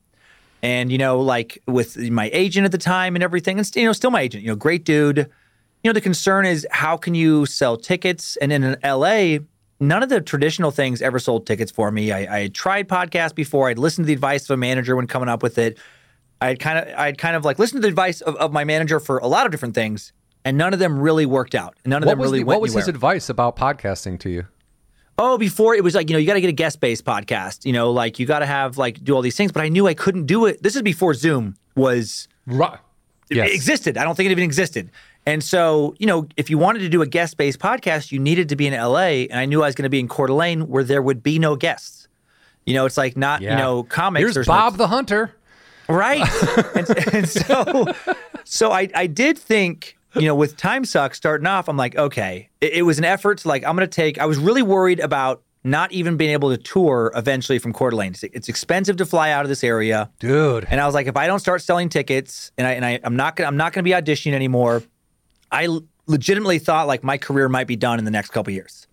And 0.61 0.91
you 0.91 0.97
know, 0.97 1.21
like 1.21 1.61
with 1.67 1.97
my 1.97 2.29
agent 2.33 2.65
at 2.65 2.71
the 2.71 2.77
time 2.77 3.15
and 3.15 3.23
everything, 3.23 3.57
and 3.57 3.75
you 3.75 3.85
know, 3.85 3.93
still 3.93 4.11
my 4.11 4.21
agent, 4.21 4.43
you 4.43 4.49
know, 4.49 4.55
great 4.55 4.83
dude. 4.83 5.17
You 5.83 5.89
know, 5.89 5.93
the 5.93 6.01
concern 6.01 6.45
is 6.45 6.67
how 6.71 6.97
can 6.97 7.15
you 7.15 7.45
sell 7.45 7.77
tickets? 7.77 8.35
And 8.37 8.51
in 8.51 8.75
LA, 8.83 9.37
none 9.79 10.03
of 10.03 10.09
the 10.09 10.19
traditional 10.19 10.71
things 10.71 11.01
ever 11.01 11.19
sold 11.19 11.47
tickets 11.47 11.71
for 11.71 11.91
me. 11.91 12.11
I, 12.11 12.35
I 12.35 12.39
had 12.41 12.53
tried 12.53 12.89
podcasts 12.89 13.33
before. 13.33 13.69
I'd 13.69 13.79
listened 13.79 14.05
to 14.05 14.07
the 14.07 14.13
advice 14.13 14.43
of 14.43 14.53
a 14.53 14.57
manager 14.57 14.95
when 14.95 15.07
coming 15.07 15.29
up 15.29 15.41
with 15.41 15.57
it. 15.57 15.77
I 16.41 16.47
had 16.47 16.59
kind 16.59 16.79
of, 16.79 16.93
I'd 16.97 17.17
kind 17.17 17.35
of 17.35 17.45
like 17.45 17.59
listened 17.59 17.81
to 17.81 17.81
the 17.83 17.89
advice 17.89 18.21
of, 18.21 18.35
of 18.35 18.51
my 18.51 18.63
manager 18.63 18.99
for 18.99 19.17
a 19.19 19.27
lot 19.27 19.45
of 19.45 19.51
different 19.51 19.75
things, 19.75 20.13
and 20.45 20.57
none 20.57 20.73
of 20.73 20.79
them 20.79 20.99
really 20.99 21.25
worked 21.25 21.55
out. 21.55 21.75
None 21.85 22.03
of 22.03 22.07
What 22.07 22.13
them 22.13 22.21
really 22.21 22.39
the, 22.39 22.45
went 22.45 22.57
what 22.57 22.61
was 22.61 22.73
his 22.73 22.87
advice 22.87 23.29
about 23.29 23.55
podcasting 23.55 24.19
to 24.21 24.29
you? 24.29 24.45
Oh, 25.17 25.37
before 25.37 25.75
it 25.75 25.83
was 25.83 25.95
like, 25.95 26.09
you 26.09 26.13
know, 26.13 26.19
you 26.19 26.25
got 26.25 26.35
to 26.35 26.41
get 26.41 26.47
a 26.49 26.53
guest 26.53 26.79
based 26.79 27.03
podcast, 27.03 27.65
you 27.65 27.73
know, 27.73 27.91
like 27.91 28.19
you 28.19 28.25
got 28.25 28.39
to 28.39 28.45
have 28.45 28.77
like 28.77 29.03
do 29.03 29.13
all 29.15 29.21
these 29.21 29.35
things. 29.35 29.51
But 29.51 29.63
I 29.63 29.69
knew 29.69 29.85
I 29.85 29.93
couldn't 29.93 30.27
do 30.27 30.45
it. 30.45 30.63
This 30.63 30.75
is 30.77 30.81
before 30.81 31.13
Zoom 31.13 31.55
was 31.75 32.27
Right. 32.45 32.77
Yes. 33.29 33.49
it 33.49 33.53
existed. 33.55 33.97
I 33.97 34.03
don't 34.05 34.15
think 34.15 34.27
it 34.27 34.31
even 34.31 34.43
existed. 34.45 34.89
And 35.25 35.43
so, 35.43 35.93
you 35.99 36.07
know, 36.07 36.27
if 36.37 36.49
you 36.49 36.57
wanted 36.57 36.79
to 36.79 36.89
do 36.89 37.01
a 37.01 37.05
guest 37.05 37.35
based 37.37 37.59
podcast, 37.59 38.11
you 38.11 38.17
needed 38.19 38.49
to 38.49 38.55
be 38.55 38.65
in 38.65 38.73
LA. 38.73 39.27
And 39.29 39.35
I 39.35 39.45
knew 39.45 39.61
I 39.61 39.67
was 39.67 39.75
going 39.75 39.83
to 39.83 39.89
be 39.89 39.99
in 39.99 40.07
Coeur 40.07 40.27
d'Alene 40.27 40.67
where 40.67 40.83
there 40.83 41.01
would 41.01 41.21
be 41.21 41.37
no 41.37 41.55
guests. 41.55 42.07
You 42.65 42.73
know, 42.73 42.85
it's 42.85 42.97
like 42.97 43.17
not, 43.17 43.41
Yeah. 43.41 43.51
you 43.51 43.57
know, 43.57 43.83
comics. 43.83 44.21
Here's 44.21 44.33
there's 44.35 44.47
no- 44.47 44.53
Bob 44.53 44.77
the 44.77 44.87
Hunter. 44.87 45.35
Right. 45.89 46.21
and, 46.75 47.13
and 47.13 47.27
so, 47.29 47.85
so 48.45 48.71
I, 48.71 48.89
I 48.95 49.05
did 49.07 49.37
think, 49.37 49.97
you 50.16 50.24
know, 50.24 50.36
with 50.36 50.57
Time 50.57 50.86
Suck 50.86 51.14
starting 51.16 51.47
off, 51.47 51.68
I'm 51.68 51.78
like, 51.78 51.95
okay, 51.95 52.49
it, 52.62 52.74
it 52.74 52.82
was 52.84 52.97
an 52.97 53.05
effort 53.05 53.39
to 53.39 53.47
like, 53.47 53.64
I'm 53.64 53.76
going 53.76 53.88
to 53.88 53.95
take, 53.95 54.18
I 54.18 54.26
was 54.26 54.38
really 54.38 54.64
worried 54.64 54.99
about 54.99 55.43
not 55.64 55.91
even 55.91 56.18
being 56.18 56.32
able 56.32 56.49
to 56.49 56.57
tour 56.57 57.12
eventually 57.16 57.60
from 57.60 57.74
Coeur 57.74 57.91
d'Alene. 57.91 58.12
It's, 58.12 58.24
it's 58.24 58.49
expensive 58.49 58.97
to 58.97 59.05
fly 59.05 59.32
out 59.32 59.43
of 59.43 59.49
this 59.49 59.64
area. 59.64 60.10
Dude. 60.20 60.66
And 60.70 60.80
I 60.80 60.86
was 60.86 60.95
like, 60.95 61.07
if 61.07 61.18
I 61.18 61.28
don't 61.28 61.39
start 61.39 61.62
selling 61.62 61.89
tickets 61.89 62.51
and 62.57 62.66
I, 62.66 62.72
and 62.72 62.86
I, 62.86 62.99
I'm 63.03 63.16
not 63.16 63.36
gonna, 63.36 63.47
I'm 63.47 63.57
not 63.57 63.74
going 63.74 63.84
to 63.84 63.89
be 63.89 63.93
auditioning 63.93 64.34
anymore. 64.34 64.84
I 65.51 65.66
l- 65.66 65.84
legitimately 66.07 66.60
thought 66.60 66.88
like 66.88 67.03
my 67.03 67.18
career 67.18 67.49
might 67.49 67.68
be 67.68 67.76
done 67.76 67.99
in 67.99 68.05
the 68.05 68.12
next 68.12 68.30
couple 68.30 68.53
years. 68.53 68.88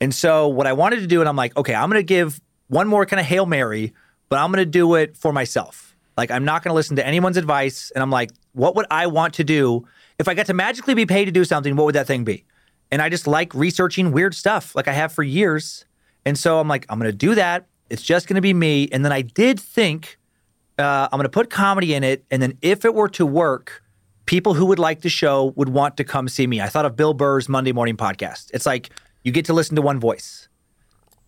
And 0.00 0.14
so 0.14 0.48
what 0.48 0.66
I 0.66 0.72
wanted 0.72 1.00
to 1.00 1.06
do, 1.06 1.20
and 1.20 1.28
I'm 1.28 1.36
like, 1.36 1.56
okay, 1.56 1.74
I'm 1.74 1.90
going 1.90 2.00
to 2.00 2.04
give 2.04 2.40
one 2.68 2.88
more 2.88 3.04
kind 3.04 3.20
of 3.20 3.26
hail 3.26 3.46
mary, 3.46 3.92
but 4.28 4.38
I'm 4.38 4.50
going 4.50 4.64
to 4.64 4.70
do 4.70 4.94
it 4.94 5.16
for 5.16 5.32
myself. 5.32 5.94
Like 6.16 6.30
I'm 6.30 6.44
not 6.44 6.62
going 6.62 6.70
to 6.70 6.74
listen 6.74 6.96
to 6.96 7.06
anyone's 7.06 7.36
advice. 7.36 7.92
And 7.94 8.02
I'm 8.02 8.10
like, 8.10 8.30
what 8.52 8.74
would 8.76 8.86
I 8.90 9.06
want 9.06 9.34
to 9.34 9.44
do 9.44 9.86
if 10.18 10.28
I 10.28 10.34
got 10.34 10.46
to 10.46 10.54
magically 10.54 10.94
be 10.94 11.06
paid 11.06 11.26
to 11.26 11.30
do 11.30 11.44
something? 11.44 11.76
What 11.76 11.84
would 11.86 11.94
that 11.94 12.06
thing 12.06 12.24
be? 12.24 12.44
And 12.90 13.02
I 13.02 13.08
just 13.08 13.26
like 13.26 13.54
researching 13.54 14.12
weird 14.12 14.34
stuff, 14.34 14.74
like 14.74 14.88
I 14.88 14.92
have 14.92 15.12
for 15.12 15.22
years. 15.22 15.84
And 16.24 16.38
so 16.38 16.58
I'm 16.58 16.68
like, 16.68 16.86
I'm 16.88 16.98
going 16.98 17.10
to 17.10 17.16
do 17.16 17.34
that. 17.34 17.66
It's 17.90 18.02
just 18.02 18.26
going 18.26 18.36
to 18.36 18.40
be 18.40 18.54
me. 18.54 18.88
And 18.90 19.04
then 19.04 19.12
I 19.12 19.22
did 19.22 19.60
think 19.60 20.18
uh, 20.78 21.08
I'm 21.10 21.18
going 21.18 21.24
to 21.24 21.28
put 21.28 21.50
comedy 21.50 21.94
in 21.94 22.04
it. 22.04 22.24
And 22.30 22.42
then 22.42 22.56
if 22.62 22.84
it 22.84 22.94
were 22.94 23.08
to 23.10 23.26
work, 23.26 23.82
people 24.26 24.54
who 24.54 24.66
would 24.66 24.78
like 24.78 25.02
the 25.02 25.08
show 25.08 25.52
would 25.56 25.68
want 25.68 25.96
to 25.98 26.04
come 26.04 26.28
see 26.28 26.46
me. 26.46 26.60
I 26.60 26.68
thought 26.68 26.84
of 26.84 26.96
Bill 26.96 27.14
Burr's 27.14 27.48
Monday 27.48 27.72
morning 27.72 27.96
podcast. 27.96 28.50
It's 28.52 28.66
like 28.66 28.90
you 29.24 29.32
get 29.32 29.44
to 29.46 29.52
listen 29.52 29.76
to 29.76 29.82
one 29.82 30.00
voice. 30.00 30.48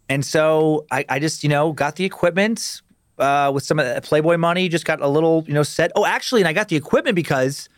And 0.08 0.24
so 0.24 0.86
I, 0.90 1.04
I 1.08 1.18
just, 1.18 1.42
you 1.42 1.48
know, 1.48 1.72
got 1.72 1.96
the 1.96 2.04
equipment 2.04 2.82
uh, 3.18 3.50
with 3.54 3.64
some 3.64 3.78
of 3.78 3.94
the 3.94 4.00
Playboy 4.00 4.36
money, 4.38 4.68
just 4.68 4.84
got 4.84 5.00
a 5.00 5.08
little, 5.08 5.44
you 5.46 5.54
know, 5.54 5.62
set. 5.62 5.92
Oh, 5.94 6.04
actually, 6.04 6.40
and 6.40 6.48
I 6.48 6.52
got 6.52 6.68
the 6.68 6.76
equipment 6.76 7.14
because 7.14 7.68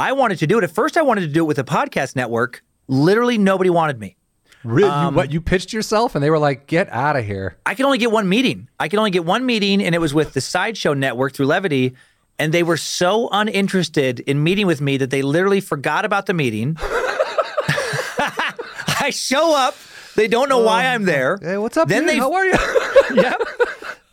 I 0.00 0.12
wanted 0.12 0.38
to 0.38 0.46
do 0.46 0.58
it. 0.58 0.64
At 0.64 0.70
first, 0.70 0.96
I 0.96 1.02
wanted 1.02 1.22
to 1.22 1.28
do 1.28 1.44
it 1.44 1.46
with 1.46 1.58
a 1.58 1.64
podcast 1.64 2.16
network. 2.16 2.64
Literally, 2.88 3.38
nobody 3.38 3.70
wanted 3.70 4.00
me. 4.00 4.16
Really? 4.64 4.88
Um, 4.88 5.14
you, 5.14 5.16
what 5.16 5.32
you 5.32 5.40
pitched 5.40 5.72
yourself, 5.72 6.14
and 6.14 6.24
they 6.24 6.30
were 6.30 6.38
like, 6.38 6.66
"Get 6.66 6.88
out 6.90 7.16
of 7.16 7.24
here." 7.24 7.56
I 7.66 7.74
could 7.74 7.84
only 7.86 7.98
get 7.98 8.10
one 8.10 8.28
meeting. 8.28 8.68
I 8.78 8.88
could 8.88 8.98
only 8.98 9.10
get 9.10 9.24
one 9.24 9.46
meeting, 9.46 9.82
and 9.82 9.94
it 9.94 9.98
was 9.98 10.12
with 10.12 10.32
the 10.32 10.40
Sideshow 10.40 10.94
Network 10.94 11.34
through 11.34 11.46
Levity. 11.46 11.94
And 12.38 12.54
they 12.54 12.62
were 12.62 12.78
so 12.78 13.28
uninterested 13.30 14.20
in 14.20 14.42
meeting 14.42 14.66
with 14.66 14.80
me 14.80 14.96
that 14.96 15.10
they 15.10 15.20
literally 15.20 15.60
forgot 15.60 16.06
about 16.06 16.24
the 16.24 16.32
meeting. 16.32 16.78
I 18.98 19.10
show 19.12 19.54
up. 19.54 19.76
They 20.16 20.26
don't 20.26 20.48
know 20.48 20.60
why 20.60 20.86
I'm 20.86 21.04
there. 21.04 21.38
Hey, 21.40 21.58
what's 21.58 21.76
up? 21.76 21.88
Then 21.88 22.04
dude? 22.04 22.10
they 22.10 22.16
How 22.16 22.32
are 22.32 22.46
you? 22.46 22.54
yep. 23.14 23.40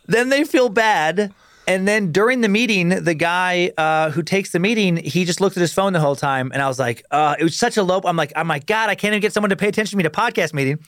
Then 0.06 0.28
they 0.28 0.44
feel 0.44 0.68
bad. 0.68 1.32
And 1.68 1.86
then 1.86 2.12
during 2.12 2.40
the 2.40 2.48
meeting, 2.48 2.88
the 2.88 3.12
guy 3.12 3.70
uh, 3.76 4.10
who 4.10 4.22
takes 4.22 4.52
the 4.52 4.58
meeting, 4.58 4.96
he 4.96 5.26
just 5.26 5.38
looked 5.38 5.54
at 5.58 5.60
his 5.60 5.74
phone 5.74 5.92
the 5.92 6.00
whole 6.00 6.16
time. 6.16 6.50
And 6.54 6.62
I 6.62 6.66
was 6.66 6.78
like, 6.78 7.04
uh, 7.10 7.36
it 7.38 7.44
was 7.44 7.56
such 7.56 7.76
a 7.76 7.82
low. 7.82 8.00
I'm 8.06 8.16
like, 8.16 8.32
oh 8.36 8.44
my 8.44 8.58
God, 8.58 8.88
I 8.88 8.94
can't 8.94 9.12
even 9.12 9.20
get 9.20 9.34
someone 9.34 9.50
to 9.50 9.56
pay 9.56 9.68
attention 9.68 9.90
to 9.90 10.02
me 10.02 10.06
a 10.06 10.10
podcast 10.10 10.54
meeting. 10.54 10.82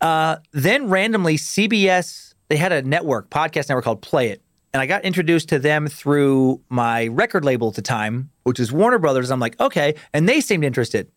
Uh, 0.00 0.36
then 0.52 0.88
randomly, 0.88 1.36
CBS, 1.36 2.34
they 2.46 2.56
had 2.56 2.70
a 2.70 2.82
network, 2.82 3.28
podcast 3.28 3.68
network 3.68 3.84
called 3.84 4.02
Play 4.02 4.28
It. 4.28 4.40
And 4.72 4.80
I 4.80 4.86
got 4.86 5.04
introduced 5.04 5.48
to 5.48 5.58
them 5.58 5.88
through 5.88 6.60
my 6.68 7.08
record 7.08 7.44
label 7.44 7.68
at 7.68 7.74
the 7.74 7.82
time, 7.82 8.30
which 8.44 8.60
is 8.60 8.70
Warner 8.70 9.00
Brothers. 9.00 9.32
I'm 9.32 9.40
like, 9.40 9.58
okay. 9.58 9.96
And 10.12 10.28
they 10.28 10.40
seemed 10.40 10.62
interested. 10.62 11.10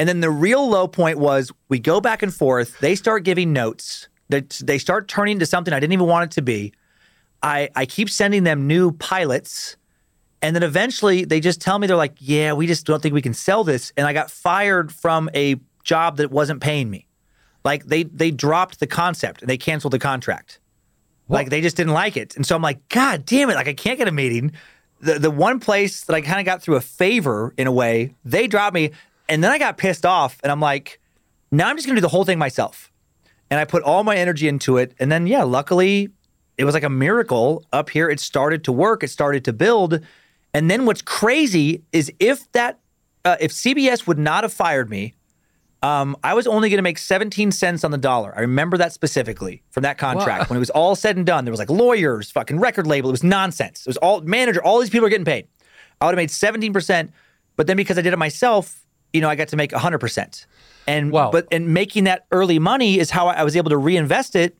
And 0.00 0.08
then 0.08 0.18
the 0.18 0.30
real 0.30 0.68
low 0.68 0.88
point 0.88 1.20
was 1.20 1.52
we 1.68 1.78
go 1.78 2.00
back 2.00 2.24
and 2.24 2.34
forth. 2.34 2.76
They 2.80 2.96
start 2.96 3.22
giving 3.22 3.52
notes. 3.52 4.08
They, 4.30 4.40
they 4.64 4.78
start 4.78 5.06
turning 5.06 5.38
to 5.38 5.46
something 5.46 5.72
I 5.72 5.78
didn't 5.78 5.92
even 5.92 6.06
want 6.06 6.24
it 6.24 6.34
to 6.34 6.42
be. 6.42 6.72
I, 7.42 7.70
I 7.74 7.86
keep 7.86 8.08
sending 8.08 8.44
them 8.44 8.66
new 8.66 8.92
pilots. 8.92 9.76
And 10.40 10.54
then 10.54 10.62
eventually 10.62 11.24
they 11.24 11.40
just 11.40 11.60
tell 11.60 11.78
me, 11.78 11.86
they're 11.86 11.96
like, 11.96 12.16
yeah, 12.18 12.52
we 12.52 12.66
just 12.66 12.86
don't 12.86 13.02
think 13.02 13.14
we 13.14 13.22
can 13.22 13.34
sell 13.34 13.64
this. 13.64 13.92
And 13.96 14.06
I 14.06 14.12
got 14.12 14.30
fired 14.30 14.92
from 14.92 15.30
a 15.34 15.56
job 15.84 16.16
that 16.18 16.30
wasn't 16.30 16.60
paying 16.60 16.90
me. 16.90 17.06
Like 17.64 17.84
they 17.84 18.04
they 18.04 18.30
dropped 18.30 18.80
the 18.80 18.86
concept 18.86 19.40
and 19.40 19.48
they 19.48 19.56
canceled 19.56 19.92
the 19.92 19.98
contract. 19.98 20.58
Like 21.28 21.48
they 21.48 21.60
just 21.60 21.76
didn't 21.76 21.92
like 21.92 22.16
it. 22.16 22.36
And 22.36 22.44
so 22.44 22.56
I'm 22.56 22.62
like, 22.62 22.88
God 22.88 23.24
damn 23.24 23.48
it. 23.50 23.54
Like 23.54 23.68
I 23.68 23.74
can't 23.74 23.98
get 23.98 24.08
a 24.08 24.12
meeting. 24.12 24.52
The 25.00 25.18
the 25.18 25.30
one 25.30 25.60
place 25.60 26.04
that 26.04 26.14
I 26.14 26.20
kind 26.20 26.40
of 26.40 26.44
got 26.44 26.60
through 26.60 26.76
a 26.76 26.80
favor 26.80 27.54
in 27.56 27.66
a 27.66 27.72
way, 27.72 28.14
they 28.24 28.46
dropped 28.48 28.74
me. 28.74 28.90
And 29.28 29.42
then 29.42 29.50
I 29.50 29.58
got 29.58 29.78
pissed 29.78 30.04
off 30.04 30.38
and 30.42 30.50
I'm 30.50 30.60
like, 30.60 31.00
now 31.50 31.68
I'm 31.68 31.76
just 31.76 31.86
gonna 31.86 31.96
do 31.96 32.02
the 32.02 32.08
whole 32.08 32.24
thing 32.24 32.38
myself. 32.38 32.90
And 33.48 33.60
I 33.60 33.64
put 33.64 33.82
all 33.82 34.02
my 34.02 34.16
energy 34.16 34.48
into 34.48 34.76
it. 34.78 34.92
And 34.98 35.12
then 35.12 35.26
yeah, 35.26 35.44
luckily 35.44 36.10
it 36.58 36.64
was 36.64 36.74
like 36.74 36.82
a 36.82 36.90
miracle 36.90 37.64
up 37.72 37.90
here. 37.90 38.08
It 38.08 38.20
started 38.20 38.64
to 38.64 38.72
work, 38.72 39.02
it 39.02 39.08
started 39.08 39.44
to 39.46 39.52
build. 39.52 40.00
And 40.54 40.70
then 40.70 40.84
what's 40.84 41.02
crazy 41.02 41.82
is 41.92 42.12
if 42.20 42.50
that 42.52 42.78
uh, 43.24 43.36
if 43.40 43.52
CBS 43.52 44.06
would 44.06 44.18
not 44.18 44.44
have 44.44 44.52
fired 44.52 44.90
me, 44.90 45.14
um, 45.82 46.16
I 46.22 46.34
was 46.34 46.46
only 46.46 46.68
going 46.68 46.78
to 46.78 46.82
make 46.82 46.98
17 46.98 47.50
cents 47.52 47.82
on 47.84 47.90
the 47.90 47.98
dollar. 47.98 48.32
I 48.36 48.40
remember 48.40 48.76
that 48.78 48.92
specifically 48.92 49.62
from 49.70 49.82
that 49.82 49.98
contract. 49.98 50.42
Wow. 50.42 50.46
When 50.48 50.56
it 50.56 50.60
was 50.60 50.70
all 50.70 50.94
said 50.94 51.16
and 51.16 51.26
done, 51.26 51.44
there 51.44 51.50
was 51.52 51.58
like 51.58 51.70
lawyers, 51.70 52.30
fucking 52.30 52.60
record 52.60 52.86
label. 52.86 53.10
It 53.10 53.12
was 53.12 53.24
nonsense. 53.24 53.80
It 53.80 53.86
was 53.88 53.96
all 53.96 54.20
manager. 54.20 54.62
All 54.62 54.78
these 54.80 54.90
people 54.90 55.06
are 55.06 55.10
getting 55.10 55.24
paid. 55.24 55.46
I 56.00 56.06
would 56.06 56.12
have 56.12 56.16
made 56.16 56.30
17%, 56.30 57.10
but 57.56 57.66
then 57.66 57.76
because 57.76 57.96
I 57.98 58.02
did 58.02 58.12
it 58.12 58.18
myself, 58.18 58.84
you 59.12 59.20
know, 59.20 59.28
I 59.28 59.34
got 59.34 59.48
to 59.48 59.56
make 59.56 59.70
100%. 59.72 60.46
And 60.86 61.12
Wow. 61.12 61.30
but 61.30 61.46
and 61.52 61.72
making 61.72 62.04
that 62.04 62.26
early 62.32 62.58
money 62.58 62.98
is 62.98 63.10
how 63.10 63.28
I 63.28 63.44
was 63.44 63.56
able 63.56 63.70
to 63.70 63.76
reinvest 63.76 64.34
it 64.34 64.56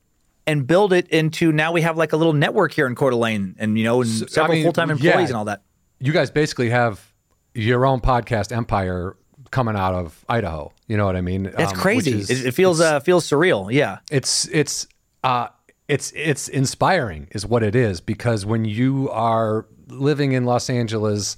and 0.47 0.66
build 0.66 0.93
it 0.93 1.09
into 1.09 1.53
now 1.53 1.72
we 1.72 1.82
have 1.82 1.97
like 1.97 2.12
a 2.12 2.16
little 2.16 2.32
network 2.32 2.72
here 2.72 2.86
in 2.86 2.95
Coeur 2.95 3.11
d'Alene 3.11 3.55
and 3.59 3.78
you 3.78 3.84
know 3.84 4.03
and 4.03 4.11
So, 4.11 4.24
I 4.24 4.28
several 4.28 4.55
mean, 4.55 4.64
full-time 4.64 4.88
yeah. 4.88 4.95
employees 4.95 5.30
and 5.30 5.36
all 5.36 5.45
that. 5.47 5.62
you 6.01 6.12
guys 6.12 6.30
basically 6.30 6.70
have 6.70 7.12
your 7.55 7.84
own 7.86 8.01
podcast 8.01 8.51
empire 8.55 9.16
coming 9.51 9.76
out 9.76 9.95
of 9.95 10.24
Idaho. 10.28 10.72
You 10.88 10.97
know 10.97 11.05
what 11.07 11.14
I 11.16 11.20
mean? 11.20 11.45
That's 11.57 11.72
Um, 11.72 11.78
crazy. 11.78 12.12
is- 12.20 12.30
it, 12.30 12.47
it 12.47 12.53
feels 12.53 12.80
uh, 12.80 13.01
feels 13.01 13.28
surreal. 13.28 13.70
Yeah. 13.72 13.99
it's 14.11 14.47
it's 14.49 14.86
uh 15.24 15.49
it's 15.88 16.12
it's 16.16 16.49
inspiring 16.49 17.28
is 17.32 17.45
what 17.45 17.62
it 17.62 17.76
is 17.76 18.01
because 18.01 18.47
when 18.47 18.64
you 18.64 19.11
are 19.11 19.66
living 19.88 20.32
in 20.32 20.45
Los 20.47 20.70
Angeles 20.70 21.36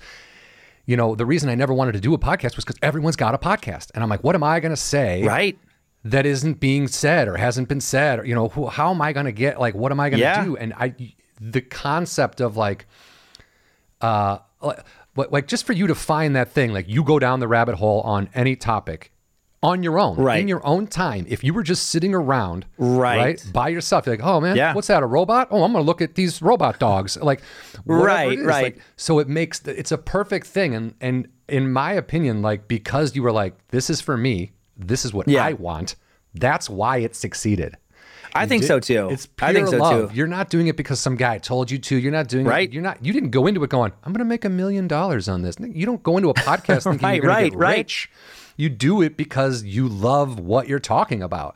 you 0.87 0.97
know 0.97 1.15
the 1.15 1.27
reason 1.27 1.49
I 1.49 1.55
never 1.55 1.73
wanted 1.75 1.93
to 1.93 2.01
do 2.01 2.15
a 2.15 2.19
podcast 2.19 2.57
was 2.57 2.65
cuz 2.65 2.77
everyone's 2.83 3.17
got 3.17 3.35
a 3.35 3.39
podcast 3.39 3.91
and 3.95 4.05
I'm 4.05 4.09
like 4.11 4.23
what 4.23 4.35
am 4.35 4.43
I 4.45 4.61
going 4.61 4.71
to 4.71 4.77
say 4.77 5.25
Right. 5.25 5.59
That 6.05 6.27
isn't 6.27 6.61
being 6.61 6.87
said 6.87 7.29
or 7.29 7.37
hasn't 7.39 7.69
been 7.69 7.81
said 7.81 8.19
or, 8.21 8.25
you 8.27 8.35
know 8.35 8.49
who, 8.49 8.67
how 8.69 8.91
am 8.91 9.01
I 9.01 9.13
going 9.13 9.27
to 9.27 9.33
get 9.33 9.59
like 9.59 9.75
what 9.75 9.91
am 9.91 10.01
I 10.01 10.11
going 10.11 10.19
to 10.19 10.25
Yeah. 10.25 10.45
do 10.45 10.57
and 10.57 10.73
I 10.75 10.95
the 11.41 11.61
concept 11.61 12.41
of 12.41 12.57
like 12.57 12.87
uh 14.01 14.39
like, 14.63 15.31
like 15.31 15.47
just 15.47 15.65
for 15.67 15.73
you 15.73 15.87
to 15.87 15.95
find 15.95 16.35
that 16.37 16.51
thing 16.51 16.73
like 16.73 16.89
you 16.89 17.03
go 17.05 17.19
down 17.19 17.41
the 17.41 17.49
rabbit 17.49 17.77
hole 17.77 18.01
on 18.03 18.29
any 18.35 18.57
topic 18.57 19.13
on 19.63 19.83
your 19.83 19.99
own 19.99 20.17
Right. 20.17 20.41
in 20.41 20.49
your 20.49 20.65
own 20.67 20.87
time 20.87 21.25
if 21.29 21.43
you 21.43 21.55
were 21.55 21.63
just 21.63 21.89
sitting 21.89 22.15
around 22.15 22.67
Right. 22.77 23.17
right 23.19 23.47
by 23.53 23.69
yourself 23.69 24.05
you're 24.07 24.17
like 24.17 24.25
oh 24.25 24.41
man 24.41 24.57
Yeah. 24.57 24.75
what's 24.75 24.89
that 24.89 25.03
a 25.03 25.07
robot 25.07 25.49
oh 25.51 25.63
i'm 25.63 25.73
gonna 25.73 25.85
look 25.85 26.03
at 26.03 26.15
these 26.17 26.43
robot 26.43 26.79
dogs 26.79 27.17
like 27.17 27.41
Right, 27.87 28.39
right. 28.39 28.63
Like, 28.65 28.79
so 28.97 29.19
it 29.21 29.29
makes 29.29 29.61
the, 29.61 29.79
it's 29.79 29.93
a 29.93 29.99
perfect 29.99 30.47
thing 30.47 30.75
and 30.75 30.95
and 31.01 31.29
in 31.49 31.73
my 31.73 31.93
opinion 31.93 32.43
like 32.43 32.69
because 32.69 33.15
you 33.17 33.23
were 33.23 33.33
like 33.33 33.55
this 33.69 33.89
is 33.91 34.01
for 34.01 34.17
me 34.17 34.53
this 34.77 35.05
is 35.05 35.13
what 35.13 35.29
Yeah. 35.29 35.45
i 35.45 35.53
want 35.53 35.97
that's 36.35 36.69
why 36.71 36.99
it 36.99 37.15
succeeded 37.15 37.77
I 38.37 38.47
think 38.47 38.63
did- 38.63 38.67
so 38.67 38.81
too. 38.81 39.11
It's 39.13 39.27
pure 39.27 39.49
I 39.51 39.53
think 39.53 39.69
so 39.69 39.77
love. 39.77 40.11
too. 40.11 40.17
You're 40.17 40.27
not 40.27 40.51
doing 40.51 40.67
it 40.67 40.77
because 40.77 40.99
some 40.99 41.15
guy 41.15 41.39
told 41.39 41.71
you 41.71 41.79
to. 41.79 41.97
You're 41.97 42.11
not 42.11 42.27
doing 42.27 42.45
Right. 42.45 42.69
it. 42.69 42.73
You're 42.73 42.83
not. 42.83 43.05
You 43.05 43.13
didn't 43.13 43.31
go 43.31 43.47
into 43.47 43.63
it 43.63 43.71
going, 43.71 43.93
"I'm 44.03 44.13
going 44.13 44.19
to 44.19 44.25
make 44.25 44.45
a 44.45 44.49
million 44.49 44.89
dollars 44.89 45.29
on 45.29 45.43
this." 45.43 45.55
You 45.61 45.87
don't 45.87 46.03
go 46.03 46.17
into 46.17 46.31
a 46.31 46.35
podcast 46.35 46.83
thinking 46.99 47.01
Right, 47.07 47.15
you're 47.15 47.23
going 47.23 47.33
right, 47.37 47.45
to 47.45 47.51
get 47.51 47.59
right. 47.59 47.77
rich. 47.77 48.11
You 48.57 48.71
do 48.71 49.03
it 49.03 49.17
because 49.17 49.63
you 49.63 49.87
love 49.87 50.41
what 50.41 50.67
you're 50.67 50.81
talking 50.81 51.23
about. 51.23 51.55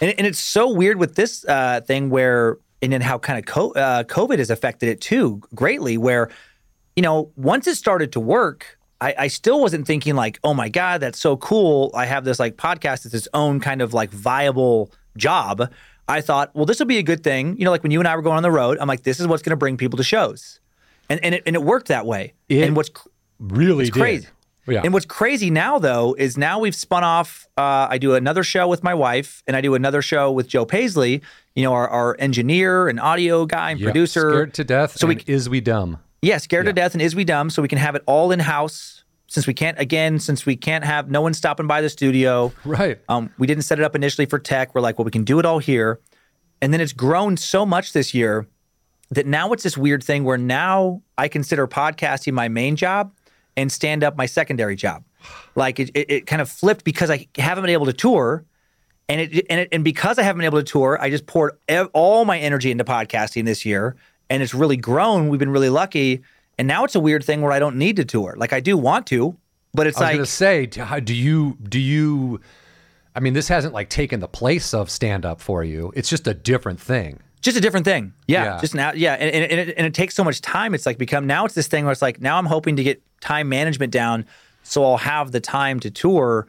And, 0.00 0.12
and 0.18 0.26
it's 0.26 0.40
so 0.40 0.68
weird 0.72 0.96
with 0.98 1.14
this 1.14 1.44
uh, 1.44 1.82
thing 1.82 2.10
where, 2.10 2.58
and 2.82 2.92
then 2.92 3.02
how 3.02 3.18
kind 3.20 3.38
of 3.38 3.44
co- 3.46 3.72
uh, 3.74 4.02
COVID 4.02 4.38
has 4.38 4.50
affected 4.50 4.88
it 4.88 5.00
too 5.00 5.42
greatly. 5.54 5.96
Where, 5.96 6.28
you 6.96 7.04
know, 7.04 7.30
once 7.36 7.68
it 7.68 7.76
started 7.76 8.10
to 8.12 8.20
work, 8.20 8.75
I, 9.00 9.14
I 9.18 9.26
still 9.28 9.60
wasn't 9.60 9.86
thinking 9.86 10.14
like, 10.14 10.38
oh 10.42 10.54
my 10.54 10.68
God, 10.68 11.00
that's 11.00 11.18
so 11.18 11.36
cool. 11.36 11.90
I 11.94 12.06
have 12.06 12.24
this 12.24 12.38
like 12.38 12.56
podcast, 12.56 13.04
it's 13.04 13.14
its 13.14 13.28
own 13.34 13.60
kind 13.60 13.82
of 13.82 13.92
like 13.92 14.10
viable 14.10 14.90
job. 15.16 15.70
I 16.08 16.20
thought, 16.20 16.54
well, 16.54 16.66
this 16.66 16.78
will 16.78 16.86
be 16.86 16.98
a 16.98 17.02
good 17.02 17.22
thing. 17.24 17.58
You 17.58 17.64
know, 17.64 17.70
like 17.70 17.82
when 17.82 17.90
you 17.92 17.98
and 17.98 18.08
I 18.08 18.14
were 18.16 18.22
going 18.22 18.36
on 18.36 18.42
the 18.42 18.50
road, 18.50 18.78
I'm 18.80 18.88
like, 18.88 19.02
this 19.02 19.20
is 19.20 19.26
what's 19.26 19.42
going 19.42 19.50
to 19.50 19.56
bring 19.56 19.76
people 19.76 19.96
to 19.96 20.04
shows. 20.04 20.60
And, 21.10 21.22
and, 21.24 21.34
it, 21.34 21.42
and 21.46 21.54
it 21.56 21.62
worked 21.62 21.88
that 21.88 22.06
way. 22.06 22.34
It 22.48 22.62
and 22.64 22.76
what's 22.76 22.90
Really 23.38 23.86
it's 23.86 23.96
crazy. 23.96 24.28
Yeah. 24.66 24.80
And 24.82 24.92
what's 24.92 25.06
crazy 25.06 25.50
now, 25.50 25.78
though, 25.78 26.14
is 26.18 26.36
now 26.38 26.58
we've 26.58 26.74
spun 26.74 27.04
off. 27.04 27.46
Uh, 27.56 27.86
I 27.90 27.98
do 27.98 28.14
another 28.14 28.42
show 28.42 28.66
with 28.66 28.82
my 28.82 28.94
wife, 28.94 29.42
and 29.46 29.54
I 29.56 29.60
do 29.60 29.74
another 29.76 30.02
show 30.02 30.32
with 30.32 30.48
Joe 30.48 30.64
Paisley. 30.64 31.22
You 31.54 31.62
know, 31.64 31.72
our, 31.72 31.86
our 31.88 32.16
engineer 32.18 32.88
and 32.88 32.98
audio 32.98 33.46
guy 33.46 33.70
and 33.72 33.78
Yep. 33.80 33.86
producer. 33.86 34.30
Scared 34.30 34.54
to 34.54 34.64
death. 34.64 34.92
So 34.92 34.98
So 35.00 35.06
we- 35.08 35.22
is 35.26 35.48
we 35.48 35.60
dumb? 35.60 35.98
Yeah, 36.22 36.38
scared 36.38 36.66
to 36.66 36.72
death, 36.72 36.94
and 36.94 37.02
is 37.02 37.14
we 37.14 37.24
dumb? 37.24 37.50
So 37.50 37.62
we 37.62 37.68
can 37.68 37.78
have 37.78 37.94
it 37.94 38.02
all 38.06 38.32
in 38.32 38.40
house. 38.40 39.04
Since 39.28 39.48
we 39.48 39.54
can't, 39.54 39.76
again, 39.80 40.20
since 40.20 40.46
we 40.46 40.54
can't 40.54 40.84
have 40.84 41.10
no 41.10 41.20
one 41.20 41.34
stopping 41.34 41.66
by 41.66 41.80
the 41.80 41.88
studio. 41.88 42.52
Right. 42.64 43.00
Um, 43.08 43.30
we 43.38 43.48
didn't 43.48 43.64
set 43.64 43.78
it 43.80 43.84
up 43.84 43.96
initially 43.96 44.26
for 44.26 44.38
tech. 44.38 44.72
We're 44.72 44.80
like, 44.80 44.98
well, 44.98 45.04
we 45.04 45.10
can 45.10 45.24
do 45.24 45.40
it 45.40 45.44
all 45.44 45.58
here. 45.58 46.00
And 46.62 46.72
then 46.72 46.80
it's 46.80 46.92
grown 46.92 47.36
so 47.36 47.66
much 47.66 47.92
this 47.92 48.14
year 48.14 48.46
that 49.10 49.26
now 49.26 49.52
it's 49.52 49.64
this 49.64 49.76
weird 49.76 50.02
thing 50.02 50.22
where 50.22 50.38
now 50.38 51.02
I 51.18 51.26
consider 51.28 51.66
podcasting 51.66 52.34
my 52.34 52.48
main 52.48 52.76
job 52.76 53.12
and 53.56 53.70
stand 53.70 54.04
up 54.04 54.16
my 54.16 54.26
secondary 54.26 54.76
job. 54.76 55.02
Like 55.54 55.80
it, 55.80 55.90
it, 55.94 56.10
it 56.10 56.26
kind 56.26 56.40
of 56.40 56.48
flipped 56.48 56.84
because 56.84 57.10
I 57.10 57.26
haven't 57.36 57.62
been 57.62 57.72
able 57.72 57.86
to 57.86 57.92
tour. 57.92 58.44
And 59.08 59.20
it, 59.20 59.46
and 59.48 59.60
it 59.60 59.68
and 59.72 59.84
because 59.84 60.18
I 60.18 60.22
haven't 60.22 60.38
been 60.38 60.46
able 60.46 60.58
to 60.58 60.64
tour, 60.64 60.98
I 61.00 61.10
just 61.10 61.26
poured 61.26 61.58
ev- 61.68 61.90
all 61.92 62.24
my 62.24 62.38
energy 62.38 62.70
into 62.70 62.84
podcasting 62.84 63.44
this 63.44 63.64
year, 63.64 63.96
and 64.30 64.42
it's 64.42 64.54
really 64.54 64.76
grown. 64.76 65.28
We've 65.28 65.40
been 65.40 65.50
really 65.50 65.70
lucky, 65.70 66.22
and 66.58 66.66
now 66.66 66.84
it's 66.84 66.94
a 66.94 67.00
weird 67.00 67.24
thing 67.24 67.42
where 67.42 67.52
I 67.52 67.58
don't 67.58 67.76
need 67.76 67.96
to 67.96 68.04
tour. 68.04 68.34
Like 68.36 68.52
I 68.52 68.60
do 68.60 68.76
want 68.76 69.06
to, 69.08 69.36
but 69.74 69.86
it's 69.86 69.98
I 69.98 70.00
was 70.00 70.06
like 70.08 70.16
gonna 70.16 70.26
say, 70.26 71.00
do 71.00 71.14
you 71.14 71.56
do 71.62 71.78
you 71.80 72.40
I 73.14 73.20
mean, 73.20 73.32
this 73.32 73.48
hasn't 73.48 73.72
like 73.72 73.88
taken 73.88 74.20
the 74.20 74.28
place 74.28 74.74
of 74.74 74.90
stand 74.90 75.24
up 75.24 75.40
for 75.40 75.64
you. 75.64 75.90
It's 75.96 76.10
just 76.10 76.26
a 76.26 76.34
different 76.34 76.78
thing. 76.78 77.20
just 77.40 77.56
a 77.56 77.60
different 77.60 77.86
thing. 77.86 78.12
Yeah, 78.26 78.44
Yeah. 78.44 78.60
just 78.60 78.74
now. 78.74 78.92
Yeah, 78.92 79.14
and, 79.14 79.30
and, 79.34 79.50
and, 79.52 79.70
it, 79.70 79.74
and 79.78 79.86
it 79.86 79.94
takes 79.94 80.14
so 80.14 80.22
much 80.24 80.40
time. 80.42 80.74
It's 80.74 80.84
like 80.84 80.98
become 80.98 81.26
now. 81.26 81.44
It's 81.46 81.54
this 81.54 81.68
thing 81.68 81.84
where 81.84 81.92
it's 81.92 82.02
like 82.02 82.20
now 82.20 82.36
I'm 82.38 82.44
hoping 82.46 82.76
to 82.76 82.82
get 82.82 83.00
time 83.20 83.48
management 83.48 83.92
down, 83.92 84.26
so 84.64 84.84
I'll 84.84 84.96
have 84.98 85.32
the 85.32 85.40
time 85.40 85.80
to 85.80 85.90
tour 85.90 86.46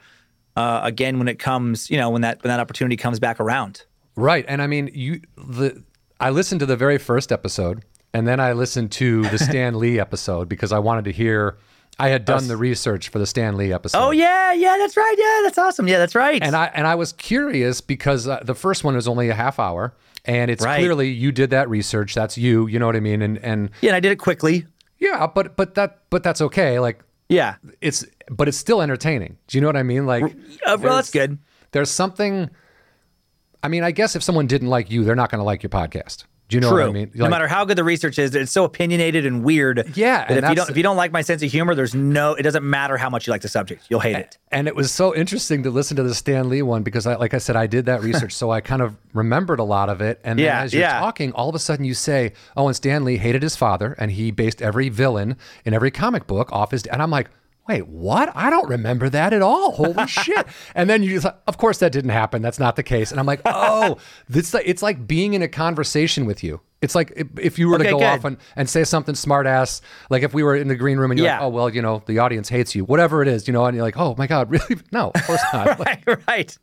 uh, 0.57 0.82
again 0.84 1.19
when 1.19 1.28
it 1.28 1.38
comes. 1.39 1.89
You 1.89 1.97
know, 1.97 2.09
when 2.09 2.21
that 2.23 2.43
when 2.43 2.49
that 2.49 2.59
opportunity 2.59 2.97
comes 2.97 3.19
back 3.19 3.39
around. 3.39 3.84
Right. 4.15 4.43
And 4.47 4.61
I 4.61 4.67
mean, 4.67 4.89
you 4.93 5.21
the 5.38 5.84
I 6.20 6.30
listened 6.30 6.59
to 6.61 6.65
the 6.65 6.76
very 6.78 6.97
first 6.97 7.32
episode 7.32 7.84
and 8.13 8.28
then 8.28 8.39
I 8.39 8.53
listened 8.53 8.91
to 8.93 9.24
the 9.30 9.38
Stan 9.47 9.78
Lee 9.80 9.99
episode 9.99 10.49
because 10.49 10.72
I 10.72 10.80
wanted 10.80 11.05
to 11.05 11.11
hear 11.11 11.57
I 11.99 12.09
had 12.09 12.26
done 12.26 12.47
the 12.47 12.57
research 12.57 13.09
for 13.09 13.18
the 13.20 13.26
Stan 13.26 13.57
Lee 13.57 13.74
episode. 13.74 13.97
Oh 13.99 14.11
yeah, 14.11 14.53
yeah, 14.53 14.78
that's 14.78 14.95
right. 14.95 15.15
Yeah, 15.18 15.41
that's 15.43 15.57
awesome. 15.57 15.88
Yeah, 15.88 15.97
that's 15.97 16.13
right. 16.15 16.41
And 16.43 16.55
I 16.55 16.65
and 16.74 16.86
I 16.86 16.95
was 16.95 17.13
curious 17.13 17.82
because 17.82 18.28
uh, 18.28 18.39
the 18.43 18.53
first 18.55 18.84
one 18.84 18.95
was 18.95 19.07
only 19.07 19.30
a 19.30 19.34
half 19.34 19.59
hour 19.59 19.95
and 20.26 20.51
it's 20.51 20.63
Right. 20.63 20.78
clearly 20.80 21.09
you 21.09 21.32
did 21.32 21.49
that 21.51 21.70
research. 21.70 22.13
That's 22.13 22.38
you, 22.38 22.68
you 22.68 22.78
know 22.80 22.86
what 22.86 22.95
I 22.95 22.99
mean? 22.99 23.22
And 23.22 23.38
and 23.39 23.70
yeah, 23.82 23.89
and 23.89 23.95
I 23.95 23.99
did 23.99 24.11
it 24.11 24.18
quickly. 24.20 24.65
yeah, 24.99 25.26
but 25.28 25.55
but 25.55 25.74
that 25.76 26.01
but 26.11 26.22
that's 26.24 26.41
okay. 26.41 26.80
Like 26.80 27.03
Yeah, 27.30 27.55
it's 27.82 28.05
but 28.30 28.47
it's 28.47 28.57
still 28.57 28.82
entertaining. 28.82 29.38
Do 29.47 29.57
you 29.57 29.61
know 29.61 29.68
what 29.68 29.78
I 29.78 29.84
mean? 29.84 30.05
Like 30.05 30.24
uh, 30.65 30.78
well, 30.80 30.97
that's 30.97 31.09
good. 31.11 31.39
There's 31.72 31.89
something 31.89 32.49
I 33.64 33.68
mean, 33.68 33.84
I 33.84 33.91
guess 33.91 34.16
if 34.16 34.24
someone 34.24 34.47
didn't 34.47 34.70
like 34.70 34.91
you, 34.91 35.03
they're 35.03 35.16
not 35.16 35.32
going 35.32 35.39
to 35.39 35.45
like 35.45 35.64
your 35.64 35.70
podcast. 35.70 36.26
Do 36.49 36.55
you 36.55 36.62
know 36.62 36.70
True. 36.70 36.84
what 36.84 36.89
I 36.91 36.93
mean? 36.93 37.12
no 37.14 37.28
matter 37.28 37.45
how 37.45 37.66
good 37.66 37.78
the 37.78 37.84
research 37.84 38.18
is, 38.18 38.34
it's 38.34 38.53
so 38.53 38.64
opinionated 38.64 39.26
and 39.26 39.43
weird. 39.43 39.91
Yeah, 39.97 40.20
that 40.26 40.32
and 40.32 40.45
if 40.45 40.49
you 40.49 40.55
don't 40.55 40.70
if 40.70 40.78
you 40.78 40.84
don't 40.84 40.95
like 40.95 41.12
my 41.12 41.22
sense 41.22 41.43
of 41.43 41.51
humor, 41.51 41.76
there's 41.76 41.93
no. 41.93 42.36
It 42.36 42.43
doesn't 42.43 42.64
matter 42.64 42.95
how 42.95 43.10
much 43.10 43.28
you 43.28 43.32
like 43.32 43.41
the 43.41 43.49
subject, 43.49 43.84
you'll 43.89 43.99
hate 43.99 44.16
it. 44.16 44.38
and 44.49 44.66
it 44.66 44.74
was 44.74 44.89
so 44.89 45.14
interesting 45.14 45.64
to 45.64 45.70
listen 45.70 45.97
to 45.97 46.03
the 46.03 46.16
Stan 46.16 46.47
Lee 46.47 46.62
one 46.62 46.84
because 46.84 47.05
I 47.05 47.16
like 47.18 47.34
I 47.34 47.39
said 47.39 47.58
I 47.58 47.68
did 47.68 47.88
that 47.88 48.01
research 48.10 48.32
so 48.32 48.49
I 48.49 48.62
kind 48.62 48.82
of 48.82 48.95
remembered 49.14 49.60
a 49.60 49.66
lot 49.66 49.89
of 49.89 49.99
it 49.99 50.22
and 50.24 50.39
then 50.39 50.45
Yeah, 50.45 50.62
as 50.62 50.74
you're 50.74 50.84
yeah. 50.84 51.01
talking 51.01 51.34
all 51.34 51.49
of 51.49 51.55
a 51.55 51.60
sudden 51.60 51.84
you 51.84 51.93
say 51.93 52.32
oh 52.55 52.68
and 52.68 52.76
Stan 52.78 53.03
Lee 53.03 53.18
hated 53.18 53.43
his 53.43 53.58
father 53.58 53.93
and 53.99 54.10
he 54.12 54.32
based 54.32 54.62
every 54.62 54.88
villain 54.88 55.36
in 55.66 55.74
every 55.74 55.91
comic 55.91 56.28
book 56.28 56.49
off 56.53 56.72
his 56.72 56.86
and 56.86 57.01
I'm 57.03 57.12
like 57.12 57.30
wait 57.68 57.88
what? 57.88 58.32
I 58.36 58.49
don't 58.49 58.68
remember 58.70 59.09
that 59.09 59.34
at 59.34 59.41
all. 59.41 59.72
Holy 59.74 60.07
shit. 60.07 60.45
And 60.76 60.89
then 60.89 61.03
you 61.03 61.22
of 61.47 61.57
course 61.57 61.80
that 61.80 61.91
didn't 61.91 62.11
happen. 62.11 62.41
That's 62.41 62.59
not 62.59 62.76
the 62.76 62.84
case. 62.84 63.11
And 63.11 63.20
I'm 63.20 63.26
like 63.26 63.41
oh 63.45 63.97
this 64.30 64.53
it's 64.53 64.82
like 64.82 65.07
being 65.07 65.34
in 65.34 65.41
a 65.41 65.47
conversation 65.47 66.26
with 66.26 66.43
you. 66.43 66.61
It's 66.82 66.93
like 66.93 67.11
if, 67.15 67.28
if 67.39 67.59
you 67.59 67.70
were 67.70 67.80
to 67.80 67.84
go 67.86 67.97
good. 67.97 68.03
off 68.05 68.24
and, 68.26 68.38
and 68.55 68.70
say 68.70 68.84
something 68.84 69.15
smart 69.15 69.47
ass 69.47 69.82
like 70.11 70.22
if 70.24 70.34
we 70.34 70.43
were 70.43 70.55
in 70.55 70.68
the 70.68 70.76
green 70.76 70.97
room 70.99 71.09
and 71.11 71.18
you're 71.20 71.28
Yeah. 71.28 71.39
like 71.39 71.45
oh 71.45 71.49
well 71.49 71.70
you 71.74 71.82
know 71.82 72.03
the 72.05 72.20
audience 72.20 72.49
hates 72.49 72.76
you 72.76 72.86
whatever 72.86 73.22
it 73.24 73.28
is 73.28 73.47
you 73.47 73.53
know 73.53 73.65
and 73.65 73.76
you're 73.76 73.84
like 73.86 73.97
oh 73.97 74.13
my 74.18 74.28
god 74.28 74.49
really? 74.51 74.78
No 74.91 75.11
of 75.15 75.24
course 75.26 75.41
not. 75.53 75.80
Like, 75.80 76.05
right, 76.07 76.28
right. 76.28 76.57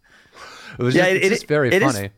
it 0.79 0.83
was 0.83 0.95
Yeah, 0.95 1.03
just, 1.05 1.17
it- 1.17 1.23
it's 1.25 1.29
just 1.41 1.47
very 1.49 1.69
it 1.75 1.83
is- 1.83 1.93
funny. 1.97 2.11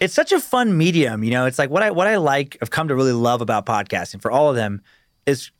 it's 0.00 0.14
such 0.14 0.32
a 0.32 0.40
fun 0.40 0.76
medium 0.78 1.22
you 1.22 1.30
know? 1.30 1.44
It's 1.46 1.58
like 1.58 1.68
what 1.70 1.82
i 1.82 1.90
what 1.90 2.06
i 2.06 2.16
like 2.16 2.56
i've 2.62 2.70
come 2.70 2.88
to 2.88 2.94
really 2.94 3.12
love 3.12 3.40
about 3.42 3.66
podcasting 3.66 4.22
for 4.22 4.30
all 4.30 4.48
of 4.48 4.56
them 4.56 4.80
is 5.26 5.50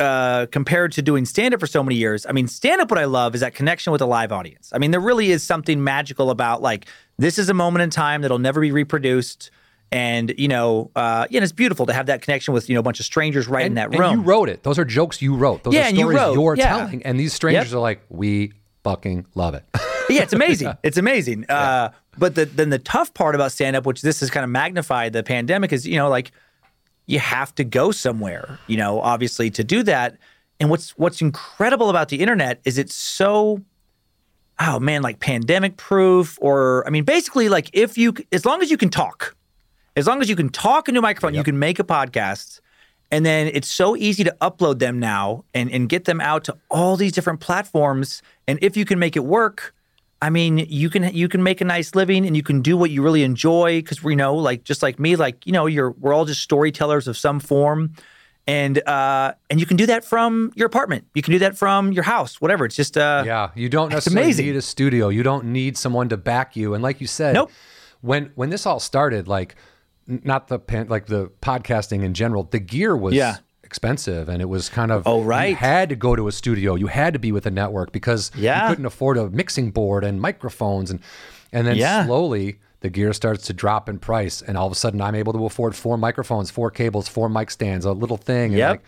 uh 0.00 0.46
compared 0.50 0.90
to 0.92 1.02
doing 1.02 1.24
stand 1.24 1.54
up 1.54 1.60
for 1.60 1.68
so 1.68 1.80
many 1.82 1.94
years 1.94 2.26
i 2.26 2.32
mean 2.32 2.48
stand 2.48 2.80
up 2.80 2.90
what 2.90 2.98
i 2.98 3.04
love 3.04 3.34
is 3.34 3.40
that 3.42 3.54
connection 3.54 3.92
with 3.92 4.00
a 4.02 4.06
live 4.06 4.32
audience. 4.32 4.70
I 4.74 4.78
mean 4.78 4.90
there 4.90 5.00
really 5.00 5.30
is 5.30 5.42
something 5.44 5.84
magical 5.84 6.30
about 6.30 6.62
like 6.62 6.86
this 7.16 7.38
is 7.38 7.48
a 7.48 7.54
moment 7.54 7.82
in 7.84 7.90
time 7.90 8.22
that'll 8.22 8.40
never 8.40 8.60
be 8.60 8.72
reproduced. 8.72 9.50
And 9.92 10.34
you 10.36 10.48
know 10.48 10.90
uh 10.96 11.26
yeah 11.30 11.38
and 11.38 11.44
it's 11.44 11.52
beautiful 11.52 11.86
to 11.86 11.92
have 11.92 12.06
that 12.06 12.22
connection 12.22 12.52
with 12.54 12.68
you 12.68 12.74
know 12.74 12.80
a 12.80 12.82
bunch 12.82 12.98
of 12.98 13.06
strangers 13.06 13.46
right 13.46 13.64
in 13.66 13.74
that 13.74 13.90
and 13.92 13.98
room. 14.00 14.12
you 14.18 14.22
wrote 14.22 14.48
it. 14.48 14.64
Those 14.64 14.78
are 14.80 14.84
jokes 14.84 15.22
you 15.22 15.36
wrote. 15.36 15.62
Those 15.62 15.74
Yeah, 15.74 15.82
are 15.82 15.88
and 15.88 15.96
you 15.96 16.02
stories 16.06 16.18
wrote, 16.18 16.34
you're 16.34 16.56
yeah. 16.56 16.76
telling. 16.78 17.02
And 17.04 17.20
these 17.20 17.32
strangers 17.32 17.68
Yep. 17.70 17.76
are 17.76 17.80
like 17.80 18.00
we 18.08 18.52
fucking 18.82 19.26
love 19.36 19.54
it. 19.54 19.64
Yeah, 20.10 20.22
it's 20.22 20.34
amazing. 20.34 20.70
It's 20.82 20.98
amazing. 20.98 21.46
Uh, 21.48 21.90
but 22.18 22.34
the, 22.34 22.44
then 22.44 22.68
the 22.68 22.78
tough 22.78 23.14
part 23.14 23.34
about 23.34 23.52
stand 23.52 23.74
up, 23.74 23.86
which 23.86 24.02
this 24.02 24.20
has 24.20 24.28
kind 24.30 24.44
of 24.44 24.50
magnified 24.50 25.14
the 25.14 25.22
pandemic, 25.22 25.72
is 25.72 25.86
you 25.86 25.96
know 25.96 26.08
like 26.10 26.30
you 27.06 27.18
have 27.18 27.54
to 27.56 27.64
go 27.64 27.90
somewhere. 27.90 28.58
You 28.66 28.76
know, 28.76 29.00
obviously 29.00 29.50
to 29.50 29.64
do 29.64 29.82
that. 29.84 30.16
And 30.60 30.70
what's 30.70 30.90
what's 30.96 31.20
incredible 31.20 31.90
about 31.90 32.08
the 32.08 32.20
internet 32.20 32.60
is 32.64 32.78
it's 32.78 32.94
so 32.94 33.62
oh 34.60 34.78
man, 34.78 35.02
like 35.02 35.18
pandemic 35.18 35.76
proof, 35.76 36.38
or 36.40 36.86
I 36.86 36.90
mean, 36.90 37.04
basically 37.04 37.48
like 37.48 37.70
if 37.72 37.98
you 37.98 38.14
as 38.32 38.44
long 38.44 38.62
as 38.62 38.70
you 38.70 38.76
can 38.76 38.88
talk, 38.88 39.36
as 39.96 40.06
long 40.06 40.20
as 40.20 40.28
you 40.28 40.36
can 40.36 40.48
talk 40.48 40.88
into 40.88 41.00
a 41.00 41.02
microphone, 41.02 41.34
you 41.34 41.44
can 41.44 41.58
make 41.58 41.78
a 41.78 41.84
podcast. 41.84 42.60
And 43.10 43.24
then 43.24 43.48
it's 43.52 43.68
so 43.68 43.96
easy 43.96 44.24
to 44.24 44.36
upload 44.40 44.78
them 44.78 44.98
now 44.98 45.44
and, 45.54 45.70
and 45.70 45.88
get 45.88 46.04
them 46.04 46.20
out 46.20 46.44
to 46.44 46.56
all 46.70 46.96
these 46.96 47.12
different 47.12 47.38
platforms. 47.38 48.22
And 48.48 48.58
if 48.62 48.76
you 48.76 48.84
can 48.84 48.98
make 48.98 49.14
it 49.14 49.24
work, 49.24 49.73
I 50.24 50.30
mean, 50.30 50.56
you 50.56 50.88
can 50.88 51.14
you 51.14 51.28
can 51.28 51.42
make 51.42 51.60
a 51.60 51.66
nice 51.66 51.94
living 51.94 52.24
and 52.26 52.34
you 52.34 52.42
can 52.42 52.62
do 52.62 52.78
what 52.78 52.90
you 52.90 53.02
really 53.02 53.22
enjoy 53.22 53.80
because 53.80 54.02
we 54.02 54.16
know, 54.16 54.34
like 54.34 54.64
just 54.64 54.82
like 54.82 54.98
me, 54.98 55.16
like 55.16 55.46
you 55.46 55.52
know, 55.52 55.66
you're 55.66 55.90
we're 55.90 56.14
all 56.14 56.24
just 56.24 56.40
storytellers 56.40 57.06
of 57.08 57.18
some 57.18 57.40
form, 57.40 57.92
and 58.46 58.78
uh, 58.88 59.34
and 59.50 59.60
you 59.60 59.66
can 59.66 59.76
do 59.76 59.84
that 59.84 60.02
from 60.02 60.50
your 60.54 60.66
apartment. 60.66 61.04
You 61.14 61.20
can 61.20 61.32
do 61.32 61.38
that 61.40 61.58
from 61.58 61.92
your 61.92 62.04
house, 62.04 62.40
whatever. 62.40 62.64
It's 62.64 62.74
just 62.74 62.96
uh, 62.96 63.24
yeah 63.26 63.50
you 63.54 63.68
don't 63.68 63.90
necessarily 63.90 64.22
amazing. 64.22 64.46
need 64.46 64.56
a 64.56 64.62
studio 64.62 65.10
you 65.10 65.22
don't 65.22 65.44
need 65.44 65.76
someone 65.76 66.08
to 66.08 66.16
back 66.16 66.56
you 66.56 66.72
and 66.72 66.82
like 66.82 67.02
you 67.02 67.06
said 67.06 67.34
Nope. 67.34 67.50
when 68.00 68.32
when 68.34 68.48
this 68.48 68.64
all 68.64 68.80
started 68.80 69.28
like 69.28 69.56
not 70.06 70.48
the 70.48 70.58
pan, 70.58 70.88
like 70.88 71.04
the 71.06 71.30
podcasting 71.42 72.02
in 72.02 72.14
general 72.14 72.44
the 72.44 72.60
gear 72.60 72.96
was 72.96 73.12
Yeah. 73.14 73.36
Expensive 73.74 74.28
and 74.28 74.40
it 74.40 74.44
was 74.48 74.68
kind 74.68 74.92
of 74.92 75.02
Oh, 75.04 75.20
right. 75.22 75.46
you 75.50 75.56
had 75.56 75.88
to 75.88 75.96
go 75.96 76.14
to 76.14 76.28
a 76.28 76.32
studio 76.32 76.76
you 76.76 76.86
had 76.86 77.12
to 77.12 77.18
be 77.18 77.32
with 77.32 77.44
a 77.44 77.50
network 77.50 77.90
because 77.90 78.30
Yeah. 78.36 78.62
you 78.62 78.68
couldn't 78.68 78.86
afford 78.86 79.18
a 79.18 79.28
mixing 79.30 79.72
board 79.72 80.04
and 80.04 80.20
microphones 80.20 80.92
and 80.92 81.00
and 81.52 81.66
then 81.66 81.76
Yeah. 81.76 82.06
slowly 82.06 82.60
the 82.82 82.88
gear 82.90 83.12
starts 83.12 83.46
to 83.48 83.52
drop 83.52 83.88
in 83.88 83.98
price 83.98 84.42
and 84.42 84.56
all 84.56 84.66
of 84.66 84.72
a 84.72 84.76
sudden 84.76 85.00
I'm 85.00 85.16
able 85.16 85.32
to 85.32 85.44
afford 85.44 85.74
four 85.74 85.96
microphones 85.98 86.52
four 86.52 86.70
cables 86.70 87.08
four 87.08 87.28
mic 87.28 87.50
stands 87.50 87.84
a 87.84 87.90
little 87.92 88.16
thing 88.16 88.50
and 88.52 88.58
Yep. 88.58 88.70
like 88.70 88.80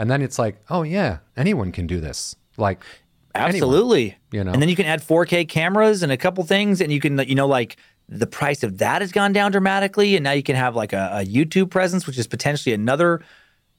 and 0.00 0.10
then 0.10 0.22
it's 0.22 0.40
like 0.40 0.56
oh 0.68 0.82
yeah 0.82 1.18
anyone 1.36 1.70
can 1.70 1.86
do 1.86 2.00
this 2.00 2.34
like 2.56 2.80
anyone. 3.36 3.54
Absolutely. 3.54 4.16
you 4.32 4.42
know? 4.42 4.52
And 4.52 4.60
then 4.60 4.68
you 4.68 4.74
can 4.76 4.86
add 4.86 5.02
4K 5.02 5.48
cameras 5.48 6.02
and 6.02 6.10
a 6.12 6.16
couple 6.18 6.44
things, 6.44 6.82
and 6.82 6.92
you 6.92 7.00
can, 7.00 7.18
you 7.20 7.34
know, 7.34 7.46
like 7.46 7.76
the 8.06 8.26
price 8.26 8.62
of 8.62 8.76
that 8.76 9.00
has 9.00 9.10
gone 9.10 9.32
down 9.32 9.52
dramatically, 9.52 10.16
and 10.16 10.22
now 10.24 10.32
you 10.32 10.42
can 10.42 10.54
have 10.54 10.76
like 10.76 10.92
a, 10.92 11.20
a 11.22 11.24
YouTube 11.24 11.70
presence, 11.70 12.06
which 12.06 12.18
is 12.18 12.26
potentially 12.26 12.74
another 12.74 13.22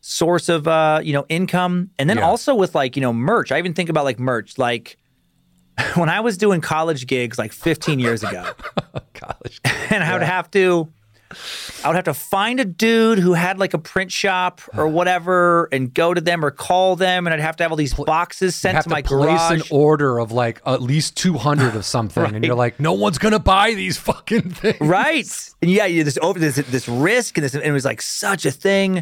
source 0.05 0.49
of, 0.49 0.67
uh, 0.67 0.99
you 1.01 1.13
know, 1.13 1.25
income. 1.29 1.89
And 1.97 2.09
then 2.09 2.17
Yeah. 2.17 2.25
also 2.25 2.53
with 2.55 2.75
like, 2.75 2.97
you 2.97 3.01
know, 3.01 3.13
merch. 3.13 3.53
I 3.53 3.57
even 3.57 3.73
think 3.73 3.89
about 3.89 4.03
like 4.03 4.19
merch, 4.19 4.57
like. 4.57 4.97
When 5.95 6.07
I 6.07 6.19
was 6.19 6.37
doing 6.37 6.61
college 6.61 7.07
gigs 7.07 7.39
like 7.39 7.51
15 7.51 7.97
years 7.99 8.21
ago, 8.23 8.45
college 9.15 9.59
and 9.89 10.03
I 10.03 10.13
would 10.13 10.21
have 10.21 10.51
to 10.51 10.87
I 11.83 11.87
would 11.87 11.95
have 11.95 12.03
to 12.05 12.13
find 12.13 12.59
a 12.59 12.65
dude 12.65 13.17
who 13.17 13.33
had 13.33 13.57
like 13.57 13.73
a 13.73 13.79
print 13.79 14.11
shop 14.11 14.61
or 14.77 14.87
whatever 14.99 15.69
and 15.71 15.91
go 15.91 16.13
to 16.13 16.21
them 16.21 16.45
or 16.45 16.51
call 16.51 16.95
them 16.95 17.25
and 17.25 17.33
I'd 17.33 17.39
have 17.39 17.55
to 17.55 17.63
have 17.63 17.71
all 17.71 17.75
these 17.75 17.95
boxes 17.95 18.55
sent 18.55 18.75
have 18.75 18.83
to 18.83 18.89
to 18.89 18.93
my 18.93 19.01
place 19.01 19.09
garage. 19.39 19.51
an 19.51 19.63
order 19.71 20.19
of 20.19 20.31
like 20.31 20.61
at 20.63 20.83
least 20.83 21.17
200 21.17 21.75
of 21.75 21.85
something 21.85 22.35
and 22.35 22.45
you're 22.45 22.53
like 22.53 22.79
no 22.79 22.93
one's 22.93 23.17
gonna 23.17 23.39
buy 23.39 23.73
these 23.73 23.97
fucking 23.97 24.51
things 24.51 24.79
right 24.79 25.49
and 25.63 25.71
yeah 25.71 25.87
you 25.87 26.03
this 26.03 26.19
over 26.21 26.37
this 26.37 26.57
this 26.57 26.87
risk 26.87 27.35
and 27.39 27.45
this 27.45 27.55
and 27.55 27.63
it 27.63 27.71
was 27.71 27.83
like 27.85 27.99
such 28.03 28.45
a 28.45 28.51
thing 28.51 29.01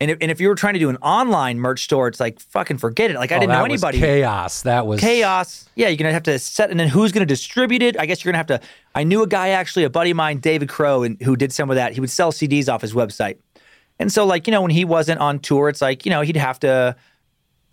and 0.00 0.10
if, 0.12 0.18
and 0.20 0.30
if 0.30 0.40
you 0.40 0.48
were 0.48 0.54
trying 0.54 0.74
to 0.74 0.78
do 0.80 0.88
an 0.88 0.96
online 0.98 1.58
merch 1.58 1.82
store 1.84 2.08
it's 2.08 2.20
like 2.20 2.38
fucking 2.40 2.78
forget 2.78 3.10
it 3.10 3.14
like 3.16 3.32
i 3.32 3.36
Oh, 3.36 3.40
didn't 3.40 3.50
that 3.50 3.56
know 3.66 3.72
was 3.72 3.82
anybody 3.84 3.98
chaos 4.00 4.62
that 4.62 4.86
was 4.86 5.00
chaos 5.00 5.68
yeah 5.74 5.88
you're 5.88 5.96
gonna 5.96 6.12
have 6.12 6.22
to 6.24 6.38
set 6.38 6.70
and 6.70 6.78
then 6.78 6.88
who's 6.88 7.12
gonna 7.12 7.26
distribute 7.26 7.82
it 7.82 7.98
i 7.98 8.06
guess 8.06 8.24
you're 8.24 8.32
gonna 8.32 8.38
have 8.38 8.46
to 8.46 8.60
i 8.94 9.02
knew 9.04 9.22
a 9.22 9.26
guy 9.26 9.48
actually 9.50 9.84
a 9.84 9.90
buddy 9.90 10.10
of 10.10 10.16
mine 10.16 10.38
david 10.38 10.68
crow 10.68 11.02
and 11.02 11.20
who 11.22 11.36
did 11.36 11.52
some 11.52 11.68
of 11.70 11.76
that 11.76 11.92
he 11.94 12.00
would 12.00 12.10
sell 12.10 12.32
cds 12.32 12.72
off 12.72 12.80
his 12.82 12.94
website 12.94 13.38
and 13.98 14.12
so 14.12 14.24
like 14.24 14.46
you 14.46 14.50
know 14.52 14.62
when 14.62 14.70
he 14.70 14.84
wasn't 14.84 15.18
on 15.20 15.38
tour 15.38 15.68
it's 15.68 15.80
like 15.82 16.04
you 16.06 16.10
know 16.10 16.20
he'd 16.20 16.36
have 16.36 16.58
to 16.60 16.94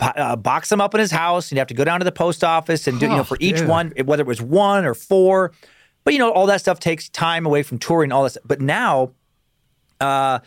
uh, 0.02 0.36
box 0.36 0.68
them 0.68 0.82
up 0.82 0.94
in 0.94 1.00
his 1.00 1.10
house. 1.10 1.46
And 1.50 1.56
you'd 1.56 1.60
have 1.62 1.68
to 1.70 1.74
go 1.74 1.86
down 1.86 2.02
to 2.02 2.04
the 2.04 2.12
post 2.12 2.44
office 2.44 2.86
and 2.86 3.00
do, 3.00 3.06
you 3.06 3.12
know, 3.14 3.20
Oh, 3.22 3.24
for 3.24 3.38
each 3.40 3.60
dude. 3.60 3.70
one, 3.70 3.94
whether 4.04 4.24
it 4.24 4.28
was 4.28 4.42
one 4.42 4.84
or 4.84 4.94
four. 4.94 5.54
But 6.04 6.12
you 6.12 6.20
know, 6.20 6.32
all 6.34 6.48
that 6.48 6.60
stuff 6.60 6.82
takes 6.82 7.08
time 7.08 7.46
away 7.46 7.64
from 7.64 7.78
touring, 7.78 8.12
all 8.12 8.24
this. 8.24 8.38
But 8.44 8.60
now, 8.60 9.12
uh, 10.02 10.40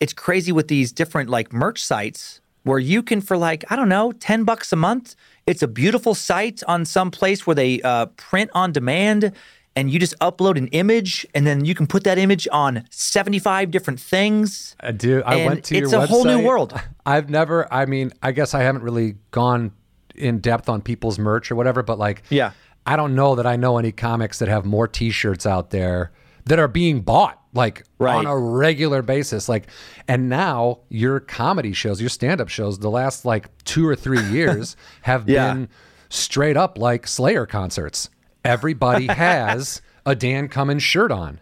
it's 0.00 0.12
crazy 0.12 0.52
with 0.52 0.68
these 0.68 0.92
different 0.92 1.30
like 1.30 1.52
merch 1.52 1.82
sites 1.82 2.40
where 2.64 2.78
you 2.78 3.02
can 3.02 3.20
for 3.20 3.36
like 3.36 3.64
I 3.70 3.76
don't 3.76 3.88
know, 3.88 4.12
ten 4.12 4.44
bucks 4.44 4.72
a 4.72 4.76
month. 4.76 5.14
It's 5.46 5.62
a 5.62 5.68
beautiful 5.68 6.14
site 6.14 6.62
on 6.66 6.84
some 6.84 7.10
place 7.10 7.46
where 7.46 7.54
they 7.54 7.80
uh, 7.82 8.06
print 8.06 8.50
on 8.54 8.72
demand. 8.72 9.32
And 9.76 9.90
you 9.90 9.98
just 9.98 10.16
upload 10.20 10.56
an 10.56 10.68
image, 10.68 11.26
and 11.34 11.44
then 11.44 11.64
you 11.64 11.74
can 11.74 11.88
put 11.88 12.04
that 12.04 12.16
image 12.16 12.46
on 12.52 12.84
seventy-five 12.90 13.72
different 13.72 13.98
things. 13.98 14.76
Uh, 14.80 14.92
I 15.26 15.34
And 15.34 15.46
went 15.46 15.64
to 15.64 15.76
it's 15.76 15.90
your 15.90 16.02
a 16.02 16.06
whole 16.06 16.24
new 16.24 16.38
world. 16.44 16.80
I've 17.06 17.28
never. 17.28 17.66
I 17.74 17.84
mean, 17.84 18.12
I 18.22 18.30
guess 18.30 18.54
I 18.54 18.62
haven't 18.62 18.82
really 18.82 19.16
gone 19.32 19.72
in 20.14 20.38
depth 20.38 20.68
on 20.68 20.80
people's 20.80 21.18
merch 21.18 21.50
or 21.50 21.56
whatever, 21.56 21.82
but 21.82 21.98
like, 21.98 22.22
Yeah. 22.30 22.52
I 22.86 22.94
don't 22.94 23.16
know 23.16 23.34
that 23.34 23.48
I 23.48 23.56
know 23.56 23.76
any 23.78 23.90
comics 23.90 24.38
that 24.38 24.46
have 24.48 24.64
more 24.64 24.86
T-shirts 24.86 25.44
out 25.44 25.70
there 25.70 26.12
that 26.44 26.60
are 26.60 26.68
being 26.68 27.00
bought 27.00 27.42
like 27.54 27.84
Right. 27.98 28.14
on 28.16 28.26
a 28.26 28.36
regular 28.36 29.00
basis. 29.02 29.48
Like, 29.48 29.68
and 30.08 30.28
now 30.28 30.80
your 30.90 31.20
comedy 31.20 31.72
shows, 31.72 32.00
your 32.00 32.10
stand-up 32.10 32.48
shows, 32.48 32.78
the 32.80 32.90
last 32.90 33.24
like 33.24 33.48
two 33.64 33.86
or 33.88 33.96
three 33.96 34.22
years 34.30 34.76
have 35.02 35.28
Yeah. 35.28 35.54
been 35.54 35.68
straight 36.10 36.56
up 36.56 36.76
like 36.78 37.06
Slayer 37.06 37.46
concerts. 37.46 38.10
Everybody 38.44 39.06
has 39.08 39.80
a 40.04 40.14
Dan 40.14 40.48
Cummins 40.48 40.82
shirt 40.82 41.10
on. 41.10 41.40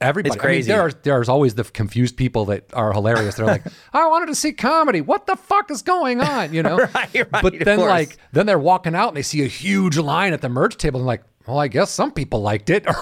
Everybody, 0.00 0.32
It's 0.34 0.40
crazy. 0.40 0.72
I 0.72 0.74
mean, 0.76 0.78
there 0.78 0.86
are 0.86 0.92
there's 1.02 1.28
always 1.28 1.56
the 1.56 1.64
confused 1.64 2.16
people 2.16 2.46
that 2.46 2.64
are 2.72 2.90
hilarious. 2.94 3.34
They're 3.34 3.44
like, 3.44 3.64
I 3.92 4.06
wanted 4.06 4.26
to 4.26 4.34
see 4.34 4.52
comedy. 4.52 5.02
What 5.02 5.26
the 5.26 5.36
fuck 5.36 5.70
is 5.70 5.82
going 5.82 6.22
on? 6.22 6.54
You 6.54 6.62
know. 6.62 6.78
Right, 6.78 7.14
right, 7.14 7.42
But 7.42 7.58
then 7.62 7.76
course. 7.80 7.90
like 7.90 8.16
then 8.32 8.46
they're 8.46 8.58
walking 8.58 8.94
out 8.94 9.08
and 9.08 9.16
they 9.18 9.22
see 9.22 9.42
a 9.42 9.46
huge 9.46 9.98
line 9.98 10.32
at 10.32 10.40
the 10.40 10.48
merch 10.48 10.78
table 10.78 11.00
and 11.00 11.06
like, 11.06 11.22
well, 11.46 11.58
I 11.58 11.68
guess 11.68 11.90
some 11.90 12.12
people 12.12 12.40
liked 12.40 12.70
it 12.70 12.86
or 12.86 12.94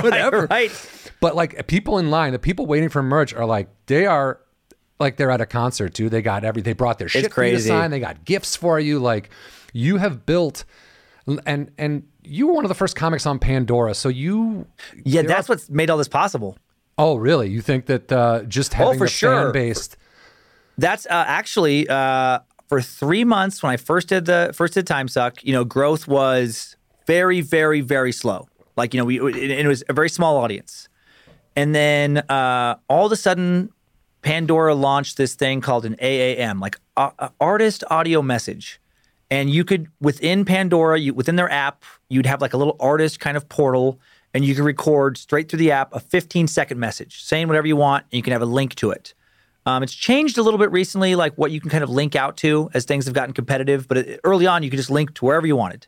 whatever. 0.00 0.46
right. 0.48 0.70
But 1.24 1.34
like 1.36 1.66
people 1.66 1.96
in 1.98 2.10
line, 2.10 2.32
the 2.32 2.38
people 2.38 2.66
waiting 2.66 2.90
for 2.90 3.02
merch 3.02 3.32
are 3.32 3.46
like 3.46 3.68
they 3.86 4.04
are 4.04 4.40
like 5.00 5.16
they're 5.16 5.30
at 5.30 5.40
a 5.40 5.46
concert 5.46 5.94
too. 5.94 6.08
They 6.10 6.20
got 6.20 6.44
every 6.44 6.60
they 6.60 6.74
brought 6.74 6.98
their 6.98 7.08
shit 7.08 7.32
for 7.32 7.42
you 7.44 7.50
to 7.52 7.56
crazy. 7.56 7.68
sign. 7.68 7.90
They 7.90 7.98
got 8.00 8.24
gifts 8.26 8.56
for 8.56 8.78
you. 8.78 8.98
Like 8.98 9.30
you 9.72 9.96
have 9.96 10.26
built 10.26 10.64
and 11.46 11.70
and 11.78 12.02
you 12.22 12.46
were 12.48 12.52
one 12.52 12.64
of 12.66 12.68
the 12.68 12.74
first 12.74 12.94
comics 12.94 13.24
on 13.24 13.38
Pandora. 13.38 13.94
So 13.94 14.08
you 14.10 14.66
Yeah, 15.04 15.22
that's 15.22 15.48
what's 15.48 15.70
made 15.70 15.88
all 15.88 15.96
this 15.96 16.08
possible. 16.08 16.58
oh 16.98 17.16
really? 17.16 17.48
You 17.48 17.62
think 17.62 17.86
that 17.86 18.12
uh, 18.12 18.42
just 18.42 18.74
having 18.74 18.94
Oh, 18.96 18.98
for 18.98 19.04
the 19.06 19.10
sure. 19.10 19.44
fan 19.44 19.52
base 19.52 19.96
That's 20.76 21.06
uh, 21.06 21.24
actually 21.40 21.88
uh, 21.88 22.40
for 22.68 22.82
three 22.82 23.24
months 23.24 23.62
when 23.62 23.72
I 23.72 23.78
first 23.78 24.08
did 24.08 24.26
the 24.26 24.52
first 24.54 24.74
did 24.74 24.86
Time 24.86 25.08
Suck. 25.08 25.42
You 25.42 25.54
know, 25.54 25.64
growth 25.64 26.06
was 26.06 26.76
very, 27.06 27.40
very, 27.40 27.80
very 27.80 28.12
slow. 28.12 28.46
Like 28.76 28.92
you 28.92 28.98
know, 29.00 29.06
we 29.06 29.20
it, 29.20 29.50
it 29.50 29.66
was 29.66 29.82
a 29.88 29.92
very 29.94 30.08
small 30.10 30.36
audience, 30.36 30.88
and 31.56 31.74
then 31.74 32.18
uh, 32.28 32.76
all 32.88 33.06
of 33.06 33.12
a 33.12 33.16
sudden, 33.16 33.72
Pandora 34.22 34.74
launched 34.74 35.16
this 35.16 35.34
thing 35.34 35.60
called 35.60 35.84
an 35.84 35.96
AAM, 35.96 36.60
like 36.60 36.78
uh, 36.96 37.10
uh, 37.18 37.28
artist 37.40 37.84
audio 37.90 38.22
message. 38.22 38.80
And 39.30 39.50
you 39.50 39.64
could 39.64 39.88
within 40.00 40.44
Pandora, 40.44 40.98
you, 40.98 41.14
within 41.14 41.36
their 41.36 41.50
app, 41.50 41.84
you'd 42.08 42.26
have 42.26 42.40
like 42.40 42.54
a 42.54 42.56
little 42.56 42.76
artist 42.80 43.20
kind 43.20 43.36
of 43.36 43.48
portal, 43.48 44.00
and 44.32 44.44
you 44.44 44.54
could 44.54 44.64
record 44.64 45.18
straight 45.18 45.48
through 45.48 45.58
the 45.58 45.70
app 45.72 45.94
a 45.94 46.00
15 46.00 46.46
second 46.48 46.78
message, 46.78 47.22
saying 47.22 47.46
whatever 47.48 47.66
you 47.66 47.76
want, 47.76 48.04
and 48.04 48.16
you 48.16 48.22
can 48.22 48.32
have 48.32 48.42
a 48.42 48.46
link 48.46 48.74
to 48.76 48.90
it. 48.90 49.14
Um, 49.66 49.82
it's 49.82 49.94
changed 49.94 50.36
a 50.38 50.42
little 50.42 50.58
bit 50.58 50.70
recently, 50.72 51.14
like 51.14 51.34
what 51.34 51.50
you 51.50 51.60
can 51.60 51.70
kind 51.70 51.84
of 51.84 51.90
link 51.90 52.16
out 52.16 52.36
to 52.38 52.70
as 52.74 52.84
things 52.84 53.06
have 53.06 53.14
gotten 53.14 53.32
competitive. 53.32 53.88
But 53.88 54.20
early 54.24 54.46
on, 54.46 54.62
you 54.62 54.70
could 54.70 54.76
just 54.76 54.90
link 54.90 55.14
to 55.14 55.24
wherever 55.24 55.46
you 55.46 55.56
wanted. 55.56 55.86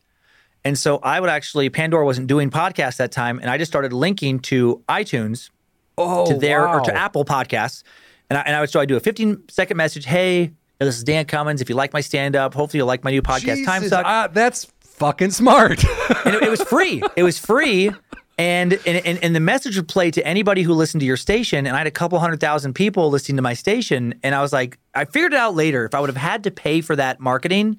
And 0.64 0.78
so 0.78 0.98
I 0.98 1.20
would 1.20 1.30
actually, 1.30 1.70
Pandora 1.70 2.05
wasn't 2.05 2.26
doing 2.26 2.51
podcasts 2.51 2.97
that 2.97 3.12
time, 3.12 3.38
and 3.38 3.48
I 3.48 3.59
just 3.59 3.70
started 3.70 3.93
linking 3.93 4.40
to 4.40 4.82
iTunes 4.88 5.51
oh 5.98 6.27
to 6.27 6.35
their 6.39 6.68
or 6.68 6.81
to. 6.81 6.94
Apple 6.94 7.24
Podcasts. 7.24 7.82
And 8.28 8.39
I, 8.39 8.43
and 8.43 8.56
I 8.56 8.60
would 8.60 8.70
so 8.70 8.81
I 8.81 8.86
do 8.86 8.97
a 8.97 9.01
15 9.01 9.48
second 9.48 9.77
message. 9.77 10.05
Hey, 10.05 10.52
this 10.78 10.97
is 10.97 11.05
Dan 11.05 11.24
Cummins. 11.27 11.60
If 11.60 11.68
you 11.68 11.74
like 11.77 11.93
my 11.93 12.01
stand 12.01 12.35
up, 12.36 12.55
hopefully 12.55 12.78
you'll 12.78 12.86
like 12.89 13.05
my 13.05 13.10
new 13.10 13.23
podcast, 13.23 13.64
Time 13.64 13.82
Jesus, 13.82 13.90
Suck. 13.90 14.05
uh, 14.05 14.27
that's 14.28 14.64
fucking 14.81 15.31
smart. 15.31 15.85
and 16.24 16.35
it, 16.35 16.43
it 16.44 16.51
was 16.51 16.62
free. 16.62 17.02
It 17.16 17.23
was 17.23 17.39
free. 17.39 17.90
And, 18.39 18.74
and 18.86 19.06
and 19.06 19.18
and 19.24 19.35
the 19.35 19.40
message 19.40 19.77
would 19.77 19.89
play 19.89 20.10
to 20.10 20.27
anybody 20.27 20.62
who 20.62 20.74
listened 20.74 21.01
to 21.01 21.06
your 21.06 21.16
station. 21.16 21.66
And 21.66 21.74
I 21.74 21.78
had 21.78 21.86
a 21.86 21.90
couple 21.93 22.18
hundred 22.18 22.40
thousand 22.40 22.74
people 22.74 23.09
listening 23.09 23.36
to 23.36 23.43
my 23.43 23.55
station. 23.55 24.14
And 24.23 24.35
I 24.35 24.43
was 24.43 24.52
like, 24.52 24.78
I 24.94 25.06
figured 25.06 25.32
it 25.32 25.39
out 25.39 25.55
later. 25.55 25.86
If 25.86 25.94
I 25.94 26.01
would 26.01 26.10
have 26.10 26.18
had 26.18 26.44
to 26.44 26.51
pay 26.51 26.82
for 26.82 26.94
that 26.97 27.18
marketing, 27.18 27.78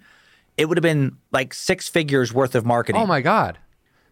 it 0.58 0.66
would 0.68 0.78
have 0.78 0.82
been 0.82 1.18
like 1.32 1.54
six 1.54 1.88
figures 1.88 2.34
worth 2.34 2.56
of 2.56 2.66
marketing. 2.66 3.00
oh 3.02 3.06
my 3.06 3.22
god. 3.22 3.60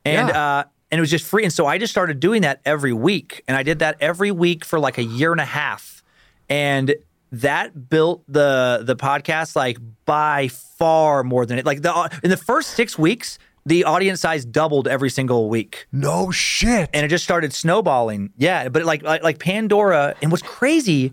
and 0.05 0.29
Yeah. 0.29 0.39
uh, 0.57 0.63
and 0.95 0.99
it 0.99 1.01
was 1.01 1.11
just 1.11 1.25
free. 1.25 1.43
And 1.43 1.51
so 1.51 1.65
I 1.67 1.77
just 1.77 1.91
started 1.91 2.21
doing 2.21 2.43
that 2.43 2.61
every 2.63 2.93
week, 2.93 3.43
and 3.49 3.57
I 3.57 3.63
did 3.63 3.79
that 3.79 3.97
every 3.99 4.31
week 4.31 4.63
for 4.63 4.79
like 4.79 4.97
a 4.97 5.03
year 5.03 5.33
and 5.33 5.41
a 5.41 5.45
half, 5.45 6.01
and 6.47 6.95
that 7.33 7.89
built 7.89 8.23
the 8.29 8.79
the 8.81 8.95
podcast 8.95 9.57
like 9.57 9.77
by 10.05 10.47
far 10.47 11.21
more 11.25 11.45
than 11.45 11.59
it. 11.59 11.65
Like 11.65 11.81
the 11.81 12.17
in 12.23 12.29
the 12.29 12.37
first 12.37 12.69
six 12.71 12.97
weeks, 12.97 13.37
the 13.65 13.83
audience 13.83 14.21
size 14.21 14.45
doubled 14.45 14.87
every 14.87 15.09
single 15.09 15.49
week, 15.49 15.85
No 15.91 16.31
shit. 16.31 16.89
and 16.93 17.05
it 17.05 17.09
just 17.09 17.25
started 17.25 17.51
snowballing. 17.51 18.31
Yeah, 18.37 18.69
but 18.69 18.85
like 18.85 19.03
like, 19.03 19.21
like 19.21 19.39
Pandora, 19.39 20.15
and 20.21 20.31
what's 20.31 20.43
crazy, 20.43 21.11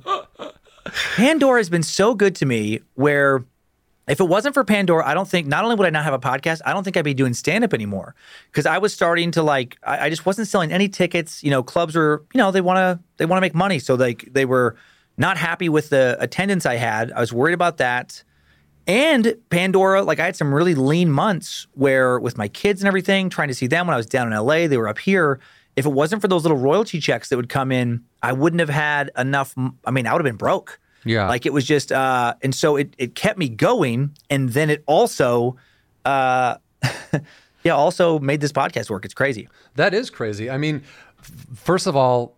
Pandora 1.17 1.59
has 1.59 1.71
been 1.71 1.83
so 1.83 2.15
good 2.15 2.37
to 2.37 2.47
me 2.47 2.81
where 2.95 3.45
if 4.12 4.20
it 4.20 4.24
wasn't 4.24 4.52
for 4.52 4.62
Pandora, 4.62 5.06
I 5.06 5.14
don't 5.14 5.26
think 5.26 5.47
not 5.47 5.64
only 5.64 5.74
would 5.74 5.86
I 5.86 5.90
not 5.90 6.05
have 6.05 6.12
a 6.12 6.18
podcast, 6.18 6.60
I 6.66 6.74
don't 6.74 6.84
think 6.84 6.98
I'd 6.98 7.05
be 7.05 7.14
doing 7.14 7.32
stand 7.32 7.64
up 7.64 7.72
anymore. 7.72 8.14
Because 8.51 8.66
I 8.66 8.76
was 8.76 8.93
starting 8.93 9.30
to 9.30 9.43
like, 9.43 9.78
I, 9.84 10.05
I 10.06 10.10
just 10.10 10.26
wasn't 10.26 10.48
selling 10.48 10.70
any 10.70 10.90
tickets. 10.90 11.43
You 11.43 11.51
know, 11.51 11.62
clubs 11.62 11.97
are, 11.97 12.22
you 12.34 12.39
know, 12.39 12.51
they 12.51 12.60
want 12.60 12.76
to 12.76 13.02
they 13.16 13.24
want 13.24 13.39
to 13.39 13.40
make 13.40 13.55
money, 13.55 13.78
so 13.78 13.97
they 13.97 14.12
they 14.14 14.44
were 14.44 14.76
not 15.16 15.39
happy 15.39 15.70
with 15.70 15.89
the 15.89 16.18
attendance 16.20 16.66
I 16.66 16.74
had. 16.74 17.10
I 17.10 17.20
was 17.20 17.32
worried 17.32 17.55
about 17.55 17.78
that. 17.78 18.22
And 18.86 19.34
Pandora, 19.48 20.02
like 20.02 20.20
I 20.20 20.26
had 20.26 20.36
some 20.36 20.52
really 20.52 20.74
lean 20.74 21.10
months 21.10 21.66
where 21.72 22.20
with 22.20 22.36
my 22.36 22.48
kids 22.48 22.82
and 22.82 22.89
everything, 22.89 23.30
trying 23.30 23.48
to 23.48 23.55
see 23.55 23.66
them 23.66 23.86
when 23.86 23.94
I 23.94 23.97
was 23.97 24.06
down 24.06 24.30
in 24.30 24.39
LA, 24.39 24.66
they 24.66 24.76
were 24.76 24.89
up 24.89 24.98
here. 24.98 25.40
If 25.74 25.86
it 25.86 25.93
wasn't 25.93 26.20
for 26.20 26.28
those 26.28 26.43
little 26.43 26.59
royalty 26.59 27.01
checks 27.01 27.30
that 27.30 27.39
would 27.39 27.48
come 27.48 27.72
in, 27.72 28.05
I 28.22 28.34
wouldn't 28.34 28.60
have 28.60 28.68
had 28.68 29.10
enough. 29.16 29.55
I 29.86 29.90
mean, 29.90 30.06
I 30.06 30.12
would 30.12 30.20
have 30.20 30.30
been 30.30 30.36
broke. 30.36 30.78
Yeah. 31.05 31.29
Like 31.29 31.47
it 31.47 31.53
was 31.53 31.65
just, 31.65 31.93
uh, 31.93 32.35
and 32.43 32.55
so 32.55 32.77
it, 32.77 32.95
it 32.99 33.15
kept 33.15 33.39
me 33.39 33.49
going. 33.49 34.16
And 34.31 34.51
then 34.51 34.70
it 34.70 34.83
also, 34.87 35.57
uh, 36.05 36.57
yeah, 37.65 37.73
also 37.73 38.19
made 38.19 38.41
this 38.41 38.53
podcast 38.53 38.91
work. 38.91 39.05
It's 39.05 39.15
crazy. 39.15 39.49
That 39.77 39.95
is 39.95 40.11
crazy. 40.11 40.51
I 40.51 40.59
mean, 40.59 40.83
first 41.55 41.87
of 41.87 41.97
all, 41.97 42.37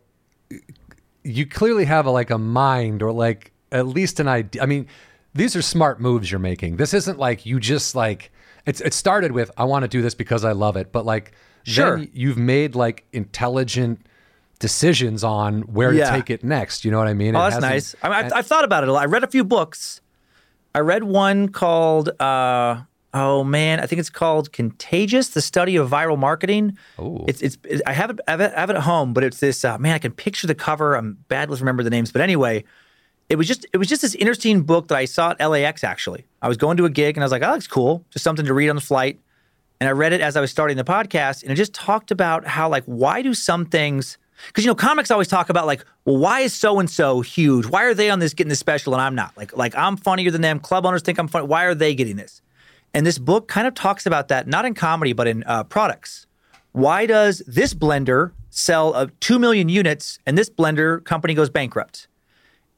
you 1.22 1.46
clearly 1.46 1.84
have 1.86 2.06
a, 2.06 2.10
like 2.10 2.30
a 2.30 2.38
mind 2.38 3.02
or 3.02 3.12
like 3.12 3.52
at 3.72 3.86
least 3.86 4.20
an 4.20 4.28
idea. 4.28 4.62
I 4.62 4.66
mean, 4.66 4.86
these 5.34 5.56
are 5.56 5.62
smart 5.62 6.00
moves 6.00 6.30
you're 6.30 6.38
making. 6.38 6.76
This 6.76 6.94
isn't 6.94 7.18
like 7.18 7.44
you 7.46 7.58
just 7.58 7.94
like 7.94 8.30
it's 8.66 8.80
it 8.80 8.94
started 8.94 9.32
with 9.32 9.50
I 9.56 9.64
want 9.64 9.82
to 9.82 9.88
do 9.88 10.00
this 10.00 10.14
because 10.14 10.44
I 10.44 10.52
love 10.52 10.76
it, 10.76 10.92
but 10.92 11.04
like 11.04 11.32
Sure. 11.66 11.96
you've 12.12 12.36
made 12.36 12.74
like 12.74 13.04
intelligent 13.14 14.06
decisions 14.58 15.24
on 15.24 15.62
where 15.62 15.92
Yeah. 15.92 16.10
to 16.10 16.16
take 16.16 16.30
it 16.30 16.44
next. 16.44 16.84
You 16.84 16.90
know 16.90 16.98
what 16.98 17.08
I 17.08 17.14
mean? 17.14 17.34
Oh, 17.36 17.46
It 17.46 17.50
that's 17.50 17.60
nice. 17.60 17.94
I 18.02 18.08
mean, 18.08 18.32
I've, 18.32 18.46
thought 18.46 18.64
about 18.64 18.82
it 18.82 18.88
a 18.88 18.92
lot. 18.92 19.02
I 19.02 19.06
read 19.06 19.24
a 19.24 19.28
few 19.28 19.44
books. 19.44 20.00
I 20.74 20.80
read 20.80 21.04
one 21.04 21.48
called, 21.50 22.08
uh, 22.20 22.82
oh 23.12 23.44
man, 23.44 23.78
I 23.80 23.86
think 23.86 24.00
it's 24.00 24.10
called 24.10 24.52
Contagious: 24.52 25.28
The 25.28 25.40
Study 25.40 25.76
of 25.76 25.88
Viral 25.88 26.18
Marketing. 26.18 26.76
Ooh. 26.98 27.24
It's, 27.28 27.42
it's 27.42 27.56
I 27.86 27.92
have 27.92 28.10
it 28.10 28.20
I 28.26 28.32
have 28.32 28.40
it, 28.40 28.52
I 28.56 28.60
have 28.60 28.70
it 28.70 28.76
at 28.76 28.82
home, 28.82 29.12
but 29.14 29.22
it's 29.22 29.38
this 29.38 29.64
uh, 29.64 29.78
man. 29.78 29.94
I 29.94 29.98
can 29.98 30.12
picture 30.12 30.46
the 30.46 30.54
cover. 30.54 30.96
I'm 30.96 31.18
bad 31.28 31.48
with 31.48 31.60
remember 31.60 31.82
the 31.82 31.90
names, 31.90 32.10
but 32.10 32.22
anyway, 32.22 32.64
it 33.28 33.36
was 33.36 33.46
just 33.46 33.66
it 33.72 33.76
was 33.76 33.88
just 33.88 34.02
this 34.02 34.14
interesting 34.16 34.62
book 34.62 34.88
that 34.88 34.96
I 34.98 35.04
saw 35.04 35.34
at 35.38 35.46
LAX. 35.46 35.84
Actually, 35.84 36.24
I 36.42 36.48
was 36.48 36.56
going 36.56 36.76
to 36.78 36.86
a 36.86 36.90
gig 36.90 37.16
and 37.16 37.22
I 37.22 37.26
was 37.26 37.32
like, 37.32 37.42
oh, 37.42 37.52
that's 37.52 37.68
cool, 37.68 38.04
just 38.10 38.24
something 38.24 38.46
to 38.46 38.54
read 38.54 38.68
on 38.68 38.76
the 38.76 38.82
flight. 38.82 39.20
And 39.80 39.88
I 39.88 39.92
read 39.92 40.12
it 40.12 40.20
as 40.20 40.36
I 40.36 40.40
was 40.40 40.50
starting 40.50 40.76
the 40.76 40.84
podcast, 40.84 41.42
and 41.42 41.52
it 41.52 41.56
just 41.56 41.74
talked 41.74 42.10
about 42.10 42.46
how 42.46 42.68
like 42.68 42.84
why 42.84 43.22
do 43.22 43.32
some 43.34 43.66
things 43.66 44.18
because 44.46 44.64
you 44.64 44.70
know 44.70 44.74
comics 44.74 45.10
always 45.10 45.28
talk 45.28 45.48
about 45.48 45.66
like 45.66 45.84
well 46.04 46.16
why 46.16 46.40
is 46.40 46.52
so 46.52 46.78
and 46.78 46.90
so 46.90 47.20
huge 47.20 47.66
why 47.66 47.84
are 47.84 47.94
they 47.94 48.10
on 48.10 48.18
this 48.18 48.34
getting 48.34 48.48
this 48.48 48.58
special 48.58 48.92
and 48.94 49.02
I'm 49.02 49.14
not 49.14 49.36
like 49.36 49.56
like 49.56 49.74
I'm 49.76 49.96
funnier 49.96 50.30
than 50.30 50.42
them 50.42 50.60
club 50.60 50.86
owners 50.86 51.02
think 51.02 51.18
I'm 51.18 51.28
funny 51.28 51.46
why 51.46 51.64
are 51.64 51.74
they 51.74 51.94
getting 51.94 52.16
this 52.16 52.42
and 52.92 53.06
this 53.06 53.18
book 53.18 53.48
kind 53.48 53.66
of 53.66 53.74
talks 53.74 54.06
about 54.06 54.28
that 54.28 54.46
not 54.46 54.64
in 54.64 54.74
comedy 54.74 55.12
but 55.12 55.26
in 55.26 55.44
uh, 55.46 55.64
products 55.64 56.26
why 56.72 57.06
does 57.06 57.42
this 57.46 57.74
blender 57.74 58.32
sell 58.50 58.94
uh, 58.94 59.06
2 59.20 59.38
million 59.38 59.68
units 59.68 60.18
and 60.26 60.36
this 60.36 60.50
blender 60.50 61.02
company 61.04 61.34
goes 61.34 61.50
bankrupt 61.50 62.08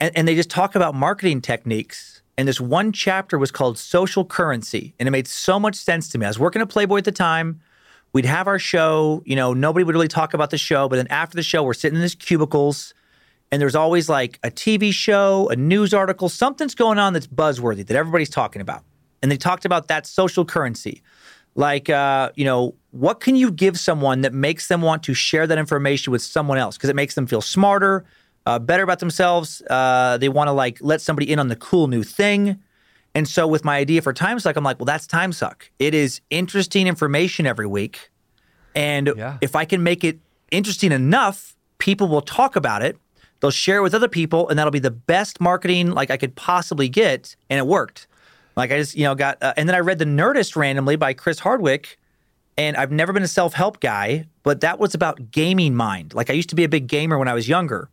and, 0.00 0.16
and 0.16 0.28
they 0.28 0.34
just 0.34 0.50
talk 0.50 0.74
about 0.74 0.94
marketing 0.94 1.40
techniques. 1.40 2.22
And 2.38 2.46
this 2.46 2.60
one 2.60 2.92
chapter 2.92 3.38
was 3.38 3.50
called 3.50 3.78
Social 3.78 4.24
Currency. 4.24 4.94
And 4.98 5.08
it 5.08 5.10
made 5.10 5.26
so 5.26 5.58
much 5.58 5.74
sense 5.74 6.08
to 6.10 6.18
me. 6.18 6.26
I 6.26 6.28
was 6.28 6.38
working 6.38 6.60
at 6.60 6.68
Playboy 6.68 6.98
at 6.98 7.04
the 7.04 7.12
time. 7.12 7.60
We'd 8.16 8.24
have 8.24 8.46
our 8.46 8.58
show, 8.58 9.22
you 9.26 9.36
know, 9.36 9.52
nobody 9.52 9.84
would 9.84 9.94
really 9.94 10.08
talk 10.08 10.32
about 10.32 10.48
the 10.48 10.56
show. 10.56 10.88
But 10.88 10.96
then 10.96 11.06
after 11.08 11.36
the 11.36 11.42
show, 11.42 11.62
we're 11.62 11.74
sitting 11.74 11.96
in 11.96 12.00
these 12.00 12.14
cubicles, 12.14 12.94
and 13.52 13.60
there's 13.60 13.74
always 13.74 14.08
like 14.08 14.38
a 14.42 14.50
TV 14.50 14.90
show, 14.90 15.50
a 15.50 15.56
news 15.56 15.92
article, 15.92 16.30
something's 16.30 16.74
going 16.74 16.98
on 16.98 17.12
that's 17.12 17.26
buzzworthy 17.26 17.86
that 17.86 17.94
everybody's 17.94 18.30
talking 18.30 18.62
about. 18.62 18.84
And 19.20 19.30
they 19.30 19.36
talked 19.36 19.66
about 19.66 19.88
that 19.88 20.06
social 20.06 20.46
currency. 20.46 21.02
Like, 21.56 21.90
uh, 21.90 22.30
you 22.36 22.46
know, 22.46 22.74
what 22.90 23.20
can 23.20 23.36
you 23.36 23.50
give 23.50 23.78
someone 23.78 24.22
that 24.22 24.32
makes 24.32 24.68
them 24.68 24.80
want 24.80 25.02
to 25.02 25.12
share 25.12 25.46
that 25.46 25.58
information 25.58 26.10
with 26.10 26.22
someone 26.22 26.56
else? 26.56 26.78
Because 26.78 26.88
it 26.88 26.96
makes 26.96 27.16
them 27.16 27.26
feel 27.26 27.42
smarter, 27.42 28.06
uh, 28.46 28.58
better 28.58 28.82
about 28.82 29.00
themselves. 29.00 29.60
Uh, 29.68 30.16
they 30.16 30.30
want 30.30 30.48
to 30.48 30.52
like 30.52 30.78
let 30.80 31.02
somebody 31.02 31.30
in 31.30 31.38
on 31.38 31.48
the 31.48 31.56
cool 31.56 31.86
new 31.86 32.02
thing. 32.02 32.62
And 33.16 33.26
so 33.26 33.46
with 33.46 33.64
my 33.64 33.78
idea 33.78 34.02
for 34.02 34.12
Time 34.12 34.38
Suck, 34.38 34.56
I'm 34.56 34.62
like, 34.62 34.78
well, 34.78 34.84
that's 34.84 35.06
Time 35.06 35.32
Suck. 35.32 35.70
It 35.78 35.94
is 35.94 36.20
interesting 36.28 36.86
information 36.86 37.46
every 37.46 37.66
week. 37.66 38.10
And 38.74 39.10
Yeah. 39.16 39.38
if 39.40 39.56
I 39.56 39.64
can 39.64 39.82
make 39.82 40.04
it 40.04 40.18
interesting 40.50 40.92
enough, 40.92 41.56
people 41.78 42.08
will 42.08 42.20
talk 42.20 42.56
about 42.56 42.82
it. 42.82 42.98
They'll 43.40 43.50
share 43.50 43.78
it 43.78 43.82
with 43.82 43.94
other 43.94 44.08
people, 44.08 44.50
and 44.50 44.58
that'll 44.58 44.70
be 44.70 44.78
the 44.80 44.90
best 44.90 45.40
marketing 45.40 45.92
like 45.92 46.10
I 46.10 46.18
could 46.18 46.34
possibly 46.36 46.90
get. 46.90 47.36
And 47.48 47.58
it 47.58 47.66
worked. 47.66 48.06
Like 48.54 48.70
I 48.70 48.76
just, 48.76 48.94
you 48.94 49.04
know, 49.04 49.14
got, 49.14 49.42
uh, 49.42 49.54
and 49.56 49.66
then 49.66 49.74
I 49.74 49.80
read 49.80 49.98
The 49.98 50.04
Nerdist 50.04 50.54
randomly 50.54 50.96
by 50.96 51.14
Chris 51.14 51.38
Hardwick, 51.38 51.98
and 52.58 52.76
I've 52.76 52.92
never 52.92 53.14
been 53.14 53.22
a 53.22 53.28
self 53.28 53.54
help 53.54 53.80
guy, 53.80 54.26
but 54.42 54.60
that 54.60 54.78
was 54.78 54.94
about 54.94 55.30
gaming 55.30 55.74
mind. 55.74 56.12
Like 56.12 56.28
I 56.28 56.34
used 56.34 56.50
to 56.50 56.54
be 56.54 56.64
a 56.64 56.68
big 56.68 56.86
gamer 56.86 57.18
when 57.18 57.28
I 57.28 57.34
was 57.34 57.48
younger, 57.48 57.88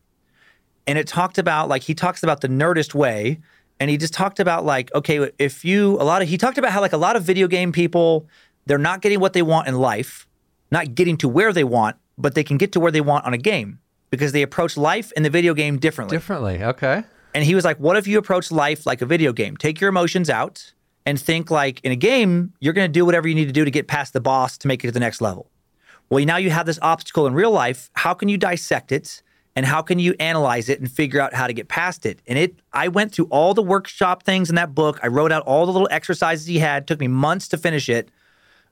and 0.85 0.97
it 0.97 1.07
talked 1.07 1.37
about 1.37 1.69
like 1.69 1.83
he 1.83 1.93
talks 1.93 2.23
about 2.23 2.41
the 2.41 2.49
Nerdist 2.49 2.93
way, 2.93 3.39
and 3.79 3.89
he 3.89 3.97
just 3.97 4.13
talked 4.13 4.39
about 4.39 4.65
like 4.65 4.93
okay, 4.95 5.29
if 5.39 5.65
you 5.65 5.93
a 6.01 6.03
lot 6.03 6.21
of 6.21 6.27
he 6.27 6.37
talked 6.37 6.57
about 6.57 6.71
how 6.71 6.81
like 6.81 6.93
a 6.93 6.97
lot 6.97 7.15
of 7.15 7.23
video 7.23 7.47
game 7.47 7.71
people 7.71 8.27
they're 8.65 8.77
not 8.77 9.01
getting 9.01 9.19
what 9.19 9.33
they 9.33 9.41
want 9.41 9.67
in 9.67 9.75
life, 9.75 10.27
not 10.71 10.95
getting 10.95 11.17
to 11.17 11.27
where 11.27 11.51
they 11.51 11.63
want, 11.63 11.97
but 12.17 12.35
they 12.35 12.43
can 12.43 12.57
get 12.57 12.71
to 12.73 12.79
where 12.79 12.91
they 12.91 13.01
want 13.01 13.25
on 13.25 13.33
a 13.33 13.37
game 13.37 13.79
because 14.09 14.31
they 14.31 14.41
approach 14.41 14.77
life 14.77 15.11
and 15.15 15.25
the 15.25 15.29
video 15.29 15.53
game 15.53 15.77
differently. 15.77 16.15
Differently. 16.15 16.63
Okay. 16.63 17.03
And 17.33 17.43
he 17.43 17.55
was 17.55 17.65
like, 17.65 17.77
What 17.79 17.97
if 17.97 18.07
you 18.07 18.17
approach 18.17 18.51
life 18.51 18.85
like 18.85 19.01
a 19.01 19.05
video 19.05 19.33
game? 19.33 19.57
Take 19.57 19.81
your 19.81 19.89
emotions 19.89 20.29
out 20.29 20.73
and 21.05 21.19
think 21.19 21.51
like 21.51 21.81
in 21.83 21.91
a 21.91 21.95
game, 21.95 22.53
you're 22.59 22.73
going 22.73 22.87
to 22.87 22.91
do 22.91 23.05
whatever 23.05 23.27
you 23.27 23.35
need 23.35 23.47
to 23.47 23.53
do 23.53 23.65
to 23.65 23.71
get 23.71 23.87
past 23.87 24.13
the 24.13 24.21
boss 24.21 24.57
to 24.59 24.67
make 24.67 24.83
it 24.83 24.87
to 24.87 24.91
the 24.91 24.99
next 24.99 25.21
level. 25.21 25.49
Well, 26.09 26.23
now 26.25 26.37
you 26.37 26.51
have 26.51 26.65
this 26.65 26.79
obstacle 26.81 27.25
in 27.27 27.33
real 27.33 27.51
life. 27.51 27.89
How 27.93 28.13
can 28.13 28.29
you 28.29 28.37
dissect 28.37 28.91
it? 28.91 29.23
And 29.55 29.65
how 29.65 29.83
can 29.83 29.99
you 29.99 30.15
analyze 30.19 30.67
it 30.67 30.79
and 30.79 30.91
figure 30.91 31.21
out 31.21 31.33
how 31.33 31.45
to 31.45 31.53
get 31.53 31.67
past 31.67 32.05
it? 32.05 32.19
And 32.25 32.39
it, 32.39 32.55
I 32.73 32.87
went 32.87 33.13
through 33.13 33.25
all 33.25 33.53
the 33.53 33.61
workshop 33.61 34.23
things 34.23 34.49
in 34.49 34.55
that 34.55 34.73
book. 34.73 34.99
I 35.03 35.07
wrote 35.07 35.31
out 35.31 35.43
all 35.43 35.65
the 35.65 35.71
little 35.71 35.87
exercises 35.91 36.47
he 36.47 36.57
had. 36.57 36.83
It 36.83 36.87
took 36.87 36.99
me 36.99 37.07
months 37.07 37.47
to 37.49 37.57
finish 37.57 37.87
it 37.87 38.09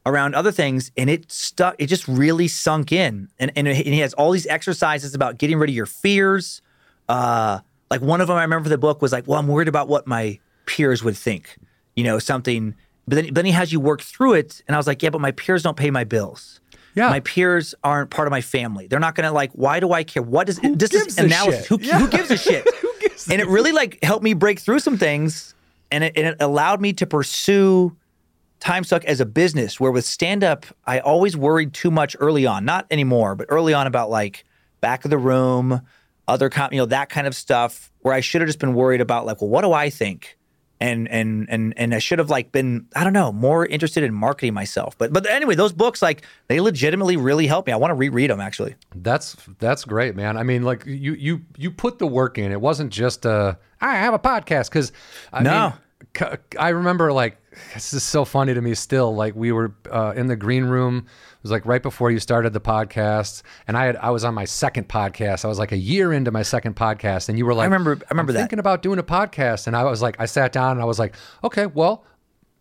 around 0.06 0.34
other 0.34 0.52
things 0.52 0.92
and 0.98 1.10
it 1.10 1.32
stuck 1.32 1.76
it 1.78 1.88
just 1.88 2.08
really 2.08 2.48
sunk 2.48 2.92
in 2.92 3.30
and, 3.40 3.52
and, 3.56 3.68
he 3.68 4.00
has 4.00 4.14
all 4.16 4.32
these 4.32 4.48
exercises 4.48 5.14
about 5.14 5.38
getting 5.38 5.60
rid 5.60 5.70
of 5.70 5.76
your 5.76 5.86
fears 5.86 6.62
uh 7.08 7.60
like 7.92 8.02
one 8.02 8.20
of 8.20 8.28
them 8.28 8.38
i 8.38 8.42
remember 8.42 8.68
the 8.68 8.78
book 8.78 9.02
was 9.02 9.12
like 9.12 9.28
well 9.28 9.38
i'm 9.38 9.48
worried 9.48 9.68
about 9.68 9.88
what 9.88 10.08
my 10.08 10.40
peers 10.66 11.04
would 11.04 11.16
think 11.16 11.58
you 11.96 12.04
know 12.04 12.18
something 12.18 12.74
but 13.08 13.16
then, 13.16 13.26
but 13.26 13.36
then 13.36 13.46
he 13.46 13.52
has 13.52 13.72
you 13.72 13.80
work 13.80 14.02
through 14.02 14.34
it 14.34 14.64
and 14.68 14.76
i 14.76 14.78
was 14.80 14.88
like 14.88 15.04
yeah 15.04 15.10
but 15.10 15.22
my 15.22 15.32
peers 15.32 15.62
don't 15.62 15.78
pay 15.78 15.92
my 15.92 16.04
bills 16.04 16.61
Yeah. 16.96 17.10
my 17.10 17.20
peers 17.22 17.74
aren't 17.84 18.10
part 18.10 18.28
of 18.28 18.32
my 18.32 18.42
family. 18.42 18.88
They're 18.88 19.00
not 19.00 19.16
gonna 19.16 19.32
like 19.32 19.52
why 19.54 19.80
do 19.80 19.92
i 19.94 20.04
care? 20.04 20.22
What 20.24 20.50
is 20.50 20.60
this 20.60 20.90
gives 20.90 21.08
is 21.08 21.18
analysis 21.18 21.68
who, 21.68 21.80
Yeah. 21.82 22.00
who 22.00 22.08
gives 22.08 22.30
a 22.32 22.38
shit? 22.48 22.68
Gives 23.00 23.28
and 23.30 23.40
it 23.42 23.48
really 23.48 23.72
like 23.72 24.04
helped 24.04 24.24
me 24.24 24.34
break 24.34 24.60
through 24.60 24.80
some 24.80 24.98
things 24.98 25.56
and 25.92 26.04
it, 26.04 26.14
and 26.16 26.28
it 26.28 26.38
allowed 26.40 26.82
me 26.82 26.94
to 26.94 27.06
pursue 27.08 27.96
time 28.60 28.84
suck 28.84 29.04
as 29.06 29.20
a 29.20 29.26
business 29.26 29.80
where 29.80 29.92
with 29.92 30.06
stand 30.06 30.44
up 30.44 30.66
i 30.86 31.00
always 31.00 31.36
worried 31.36 31.74
too 31.74 31.90
much 31.90 32.16
early 32.20 32.46
on 32.46 32.64
not 32.64 32.86
anymore 32.92 33.34
but 33.36 33.48
early 33.50 33.74
on 33.74 33.88
about 33.88 34.10
like 34.12 34.44
back 34.82 35.04
of 35.04 35.10
the 35.10 35.18
room 35.18 35.82
other 36.28 36.48
com- 36.50 36.72
you 36.72 36.78
know 36.78 36.86
that 36.86 37.10
kind 37.10 37.26
of 37.26 37.34
stuff 37.34 37.92
where 38.02 38.14
i 38.14 38.20
should 38.20 38.40
have 38.42 38.48
just 38.48 38.60
been 38.60 38.76
worried 38.76 39.02
about 39.02 39.26
like 39.26 39.42
well 39.42 39.50
what 39.50 39.62
do 39.64 39.74
i 39.74 39.90
think 39.90 40.38
and 40.82 41.08
and 41.10 41.48
and 41.50 41.74
and 41.78 41.94
i 41.96 42.00
should 42.00 42.20
have 42.20 42.30
like 42.30 42.52
been 42.52 42.86
i 42.96 43.04
don't 43.04 43.14
know 43.14 43.32
more 43.32 43.66
interested 43.66 44.04
in 44.04 44.14
marketing 44.14 44.54
myself 44.54 44.98
but 44.98 45.14
but 45.14 45.26
anyway 45.30 45.56
those 45.56 45.72
books 45.72 46.02
like 46.02 46.24
they 46.48 46.60
legitimately 46.60 47.16
really 47.16 47.48
helped 47.48 47.68
me 47.68 47.74
i 47.74 47.76
want 47.78 47.92
to 47.92 47.96
reread 47.96 48.30
them 48.30 48.42
actually 48.42 48.76
That's 48.96 49.38
that's 49.60 49.86
great, 49.86 50.16
man. 50.16 50.38
I 50.38 50.44
mean, 50.44 50.64
like 50.64 50.86
you 50.86 51.14
you 51.14 51.42
you 51.58 51.72
put 51.72 52.00
the 52.00 52.08
work 52.08 52.38
in. 52.38 52.52
It 52.52 52.60
wasn't 52.60 52.92
just 52.92 53.26
uh 53.26 53.56
I 53.80 53.96
have 53.96 54.14
a 54.14 54.20
podcast 54.20 54.70
because 54.70 54.92
I 55.32 55.44
No. 55.44 55.74
mean, 56.20 56.38
I 56.60 56.70
remember 56.70 57.12
like 57.14 57.38
this 57.74 57.94
is 57.94 58.04
so 58.04 58.26
funny 58.26 58.54
to 58.54 58.62
me 58.62 58.74
still. 58.76 59.14
Like 59.16 59.36
we 59.36 59.52
were 59.52 59.74
uh, 59.92 60.14
in 60.16 60.28
the 60.28 60.36
green 60.36 60.66
room. 60.66 61.06
It 61.42 61.46
was 61.46 61.52
like 61.52 61.66
right 61.66 61.82
before 61.82 62.12
you 62.12 62.20
started 62.20 62.54
the 62.54 62.62
podcast, 62.62 63.42
and 63.68 63.76
I 63.76 63.86
had 63.86 63.96
I 63.96 64.12
was 64.12 64.24
on 64.24 64.36
my 64.36 64.46
second 64.46 64.88
podcast. 64.88 65.44
I 65.44 65.48
was 65.48 65.58
like 65.58 65.72
a 65.72 65.78
year 65.78 66.14
into 66.14 66.30
my 66.30 66.44
second 66.44 66.76
podcast, 66.76 67.30
and 67.30 67.38
you 67.40 67.48
were 67.48 67.56
like, 67.56 67.64
I 67.64 67.74
remember 67.74 67.98
"I'm 68.12 68.28
that." 68.28 68.34
thinking 68.34 68.60
about 68.60 68.84
doing 68.84 69.00
a 69.00 69.04
podcast, 69.04 69.66
and 69.66 69.76
I 69.76 69.84
was 69.84 70.04
like, 70.04 70.18
I 70.20 70.28
sat 70.28 70.52
down 70.52 70.74
and 70.74 70.82
I 70.82 70.86
was 70.86 71.00
like, 71.00 71.16
okay, 71.44 71.66
well 71.66 72.06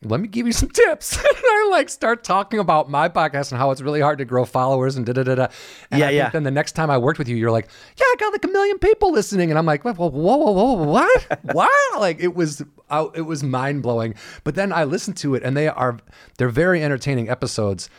let 0.02 0.20
me 0.20 0.28
give 0.28 0.46
you 0.46 0.52
some 0.52 0.68
tips. 0.72 1.16
and 1.18 1.26
I 1.26 1.68
like 1.70 1.88
start 1.88 2.24
talking 2.24 2.58
about 2.58 2.90
my 2.90 3.08
podcast 3.08 3.52
and 3.52 3.58
how 3.58 3.70
it's 3.70 3.80
really 3.80 4.00
hard 4.00 4.18
to 4.18 4.24
grow 4.24 4.44
followers 4.44 4.96
and 4.96 5.04
da 5.04 5.12
da 5.12 5.22
da 5.22 5.34
da. 5.34 5.48
And 5.90 6.00
Yeah, 6.00 6.08
I 6.08 6.10
yeah. 6.10 6.30
Then 6.30 6.42
the 6.42 6.50
next 6.50 6.72
time 6.72 6.90
I 6.90 6.98
worked 6.98 7.18
with 7.18 7.28
you, 7.28 7.36
you're 7.36 7.50
like, 7.50 7.68
yeah, 7.98 8.04
I 8.04 8.14
got 8.18 8.32
like 8.32 8.44
a 8.44 8.48
million 8.48 8.78
people 8.78 9.12
listening, 9.12 9.50
and 9.50 9.58
I'm 9.58 9.66
like, 9.66 9.84
whoa, 9.84 9.92
whoa, 9.92 10.08
whoa, 10.08 10.50
whoa, 10.52 10.72
what? 10.84 11.40
what? 11.52 12.00
Like 12.00 12.20
it 12.20 12.34
was, 12.34 12.62
I, 12.88 13.08
it 13.14 13.22
was 13.22 13.42
mind 13.42 13.82
blowing. 13.82 14.14
But 14.44 14.54
then 14.54 14.72
I 14.72 14.84
listened 14.84 15.16
to 15.18 15.34
it, 15.34 15.42
and 15.42 15.56
they 15.56 15.68
are, 15.68 15.98
they're 16.38 16.48
very 16.48 16.82
entertaining 16.82 17.28
episodes. 17.28 17.90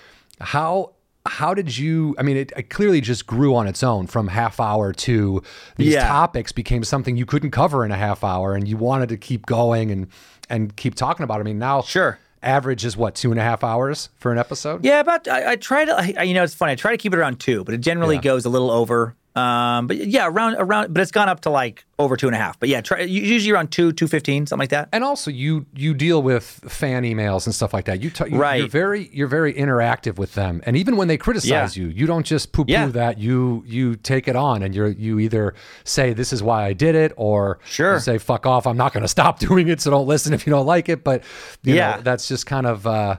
How 0.42 0.94
how 1.28 1.54
did 1.54 1.78
you 1.78 2.16
i 2.18 2.24
mean 2.24 2.36
it, 2.36 2.52
it 2.58 2.72
clearly 2.72 3.00
just 3.00 3.28
grew 3.28 3.54
on 3.54 3.68
its 3.68 3.84
own 3.84 4.08
from 4.08 4.28
half 4.28 4.60
hour 4.60 4.92
to 4.92 5.44
these 5.78 5.94
Yeah. 5.94 6.08
topics 6.08 6.52
became 6.52 6.84
something 6.84 7.16
you 7.16 7.28
couldn't 7.28 7.52
cover 7.52 7.86
in 7.86 7.92
a 7.92 7.96
half 7.96 8.24
hour 8.24 8.56
and 8.56 8.68
you 8.68 8.76
wanted 8.76 9.10
to 9.10 9.18
keep 9.18 9.46
going 9.46 9.92
and 9.92 10.08
and 10.50 10.76
keep 10.76 10.96
talking 10.96 11.24
about 11.24 11.38
it. 11.38 11.42
i 11.42 11.44
mean 11.44 11.60
now 11.60 11.84
Sure. 11.84 12.18
average 12.42 12.84
is 12.86 12.98
what 12.98 13.14
two 13.14 13.30
and 13.30 13.40
a 13.40 13.44
half 13.44 13.64
hours 13.64 14.10
for 14.18 14.32
an 14.32 14.40
episode 14.40 14.84
Yeah, 14.84 15.00
about 15.00 15.28
I, 15.28 15.52
I 15.52 15.56
try 15.58 15.86
to. 15.86 15.96
I, 16.20 16.24
you 16.24 16.34
know, 16.34 16.44
it's 16.44 16.56
funny. 16.56 16.72
I 16.72 16.76
try 16.76 16.90
to 16.90 16.98
keep 16.98 17.14
it 17.14 17.20
around 17.20 17.40
two, 17.40 17.64
but 17.64 17.76
it 17.76 17.82
generally 17.82 18.16
Yeah. 18.16 18.22
goes 18.22 18.46
a 18.46 18.50
little 18.50 18.72
over. 18.72 19.16
Um, 19.36 19.88
but 19.88 19.96
yeah, 19.98 20.28
around 20.28 20.56
around. 20.60 20.94
But 20.94 21.02
it's 21.02 21.12
gone 21.12 21.30
up 21.30 21.40
to 21.42 21.50
like 21.50 21.86
over 21.98 22.18
two 22.18 22.28
and 22.28 22.36
a 22.36 22.38
half. 22.40 22.60
But 22.60 22.68
yeah, 22.68 22.82
try 22.82 23.00
usually 23.02 23.52
around 23.54 23.72
two, 23.72 23.94
two 23.94 24.08
fifteen, 24.08 24.46
something 24.46 24.64
like 24.64 24.70
that. 24.72 24.90
and 24.92 25.04
also 25.06 25.32
you 25.32 25.66
you 25.74 25.94
deal 25.94 26.22
with 26.22 26.44
fan 26.68 27.04
emails 27.04 27.46
and 27.46 27.56
stuff 27.56 27.74
like 27.74 27.86
that 27.86 28.02
you, 28.02 28.10
t- 28.10 28.26
you 28.30 28.38
Right. 28.38 28.60
you're 28.60 28.68
very 28.68 29.10
you're 29.14 29.28
very 29.30 29.54
interactive 29.54 30.18
with 30.18 30.34
them 30.34 30.62
and 30.66 30.76
even 30.76 30.98
when 30.98 31.08
they 31.08 31.18
criticize 31.18 31.78
Yeah. 31.78 31.84
you 31.84 31.90
you 31.90 32.06
don't 32.08 32.26
just 32.26 32.52
poo 32.52 32.66
poo 32.66 32.72
Yeah. 32.74 32.88
that 32.88 33.20
you 33.20 33.64
you 33.66 33.96
take 33.96 34.28
it 34.28 34.36
on 34.36 34.64
and 34.64 34.76
you're 34.76 34.88
you 34.90 35.20
either 35.20 35.54
say 35.86 36.12
this 36.14 36.34
is 36.34 36.42
why 36.44 36.66
i 36.66 36.74
did 36.74 36.96
it 36.96 37.14
or 37.16 37.60
Sure. 37.64 37.94
you 37.94 38.00
say 38.00 38.18
fuck 38.18 38.46
off 38.46 38.68
i'm 38.68 38.78
not 38.78 38.92
going 38.94 39.04
to 39.04 39.08
stop 39.08 39.40
doing 39.48 39.68
it 39.70 39.80
so 39.80 39.92
don't 39.92 40.08
listen 40.08 40.34
if 40.34 40.46
you 40.46 40.52
don't 40.52 40.66
like 40.66 40.90
it 40.90 41.04
but 41.04 41.24
you 41.64 41.76
Yeah. 41.76 41.96
know, 41.98 42.02
that's 42.02 42.28
just 42.28 42.46
kind 42.46 42.66
of 42.68 42.86
uh 42.88 43.18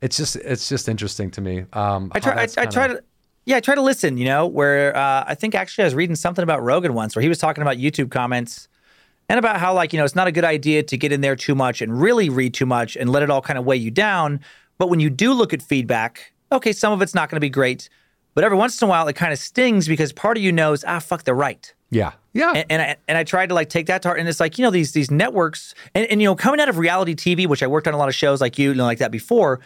it's 0.00 0.16
just 0.16 0.34
it's 0.36 0.68
just 0.68 0.88
interesting 0.88 1.30
to 1.32 1.40
me 1.40 1.66
um 1.72 2.10
I 2.12 2.18
try. 2.20 2.32
I, 2.42 2.48
I 2.58 2.66
try 2.66 2.88
to. 2.88 3.02
Yeah, 3.44 3.56
I 3.56 3.60
try 3.60 3.74
to 3.74 3.82
listen. 3.82 4.16
You 4.16 4.24
know, 4.24 4.46
where 4.46 4.96
uh, 4.96 5.24
I 5.26 5.34
think 5.34 5.54
actually 5.54 5.82
I 5.82 5.86
was 5.86 5.94
reading 5.94 6.16
something 6.16 6.42
about 6.42 6.62
Rogan 6.62 6.94
once, 6.94 7.16
where 7.16 7.22
he 7.22 7.28
was 7.28 7.38
talking 7.38 7.62
about 7.62 7.76
YouTube 7.76 8.10
comments 8.10 8.68
and 9.28 9.38
about 9.38 9.58
how 9.58 9.74
like 9.74 9.92
you 9.92 9.98
know 9.98 10.04
it's 10.04 10.14
not 10.14 10.26
a 10.26 10.32
good 10.32 10.44
idea 10.44 10.82
to 10.82 10.96
get 10.96 11.12
in 11.12 11.20
there 11.20 11.36
too 11.36 11.54
much 11.54 11.80
and 11.82 12.00
really 12.00 12.28
read 12.28 12.54
too 12.54 12.66
much 12.66 12.96
and 12.96 13.10
let 13.10 13.22
it 13.22 13.30
all 13.30 13.42
kind 13.42 13.58
of 13.58 13.64
weigh 13.64 13.76
you 13.76 13.90
down. 13.90 14.40
But 14.78 14.88
when 14.88 15.00
you 15.00 15.10
do 15.10 15.32
look 15.32 15.52
at 15.52 15.62
feedback, 15.62 16.32
okay, 16.50 16.72
some 16.72 16.92
of 16.92 17.02
it's 17.02 17.14
not 17.14 17.30
going 17.30 17.36
to 17.36 17.40
be 17.40 17.50
great, 17.50 17.88
but 18.34 18.44
every 18.44 18.58
once 18.58 18.80
in 18.80 18.86
a 18.86 18.88
while 18.88 19.06
it 19.08 19.14
kind 19.14 19.32
of 19.32 19.38
stings 19.38 19.86
because 19.88 20.12
part 20.12 20.36
of 20.36 20.42
you 20.42 20.52
knows, 20.52 20.84
ah, 20.86 20.98
fuck, 20.98 21.24
they're 21.24 21.34
right. 21.34 21.72
yeah 21.90 22.12
yeah 22.32 22.52
and, 22.54 22.66
and 22.70 22.82
I 22.82 22.96
and 23.08 23.18
I 23.18 23.24
tried 23.24 23.48
to 23.50 23.54
like 23.54 23.68
take 23.68 23.86
that 23.86 24.02
to 24.02 24.08
heart, 24.08 24.20
and 24.20 24.28
it's 24.28 24.40
like 24.40 24.58
you 24.58 24.64
know 24.64 24.70
these 24.70 24.92
these 24.92 25.10
networks, 25.10 25.74
and, 25.94 26.06
and 26.06 26.20
you 26.22 26.28
know 26.28 26.36
coming 26.36 26.60
out 26.60 26.68
of 26.68 26.78
reality 26.78 27.14
TV, 27.14 27.46
which 27.46 27.62
I 27.62 27.66
worked 27.66 27.88
on 27.88 27.94
a 27.94 27.98
lot 27.98 28.08
of 28.08 28.14
shows 28.14 28.40
like 28.40 28.58
you, 28.58 28.70
you 28.70 28.74
know, 28.74 28.84
like 28.84 28.98
that 28.98 29.10
before. 29.10 29.60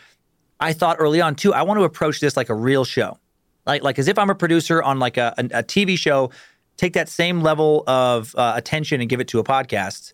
I 0.58 0.72
thought 0.72 0.96
early 0.98 1.20
on 1.20 1.34
too, 1.34 1.52
I 1.52 1.62
want 1.62 1.78
to 1.78 1.84
approach 1.84 2.18
this 2.20 2.34
like 2.34 2.48
a 2.48 2.54
real 2.54 2.86
show, 2.86 3.18
like 3.66 3.82
like 3.82 3.98
as 3.98 4.08
if 4.08 4.18
I'm 4.18 4.30
a 4.30 4.34
producer 4.34 4.82
on 4.82 4.98
like 4.98 5.16
a, 5.16 5.34
a, 5.38 5.44
a 5.58 5.62
TV 5.62 5.98
show. 5.98 6.30
Take 6.76 6.92
that 6.92 7.08
same 7.08 7.40
level 7.40 7.84
of 7.86 8.34
uh, 8.36 8.52
attention 8.54 9.00
and 9.00 9.08
give 9.08 9.18
it 9.18 9.28
to 9.28 9.38
a 9.38 9.44
podcast. 9.44 10.12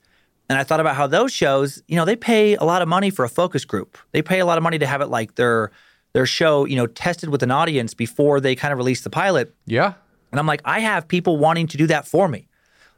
And 0.48 0.58
I 0.58 0.62
thought 0.64 0.78
about 0.78 0.94
how 0.94 1.08
those 1.08 1.32
shows, 1.32 1.82
you 1.88 1.96
know, 1.96 2.04
they 2.04 2.14
pay 2.14 2.54
a 2.54 2.64
lot 2.64 2.82
of 2.82 2.88
money 2.88 3.10
for 3.10 3.24
a 3.24 3.28
focus 3.28 3.64
group. 3.64 3.98
They 4.12 4.22
pay 4.22 4.38
a 4.38 4.46
lot 4.46 4.58
of 4.58 4.62
money 4.62 4.78
to 4.78 4.86
have 4.86 5.00
it 5.00 5.08
like 5.08 5.34
their 5.34 5.72
their 6.12 6.26
show, 6.26 6.64
you 6.64 6.76
know, 6.76 6.86
tested 6.86 7.30
with 7.30 7.42
an 7.42 7.50
audience 7.50 7.94
before 7.94 8.40
they 8.40 8.54
kind 8.54 8.70
of 8.70 8.78
release 8.78 9.00
the 9.00 9.10
pilot. 9.10 9.54
yeah 9.66 9.94
And 10.30 10.38
I'm 10.38 10.46
like, 10.46 10.60
I 10.64 10.80
have 10.80 11.08
people 11.08 11.36
wanting 11.36 11.66
to 11.68 11.76
do 11.76 11.86
that 11.88 12.06
for 12.06 12.28
me. 12.28 12.48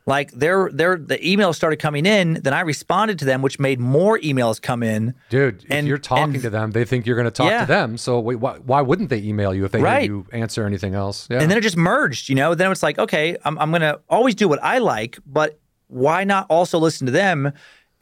Like 0.07 0.33
their 0.33 0.69
their 0.71 0.97
the 0.99 1.17
emails 1.19 1.55
started 1.55 1.77
coming 1.79 2.05
in, 2.05 2.35
then 2.35 2.53
I 2.53 2.61
responded 2.61 3.19
to 3.21 3.25
them, 3.25 3.41
which 3.41 3.59
made 3.59 3.81
more 3.81 4.19
emails 4.19 4.61
come 4.61 4.83
in. 4.83 5.15
Dude, 5.31 5.65
if 5.65 5.71
And- 5.71 5.89
you're 5.89 5.97
talking 5.97 6.35
and- 6.35 6.43
to 6.43 6.51
them, 6.51 6.73
they 6.73 6.85
think 6.85 7.07
you're 7.07 7.17
going 7.17 7.25
to 7.25 7.31
talk 7.31 7.51
Yeah. 7.51 7.61
to 7.63 7.67
them. 7.67 7.97
So 7.97 8.21
wait, 8.21 8.37
why, 8.37 8.57
why 8.57 8.83
wouldn't 8.83 9.09
they 9.09 9.19
email 9.23 9.55
you 9.55 9.65
if 9.65 9.73
they 9.73 9.81
Right. 9.81 10.05
you 10.07 10.27
answer 10.31 10.67
anything 10.67 10.95
else? 10.95 11.27
Yeah. 11.31 11.41
And 11.41 11.51
then 11.51 11.57
it 11.57 11.63
just 11.63 11.79
merged, 11.79 12.29
you 12.29 12.35
know. 12.35 12.55
Then 12.55 12.71
it's 12.71 12.83
like, 12.83 12.99
okay, 12.99 13.37
I'm 13.47 13.59
I'm 13.59 13.71
gonna 13.73 13.99
always 14.11 14.35
do 14.35 14.47
what 14.47 14.63
I 14.63 14.77
like, 14.79 15.19
but 15.27 15.59
why 15.89 16.25
not 16.25 16.47
also 16.51 16.79
listen 16.79 17.07
to 17.07 17.13
them? 17.13 17.53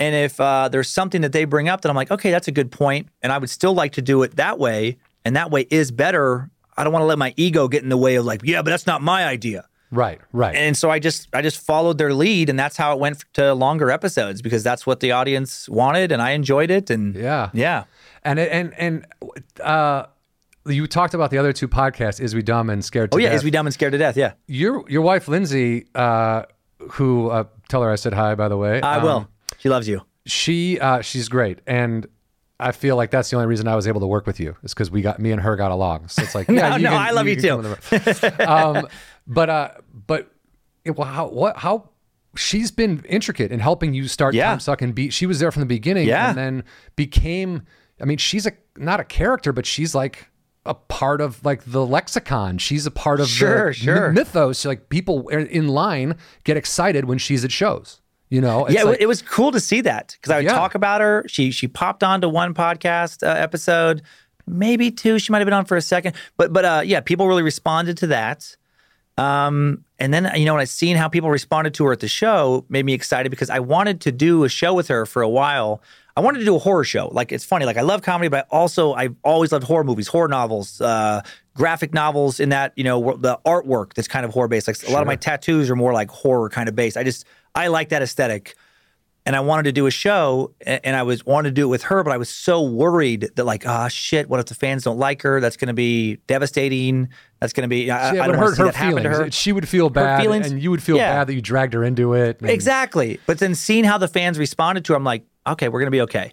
And 0.01 0.15
if 0.17 0.41
uh, 0.41 0.69
there's 0.71 0.89
something 0.89 1.21
that 1.21 1.31
they 1.31 1.45
bring 1.45 1.69
up 1.69 1.83
that 1.83 1.89
I'm 1.89 1.95
like, 1.95 2.11
okay, 2.11 2.33
that's 2.33 2.49
a 2.49 2.53
good 2.53 2.73
point, 2.73 3.07
and 3.23 3.31
I 3.31 3.39
would 3.39 3.51
still 3.51 3.75
like 3.75 3.93
to 3.93 4.03
do 4.03 4.25
it 4.25 4.35
that 4.37 4.59
way, 4.59 4.97
and 5.25 5.37
that 5.37 5.53
way 5.53 5.69
is 5.71 5.93
better. 5.93 6.51
I 6.77 6.83
don't 6.83 6.93
want 6.93 7.03
to 7.03 7.07
let 7.07 7.19
my 7.19 7.33
ego 7.37 7.69
get 7.69 7.85
in 7.85 7.91
the 7.91 7.97
way 7.97 8.17
of 8.17 8.25
like, 8.25 8.41
yeah, 8.43 8.63
but 8.63 8.71
that's 8.71 8.89
not 8.89 9.03
my 9.03 9.25
idea. 9.25 9.67
Right, 9.93 10.21
right. 10.33 10.57
and 10.57 10.77
so 10.77 10.91
I 10.91 10.99
just 10.99 11.29
I 11.33 11.41
just 11.43 11.65
followed 11.65 11.99
their 11.99 12.13
lead, 12.13 12.49
and 12.51 12.59
that's 12.59 12.77
how 12.77 12.93
it 12.93 12.99
went 12.99 13.25
to 13.35 13.55
longer 13.55 13.91
episodes 13.91 14.43
because 14.43 14.65
that's 14.65 14.85
what 14.87 14.99
the 14.99 15.13
audience 15.13 15.69
wanted, 15.69 16.11
and 16.11 16.21
I 16.21 16.31
enjoyed 16.33 16.71
it, 16.73 16.91
and 16.91 17.15
Yeah. 17.15 17.51
yeah, 17.53 17.85
And 18.25 18.39
and 18.41 18.75
and 18.77 19.07
uh, 19.63 20.07
you 20.67 20.87
talked 20.87 21.15
about 21.15 21.31
the 21.31 21.39
other 21.39 21.53
two 21.53 21.69
podcasts, 21.69 22.21
Is 22.21 22.35
We 22.35 22.43
Dumb 22.43 22.71
and 22.71 22.85
Scared 22.85 23.11
to 23.13 23.17
oh 23.17 23.19
yeah, 23.21 23.29
Death. 23.29 23.37
is 23.39 23.45
we 23.45 23.51
dumb 23.51 23.67
and 23.67 23.75
scared 23.75 23.93
to 23.93 23.99
death? 23.99 24.17
Yeah, 24.17 24.33
your 24.49 24.85
your 24.89 25.03
wife 25.03 25.29
Lindsay, 25.29 25.87
uh, 25.95 26.43
who 26.93 27.29
uh, 27.31 27.45
tell 27.69 27.83
her 27.83 27.91
I 27.91 27.97
said 27.97 28.13
hi 28.15 28.35
by 28.35 28.49
the 28.49 28.57
way. 28.57 28.81
I 28.81 28.97
Um, 28.97 29.03
will. 29.05 29.29
She 29.59 29.69
loves 29.69 29.87
you. 29.89 30.03
She 30.27 30.79
uh, 30.81 31.01
she's 31.03 31.29
great, 31.29 31.61
and 31.67 32.07
I 32.61 32.71
feel 32.71 32.95
like 32.95 33.11
that's 33.11 33.29
the 33.31 33.37
only 33.37 33.49
reason 33.49 33.67
I 33.67 33.75
was 33.75 33.89
able 33.89 34.01
to 34.01 34.07
work 34.07 34.25
with 34.25 34.39
you 34.39 34.55
is 34.63 34.73
because 34.73 34.89
we 34.89 35.03
got 35.03 35.19
me 35.19 35.33
and 35.33 35.41
her 35.41 35.57
got 35.57 35.73
along. 35.73 36.07
So 36.09 36.23
it's 36.23 36.35
like 36.37 36.47
yeah, 36.49 36.69
No, 36.71 36.77
you 36.77 36.85
no, 36.85 36.91
can- 36.91 37.01
I 37.01 37.11
love 37.11 37.27
you 37.27 37.35
can 37.35 37.43
too. 37.43 37.49
come 37.49 37.65
in 37.65 37.77
the 38.31 38.37
room. 38.39 38.77
um, 38.77 38.89
but 39.27 39.51
uh, 39.51 39.71
but 40.07 40.33
it, 40.85 40.97
well, 40.97 41.09
how 41.09 41.29
what 41.29 41.57
how 41.59 41.89
she's 42.37 42.71
been 42.71 43.05
intricate 43.09 43.53
in 43.53 43.61
helping 43.61 43.93
you 43.95 44.09
start 44.09 44.35
Yeah. 44.35 44.57
Suck 44.59 44.81
and 44.83 44.95
beat. 44.95 45.13
She 45.13 45.27
was 45.27 45.39
there 45.39 45.51
from 45.53 45.61
the 45.61 45.67
beginning, 45.67 46.09
Yeah. 46.09 46.29
and 46.31 46.39
then 46.39 46.65
became. 46.97 47.63
I 48.01 48.05
mean, 48.05 48.19
she's 48.19 48.47
a 48.47 48.53
not 48.77 49.01
a 49.01 49.05
character, 49.05 49.53
but 49.53 49.67
she's 49.67 49.95
like 49.95 50.29
a 50.65 50.75
part 50.75 51.21
of 51.21 51.45
like 51.45 51.63
the 51.67 51.85
lexicon. 51.85 52.59
She's 52.59 52.87
a 52.87 52.91
part 52.91 53.21
of 53.21 53.29
Sure, 53.29 53.69
the 53.69 53.73
sure. 53.75 54.09
my- 54.09 54.15
mythos. 54.15 54.65
Like 54.65 54.89
people 54.89 55.29
in 55.29 55.69
line 55.69 56.17
get 56.45 56.57
excited 56.57 57.05
when 57.05 57.19
she's 57.19 57.45
at 57.45 57.53
shows. 57.53 58.01
You 58.31 58.41
know, 58.41 58.65
It's 58.65 58.75
yeah, 58.75 58.81
it, 58.83 58.87
like- 58.87 59.01
it 59.03 59.07
was 59.07 59.21
cool 59.21 59.53
to 59.53 59.61
see 59.61 59.83
that 59.83 60.17
because 60.19 60.33
I 60.33 60.37
would 60.37 60.45
Yeah. 60.47 60.55
talk 60.55 60.75
about 60.75 61.01
her. 61.03 61.25
She 61.29 61.51
she 61.51 61.69
popped 61.69 62.03
onto 62.03 62.29
one 62.31 62.55
podcast 62.55 63.23
uh, 63.27 63.31
episode, 63.31 64.01
maybe 64.47 64.91
two. 64.91 65.19
She 65.19 65.31
might 65.33 65.39
have 65.41 65.47
been 65.47 65.53
on 65.53 65.67
for 65.67 65.77
a 65.77 65.83
second, 65.83 66.17
but 66.39 66.53
but 66.53 66.65
uh, 66.65 66.83
yeah, 66.85 67.01
people 67.01 67.29
really 67.29 67.43
responded 67.43 67.99
to 67.99 68.07
that. 68.09 68.57
Um, 69.23 69.85
and 69.99 70.13
then 70.13 70.31
you 70.35 70.45
know 70.45 70.55
when 70.55 70.61
I 70.61 70.65
seen 70.65 70.97
how 70.97 71.09
people 71.09 71.31
responded 71.31 71.75
to 71.75 71.85
her 71.85 71.93
at 71.93 72.01
the 72.01 72.09
show, 72.09 72.65
made 72.69 72.85
me 72.85 72.93
excited 72.93 73.31
because 73.31 73.51
I 73.51 73.61
wanted 73.61 74.01
to 74.03 74.13
do 74.13 74.43
a 74.45 74.49
show 74.49 74.75
with 74.75 74.89
her 74.89 75.07
for 75.07 75.23
a 75.23 75.29
while. 75.29 75.81
I 76.17 76.21
wanted 76.21 76.41
to 76.41 76.45
do 76.45 76.57
a 76.57 76.59
horror 76.59 76.85
show. 76.85 77.09
Like 77.09 77.31
it's 77.31 77.45
funny, 77.45 77.65
like 77.65 77.77
I 77.77 77.83
love 77.83 78.03
comedy, 78.03 78.29
but 78.29 78.47
also 78.51 78.95
I've 78.95 79.15
always 79.23 79.53
loved 79.53 79.65
horror 79.65 79.85
movies, 79.85 80.09
horror 80.09 80.29
novels, 80.29 80.81
uh, 80.81 81.23
graphic 81.55 81.95
novels. 81.95 82.41
In 82.41 82.49
that 82.49 82.73
you 82.77 82.85
know 82.85 83.17
the 83.17 83.39
artwork 83.47 83.95
that's 83.95 84.09
kind 84.09 84.27
of 84.27 84.33
horror 84.33 84.49
based. 84.49 84.67
Like 84.67 84.83
a 84.89 84.91
lot 84.91 85.03
of 85.03 85.07
my 85.07 85.17
tattoos 85.17 85.71
are 85.71 85.77
more 85.77 85.93
like 85.93 86.11
horror 86.11 86.49
kind 86.49 86.69
of 86.69 86.75
based. 86.75 86.97
I 86.97 87.05
just 87.05 87.25
I 87.55 87.69
like 87.69 87.91
that 87.91 88.03
aesthetic 88.03 88.57
and 89.25 89.37
I 89.37 89.41
wanted 89.41 89.63
to 89.65 89.73
do 89.73 89.87
a 89.87 89.91
show, 89.91 90.53
and 90.67 90.97
I 90.97 91.03
was 91.05 91.25
wanted 91.25 91.51
to 91.51 91.55
do 91.55 91.63
it 91.65 91.71
with 91.71 91.85
her, 91.85 92.03
but 92.03 92.13
I 92.13 92.17
was 92.17 92.29
so 92.29 92.61
worried 92.63 93.31
that 93.37 93.45
like, 93.45 93.67
ah, 93.67 93.87
shit, 93.89 94.29
what 94.29 94.41
if 94.41 94.47
the 94.47 94.55
fans 94.55 94.83
don't 94.83 94.99
like 94.99 95.23
her? 95.23 95.41
That's 95.41 95.57
going 95.57 95.69
to 95.69 95.75
be 95.75 96.17
devastating. 96.27 97.09
That's 97.41 97.53
going 97.53 97.63
to 97.63 97.69
be. 97.69 97.91
I, 97.91 98.15
Yeah, 98.15 98.23
I 98.25 98.27
would 98.27 98.33
don't 98.35 98.43
hurt 98.43 98.59
her 98.59 98.65
that 98.65 98.73
to 98.73 98.79
her. 98.79 99.15
feelings. 99.15 99.35
She 99.35 99.53
would 99.53 99.69
feel 99.69 99.91
bad, 99.91 100.21
feelings? 100.23 100.51
and 100.51 100.61
you 100.63 100.71
would 100.73 100.83
feel 100.83 100.97
Yeah. 100.97 101.13
bad 101.19 101.29
that 101.29 101.35
you 101.35 101.41
dragged 101.41 101.75
her 101.75 101.85
into 101.85 102.15
it. 102.15 102.41
and- 102.41 102.51
Exactly. 102.51 103.21
But 103.27 103.39
then 103.39 103.55
seeing 103.55 103.85
how 103.85 103.97
the 103.99 104.09
fans 104.09 104.39
responded 104.39 104.85
to 104.87 104.93
her, 104.93 104.97
I'm 104.97 105.05
like, 105.05 105.25
okay, 105.47 105.69
we're 105.69 105.81
going 105.81 105.87
to 105.87 105.91
be 105.93 106.01
okay. 106.03 106.33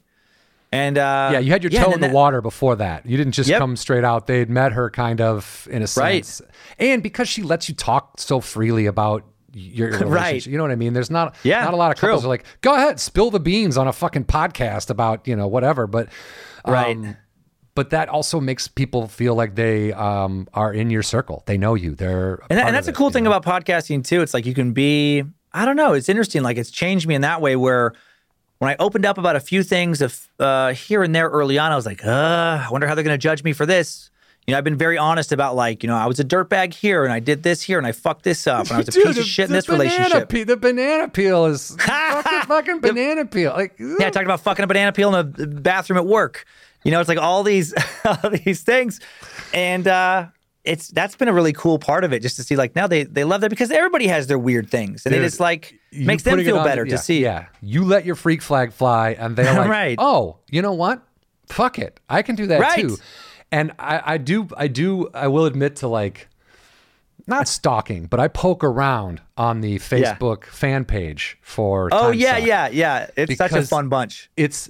And 0.71 0.99
uh, 0.99 1.29
Yeah, 1.33 1.39
you 1.39 1.51
had 1.51 1.63
your 1.63 1.71
yeah, 1.71 1.83
toe 1.83 1.91
in 1.93 1.99
the 1.99 2.07
then 2.07 2.13
water 2.13 2.41
before 2.41 2.75
that. 2.75 3.03
You 3.05 3.17
didn't 3.17 3.33
just 3.33 3.49
Yep. 3.49 3.59
come 3.59 3.75
straight 3.75 4.03
out. 4.03 4.27
They'd 4.27 4.49
met 4.51 4.71
her 4.73 4.89
kind 4.91 5.19
of 5.19 5.67
in 5.71 5.81
a 5.81 5.87
Right. 5.97 6.23
sense. 6.23 6.41
And 6.77 7.01
because 7.01 7.27
she 7.27 7.41
lets 7.41 7.67
you 7.69 7.73
talk 7.75 8.19
so 8.19 8.39
freely 8.39 8.85
about 8.85 9.23
your 9.53 9.88
relationship, 9.91 10.09
Right. 10.13 10.45
you 10.47 10.57
know 10.57 10.63
what 10.63 10.71
I 10.71 10.76
mean? 10.76 10.93
There's 10.93 11.09
not 11.11 11.35
Yeah, 11.43 11.63
not 11.63 11.73
a 11.73 11.77
lot 11.77 11.91
of 11.91 11.97
couples 11.97 12.21
true. 12.21 12.27
are 12.27 12.34
like, 12.34 12.45
go 12.61 12.76
ahead, 12.76 12.99
spill 12.99 13.31
the 13.31 13.39
beans 13.39 13.77
on 13.77 13.88
a 13.88 13.93
fucking 13.93 14.26
podcast 14.26 14.89
about, 14.89 15.27
you 15.27 15.35
know, 15.35 15.47
whatever. 15.47 15.88
But 15.88 16.09
um, 16.65 16.73
Right. 16.73 17.15
but 17.76 17.89
that 17.91 18.09
also 18.09 18.39
makes 18.39 18.67
people 18.67 19.07
feel 19.07 19.35
like 19.35 19.55
they 19.55 19.93
um, 19.93 20.47
are 20.53 20.73
in 20.73 20.89
your 20.89 21.03
circle. 21.03 21.43
They 21.45 21.57
know 21.57 21.76
you. 21.76 21.95
They're 21.95 22.39
And, 22.49 22.59
that- 22.59 22.67
and 22.67 22.76
that's 22.76 22.88
a 22.88 22.93
cool 22.93 23.09
thing 23.09 23.23
know? 23.23 23.31
about 23.34 23.45
podcasting 23.65 24.03
too. 24.05 24.21
It's 24.21 24.34
like 24.34 24.45
you 24.45 24.53
can 24.53 24.73
be, 24.73 25.23
I 25.53 25.65
don't 25.65 25.76
know, 25.77 25.93
it's 25.93 26.09
interesting. 26.09 26.41
Like 26.43 26.57
it's 26.57 26.71
changed 26.71 27.07
me 27.07 27.15
in 27.15 27.21
that 27.21 27.41
way 27.41 27.55
where 27.55 27.93
when 28.59 28.69
I 28.69 28.76
opened 28.77 29.05
up 29.05 29.17
about 29.17 29.38
a 29.38 29.39
few 29.39 29.63
things 29.63 30.01
of 30.01 30.27
uh, 30.38 30.73
here 30.73 31.01
and 31.01 31.15
there 31.15 31.30
early 31.30 31.57
on, 31.57 31.71
I 31.71 31.76
was 31.77 31.85
like, 31.85 32.05
uh, 32.05 32.09
I 32.09 32.67
wonder 32.71 32.88
how 32.88 32.93
they're 32.95 33.05
going 33.05 33.13
to 33.13 33.17
judge 33.17 33.41
me 33.43 33.53
for 33.53 33.65
this. 33.65 34.09
You 34.49 34.53
know, 34.53 34.57
I've 34.57 34.63
been 34.63 34.77
very 34.77 34.97
honest 34.97 35.31
about 35.31 35.55
like, 35.55 35.84
you 35.84 35.88
know, 35.88 35.95
I 35.95 36.07
was 36.07 36.19
a 36.19 36.23
dirtbag 36.23 36.73
here 36.73 37.03
and 37.03 37.13
I 37.13 37.19
did 37.19 37.43
this 37.43 37.61
here 37.61 37.77
and 37.77 37.85
I 37.85 37.91
fucked 37.91 38.23
this 38.23 38.47
up 38.47 38.65
and 38.67 38.73
I 38.73 38.77
was 38.80 38.88
a 38.88 38.91
Dude, 38.93 39.03
piece 39.05 39.15
the- 39.15 39.21
of 39.21 39.27
shit 39.27 39.45
in 39.47 39.53
this 39.53 39.69
relationship. 39.69 40.27
Peel, 40.30 40.45
the 40.45 40.57
banana 40.57 41.07
peel 41.07 41.45
is 41.45 41.76
fucking, 41.80 42.41
fucking 42.47 42.80
banana 42.81 43.26
peel. 43.26 43.51
Like, 43.51 43.76
Yeah, 43.80 44.07
I 44.07 44.09
talked 44.09 44.26
about 44.26 44.39
fucking 44.41 44.63
a 44.63 44.67
banana 44.67 44.91
peel 44.91 45.13
in 45.15 45.31
the 45.34 45.45
bathroom 45.47 45.97
at 45.97 46.05
work. 46.05 46.45
You 46.84 46.91
know, 46.91 46.99
it's 46.99 47.09
like 47.09 47.17
all 47.19 47.43
these 47.43 47.73
all 48.05 48.30
these 48.45 48.61
things, 48.63 49.01
and 49.53 49.85
uh, 49.88 50.27
it's 50.63 50.88
that's 50.88 51.15
been 51.15 51.27
a 51.27 51.34
really 51.34 51.51
cool 51.53 51.77
part 51.77 52.03
of 52.05 52.13
it, 52.13 52.21
just 52.21 52.38
to 52.38 52.43
see 52.43 52.55
like 52.55 52.73
now 52.76 52.88
they 52.88 53.03
they 53.03 53.26
love 53.26 53.41
that 53.41 53.49
because 53.49 53.69
everybody 53.69 54.07
has 54.07 54.27
their 54.27 54.39
weird 54.39 54.69
things, 54.71 55.05
and 55.05 55.13
it 55.13 55.17
Dude, 55.17 55.26
is 55.26 55.39
like 55.41 55.77
makes 55.91 56.23
them 56.23 56.39
feel 56.39 56.57
on- 56.57 56.65
better 56.65 56.85
yeah, 56.85 56.91
to 56.95 56.97
see. 56.97 57.21
Yeah, 57.21 57.47
you 57.61 57.84
let 57.84 58.05
your 58.05 58.15
freak 58.15 58.41
flag 58.41 58.71
fly, 58.71 59.09
and 59.11 59.35
they're 59.35 59.53
like, 59.53 59.69
Right. 59.69 59.95
"Oh, 59.99 60.38
you 60.49 60.61
know 60.61 60.71
what? 60.73 61.03
Fuck 61.47 61.80
it, 61.80 61.99
I 62.09 62.21
can 62.21 62.35
do 62.35 62.47
that 62.47 62.61
Right. 62.61 62.80
too." 62.88 62.97
And 63.51 63.71
I, 63.80 64.01
I 64.13 64.17
do, 64.17 64.47
I 64.55 64.67
do, 64.67 65.09
I 65.13 65.27
will 65.27 65.45
admit 65.45 65.77
to 65.77 65.88
like, 65.88 66.27
not 67.27 67.47
stalking, 67.59 68.05
but 68.05 68.19
I 68.19 68.27
poke 68.27 68.63
around 68.63 69.21
on 69.38 69.61
the 69.61 69.77
Facebook 69.77 70.45
fan 70.45 70.85
page 70.85 71.38
for. 71.41 71.89
Oh 71.91 72.11
yeah, 72.11 72.38
yeah, 72.38 72.67
yeah. 72.69 73.09
It's 73.15 73.35
such 73.38 73.51
a 73.53 73.63
fun 73.63 73.89
bunch. 73.89 74.30
It's 74.38 74.69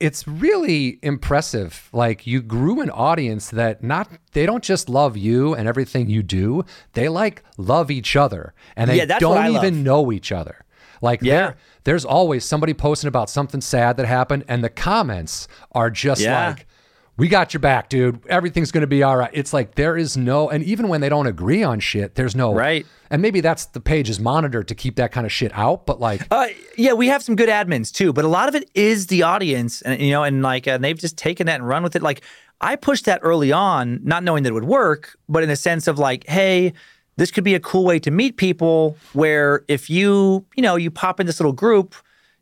it's 0.00 0.28
really 0.28 1.00
impressive. 1.02 1.88
Like 1.92 2.24
you 2.26 2.40
grew 2.40 2.80
an 2.80 2.88
audience 2.90 3.50
that 3.50 3.82
not 3.82 4.08
they 4.32 4.46
don't 4.46 4.62
just 4.62 4.88
love 4.88 5.16
you 5.16 5.54
and 5.54 5.66
everything 5.66 6.08
you 6.08 6.22
do. 6.22 6.64
They 6.92 7.08
like 7.08 7.42
love 7.56 7.90
each 7.90 8.14
other 8.14 8.54
and 8.76 8.88
they 8.88 8.98
Yeah, 8.98 9.18
don't 9.18 9.54
even 9.56 9.82
know 9.82 10.12
each 10.12 10.30
other. 10.32 10.64
Like 11.02 11.20
Yeah. 11.22 11.34
there, 11.36 11.56
there's 11.84 12.04
always 12.04 12.44
somebody 12.44 12.74
posting 12.74 13.08
about 13.08 13.28
something 13.28 13.60
sad 13.60 13.96
that 13.96 14.06
happened, 14.06 14.44
and 14.48 14.62
the 14.62 14.68
comments 14.68 15.48
are 15.72 15.90
just 15.90 16.20
Yeah. 16.20 16.50
like, 16.50 16.66
"We 17.18 17.28
got 17.28 17.52
your 17.52 17.60
back, 17.60 17.90
dude. 17.90 18.20
Everything's 18.28 18.72
gonna 18.72 18.86
be 18.86 19.02
all 19.02 19.16
right." 19.16 19.30
It's 19.34 19.52
like 19.52 19.74
there 19.74 19.96
is 19.96 20.16
no, 20.16 20.48
and 20.48 20.64
even 20.64 20.88
when 20.88 21.02
they 21.02 21.10
don't 21.10 21.26
agree 21.26 21.62
on 21.62 21.80
shit, 21.80 22.14
there's 22.14 22.34
no 22.34 22.54
Right. 22.54 22.86
And 23.10 23.20
maybe 23.22 23.40
that's 23.40 23.66
the 23.66 23.80
page 23.80 24.08
is 24.10 24.20
monitored 24.20 24.68
to 24.68 24.74
keep 24.74 24.96
that 24.96 25.12
kind 25.12 25.26
of 25.26 25.32
shit 25.32 25.50
out. 25.54 25.86
But 25.86 25.98
like, 26.00 26.26
Uh, 26.30 26.46
yeah, 26.76 26.92
we 26.92 27.08
have 27.08 27.22
some 27.22 27.36
good 27.36 27.48
admins 27.48 27.92
too, 27.92 28.12
but 28.12 28.24
a 28.24 28.28
lot 28.28 28.48
of 28.48 28.54
it 28.54 28.70
is 28.74 29.08
the 29.08 29.22
audience, 29.22 29.82
and 29.82 30.00
you 30.00 30.10
know, 30.12 30.24
and 30.24 30.42
like, 30.42 30.66
and 30.66 30.82
they've 30.82 30.98
just 30.98 31.16
taken 31.18 31.46
that 31.46 31.56
and 31.56 31.68
run 31.68 31.82
with 31.82 31.96
it. 31.96 32.02
Like, 32.02 32.22
I 32.60 32.76
pushed 32.76 33.04
that 33.04 33.20
early 33.22 33.52
on, 33.52 34.00
not 34.02 34.24
knowing 34.24 34.42
that 34.42 34.50
it 34.50 34.54
would 34.54 34.64
work, 34.64 35.16
but 35.28 35.42
in 35.42 35.50
a 35.50 35.56
sense 35.56 35.86
of 35.86 35.98
like, 35.98 36.26
hey, 36.26 36.72
this 37.16 37.30
could 37.30 37.44
be 37.44 37.54
a 37.54 37.60
cool 37.60 37.84
way 37.84 37.98
to 38.00 38.10
meet 38.10 38.36
people. 38.36 38.96
Where 39.12 39.64
if 39.68 39.88
you, 39.88 40.44
you 40.54 40.62
know, 40.62 40.76
you 40.76 40.90
pop 40.90 41.18
in 41.18 41.26
this 41.26 41.40
little 41.40 41.52
group, 41.52 41.94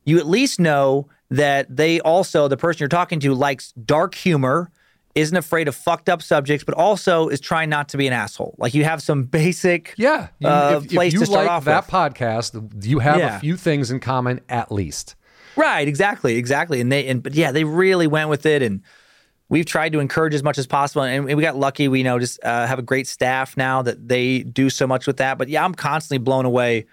you 0.05 0.19
at 0.19 0.27
least 0.27 0.59
know 0.61 1.09
that 1.31 1.75
they 1.75 2.01
also, 2.01 2.49
the 2.49 2.57
person 2.57 2.81
you're 2.81 2.89
talking 2.89 3.21
to, 3.21 3.35
likes 3.35 3.73
dark 3.73 4.15
humor. 4.15 4.71
Isn't 5.15 5.37
afraid 5.39 5.67
of 5.67 5.75
fucked 5.75 6.11
up 6.11 6.21
subjects, 6.21 6.63
but 6.63 6.75
also 6.75 7.29
is 7.29 7.41
trying 7.41 7.71
not 7.71 7.89
to 7.89 7.97
be 7.97 8.07
an 8.07 8.13
asshole. 8.13 8.55
Like 8.59 8.75
you 8.75 8.85
have 8.85 9.01
some 9.01 9.25
basic, 9.25 9.95
Yeah, 9.97 10.29
you, 10.41 10.47
uh, 10.47 10.81
if, 10.85 10.93
if 10.93 11.13
you 11.15 11.21
to 11.21 11.25
start 11.25 11.47
like 11.47 11.51
off 11.51 11.65
that 11.65 11.87
with. 11.87 11.91
podcast, 11.91 12.85
you 12.85 12.99
have 12.99 13.17
Yeah. 13.19 13.39
a 13.39 13.41
few 13.41 13.57
things 13.57 13.91
in 13.91 13.99
common 13.99 14.43
at 14.51 14.71
least. 14.71 15.15
Right, 15.57 15.89
exactly, 15.89 16.37
exactly. 16.37 16.83
And 16.83 16.93
they 16.93 17.07
and 17.07 17.23
but 17.23 17.33
yeah, 17.33 17.51
they 17.51 17.65
really 17.65 18.07
went 18.07 18.29
with 18.29 18.45
it 18.45 18.61
and 18.61 18.83
we've 19.49 19.65
tried 19.65 19.93
to 19.93 20.01
encourage 20.01 20.35
as 20.35 20.43
much 20.43 20.59
as 20.59 20.67
possible 20.67 21.05
and 21.05 21.25
we 21.25 21.41
got 21.41 21.57
lucky 21.57 21.89
we 21.89 21.99
you 22.01 22.05
know 22.05 22.19
just 22.19 22.39
uh, 22.45 22.67
have 22.67 22.79
a 22.79 22.83
great 22.83 23.07
staff 23.07 23.57
now 23.57 23.81
that 23.81 24.07
they 24.09 24.41
do 24.41 24.69
so 24.69 24.87
much 24.87 25.07
with 25.07 25.17
that 25.19 25.39
but 25.39 25.49
yeah 25.49 25.65
i'm 25.65 25.73
constantly 25.75 26.19
blown 26.19 26.45
away 26.45 26.85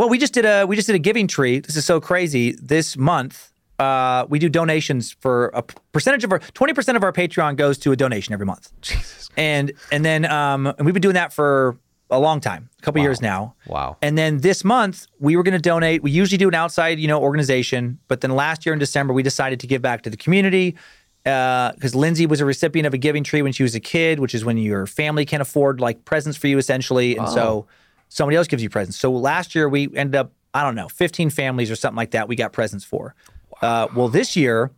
well 0.00 0.08
we 0.08 0.18
just 0.18 0.34
did 0.34 0.44
a 0.44 0.66
we 0.66 0.74
just 0.74 0.86
did 0.86 0.96
a 0.96 0.98
giving 0.98 1.28
tree 1.28 1.60
this 1.60 1.76
is 1.76 1.84
so 1.84 2.00
crazy 2.00 2.56
this 2.60 2.96
month 2.96 3.51
uh, 3.82 4.26
we 4.28 4.38
do 4.38 4.48
donations 4.48 5.12
for 5.20 5.50
a 5.54 5.62
percentage 5.92 6.24
of 6.24 6.32
our 6.32 6.38
20% 6.38 6.96
of 6.96 7.02
our 7.02 7.12
patreon 7.12 7.56
goes 7.56 7.78
to 7.78 7.92
a 7.92 7.96
donation 7.96 8.32
every 8.32 8.46
month. 8.46 8.72
Jesus. 8.80 9.28
and 9.36 9.72
and 9.90 10.04
then 10.04 10.24
um 10.26 10.66
and 10.66 10.84
we've 10.84 10.94
been 10.94 11.02
doing 11.02 11.14
that 11.14 11.32
for 11.32 11.76
a 12.10 12.18
long 12.18 12.40
time 12.40 12.68
a 12.78 12.82
couple 12.82 13.00
years 13.00 13.22
now. 13.22 13.54
Wow. 13.66 13.96
and 14.02 14.16
then 14.18 14.38
this 14.38 14.64
month 14.64 15.06
we 15.18 15.36
were 15.36 15.42
going 15.42 15.58
to 15.62 15.68
donate 15.72 16.02
we 16.02 16.10
usually 16.10 16.38
do 16.38 16.48
an 16.48 16.54
outside 16.54 16.98
you 16.98 17.08
know 17.08 17.20
organization 17.20 17.98
but 18.08 18.20
then 18.20 18.30
last 18.32 18.66
year 18.66 18.72
in 18.74 18.78
december 18.78 19.14
we 19.14 19.22
decided 19.22 19.58
to 19.60 19.66
give 19.66 19.80
back 19.80 20.02
to 20.02 20.10
the 20.10 20.16
community 20.18 20.76
because 21.24 21.94
lindsay 21.94 22.26
was 22.26 22.40
a 22.40 22.44
recipient 22.44 22.86
of 22.86 22.92
a 22.92 22.98
giving 22.98 23.24
tree 23.24 23.40
when 23.40 23.52
she 23.52 23.62
was 23.62 23.74
a 23.74 23.80
kid 23.80 24.20
which 24.20 24.34
is 24.34 24.44
when 24.44 24.58
your 24.58 24.86
family 24.86 25.24
can't 25.24 25.40
afford 25.40 25.80
like 25.80 26.04
presents 26.04 26.36
for 26.36 26.48
you 26.48 26.58
essentially 26.58 27.16
and 27.16 27.28
so 27.28 27.66
somebody 28.08 28.36
else 28.36 28.46
gives 28.46 28.62
you 28.62 28.68
presents. 28.68 28.98
So 28.98 29.10
last 29.10 29.54
year 29.54 29.68
we 29.68 29.88
ended 29.96 30.16
up 30.16 30.32
i 30.52 30.62
don't 30.62 30.74
know 30.74 30.88
15 30.88 31.30
families 31.30 31.70
or 31.70 31.76
something 31.76 31.96
like 31.96 32.10
that 32.10 32.28
we 32.28 32.36
got 32.36 32.52
presents 32.52 32.84
for 32.84 33.14
uh, 33.62 33.88
well 33.94 34.08
this 34.08 34.36
year 34.36 34.70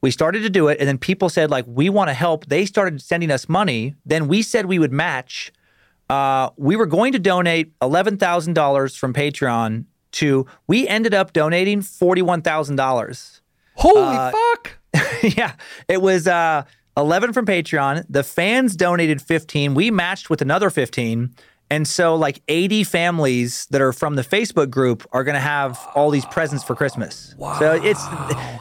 we 0.00 0.10
started 0.10 0.40
to 0.42 0.50
do 0.50 0.68
it 0.68 0.78
and 0.78 0.88
then 0.88 0.98
people 0.98 1.28
said 1.28 1.50
like 1.50 1.64
we 1.66 1.88
want 1.88 2.08
to 2.08 2.14
help 2.14 2.46
they 2.46 2.64
started 2.64 3.00
sending 3.02 3.30
us 3.30 3.48
money 3.48 3.94
then 4.06 4.28
we 4.28 4.42
said 4.42 4.66
we 4.66 4.78
would 4.78 4.92
match 4.92 5.52
uh, 6.10 6.50
we 6.56 6.76
were 6.76 6.86
going 6.86 7.12
to 7.12 7.18
donate 7.18 7.78
$11,000 7.80 8.98
from 8.98 9.12
Patreon 9.12 9.84
to, 10.12 10.46
we 10.66 10.88
ended 10.88 11.14
up 11.14 11.32
donating 11.32 11.80
$41,000. 11.80 13.40
Holy 13.74 14.02
Uh, 14.02 14.30
fuck! 14.30 14.78
yeah, 15.36 15.52
it 15.86 16.00
was 16.00 16.26
uh, 16.26 16.64
11 16.96 17.32
from 17.32 17.46
Patreon. 17.46 18.04
The 18.08 18.24
fans 18.24 18.74
donated 18.74 19.20
15. 19.20 19.74
We 19.74 19.90
matched 19.90 20.30
with 20.30 20.40
another 20.40 20.70
15. 20.70 21.34
And 21.70 21.86
so, 21.86 22.16
like 22.16 22.40
80 22.48 22.84
families 22.84 23.66
that 23.70 23.80
are 23.80 23.92
from 23.92 24.16
the 24.16 24.22
Facebook 24.22 24.70
group 24.70 25.06
are 25.12 25.22
going 25.22 25.34
to 25.34 25.40
have 25.40 25.78
all 25.94 26.10
these 26.10 26.24
presents 26.26 26.64
for 26.64 26.74
Christmas. 26.74 27.34
Wow. 27.36 27.58
So 27.58 27.72
it's 27.74 28.04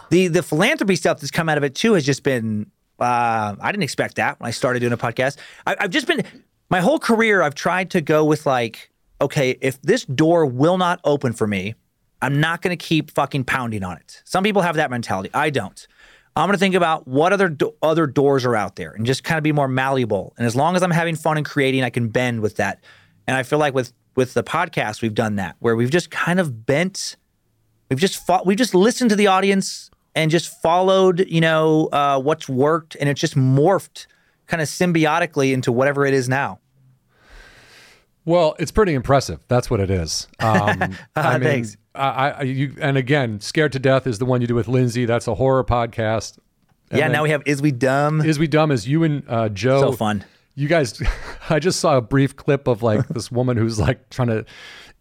the 0.09 0.27
the 0.27 0.43
philanthropy 0.43 0.95
stuff 0.95 1.19
that's 1.19 1.31
come 1.31 1.47
out 1.47 1.57
of 1.57 1.63
it 1.63 1.75
too 1.75 1.93
has 1.93 2.05
just 2.05 2.23
been. 2.23 2.69
Uh, 2.99 3.55
I 3.61 3.71
didn't 3.71 3.83
expect 3.83 4.15
that 4.15 4.39
when 4.39 4.47
I 4.47 4.51
started 4.51 4.79
doing 4.79 4.91
a 4.91 4.97
podcast. 4.97 5.37
I, 5.65 5.75
I've 5.79 5.91
just 5.91 6.07
been 6.07 6.23
my 6.69 6.81
whole 6.81 6.99
career. 6.99 7.41
I've 7.41 7.55
tried 7.55 7.91
to 7.91 8.01
go 8.01 8.25
with 8.25 8.45
like, 8.45 8.89
okay, 9.21 9.57
if 9.61 9.81
this 9.83 10.03
door 10.05 10.45
will 10.45 10.77
not 10.77 10.99
open 11.03 11.33
for 11.33 11.47
me, 11.47 11.75
I'm 12.21 12.39
not 12.39 12.61
going 12.61 12.75
to 12.75 12.83
keep 12.83 13.11
fucking 13.11 13.43
pounding 13.43 13.83
on 13.83 13.97
it. 13.97 14.21
Some 14.25 14.43
people 14.43 14.63
have 14.63 14.75
that 14.75 14.89
mentality. 14.89 15.29
I 15.33 15.49
don't. 15.49 15.87
I'm 16.37 16.47
going 16.47 16.53
to 16.53 16.59
think 16.59 16.75
about 16.75 17.07
what 17.07 17.33
other 17.33 17.49
do- 17.49 17.73
other 17.81 18.05
doors 18.05 18.45
are 18.45 18.55
out 18.55 18.75
there 18.75 18.91
and 18.91 19.05
just 19.05 19.23
kind 19.23 19.37
of 19.37 19.43
be 19.43 19.51
more 19.51 19.67
malleable. 19.67 20.33
And 20.37 20.45
as 20.45 20.55
long 20.55 20.75
as 20.75 20.83
I'm 20.83 20.91
having 20.91 21.15
fun 21.15 21.37
and 21.37 21.45
creating, 21.45 21.83
I 21.83 21.89
can 21.89 22.09
bend 22.09 22.41
with 22.41 22.57
that. 22.57 22.83
And 23.25 23.35
I 23.35 23.43
feel 23.43 23.59
like 23.59 23.73
with 23.73 23.91
with 24.15 24.33
the 24.33 24.43
podcast, 24.43 25.01
we've 25.01 25.15
done 25.15 25.35
that 25.37 25.55
where 25.59 25.75
we've 25.75 25.89
just 25.89 26.11
kind 26.11 26.39
of 26.39 26.65
bent. 26.65 27.15
We've 27.89 27.99
just 27.99 28.25
fought, 28.25 28.45
we've 28.45 28.57
just 28.57 28.75
listened 28.75 29.09
to 29.11 29.15
the 29.15 29.27
audience 29.27 29.89
and 30.13 30.29
just 30.29 30.61
followed, 30.61 31.25
you 31.27 31.41
know, 31.41 31.87
uh, 31.91 32.19
what's 32.19 32.49
worked, 32.49 32.97
and 32.99 33.07
it's 33.07 33.21
just 33.21 33.35
morphed 33.35 34.07
kind 34.47 34.61
of 34.61 34.67
symbiotically 34.67 35.53
into 35.53 35.71
whatever 35.71 36.05
it 36.05 36.13
is 36.13 36.27
now. 36.27 36.59
Well, 38.25 38.55
it's 38.59 38.71
pretty 38.71 38.93
impressive. 38.93 39.39
That's 39.47 39.69
what 39.69 39.79
it 39.79 39.89
is. 39.89 40.27
Um, 40.39 40.95
I 41.15 41.33
mean, 41.37 41.43
Thanks. 41.43 41.77
I, 41.97 42.29
I, 42.29 42.41
you, 42.43 42.75
and 42.79 42.97
again, 42.97 43.39
"Scared 43.39 43.71
to 43.73 43.79
Death" 43.79 44.07
is 44.07 44.19
the 44.19 44.25
one 44.25 44.41
you 44.41 44.47
do 44.47 44.55
with 44.55 44.67
Lindsay. 44.67 45.05
That's 45.05 45.27
a 45.27 45.35
horror 45.35 45.63
podcast. 45.63 46.37
And 46.89 46.99
yeah, 46.99 47.07
now 47.07 47.23
we 47.23 47.31
have 47.31 47.43
Is 47.45 47.61
We 47.61 47.71
Dumb? 47.71 48.21
Is 48.21 48.39
We 48.39 48.47
Dumb 48.47 48.71
is 48.71 48.87
you 48.87 49.03
and 49.03 49.23
uh, 49.27 49.49
Joe. 49.49 49.81
So 49.81 49.91
fun. 49.91 50.23
You 50.55 50.67
guys, 50.67 51.01
I 51.49 51.59
just 51.59 51.79
saw 51.79 51.97
a 51.97 52.01
brief 52.01 52.35
clip 52.35 52.67
of 52.67 52.81
like 52.81 53.07
this 53.09 53.31
woman 53.31 53.57
who's 53.57 53.79
like 53.79 54.09
trying 54.09 54.29
to 54.29 54.45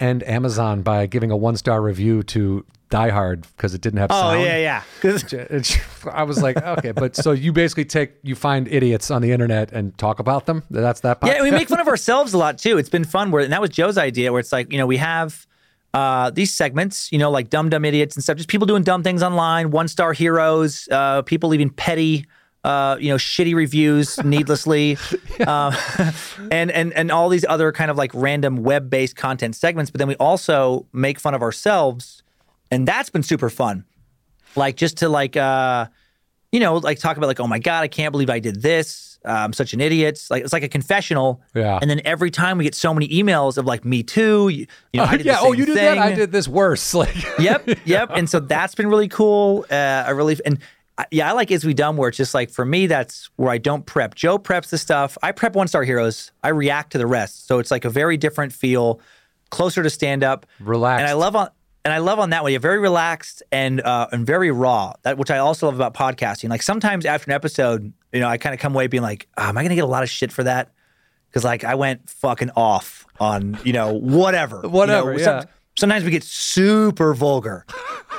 end 0.01 0.23
Amazon 0.25 0.83
by 0.83 1.07
giving 1.07 1.31
a 1.31 1.37
one 1.37 1.57
star 1.57 1.81
review 1.81 2.23
to 2.25 2.65
Die 2.91 3.09
Hard 3.11 3.47
because 3.57 3.75
it 3.75 3.81
didn't 3.81 3.99
have 3.99 4.11
oh, 4.11 4.33
sound. 4.33 4.43
yeah, 4.43 4.83
yeah. 5.03 5.59
she- 5.63 5.81
I 6.11 6.23
was 6.25 6.43
like, 6.43 6.57
okay, 6.57 6.93
but 6.93 7.17
so 7.17 7.33
you 7.33 7.53
basically 7.53 7.85
take, 7.85 8.13
you 8.23 8.35
find 8.35 8.69
idiots 8.69 9.11
on 9.11 9.23
the 9.23 9.33
internet 9.33 9.73
and 9.73 9.97
talk 9.99 10.19
about 10.19 10.47
them. 10.47 10.63
That's 10.71 11.01
that. 11.01 11.19
Yeah, 11.25 11.43
we 11.43 11.51
make 11.51 11.69
fun 11.69 11.81
of 11.81 11.89
ourselves 11.89 12.33
a 12.35 12.39
lot 12.39 12.59
too. 12.59 12.79
It's 12.79 12.89
been 12.89 13.05
fun 13.05 13.31
where 13.31 13.43
and 13.43 13.53
that 13.53 13.61
was 13.61 13.71
Joe's 13.71 13.99
idea 13.99 14.33
where 14.33 14.41
it's 14.41 14.53
like, 14.53 14.71
you 14.71 14.79
know, 14.79 14.87
we 14.87 14.99
have 14.99 15.47
uh, 15.97 16.29
these 16.29 16.53
segments, 16.53 17.11
you 17.11 17.19
know, 17.19 17.31
like 17.31 17.49
dumb 17.49 17.71
dumb 17.71 17.85
idiots 17.87 18.15
and 18.17 18.23
stuff, 18.23 18.37
just 18.37 18.51
people 18.51 18.67
doing 18.67 18.83
dumb 18.83 19.03
things 19.03 19.23
online, 19.23 19.71
one 19.71 19.89
star 19.89 20.13
heroes, 20.13 20.87
uh, 20.93 21.23
people 21.23 21.49
leaving 21.49 21.71
petty 21.71 22.27
uh, 22.65 22.97
you 22.99 23.09
know, 23.09 23.15
shitty 23.15 23.55
reviews 23.55 24.19
needlessly, 24.25 24.99
uh, 25.47 25.75
and 26.51 26.71
and 26.73 26.93
and 26.95 27.13
all 27.13 27.29
these 27.29 27.45
other 27.49 27.71
kind 27.71 27.91
of 27.91 27.97
like 27.97 28.11
random 28.13 28.57
web 28.57 28.91
based 28.91 29.15
content 29.15 29.55
segments. 29.55 29.91
But 29.91 30.01
then 30.01 30.09
we 30.09 30.17
also 30.17 30.85
make 30.93 31.21
fun 31.21 31.33
of 31.33 31.43
ourselves, 31.43 32.25
and 32.71 32.87
that's 32.87 33.09
been 33.09 33.23
super 33.23 33.49
fun. 33.49 33.85
Like 34.57 34.77
just 34.77 34.99
to 34.99 35.09
like 35.09 35.37
uh, 35.37 35.87
you 36.51 36.59
know, 36.59 36.77
like 36.79 36.99
talk 36.99 37.17
about 37.17 37.29
like, 37.29 37.41
oh 37.41 37.47
my 37.47 37.61
god, 37.61 37.85
I 37.85 37.89
can't 37.89 38.11
believe 38.11 38.31
I 38.31 38.41
did 38.41 38.63
this. 38.63 39.16
Uh, 39.27 39.31
I'm 39.33 39.53
such 39.53 39.73
an 39.75 39.81
idiot. 39.81 40.15
It's 40.15 40.31
like 40.31 40.45
it's 40.45 40.53
like 40.53 40.63
a 40.63 40.69
confessional. 40.69 41.43
Yeah. 41.55 41.79
And 41.81 41.91
then 41.91 42.01
every 42.05 42.31
time 42.31 42.59
we 42.59 42.65
get 42.65 42.75
so 42.75 42.95
many 42.95 43.09
emails 43.09 43.59
of 43.59 43.67
like, 43.67 43.85
me 43.85 44.03
too. 44.03 44.49
You, 44.49 44.67
you 44.93 45.01
know, 45.01 45.05
I 45.05 45.17
did 45.17 45.27
yeah. 45.27 45.39
Oh, 45.41 45.53
you 45.53 45.67
did 45.67 45.77
that. 45.77 45.99
I 45.99 46.13
did 46.13 46.33
this 46.33 46.49
worse. 46.49 46.95
Like, 46.95 47.15
yep, 47.39 47.69
yep. 47.85 48.11
And 48.15 48.31
so 48.31 48.41
that's 48.41 48.75
been 48.75 48.89
really 48.89 49.09
cool. 49.09 49.67
Uh, 49.71 49.75
I 50.07 50.11
really 50.11 50.37
and 50.47 50.59
I- 50.99 51.07
yeah, 51.11 51.29
I 51.29 51.33
like 51.33 51.51
Is 51.51 51.65
We 51.65 51.75
Dumb 51.75 51.97
where 51.97 52.09
it's 52.09 52.17
just 52.17 52.33
like 52.33 52.49
for 52.51 52.65
me, 52.65 52.87
that's 52.87 53.29
where 53.37 53.51
I 53.51 53.59
don't 53.59 53.85
prep. 53.85 54.15
Joe 54.15 54.39
preps 54.39 54.69
the 54.71 54.79
stuff. 54.79 55.19
I 55.23 55.33
prep 55.33 55.55
one 55.55 55.69
star 55.69 55.83
heroes. 55.85 56.33
I 56.43 56.49
react 56.49 56.93
to 56.93 56.99
the 56.99 57.07
rest. 57.07 57.47
So 57.47 57.59
it's 57.59 57.71
like 57.71 57.85
a 57.85 57.91
very 57.91 58.17
different 58.17 58.53
feel, 58.53 59.01
closer 59.51 59.83
to 59.83 59.91
stand 59.91 60.25
up. 60.25 60.47
Relaxed. 60.61 61.01
And 61.03 61.09
I 61.11 61.13
love 61.13 61.37
on 61.37 61.51
and 61.85 61.93
I 61.93 61.99
love 61.99 62.19
on 62.19 62.31
that 62.31 62.43
way. 62.43 62.51
You're 62.51 62.61
very 62.61 62.79
relaxed 62.79 63.43
and 63.53 63.81
uh, 63.81 64.09
and 64.11 64.27
very 64.27 64.51
raw. 64.51 64.95
That 65.03 65.19
which 65.19 65.31
I 65.31 65.39
also 65.39 65.67
love 65.67 65.77
about 65.77 65.95
podcasting. 65.95 66.49
Like 66.49 66.63
sometimes 66.63 67.05
after 67.07 67.31
an 67.31 67.35
episode, 67.35 67.93
you 68.17 68.21
know, 68.23 68.29
I 68.29 68.39
kind 68.39 68.55
of 68.55 68.61
come 68.61 68.75
away 68.75 68.87
being 68.89 69.03
like, 69.03 69.29
"Ah, 69.37 69.49
am 69.49 69.59
I 69.59 69.63
gonna 69.63 69.75
get 69.75 69.85
a 69.85 69.87
lot 69.87 70.03
of 70.03 70.11
shit 70.11 70.33
for 70.33 70.43
that? 70.45 70.73
Because 71.29 71.45
like 71.45 71.65
I 71.65 71.75
went 71.75 72.09
fucking 72.11 72.51
off 72.57 73.07
on 73.21 73.59
you 73.65 73.73
know 73.73 73.93
whatever, 73.95 74.57
You 74.57 74.63
know, 74.65 74.69
Whatever, 74.71 75.19
some- 75.19 75.37
yeah. 75.39 75.45
sometimes 75.79 76.05
we 76.05 76.11
get 76.11 76.23
super 76.25 77.15
vulgar 77.15 77.65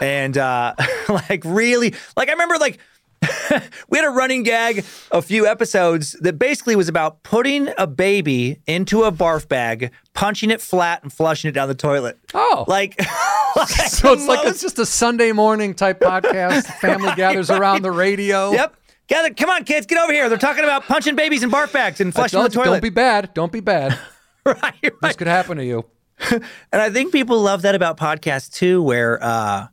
and 0.02 0.38
uh 0.38 0.74
like 1.10 1.42
really 1.46 1.94
like 2.16 2.30
i 2.30 2.32
remember 2.34 2.58
like 2.58 2.78
we 3.90 3.98
had 3.98 4.06
a 4.06 4.10
running 4.12 4.44
gag 4.44 4.86
a 5.12 5.22
few 5.24 5.48
episodes 5.48 6.12
that 6.22 6.38
basically 6.38 6.76
was 6.76 6.88
about 6.88 7.24
putting 7.24 7.68
a 7.80 7.88
baby 7.88 8.60
into 8.68 9.04
a 9.04 9.12
barf 9.12 9.48
bag 9.48 9.92
punching 10.14 10.52
it 10.52 10.62
flat 10.62 11.02
and 11.02 11.12
flushing 11.12 11.50
it 11.50 11.54
down 11.54 11.68
the 11.68 11.74
toilet 11.76 12.20
Oh. 12.36 12.66
like, 12.68 12.96
like 13.56 13.68
so 13.70 14.14
it's 14.14 14.24
the 14.26 14.28
like 14.32 14.46
it's 14.48 14.62
just 14.62 14.78
a 14.78 14.86
Sunday 14.86 15.32
morning 15.32 15.74
type 15.74 16.00
podcast. 16.00 16.66
Family 16.80 17.12
gathers 17.16 17.50
around 17.50 17.82
the 17.82 17.92
radio. 17.92 18.52
yep 18.52 18.76
gather 19.08 19.34
come 19.34 19.50
on 19.50 19.64
kids 19.64 19.86
get 19.86 20.02
over 20.02 20.14
here 20.14 20.30
they're 20.30 20.38
talking 20.38 20.64
about 20.64 20.84
punching 20.84 21.16
babies 21.16 21.44
in 21.44 21.50
barf 21.50 21.72
bags 21.74 22.00
and 22.00 22.14
flushing 22.14 22.40
the 22.40 22.46
you, 22.46 22.50
toilet 22.50 22.66
don't 22.66 22.82
be 22.82 22.90
bad. 22.90 23.34
Don't 23.34 23.52
be 23.52 23.60
bad. 23.60 23.98
right, 24.46 24.58
right. 24.64 24.94
This 25.02 25.16
could 25.16 25.28
happen 25.28 25.58
to 25.58 25.66
you. 25.66 25.86
And 26.72 26.82
I 26.82 26.90
think 26.90 27.12
people 27.12 27.40
love 27.42 27.62
that 27.62 27.76
about 27.76 27.98
podcasts 27.98 28.52
too, 28.52 28.82
where 28.82 29.24
uh, 29.24 29.68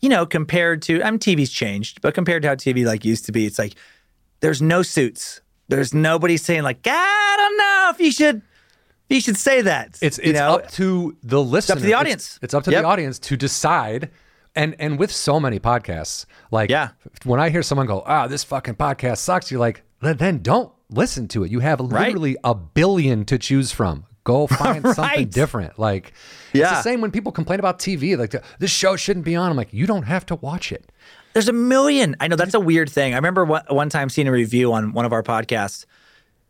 you 0.00 0.08
know, 0.08 0.26
compared 0.26 0.82
to 0.82 1.02
I 1.02 1.10
mean 1.10 1.20
TV's 1.20 1.50
changed, 1.50 2.02
but 2.02 2.14
compared 2.14 2.42
to 2.42 2.48
how 2.48 2.54
TV 2.56 2.84
like 2.84 3.04
used 3.04 3.26
to 3.26 3.32
be, 3.32 3.46
it's 3.46 3.58
like 3.58 3.74
there's 4.40 4.60
no 4.60 4.82
suits. 4.82 5.40
There's 5.68 5.94
nobody 5.94 6.36
saying 6.36 6.62
like, 6.62 6.80
I 6.84 7.34
don't 7.38 7.56
know 7.56 7.90
if 7.94 8.00
you 8.00 8.10
should 8.12 8.42
you 9.08 9.20
should 9.20 9.36
say 9.36 9.62
that. 9.62 9.98
It's 10.02 10.18
you 10.18 10.30
it's 10.30 10.38
know? 10.38 10.56
up 10.56 10.70
to 10.72 11.16
the 11.22 11.42
listener. 11.42 11.58
It's 11.58 11.70
up 11.70 11.78
to 11.78 11.84
the 11.84 11.94
audience. 11.94 12.38
It's, 12.42 12.54
up 12.54 12.64
to 12.64 12.70
Yep. 12.70 12.82
the 12.82 12.88
audience 12.88 13.18
to 13.20 13.36
decide. 13.36 14.10
And 14.56 14.76
and 14.78 14.98
with 14.98 15.10
so 15.10 15.40
many 15.40 15.58
podcasts, 15.58 16.26
like 16.52 16.70
Yeah. 16.70 16.90
when 17.24 17.40
I 17.40 17.50
hear 17.50 17.62
someone 17.62 17.86
go, 17.86 18.02
"Ah, 18.06 18.26
this 18.28 18.44
fucking 18.44 18.74
podcast 18.76 19.18
sucks," 19.18 19.50
you're 19.50 19.60
like, 19.60 19.82
"Then- 20.00 20.42
don't 20.42 20.72
listen 20.90 21.26
to 21.28 21.42
it. 21.44 21.50
You 21.50 21.60
have 21.60 21.80
literally 21.80 22.36
a 22.44 22.54
billion 22.54 23.24
to 23.24 23.38
choose 23.38 23.72
from. 23.72 24.04
Go 24.22 24.46
find 24.62 24.86
something 24.94 25.28
different. 25.28 25.78
Like 25.78 26.12
it's 26.52 26.60
Yeah. 26.60 26.70
the 26.70 26.82
same 26.82 27.00
when 27.00 27.10
people 27.10 27.32
complain 27.32 27.58
about 27.58 27.78
TV. 27.80 28.16
Like 28.16 28.34
this 28.60 28.70
show 28.70 28.94
shouldn't 28.96 29.24
be 29.24 29.34
on. 29.34 29.50
I'm 29.50 29.56
like, 29.56 29.72
you 29.72 29.86
don't 29.86 30.04
have 30.04 30.24
to 30.26 30.36
watch 30.36 30.70
it. 30.72 30.90
There's 31.32 31.48
a 31.48 31.52
million. 31.52 32.14
I 32.20 32.28
know 32.28 32.36
that's 32.36 32.54
a 32.54 32.60
weird 32.60 32.88
thing. 32.88 33.12
I 33.12 33.16
remember 33.16 33.44
one, 33.44 33.64
one 33.68 33.88
time 33.88 34.08
seeing 34.08 34.28
a 34.28 34.32
review 34.32 34.72
on 34.72 34.92
one 34.92 35.04
of 35.04 35.12
our 35.12 35.22
podcasts, 35.24 35.84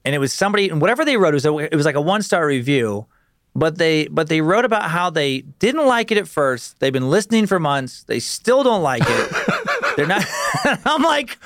and 0.05 0.15
it 0.15 0.19
was 0.19 0.31
somebody 0.33 0.69
and 0.69 0.79
whatever 0.81 1.07
they 1.07 1.17
wrote 1.17 1.33
it 1.33 1.41
was 1.43 1.47
a, 1.47 1.57
it 1.57 1.75
was 1.75 1.87
like 1.87 1.95
a 1.95 2.03
one 2.03 2.21
star 2.21 2.47
review, 2.47 3.07
but 3.55 3.79
they 3.79 4.07
but 4.09 4.29
they 4.29 4.41
wrote 4.41 4.65
about 4.65 4.91
how 4.91 5.11
they 5.11 5.41
didn't 5.59 5.87
like 5.87 6.11
it 6.11 6.19
at 6.19 6.27
first. 6.29 6.81
They've 6.81 6.93
been 6.93 7.11
listening 7.11 7.47
for 7.47 7.59
months. 7.61 8.03
They 8.05 8.19
still 8.21 8.63
don't 8.63 8.83
like 8.83 9.03
it. 9.05 9.37
They're 9.97 10.07
not. 10.07 10.25
I'm 10.85 11.03
like, 11.03 11.39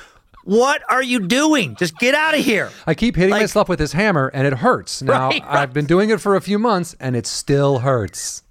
what 0.43 0.81
are 0.89 1.03
you 1.03 1.19
doing? 1.27 1.75
Just 1.75 1.97
get 1.99 2.15
out 2.15 2.33
of 2.33 2.43
here. 2.43 2.71
I 2.87 2.93
keep 2.95 3.15
hitting 3.15 3.31
Like- 3.31 3.41
myself 3.43 3.69
with 3.69 3.77
this 3.79 3.91
hammer 3.93 4.31
and 4.33 4.47
it 4.47 4.53
hurts. 4.53 5.01
Now 5.09 5.29
Right, 5.29 5.41
right. 5.43 5.55
I've 5.59 5.73
been 5.73 5.85
doing 5.85 6.09
it 6.09 6.19
for 6.19 6.35
a 6.35 6.41
few 6.41 6.57
months 6.57 6.95
and 6.99 7.15
it 7.15 7.27
still 7.27 7.79
hurts. 7.79 8.41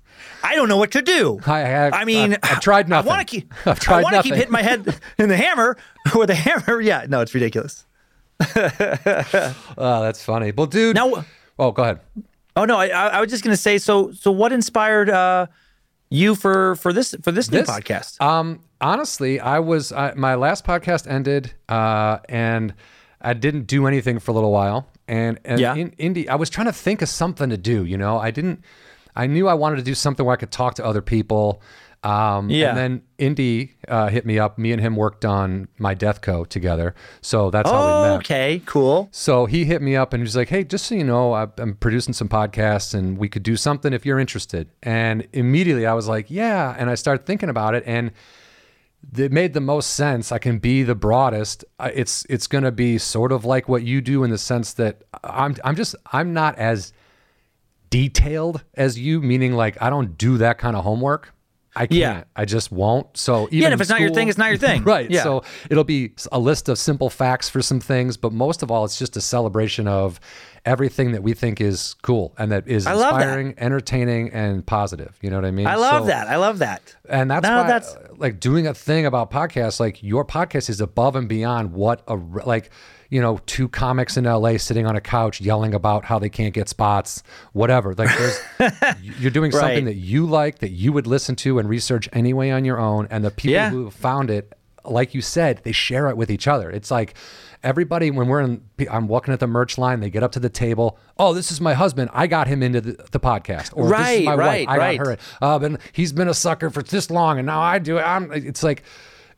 I 0.45 0.55
don't 0.55 0.69
know 0.69 0.77
what 0.77 0.93
to 0.93 1.03
do. 1.03 1.41
I 1.47 1.59
have- 1.61 1.93
I 1.95 2.05
mean, 2.05 2.35
I've- 2.35 2.41
I've 2.45 2.61
tried 2.61 2.89
nothing. 2.89 3.11
I 3.11 3.15
want 3.17 3.27
to 3.27 3.35
keep. 3.37 3.53
I've 3.67 3.81
tried 3.81 3.99
I 3.99 4.03
want 4.03 4.15
to 4.17 4.23
keep 4.23 4.35
hitting 4.37 4.53
my 4.53 4.63
head 4.63 4.97
in 5.19 5.29
the 5.29 5.37
hammer 5.37 5.77
with 6.15 6.29
the 6.29 6.35
hammer. 6.37 6.81
Yeah, 6.81 7.07
no, 7.09 7.21
it's 7.23 7.35
ridiculous. 7.35 7.85
Oh, 8.41 10.03
that's 10.03 10.23
funny. 10.23 10.53
Well, 10.53 10.67
dude. 10.67 10.95
Now- 10.95 11.25
oh, 11.59 11.73
go 11.73 11.83
ahead. 11.83 12.01
Oh 12.59 12.65
no, 12.65 12.77
I, 12.77 12.89
I 12.89 13.21
was 13.21 13.31
just 13.31 13.45
gonna 13.45 13.57
say. 13.57 13.79
So, 13.79 14.11
so 14.13 14.31
what 14.33 14.53
inspired 14.53 15.09
uh, 15.09 15.47
you 16.11 16.35
for 16.35 16.75
for 16.77 16.93
this 16.93 17.15
for 17.23 17.31
this 17.31 17.51
new 17.51 17.63
podcast? 17.63 18.21
Um, 18.21 18.61
honestly, 18.81 19.39
I 19.39 19.61
was 19.61 19.93
I, 19.93 20.13
my 20.15 20.35
last 20.35 20.65
podcast 20.65 21.09
ended, 21.09 21.55
uh, 21.69 22.19
and 22.29 22.75
I 23.21 23.35
didn't 23.35 23.67
do 23.67 23.87
anything 23.87 24.19
for 24.19 24.33
a 24.33 24.35
little 24.35 24.53
while. 24.53 24.89
And, 25.07 25.39
and 25.45 25.61
Yeah. 25.61 25.75
in 25.75 25.93
Indy, 25.99 26.29
I 26.29 26.35
was 26.35 26.51
trying 26.51 26.67
to 26.67 26.73
think 26.73 27.01
of 27.01 27.09
something 27.09 27.49
to 27.51 27.57
do. 27.57 27.85
You 27.85 27.97
know, 27.97 28.19
I 28.19 28.31
didn't. 28.31 28.63
I 29.17 29.27
knew 29.27 29.49
I 29.49 29.55
wanted 29.55 29.77
to 29.77 29.83
do 29.83 29.95
something 29.95 30.25
where 30.27 30.35
I 30.35 30.37
could 30.37 30.53
talk 30.53 30.75
to 30.75 30.85
other 30.85 31.01
people. 31.03 31.63
Um, 32.05 32.49
Yeah. 32.49 32.69
And 32.71 32.79
then 32.79 33.03
Indy 33.19 33.75
uh, 33.89 34.09
hit 34.09 34.25
me 34.25 34.39
up. 34.39 34.57
Me 34.59 34.73
and 34.73 34.81
him 34.81 34.95
worked 34.95 35.25
on 35.25 35.69
my 35.79 35.95
Death 35.95 36.21
Co 36.21 36.45
together. 36.45 36.95
So 37.21 37.51
that's 37.51 37.69
how 37.69 37.87
we 37.87 37.93
oh, 37.93 38.03
met. 38.03 38.17
okay, 38.21 38.63
cool. 38.67 39.09
So 39.11 39.47
he 39.47 39.65
hit 39.65 39.83
me 39.83 39.97
up 39.97 40.13
and 40.13 40.23
he's 40.23 40.37
like, 40.37 40.49
"Hey, 40.49 40.63
just 40.63 40.87
so 40.87 40.95
you 40.95 41.05
know, 41.05 41.33
I- 41.33 41.49
I'm 41.59 41.75
producing 41.75 42.15
some 42.15 42.29
podcasts 42.29 42.95
and 42.95 43.19
we 43.19 43.29
could 43.29 43.43
do 43.43 43.57
something 43.57 43.93
if 43.93 44.07
you're 44.07 44.21
interested." 44.21 44.69
And 44.83 45.27
immediately 45.33 45.87
I 45.87 45.95
was 45.95 46.07
like, 46.07 46.31
"Yeah." 46.31 46.75
And 46.79 46.89
I 46.89 46.95
started 46.95 47.27
thinking 47.27 47.49
about 47.49 47.75
it, 47.75 47.83
and 47.87 48.13
it 49.17 49.33
made 49.33 49.53
the 49.55 49.61
most 49.61 49.95
sense. 49.95 50.31
I 50.33 50.39
can 50.39 50.59
be 50.59 50.83
the 50.85 50.95
broadest. 50.95 51.65
It's 51.81 52.25
it's 52.29 52.47
going 52.47 52.65
to 52.65 52.73
be 52.73 52.99
sort 52.99 53.33
of 53.33 53.45
like 53.45 53.69
what 53.69 53.83
you 53.83 54.01
do 54.01 54.23
in 54.23 54.31
the 54.31 54.39
sense 54.39 54.73
that 54.75 55.03
I'm 55.25 55.57
I'm 55.65 55.75
just 55.75 55.97
I'm 56.13 56.33
not 56.33 56.57
as 56.59 56.93
detailed 57.91 58.65
as 58.75 58.99
you, 58.99 59.21
meaning 59.21 59.55
like 59.55 59.81
I 59.81 59.91
don't 59.91 60.17
do 60.19 60.39
that 60.39 60.59
kind 60.59 60.77
of 60.77 60.85
homework. 60.85 61.33
I 61.79 61.87
can't. 61.87 61.93
Yeah. 61.93 62.25
I 62.35 62.45
just 62.45 62.73
won't. 62.73 63.17
So 63.17 63.47
even 63.51 63.61
Yeah, 63.61 63.75
if 63.75 63.81
it's 63.81 63.91
not 63.91 64.01
your 64.01 64.11
thing, 64.11 64.29
it's 64.29 64.39
not 64.39 64.49
your 64.51 64.59
thing. 64.59 64.83
right. 64.95 65.11
Yeah. 65.11 65.23
So 65.23 65.45
it'll 65.71 65.85
be 65.85 66.13
a 66.33 66.39
list 66.39 66.69
of 66.69 66.79
simple 66.79 67.09
facts 67.09 67.49
for 67.49 67.63
some 67.63 67.81
things, 67.81 68.17
but 68.17 68.33
most 68.33 68.63
of 68.63 68.71
all, 68.71 68.85
it's 68.85 68.99
just 68.99 69.17
a 69.17 69.21
celebration 69.21 69.87
of 69.87 70.19
everything 70.69 71.13
that 71.13 71.23
we 71.23 71.33
think 71.35 71.61
is 71.61 71.95
cool 72.03 72.35
and 72.39 72.53
that 72.53 72.69
is 72.69 72.87
I 72.87 72.93
love 72.93 73.15
that. 73.15 73.23
inspiring, 73.23 73.55
entertaining, 73.59 74.31
and 74.33 74.65
positive. 74.67 75.17
You 75.23 75.31
know 75.31 75.37
what 75.37 75.45
I 75.47 75.51
mean? 75.51 75.67
I 75.67 75.77
love 75.77 76.03
So- 76.03 76.07
that. 76.09 76.29
I 76.29 76.37
love 76.37 76.59
that. 76.59 76.95
and 77.09 77.31
that's 77.31 77.43
No, 77.49 77.63
why, 77.63 77.67
that's- 77.67 77.95
uh, 77.95 78.09
like 78.19 78.39
doing 78.41 78.67
a 78.67 78.75
thing 78.75 79.07
about 79.07 79.31
podcasts. 79.31 79.81
Like 79.81 80.03
your 80.03 80.25
podcast 80.25 80.69
is 80.69 80.81
above 80.81 81.17
and 81.17 81.29
beyond 81.29 81.73
what 81.73 82.03
a 82.07 82.15
like 82.17 82.71
you 83.11 83.23
know 83.23 83.41
two 83.47 83.69
comics 83.69 84.17
in 84.19 84.25
LA 84.25 84.59
sitting 84.59 84.85
on 84.87 84.95
a 84.95 85.01
couch 85.01 85.41
yelling 85.41 85.73
about 85.73 86.05
how 86.05 86.19
they 86.19 86.29
can't 86.29 86.53
get 86.53 86.69
spots, 86.69 87.23
whatever. 87.55 87.95
Like 87.95 88.11
there's 88.19 88.41
you're 89.21 89.31
doing 89.31 89.51
Right. 89.53 89.61
something 89.61 89.85
that 89.87 89.97
you 89.97 90.27
like 90.27 90.59
that 90.59 90.71
you 90.73 90.93
would 90.93 91.07
listen 91.07 91.35
to 91.37 91.59
and 91.59 91.67
research 91.69 92.09
anyway 92.13 92.51
on 92.51 92.65
your 92.67 92.79
own, 92.79 93.09
and 93.11 93.25
the 93.25 93.31
people 93.31 93.55
Yeah. 93.55 93.71
who 93.71 93.91
found 93.91 94.31
it, 94.31 94.53
like 94.85 95.15
you 95.15 95.23
said, 95.23 95.63
they 95.65 95.73
share 95.73 96.09
it 96.11 96.17
with 96.19 96.31
each 96.31 96.47
other. 96.47 96.71
It's 96.71 96.91
like. 96.91 97.15
Everybody, 97.63 98.11
when 98.11 98.29
we're 98.29 98.41
in, 98.41 98.63
I'm 98.91 99.09
walking 99.09 99.35
at 99.35 99.41
the 99.41 99.47
merch 99.47 99.79
line. 99.79 100.01
They 100.01 100.11
get 100.11 100.23
up 100.23 100.33
to 100.33 100.41
the 100.41 100.49
table. 100.49 100.99
Oh, 101.19 101.35
this 101.35 101.51
is 101.51 101.61
my 101.61 101.75
husband. 101.75 102.11
I 102.13 102.27
got 102.27 102.47
him 102.47 102.63
into 102.63 102.81
the, 102.81 103.05
the 103.11 103.21
podcast. 103.21 103.73
Or 103.75 103.85
this 103.85 103.93
Right, 103.93 104.21
is 104.21 104.27
my 104.27 104.35
right, 104.37 104.69
wife. 104.69 104.75
I 104.75 104.79
right. 104.79 104.99
got 104.99 105.07
her. 105.07 105.17
Uh, 105.43 105.59
and 105.63 105.79
he's 105.93 106.13
been 106.13 106.29
a 106.29 106.35
sucker 106.35 106.71
for 106.71 106.83
this 106.83 107.11
long, 107.11 107.39
and 107.39 107.47
now 107.47 107.61
I 107.61 107.79
do 107.79 107.99
it. 107.99 108.03
I'm, 108.03 108.31
it's 108.33 108.63
like, 108.63 108.85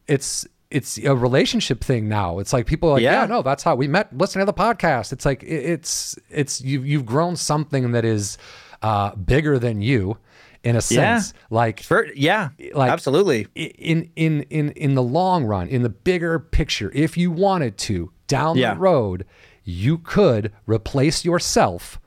it's 0.07 0.47
it's 0.71 0.99
a 0.99 1.17
relationship 1.17 1.83
thing 1.83 2.09
now. 2.09 2.39
It's 2.39 2.53
like 2.53 2.67
people 2.67 2.91
are 2.91 2.93
like, 2.93 3.03
yeah. 3.03 3.23
Yeah. 3.23 3.27
no, 3.27 3.43
that's 3.43 3.63
how 3.63 3.75
we 3.75 3.89
met. 3.89 4.17
Listening 4.17 4.47
to 4.47 4.53
the 4.53 4.59
podcast. 4.59 5.13
It's 5.13 5.25
like 5.25 5.43
it, 5.43 5.47
it's 5.49 6.17
it's 6.29 6.61
you 6.61 6.83
you've 6.83 7.07
grown 7.07 7.37
something 7.37 7.93
that 7.93 8.05
is 8.05 8.39
uh, 8.83 9.15
bigger 9.17 9.59
than 9.59 9.81
you, 9.81 10.19
in 10.65 10.73
a 10.77 10.79
Yeah. 10.91 11.19
sense. 11.19 11.35
Like 11.51 11.81
For, 11.81 12.07
yeah, 12.15 12.51
Like- 12.75 12.91
absolutely. 12.91 13.47
in 13.55 14.11
in 14.17 14.43
in 14.51 14.71
in 14.71 14.95
the 14.95 15.03
long 15.03 15.45
run, 15.45 15.69
in 15.69 15.83
the 15.83 15.89
bigger 15.89 16.39
picture, 16.39 16.91
if 16.95 17.17
you 17.17 17.31
wanted 17.31 17.79
to 17.79 18.13
down 18.27 18.57
Yeah. 18.59 18.75
the 18.75 18.81
road, 18.81 19.25
you 19.65 19.99
could 19.99 20.53
replace 20.67 21.25
yourself, 21.25 21.99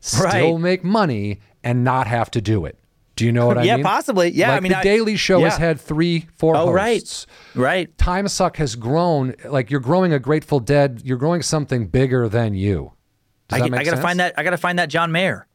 still 0.00 0.24
Right. 0.54 0.60
make 0.60 0.84
money, 0.84 1.40
and 1.64 1.84
not 1.84 2.06
have 2.06 2.30
to 2.32 2.40
do 2.40 2.64
it. 2.66 2.78
Do 3.14 3.26
you 3.26 3.32
know 3.32 3.46
what 3.46 3.58
I 3.58 3.62
Yeah, 3.64 3.76
mean? 3.76 3.84
Yeah, 3.84 3.90
possibly. 3.90 4.30
Yeah, 4.30 4.52
I 4.54 4.60
mean, 4.60 4.72
the 4.72 4.78
I- 4.78 4.82
Daily 4.82 5.16
Show 5.16 5.42
has 5.44 5.54
yeah. 5.58 5.66
had 5.66 5.80
three, 5.80 6.26
four 6.34 6.56
Oh, 6.56 6.72
right. 6.72 6.98
hosts. 7.00 7.26
Right. 7.54 7.96
Time 7.98 8.26
Suck 8.26 8.56
has 8.56 8.74
grown. 8.74 9.34
Like 9.44 9.70
you're 9.70 9.80
growing 9.80 10.12
a 10.14 10.18
Grateful 10.18 10.60
Dead. 10.60 11.02
You're 11.04 11.18
growing 11.18 11.42
something 11.42 11.86
bigger 11.88 12.28
than 12.28 12.54
you. 12.54 12.92
Does 13.48 13.60
I, 13.60 13.62
that 13.64 13.70
make 13.70 13.80
I 13.80 13.84
gotta 13.84 13.96
sense? 13.98 14.04
find 14.04 14.20
that. 14.20 14.34
I 14.38 14.42
gotta 14.42 14.56
find 14.56 14.78
that 14.78 14.88
John 14.88 15.12
Mayer. 15.12 15.46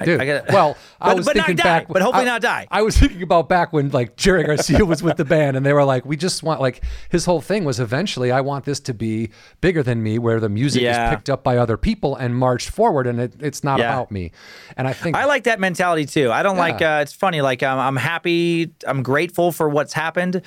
I, 0.00 0.04
Dude, 0.04 0.20
I 0.20 0.26
gotta, 0.26 0.52
well, 0.52 0.76
I 1.00 1.08
But- 1.08 1.16
was 1.16 1.26
but 1.26 1.36
not 1.36 1.46
thinking 1.46 1.56
die, 1.56 1.80
back, 1.80 1.88
but 1.88 2.02
hopefully 2.02 2.22
I- 2.24 2.28
not 2.28 2.40
die. 2.40 2.68
I 2.70 2.82
was 2.82 2.96
thinking 2.96 3.20
about 3.22 3.48
back 3.48 3.72
when 3.72 3.88
like 3.90 4.14
Jerry 4.16 4.44
Garcia 4.44 4.84
was 4.84 5.02
with 5.02 5.16
the 5.16 5.24
band, 5.24 5.56
and 5.56 5.66
they 5.66 5.72
were 5.72 5.82
like, 5.84 6.04
"We 6.06 6.16
just 6.16 6.42
want 6.44 6.60
like 6.60 6.84
his 7.08 7.24
whole 7.24 7.40
thing 7.40 7.64
was 7.64 7.80
eventually 7.80 8.30
I 8.30 8.40
want 8.40 8.64
this 8.64 8.78
to 8.80 8.94
be 8.94 9.30
bigger 9.60 9.82
than 9.82 10.02
me, 10.02 10.18
where 10.20 10.38
the 10.38 10.48
music 10.48 10.82
Yeah. 10.82 11.08
is 11.10 11.14
picked 11.16 11.28
up 11.28 11.42
by 11.42 11.56
other 11.56 11.76
people 11.76 12.14
and 12.14 12.36
marched 12.36 12.70
forward, 12.70 13.06
and 13.08 13.18
it, 13.20 13.34
it's 13.40 13.64
not 13.64 13.80
Yeah. 13.80 13.92
about 13.92 14.12
me." 14.12 14.30
And 14.76 14.86
I 14.86 14.92
think 14.92 15.16
I 15.16 15.24
like 15.24 15.44
that 15.44 15.58
mentality 15.58 16.06
too. 16.06 16.30
I 16.30 16.44
don't 16.44 16.56
like. 16.58 16.80
Uh, 16.80 17.00
it's 17.02 17.12
funny. 17.12 17.40
Like 17.40 17.62
I'm, 17.64 17.78
I'm 17.80 17.96
happy. 17.96 18.72
I'm 18.86 19.02
grateful 19.02 19.50
for 19.50 19.68
what's 19.68 19.92
happened, 19.94 20.42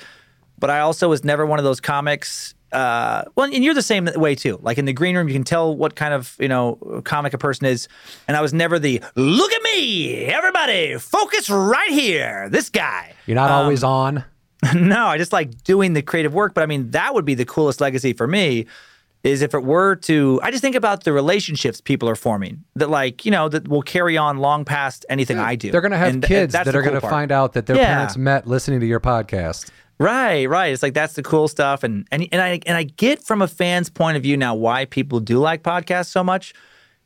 but 0.58 0.70
I 0.70 0.80
also 0.80 1.08
was 1.10 1.24
never 1.24 1.44
one 1.44 1.58
of 1.58 1.64
those 1.64 1.80
comics. 1.80 2.54
Uh, 2.72 3.24
well, 3.36 3.52
and 3.52 3.62
you're 3.62 3.74
the 3.74 3.82
same 3.82 4.08
way 4.16 4.34
too. 4.34 4.58
Like 4.62 4.78
in 4.78 4.84
the 4.84 4.92
green 4.92 5.16
room, 5.16 5.28
you 5.28 5.34
can 5.34 5.44
tell 5.44 5.76
what 5.76 5.94
kind 5.94 6.14
of 6.14 6.36
you 6.38 6.48
know 6.48 7.02
comic 7.04 7.34
a 7.34 7.38
person 7.38 7.66
is. 7.66 7.88
And 8.28 8.36
I 8.36 8.40
was 8.40 8.52
never 8.54 8.78
the 8.78 9.02
look 9.14 9.52
at 9.52 9.62
me, 9.62 10.24
everybody, 10.26 10.96
focus 10.98 11.50
right 11.50 11.90
here. 11.90 12.48
This 12.48 12.70
guy. 12.70 13.14
you're 13.26 13.34
not 13.34 13.50
um, 13.50 13.64
always 13.64 13.84
on. 13.84 14.24
no, 14.74 15.06
I 15.06 15.18
just 15.18 15.32
like 15.32 15.62
doing 15.64 15.92
the 15.92 16.02
creative 16.02 16.32
work. 16.34 16.54
But 16.54 16.62
I 16.62 16.66
mean, 16.66 16.90
that 16.92 17.14
would 17.14 17.24
be 17.24 17.34
the 17.34 17.44
coolest 17.44 17.80
legacy 17.80 18.12
for 18.12 18.26
me. 18.26 18.66
Is 19.24 19.40
if 19.40 19.54
it 19.54 19.62
were 19.62 19.94
to, 19.94 20.40
I 20.42 20.50
just 20.50 20.62
think 20.62 20.74
about 20.74 21.04
the 21.04 21.12
relationships 21.12 21.80
people 21.80 22.08
are 22.08 22.16
forming 22.16 22.64
that, 22.74 22.90
like, 22.90 23.24
you 23.24 23.30
know, 23.30 23.48
that 23.48 23.68
will 23.68 23.82
carry 23.82 24.16
on 24.18 24.38
long 24.38 24.64
past 24.64 25.06
anything 25.08 25.38
I 25.38 25.54
do. 25.54 25.70
They're 25.70 25.80
going 25.80 25.92
to 25.92 25.96
have 25.96 26.08
And- 26.08 26.24
and 26.24 26.24
kids 26.24 26.52
that's 26.52 26.64
that 26.66 26.74
are 26.74 26.82
going 26.82 27.00
to 27.00 27.00
find 27.00 27.30
out 27.30 27.52
that 27.52 27.66
their 27.66 27.76
Yeah. 27.76 27.94
parents 27.94 28.16
met 28.16 28.48
listening 28.48 28.80
to 28.80 28.86
your 28.86 28.98
podcast. 28.98 29.70
Right, 29.98 30.46
right. 30.48 30.72
It's 30.72 30.82
like 30.82 30.94
that's 30.94 31.14
the 31.14 31.22
cool 31.22 31.48
stuff, 31.48 31.84
and 31.84 32.06
and 32.10 32.26
and 32.32 32.42
I 32.42 32.60
and 32.66 32.76
I 32.76 32.82
get 32.84 33.22
from 33.22 33.40
a 33.40 33.48
fan's 33.48 33.88
point 33.88 34.16
of 34.16 34.22
view 34.22 34.36
now 34.36 34.54
why 34.54 34.84
people 34.84 35.20
do 35.20 35.38
like 35.38 35.62
podcasts 35.62 36.06
so 36.08 36.24
much. 36.24 36.54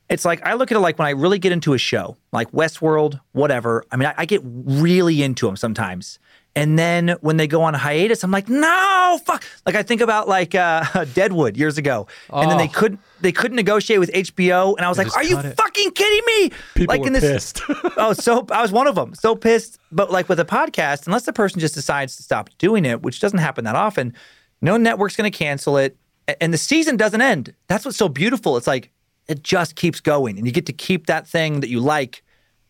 It's 0.09 0.25
like 0.25 0.41
I 0.47 0.55
look 0.55 0.71
at 0.71 0.77
it 0.77 0.81
like 0.81 0.99
when 0.99 1.07
I 1.07 1.11
really 1.11 1.39
get 1.39 1.53
into 1.53 1.75
a 1.75 1.79
show, 1.79 2.17
like 2.33 2.51
Westworld, 2.53 3.21
whatever. 3.33 3.85
I 3.91 3.97
mean, 3.97 4.07
I, 4.09 4.15
I 4.19 4.25
get 4.25 4.41
really 4.45 5.23
into 5.23 5.47
them 5.47 5.57
sometimes, 5.57 6.19
and 6.57 6.77
then 6.79 7.17
when 7.21 7.37
they 7.37 7.47
go 7.47 7.63
on 7.63 7.75
hiatus, 7.75 8.25
I'm 8.25 8.31
like, 8.33 8.49
no, 8.49 9.21
fuck. 9.25 9.45
Like 9.65 9.77
I 9.77 9.83
think 9.85 10.01
about 10.01 10.27
like 10.29 10.55
uh, 10.57 11.05
Deadwood 11.15 11.57
years 11.57 11.79
ago, 11.79 12.09
and 12.33 12.51
then 12.51 12.59
they 12.59 12.65
Oh. 12.69 12.73
couldn't 12.73 13.01
they 13.21 13.31
couldn't 13.33 13.57
negotiate 13.57 14.01
with 14.01 14.11
HBO, 14.13 14.75
and 14.77 14.85
I 14.85 14.89
was 14.89 14.99
like, 14.99 15.15
are 15.17 15.23
you 15.23 15.39
it. 15.39 15.57
fucking 15.57 15.91
kidding 15.93 16.23
me? 16.27 16.51
People 16.75 16.93
like 16.95 17.01
were 17.03 17.07
in 17.07 17.13
this, 17.13 17.53
pissed. 17.53 17.63
oh, 17.97 18.13
so 18.13 18.45
I 18.51 18.61
was 18.63 18.73
one 18.73 18.87
of 18.89 18.95
them. 18.97 19.15
So 19.15 19.37
pissed. 19.37 19.79
But 19.93 20.11
like 20.11 20.29
with 20.29 20.41
a 20.41 20.45
podcast, 20.45 21.07
unless 21.07 21.25
the 21.25 21.33
person 21.33 21.61
just 21.61 21.75
decides 21.75 22.17
to 22.17 22.23
stop 22.23 22.51
doing 22.59 22.85
it, 22.85 23.03
which 23.03 23.21
doesn't 23.21 23.39
happen 23.39 23.65
that 23.65 23.77
often, 23.77 24.15
no 24.61 24.77
network's 24.77 25.15
going 25.17 25.31
to 25.31 25.37
cancel 25.39 25.77
it, 25.77 25.97
and 26.41 26.53
the 26.53 26.59
season 26.59 26.97
doesn't 26.97 27.21
end. 27.21 27.55
That's 27.69 27.85
what's 27.85 27.97
so 27.97 28.09
beautiful. 28.09 28.57
It's 28.57 28.67
like 28.67 28.91
it 29.29 29.43
just 29.43 29.77
keeps 29.77 30.01
going, 30.01 30.39
and 30.39 30.47
you 30.47 30.53
get 30.53 30.67
to 30.67 30.73
keep 30.73 31.07
that 31.07 31.27
thing 31.27 31.61
that 31.61 31.69
you 31.69 31.81
like 31.81 32.23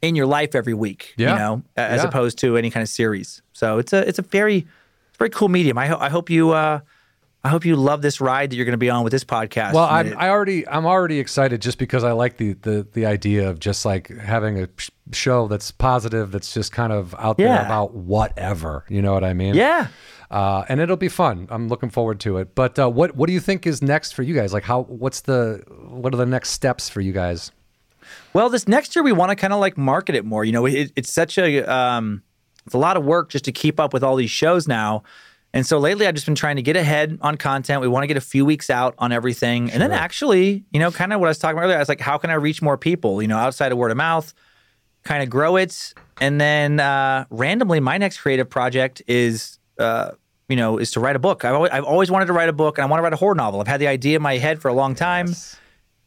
in 0.09 0.17
your 0.17 0.27
life 0.27 0.55
every 0.55 0.75
week. 0.75 1.15
Yeah. 1.17 1.33
You 1.33 1.39
know, 1.39 1.63
as 1.77 2.03
Yeah. 2.03 2.09
opposed 2.09 2.39
to 2.39 2.57
any 2.57 2.71
kind 2.71 2.83
of 2.83 2.89
series. 2.89 3.43
So 3.53 3.79
it's 3.79 3.93
a 3.93 4.07
it's 4.09 4.19
a 4.19 4.23
very 4.23 4.59
it's 4.59 5.17
a 5.17 5.19
very 5.19 5.31
cool 5.31 5.49
medium. 5.49 5.79
I, 5.79 5.87
ho- 5.87 5.99
I 6.01 6.09
hope 6.09 6.31
you. 6.31 6.51
Uh, 6.53 6.81
I 7.45 7.49
hope 7.49 7.65
you 7.65 7.77
love 7.77 8.03
this 8.03 8.21
ride 8.21 8.51
that 8.51 8.57
you're 8.57 8.65
going 8.65 8.73
to 8.73 8.77
be 8.77 8.91
on 8.91 9.05
with 9.05 9.13
this 9.13 9.23
podcast. 9.23 9.73
Well, 9.73 9.85
I'm 9.89 10.09
it- 10.09 10.17
I 10.17 10.31
already 10.31 10.67
I'm 10.67 10.85
already 10.85 11.21
excited 11.21 11.63
just 11.63 11.79
because 11.79 12.03
I 12.03 12.11
like 12.11 12.39
the 12.39 12.55
the 12.55 12.87
the 12.93 13.07
idea 13.07 13.49
of 13.49 13.61
just 13.61 13.85
like 13.85 14.09
having 14.09 14.59
a 14.65 14.69
sh- 14.77 14.91
show 15.13 15.47
that's 15.47 15.71
positive 15.71 16.33
that's 16.33 16.53
just 16.53 16.73
kind 16.73 16.93
of 16.93 17.15
out 17.19 17.37
there 17.39 17.65
about 17.65 17.95
whatever. 17.95 18.85
You 18.89 19.01
know 19.01 19.13
what 19.13 19.23
I 19.25 19.33
mean? 19.33 19.55
yeah. 19.55 19.89
Uh, 20.29 20.65
and 20.69 20.81
it'll 20.81 20.97
be 20.97 21.09
fun. 21.09 21.47
I'm 21.51 21.69
looking 21.69 21.89
forward 21.89 22.19
to 22.21 22.39
it. 22.39 22.57
But 22.57 22.81
uh, 22.81 22.91
what 22.91 23.15
what 23.15 23.29
do 23.29 23.33
you 23.33 23.39
think 23.39 23.65
is 23.65 23.81
next 23.81 24.13
for 24.17 24.25
you 24.25 24.35
guys? 24.35 24.53
Like 24.53 24.65
how 24.65 24.83
what's 24.83 25.21
the 25.21 25.63
what 25.89 26.13
are 26.13 26.17
the 26.17 26.27
next 26.27 26.51
steps 26.51 26.89
for 26.89 27.01
you 27.01 27.13
guys? 27.13 27.53
Well, 28.37 28.51
this 28.51 28.69
next 28.69 28.95
year 28.95 29.03
we 29.03 29.13
want 29.13 29.31
to 29.31 29.35
kind 29.35 29.55
of 29.55 29.61
like 29.61 29.79
market 29.79 30.15
it 30.15 30.27
more. 30.27 30.45
You 30.45 30.53
know, 30.53 30.67
it, 30.67 30.93
it's 30.95 31.11
such 31.11 31.39
a 31.39 31.65
um, 31.65 32.23
it's 32.67 32.75
a 32.75 32.79
lot 32.79 32.99
of 32.99 33.03
work 33.03 33.31
just 33.31 33.47
to 33.47 33.53
keep 33.53 33.81
up 33.81 33.95
with 33.95 34.05
all 34.05 34.15
these 34.15 34.31
shows 34.31 34.69
now. 34.69 35.05
And 35.55 35.67
so 35.67 35.79
lately, 35.79 36.07
I've 36.07 36.15
just 36.15 36.27
been 36.27 36.35
trying 36.35 36.57
to 36.57 36.63
get 36.63 36.77
ahead 36.77 37.19
on 37.23 37.39
content. 37.39 37.81
We 37.81 37.89
want 37.89 38.03
to 38.03 38.09
get 38.09 38.19
a 38.19 38.21
few 38.21 38.45
weeks 38.45 38.69
out 38.69 38.95
on 38.99 39.11
everything, 39.11 39.71
and 39.71 39.81
then 39.81 39.91
actually, 39.91 40.67
you 40.71 40.79
know, 40.79 40.91
kind 40.91 41.15
of 41.15 41.21
what 41.21 41.29
I 41.29 41.31
was 41.31 41.39
talking 41.39 41.57
about 41.57 41.65
earlier. 41.65 41.77
I 41.77 41.79
was 41.79 41.89
like, 41.89 42.01
how 42.01 42.19
can 42.19 42.29
I 42.29 42.35
reach 42.35 42.61
more 42.61 42.77
people? 42.77 43.23
You 43.23 43.29
know, 43.29 43.39
outside 43.39 43.73
of 43.73 43.79
word 43.79 43.91
of 43.91 43.97
mouth, 43.97 44.35
kind 45.03 45.23
of 45.23 45.31
grow 45.31 45.57
it, 45.57 45.95
and 46.21 46.39
then 46.39 46.79
uh, 46.79 47.25
randomly, 47.31 47.81
my 47.81 47.97
next 47.97 48.19
creative 48.19 48.51
project 48.51 49.01
is. 49.07 49.59
Uh, 49.79 50.11
you 50.49 50.57
know, 50.57 50.79
is 50.79 50.93
to 50.93 51.01
write 51.01 51.17
a 51.17 51.19
book. 51.19 51.45
I've 51.45 51.55
always, 51.55 51.73
I've 51.73 51.85
always 51.85 52.09
wanted 52.09 52.27
to 52.27 52.33
write 52.33 52.49
a 52.49 52.53
book, 52.53 52.79
and 52.79 52.85
I 52.85 52.87
want 52.87 53.01
to 53.01 53.03
write 53.03 53.15
a 53.15 53.17
horror 53.17 53.35
novel. 53.35 53.61
I've 53.61 53.67
had 53.67 53.81
the 53.81 53.89
idea 53.89 54.15
in 54.15 54.23
my 54.23 54.37
head 54.37 54.61
for 54.61 54.69
a 54.69 54.75
long 54.75 54.95
time, 54.95 55.35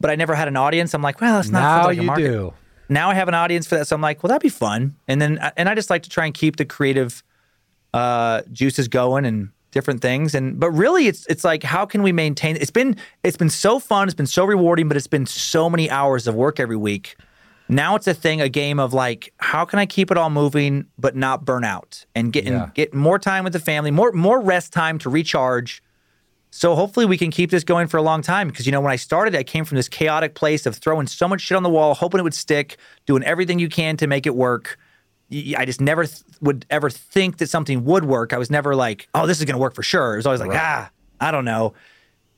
but 0.00 0.10
I 0.10 0.16
never 0.16 0.34
had 0.34 0.48
an 0.48 0.56
audience. 0.56 0.94
I'm 0.94 1.02
like, 1.02 1.20
well, 1.20 1.36
that's 1.36 1.50
not 1.50 1.60
now 1.60 1.84
like 1.86 1.98
a 1.98 2.00
you 2.00 2.06
market 2.06 2.22
do. 2.28 2.54
now 2.88 3.10
I 3.10 3.14
have 3.14 3.28
an 3.28 3.34
audience 3.34 3.66
for 3.66 3.76
that. 3.76 3.86
So 3.86 3.94
I'm 3.94 4.02
like, 4.02 4.22
well, 4.22 4.28
that'd 4.28 4.42
be 4.42 4.48
fun. 4.48 4.96
And 5.06 5.20
then, 5.20 5.38
and 5.56 5.68
I 5.68 5.74
just 5.74 5.90
like 5.90 6.02
to 6.04 6.10
try 6.10 6.24
and 6.26 6.34
keep 6.34 6.56
the 6.56 6.64
creative 6.64 7.22
uh, 7.94 8.42
juices 8.52 8.88
going 8.88 9.24
and 9.24 9.50
different 9.72 10.00
things. 10.02 10.34
And 10.34 10.58
but 10.58 10.70
really, 10.70 11.06
it's 11.06 11.26
it's 11.26 11.44
like, 11.44 11.62
how 11.62 11.86
can 11.86 12.02
we 12.02 12.12
maintain? 12.12 12.56
It's 12.56 12.70
been 12.70 12.96
it's 13.22 13.36
been 13.36 13.50
so 13.50 13.78
fun. 13.78 14.08
It's 14.08 14.14
been 14.14 14.26
so 14.26 14.44
rewarding, 14.44 14.88
but 14.88 14.96
it's 14.96 15.06
been 15.06 15.26
so 15.26 15.68
many 15.70 15.90
hours 15.90 16.26
of 16.26 16.34
work 16.34 16.58
every 16.60 16.76
week. 16.76 17.16
Now 17.68 17.94
it's 17.94 18.08
a 18.08 18.14
thing, 18.14 18.40
a 18.40 18.48
game 18.48 18.80
of 18.80 18.92
like, 18.92 19.32
how 19.38 19.64
can 19.64 19.78
I 19.78 19.86
keep 19.86 20.10
it 20.10 20.16
all 20.16 20.28
moving 20.30 20.86
but 20.98 21.14
not 21.14 21.44
burn 21.44 21.62
out 21.62 22.04
and 22.16 22.32
get 22.32 22.44
Yeah. 22.44 22.64
and 22.64 22.74
get 22.74 22.92
more 22.92 23.16
time 23.18 23.44
with 23.44 23.52
the 23.52 23.60
family, 23.60 23.92
more 23.92 24.10
more 24.12 24.40
rest 24.40 24.72
time 24.72 24.98
to 25.00 25.10
recharge. 25.10 25.80
So 26.52 26.74
hopefully 26.74 27.06
we 27.06 27.16
can 27.16 27.30
keep 27.30 27.50
this 27.50 27.62
going 27.62 27.86
for 27.86 27.96
a 27.96 28.02
long 28.02 28.22
time 28.22 28.48
because 28.48 28.66
you 28.66 28.72
know 28.72 28.80
when 28.80 28.92
I 28.92 28.96
started, 28.96 29.36
I 29.36 29.42
came 29.44 29.64
from 29.64 29.76
this 29.76 29.88
chaotic 29.88 30.34
place 30.34 30.66
of 30.66 30.76
throwing 30.76 31.06
so 31.06 31.28
much 31.28 31.40
shit 31.42 31.56
on 31.56 31.62
the 31.62 31.70
wall, 31.70 31.94
hoping 31.94 32.18
it 32.18 32.24
would 32.24 32.34
stick, 32.34 32.76
doing 33.06 33.22
everything 33.22 33.58
you 33.60 33.68
can 33.68 33.96
to 33.98 34.06
make 34.06 34.26
it 34.26 34.34
work. 34.34 34.76
I 35.56 35.64
just 35.64 35.80
never 35.80 36.06
th- 36.06 36.22
would 36.40 36.66
ever 36.70 36.90
think 36.90 37.38
that 37.38 37.48
something 37.48 37.84
would 37.84 38.04
work. 38.04 38.32
I 38.32 38.38
was 38.38 38.50
never 38.50 38.74
like, 38.74 39.06
oh, 39.14 39.28
this 39.28 39.38
is 39.38 39.44
going 39.44 39.54
to 39.54 39.60
work 39.60 39.74
for 39.76 39.84
sure. 39.84 40.14
It 40.14 40.16
was 40.16 40.26
always 40.26 40.40
like, 40.40 40.50
ah, 40.52 40.90
I 41.20 41.30
don't 41.30 41.44
know. 41.44 41.74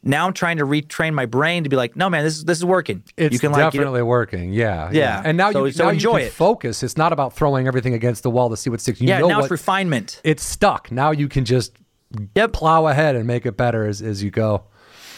Now 0.02 0.26
I'm 0.26 0.34
trying 0.34 0.58
to 0.58 0.64
retrain 0.66 1.14
my 1.14 1.24
brain 1.26 1.62
to 1.62 1.70
be 1.70 1.76
like, 1.76 1.96
no, 1.96 2.10
man, 2.10 2.22
this 2.24 2.34
is 2.36 2.44
this 2.44 2.58
is 2.58 2.64
working. 2.66 3.02
It's 3.16 3.32
you 3.32 3.38
can 3.38 3.52
like, 3.52 3.58
you 3.60 3.64
know- 3.64 3.70
definitely 3.70 4.02
working. 4.02 4.52
Yeah, 4.52 4.90
Yeah. 4.92 5.22
And 5.24 5.38
now 5.38 5.52
So- 5.52 5.64
you 5.64 5.72
so 5.72 5.84
now 5.84 5.90
enjoy 5.90 6.12
you 6.14 6.18
can 6.18 6.26
it. 6.26 6.32
focus. 6.32 6.82
It's 6.82 6.98
not 6.98 7.14
about 7.14 7.32
throwing 7.34 7.66
everything 7.66 7.94
against 7.94 8.24
the 8.24 8.30
wall 8.30 8.50
to 8.50 8.56
see 8.58 8.68
what 8.68 8.82
sticks. 8.82 9.00
You 9.00 9.08
yeah. 9.08 9.20
know 9.20 9.28
Now 9.28 9.36
what 9.36 9.44
it's 9.44 9.50
refinement. 9.52 10.20
it's 10.22 10.44
stuck. 10.44 10.90
Now 10.92 11.12
you 11.12 11.28
can 11.28 11.44
just 11.46 11.72
Yep. 12.34 12.52
plow 12.52 12.86
ahead 12.86 13.16
and 13.16 13.26
make 13.26 13.46
it 13.46 13.56
better 13.56 13.86
as, 13.86 14.02
as 14.02 14.22
you 14.22 14.30
go. 14.30 14.64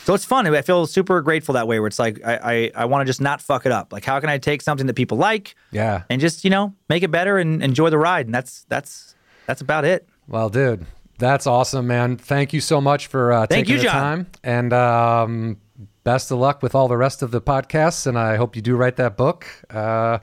So 0.05 0.13
it's 0.13 0.25
fun. 0.27 0.47
I 0.47 0.61
feel 0.63 0.87
super 0.87 1.23
grateful 1.23 1.55
that 1.55 1.67
way. 1.67 1.81
Where 1.81 1.87
it's 1.87 1.99
like 1.99 2.21
I 2.25 2.71
I, 2.77 2.83
I 2.83 2.85
want 2.85 3.03
to 3.03 3.07
just 3.07 3.21
not 3.23 3.41
fuck 3.41 3.65
it 3.65 3.73
up. 3.73 3.93
Like 3.93 4.05
how 4.05 4.21
can 4.21 4.29
I 4.29 4.37
take 4.39 4.61
something 4.61 4.87
that 4.87 4.95
people 4.95 5.17
like 5.17 5.55
Yeah. 5.71 6.03
and 6.11 6.21
just 6.21 6.45
you 6.45 6.51
know 6.51 6.75
make 6.91 7.03
it 7.03 7.11
better 7.11 7.39
and 7.39 7.63
enjoy 7.63 7.89
the 7.91 7.97
ride? 7.99 8.27
And 8.27 8.35
that's 8.35 8.65
that's 8.69 9.15
that's 9.47 9.61
about 9.63 9.85
it. 9.87 10.07
Well, 10.29 10.51
dude, 10.51 10.85
that's 11.19 11.47
awesome, 11.47 11.87
man. 11.87 12.17
Thank 12.19 12.53
you 12.53 12.61
so 12.61 12.81
much 12.83 13.07
for 13.07 13.33
uh, 13.33 13.47
Thank 13.47 13.67
taking 13.67 13.77
you, 13.77 13.79
the 13.79 13.85
Jon. 13.85 13.93
time. 13.95 14.27
And 14.43 14.73
um, 14.75 15.57
best 16.03 16.31
of 16.31 16.39
luck 16.39 16.63
with 16.63 16.75
all 16.75 16.89
the 16.89 16.97
rest 16.99 17.23
of 17.23 17.31
the 17.31 17.41
podcasts. 17.41 18.07
And 18.07 18.19
I 18.19 18.37
hope 18.37 18.57
you 18.57 18.63
do 18.63 18.77
write 18.77 18.97
that 18.97 19.17
book. 19.17 19.47
Uh, 19.71 20.19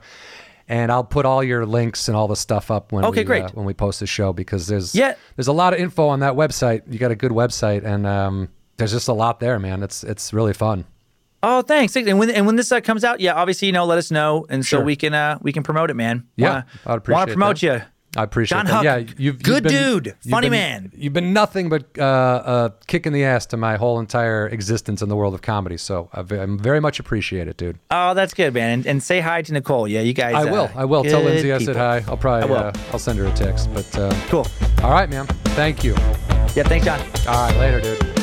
and 0.72 0.90
I'll 0.90 1.04
put 1.04 1.26
all 1.26 1.44
your 1.44 1.66
links 1.66 2.08
and 2.08 2.16
all 2.16 2.26
the 2.28 2.34
stuff 2.36 2.70
up 2.70 2.92
when 2.92 3.04
Okay, 3.04 3.20
we, 3.20 3.24
great. 3.24 3.44
Uh, 3.44 3.48
when 3.52 3.66
we 3.66 3.74
post 3.74 4.00
the 4.00 4.06
show 4.06 4.32
because 4.32 4.66
there's 4.66 4.94
Yeah. 4.94 5.14
there's 5.36 5.48
a 5.48 5.52
lot 5.52 5.74
of 5.74 5.78
info 5.78 6.08
on 6.08 6.20
that 6.20 6.32
website. 6.32 6.82
You 6.90 6.98
got 6.98 7.10
a 7.10 7.14
good 7.16 7.30
website, 7.32 7.84
and 7.84 8.06
um, 8.06 8.48
there's 8.78 8.92
just 8.92 9.08
a 9.08 9.12
lot 9.12 9.38
there, 9.38 9.58
man. 9.58 9.82
It's 9.82 10.02
it's 10.02 10.32
really 10.32 10.54
fun. 10.54 10.86
Oh, 11.42 11.60
thanks. 11.60 11.94
And 11.96 12.18
when 12.18 12.30
and 12.30 12.46
when 12.46 12.56
this 12.56 12.72
uh, 12.72 12.80
comes 12.80 13.04
out, 13.04 13.20
yeah, 13.20 13.34
obviously 13.34 13.66
you 13.66 13.72
know 13.72 13.84
let 13.84 13.98
us 13.98 14.10
know 14.10 14.46
and 14.48 14.64
so 14.64 14.80
we 14.80 14.96
can 14.96 15.12
uh 15.12 15.38
we 15.42 15.52
can 15.52 15.62
promote 15.62 15.90
it, 15.90 15.94
man. 15.94 16.26
Yeah, 16.36 16.48
Wanna- 16.48 16.66
I'd 16.86 16.94
appreciate 16.98 17.18
Want 17.18 17.28
to 17.28 17.34
promote 17.34 17.60
that. 17.60 17.62
you? 17.62 17.82
I 18.16 18.24
appreciate 18.24 18.58
Jon 18.58 18.66
that. 18.66 18.72
Huck, 18.72 18.84
yeah, 18.84 18.96
you've, 18.98 19.20
you've 19.20 19.42
good 19.42 19.62
been- 19.62 19.72
dude, 19.72 20.06
you've 20.22 20.30
funny 20.30 20.46
been- 20.46 20.52
man. 20.58 20.92
You've 20.94 21.12
been 21.14 21.32
nothing 21.32 21.68
but 21.68 21.84
uh, 21.98 22.02
uh, 22.02 22.68
kicking 22.86 23.12
the 23.12 23.24
ass 23.24 23.46
to 23.46 23.56
my 23.56 23.76
whole 23.76 23.98
entire 24.00 24.46
existence 24.48 25.00
in 25.02 25.08
the 25.08 25.16
world 25.16 25.32
of 25.34 25.40
comedy. 25.42 25.76
So 25.78 26.08
I 26.12 26.20
I'm 26.20 26.58
very 26.58 26.80
much 26.80 26.98
appreciate 27.00 27.48
it, 27.48 27.56
dude. 27.56 27.78
Oh, 27.90 28.12
that's 28.14 28.34
good, 28.34 28.52
man. 28.54 28.70
And, 28.70 28.86
and 28.86 29.02
say 29.02 29.20
hi 29.20 29.42
to 29.42 29.52
Nicole. 29.52 29.88
Yeah, 29.88 30.00
you 30.00 30.12
guys. 30.12 30.34
I 30.34 30.44
will. 30.44 30.64
uh, 30.64 30.72
I 30.76 30.84
will 30.84 31.04
tell 31.04 31.22
Lindsay 31.22 31.52
I 31.52 31.58
said 31.58 31.76
hi. 31.76 32.04
I'll 32.06 32.16
probably. 32.16 32.42
I 32.42 32.46
will. 32.46 32.66
Uh, 32.68 32.72
I'll 32.92 32.98
send 32.98 33.18
her 33.18 33.26
a 33.26 33.32
text. 33.32 33.72
But 33.72 33.98
uh, 33.98 34.14
Cool. 34.28 34.46
all 34.82 34.90
right, 34.92 35.08
man. 35.08 35.26
Thank 35.56 35.82
you. 35.82 35.94
Yeah, 36.54 36.64
thanks, 36.64 36.84
Jon. 36.84 37.00
All 37.26 37.48
right, 37.48 37.56
later, 37.56 37.80
dude. 37.80 38.21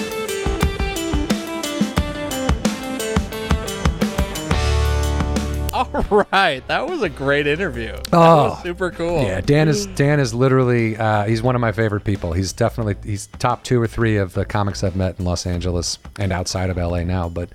All 5.93 6.25
right. 6.31 6.65
That 6.67 6.87
was 6.87 7.01
a 7.01 7.09
great 7.09 7.47
interview. 7.47 7.93
That 7.93 8.09
Oh, 8.13 8.49
was 8.49 8.63
super 8.63 8.91
cool. 8.91 9.23
Yeah, 9.23 9.41
Dan 9.41 9.67
is 9.67 9.87
Dan 9.87 10.19
is 10.19 10.33
literally 10.33 10.97
uh, 10.97 11.25
he's 11.25 11.41
one 11.41 11.55
of 11.55 11.61
my 11.61 11.71
favorite 11.71 12.03
people. 12.03 12.33
He's 12.33 12.53
definitely 12.53 12.95
he's 13.03 13.27
top 13.39 13.63
two 13.63 13.81
or 13.81 13.87
three 13.87 14.17
of 14.17 14.33
the 14.33 14.45
comics 14.45 14.83
I've 14.83 14.95
met 14.95 15.19
in 15.19 15.25
Los 15.25 15.45
Angeles 15.45 15.97
and 16.19 16.31
outside 16.31 16.69
of 16.69 16.77
LA 16.77 17.03
now. 17.03 17.29
But 17.29 17.49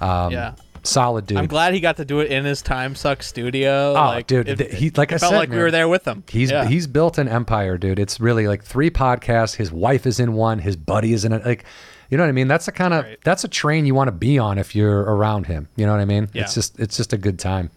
um, 0.00 0.32
Yeah. 0.32 0.54
solid 0.82 1.26
dude. 1.26 1.38
I'm 1.38 1.46
glad 1.46 1.74
he 1.74 1.80
got 1.80 1.96
to 1.96 2.04
do 2.04 2.20
it 2.20 2.30
in 2.30 2.44
his 2.44 2.62
Time 2.62 2.94
Suck 2.94 3.22
studio. 3.22 3.90
Oh, 3.90 3.94
like, 3.94 4.26
dude, 4.26 4.48
it, 4.48 4.72
he- 4.72 4.90
like 4.90 5.12
I 5.12 5.18
felt 5.18 5.32
said, 5.32 5.38
like 5.38 5.50
we 5.50 5.58
were 5.58 5.70
there 5.70 5.88
with 5.88 6.06
him. 6.06 6.24
He's 6.28 6.50
yeah. 6.50 6.66
he's 6.66 6.86
built 6.86 7.18
an 7.18 7.28
empire, 7.28 7.78
dude. 7.78 7.98
It's 7.98 8.20
really 8.20 8.46
like 8.48 8.62
three 8.64 8.90
podcasts. 8.90 9.56
His 9.56 9.72
wife 9.72 10.06
is 10.06 10.20
in 10.20 10.34
one. 10.34 10.58
His 10.58 10.76
buddy 10.76 11.12
is 11.12 11.24
in 11.24 11.32
it. 11.32 11.44
Like, 11.44 11.64
you 12.10 12.16
know 12.16 12.22
what 12.24 12.28
I 12.28 12.32
mean? 12.32 12.48
That's 12.48 12.66
the 12.66 12.72
kind 12.72 12.94
of 12.94 13.04
Right. 13.04 13.18
that's 13.24 13.44
a 13.44 13.48
train 13.48 13.86
you 13.86 13.94
want 13.94 14.08
to 14.08 14.12
be 14.12 14.38
on 14.38 14.58
if 14.58 14.74
you're 14.74 15.00
around 15.02 15.46
him. 15.46 15.68
You 15.76 15.86
know 15.86 15.92
what 15.92 16.00
I 16.00 16.04
mean? 16.04 16.28
Yeah. 16.32 16.42
It's 16.42 16.54
just 16.54 16.78
it's 16.78 16.96
just 16.96 17.12
a 17.12 17.18
good 17.18 17.38
time. 17.38 17.70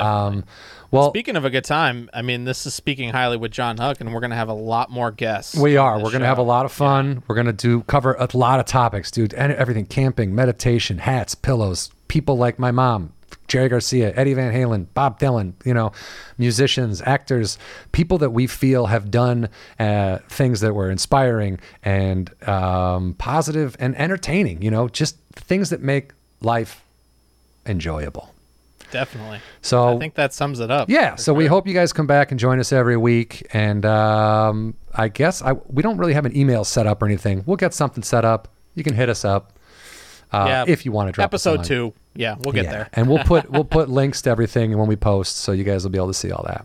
Um, 0.00 0.44
well, 0.90 1.10
Speaking 1.10 1.34
of 1.34 1.44
a 1.44 1.50
good 1.50 1.64
time, 1.64 2.08
I 2.14 2.22
mean, 2.22 2.44
this 2.44 2.66
is 2.66 2.74
speaking 2.74 3.10
highly 3.10 3.36
with 3.36 3.50
Jon 3.50 3.78
Huck, 3.78 4.00
and 4.00 4.14
we're 4.14 4.20
gonna 4.20 4.36
have 4.36 4.48
a 4.48 4.52
lot 4.54 4.90
more 4.90 5.10
guests. 5.10 5.56
we 5.56 5.76
are. 5.76 6.00
We're 6.00 6.12
gonna 6.12 6.26
have 6.26 6.38
a 6.38 6.42
lot 6.42 6.64
of 6.66 6.72
fun. 6.72 7.22
We're 7.26 7.34
gonna 7.34 7.52
do 7.52 7.82
cover 7.82 8.14
a 8.14 8.28
lot 8.32 8.60
of 8.60 8.66
topics, 8.66 9.10
dude. 9.10 9.34
And 9.34 9.52
everything: 9.52 9.86
camping, 9.86 10.34
meditation, 10.34 10.98
hats, 10.98 11.34
pillows. 11.34 11.90
People 12.06 12.36
like 12.38 12.58
my 12.60 12.70
mom. 12.70 13.12
Jerry 13.48 13.68
Garcia, 13.68 14.12
Eddie 14.16 14.34
Van 14.34 14.52
Halen, 14.52 14.86
Bob 14.94 15.18
Dylan, 15.18 15.52
you 15.64 15.74
know, 15.74 15.92
musicians, 16.38 17.02
actors, 17.04 17.58
people 17.92 18.18
that 18.18 18.30
we 18.30 18.46
feel 18.46 18.86
have 18.86 19.10
done 19.10 19.48
uh, 19.78 20.18
things 20.28 20.60
that 20.60 20.74
were 20.74 20.90
inspiring 20.90 21.58
and 21.82 22.30
um, 22.48 23.14
positive 23.14 23.76
and 23.78 23.96
entertaining, 23.96 24.62
you 24.62 24.70
know, 24.70 24.88
just 24.88 25.16
things 25.32 25.70
that 25.70 25.82
make 25.82 26.12
life 26.40 26.82
enjoyable. 27.66 28.30
Definitely. 28.90 29.40
So 29.60 29.96
I 29.96 29.98
think 29.98 30.14
that 30.14 30.32
sums 30.32 30.60
it 30.60 30.70
up. 30.70 30.88
yeah, 30.88 31.16
so 31.16 31.34
we 31.34 31.46
hope 31.46 31.66
you 31.66 31.74
guys 31.74 31.92
come 31.92 32.06
back 32.06 32.30
and 32.30 32.38
join 32.38 32.60
us 32.60 32.72
every 32.72 32.96
week. 32.96 33.44
And 33.52 33.84
um, 33.84 34.74
I 34.94 35.08
guess 35.08 35.42
I 35.42 35.52
we 35.52 35.82
don't 35.82 35.98
really 35.98 36.14
have 36.14 36.26
an 36.26 36.36
email 36.36 36.62
set 36.64 36.86
up 36.86 37.02
or 37.02 37.06
anything. 37.06 37.42
We'll 37.44 37.56
get 37.56 37.74
something 37.74 38.04
set 38.04 38.24
up. 38.24 38.48
You 38.76 38.84
can 38.84 38.94
hit 38.94 39.08
us 39.08 39.24
up 39.24 39.53
uh, 40.34 40.46
Yeah. 40.46 40.64
if 40.66 40.84
you 40.84 40.92
want 40.92 41.08
to 41.08 41.12
drop 41.12 41.24
episode 41.24 41.64
two. 41.64 41.92
Yeah, 42.14 42.36
we'll 42.40 42.52
get 42.52 42.64
Yeah. 42.64 42.70
there. 42.70 42.88
and 42.92 43.08
we'll 43.08 43.24
put 43.24 43.50
we'll 43.50 43.64
put 43.64 43.88
links 44.00 44.22
to 44.22 44.30
everything 44.30 44.76
when 44.78 44.86
we 44.88 44.96
post, 44.96 45.38
so 45.38 45.52
you 45.52 45.64
guys 45.64 45.82
will 45.84 45.90
be 45.90 45.98
able 45.98 46.08
to 46.08 46.14
see 46.14 46.30
all 46.32 46.44
that. 46.46 46.64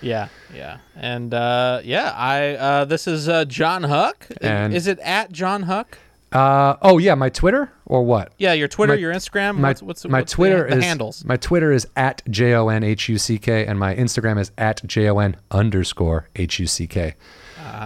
Yeah, 0.00 0.28
yeah, 0.54 0.78
and 0.96 1.34
uh, 1.34 1.80
yeah, 1.84 2.12
I 2.14 2.54
uh, 2.54 2.84
this 2.84 3.06
is 3.08 3.28
uh, 3.28 3.44
Jon 3.46 3.82
Huck. 3.84 4.26
And- 4.40 4.72
is 4.74 4.86
it 4.86 4.98
at 5.00 5.32
Jon 5.32 5.62
Huck? 5.64 5.98
Uh, 6.30 6.76
oh 6.82 6.98
yeah, 6.98 7.14
my 7.14 7.30
Twitter 7.30 7.72
or 7.86 8.04
what? 8.04 8.32
Yeah, 8.38 8.52
your 8.52 8.68
Twitter, 8.68 8.92
My- 8.92 8.98
your 8.98 9.12
Instagram. 9.14 9.56
My 9.56 9.68
what's, 9.70 9.82
what's 9.82 10.04
my 10.04 10.18
what's 10.20 10.32
Twitter 10.34 10.68
the, 10.68 10.76
is 10.76 10.84
handles? 10.84 11.24
My 11.24 11.36
Twitter 11.36 11.72
is 11.72 11.86
at 11.96 12.22
j 12.30 12.52
o 12.54 12.68
n 12.68 12.84
h 12.84 13.08
u 13.08 13.16
c 13.18 13.38
k, 13.38 13.64
and 13.66 13.78
my 13.78 13.94
Instagram 13.94 14.38
is 14.38 14.50
at 14.58 14.84
j 14.86 15.08
o 15.08 15.18
n 15.20 15.36
underscore 15.50 16.28
h 16.36 16.58
u 16.60 16.66
c 16.66 16.86
k. 16.86 17.14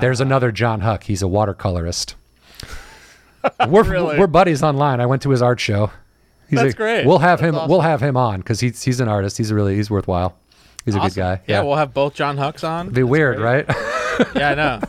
There's 0.01 0.21
Ah. 0.21 0.25
another 0.25 0.51
John 0.53 0.81
Huck. 0.81 1.05
He's 1.05 1.23
a 1.23 1.27
watercolorist. 1.27 2.15
we're 3.69 3.82
Really? 3.82 4.19
we're 4.19 4.27
buddies 4.27 4.62
online. 4.62 5.01
I 5.01 5.06
went 5.06 5.23
to 5.23 5.31
his 5.31 5.43
art 5.43 5.60
show. 5.60 5.90
He's 6.48 6.60
That's 6.60 6.74
a- 6.74 6.77
great. 6.77 7.06
We'll 7.06 7.19
have 7.19 7.40
That's 7.40 7.48
him. 7.51 7.55
awesome. 7.56 7.70
We'll 7.70 7.81
have 7.81 8.02
him 8.02 8.16
on 8.16 8.40
because 8.40 8.60
he's 8.60 8.82
he's 8.82 9.01
an 9.01 9.09
artist. 9.09 9.39
He's 9.39 9.52
really 9.52 9.74
he's 9.77 9.90
worthwhile. 9.90 10.36
He's 10.85 10.94
a 10.97 11.01
good 11.01 11.14
guy. 11.14 11.40
Yeah, 11.47 11.62
we'll 11.62 11.77
have 11.77 11.94
both 11.94 12.14
John 12.14 12.36
Hucks 12.36 12.64
on. 12.64 12.90
be 12.90 13.02
weird, 13.05 13.39
right? 13.39 13.64
yeah, 14.35 14.51
I 14.51 14.55
know. 14.55 14.81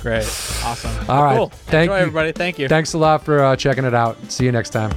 Great, 0.00 0.24
awesome. 0.64 0.90
All 1.08 1.22
right. 1.24 1.36
cool. 1.36 1.48
Thank 1.48 1.84
Enjoy, 1.90 1.94
you. 1.96 2.00
everybody. 2.02 2.32
Thank 2.32 2.58
you. 2.58 2.68
Thanks 2.68 2.92
a 2.92 2.98
lot 2.98 3.24
for 3.24 3.42
uh, 3.42 3.56
checking 3.56 3.84
it 3.84 3.94
out. 3.94 4.18
See 4.30 4.44
you 4.44 4.52
next 4.52 4.70
time. 4.70 4.90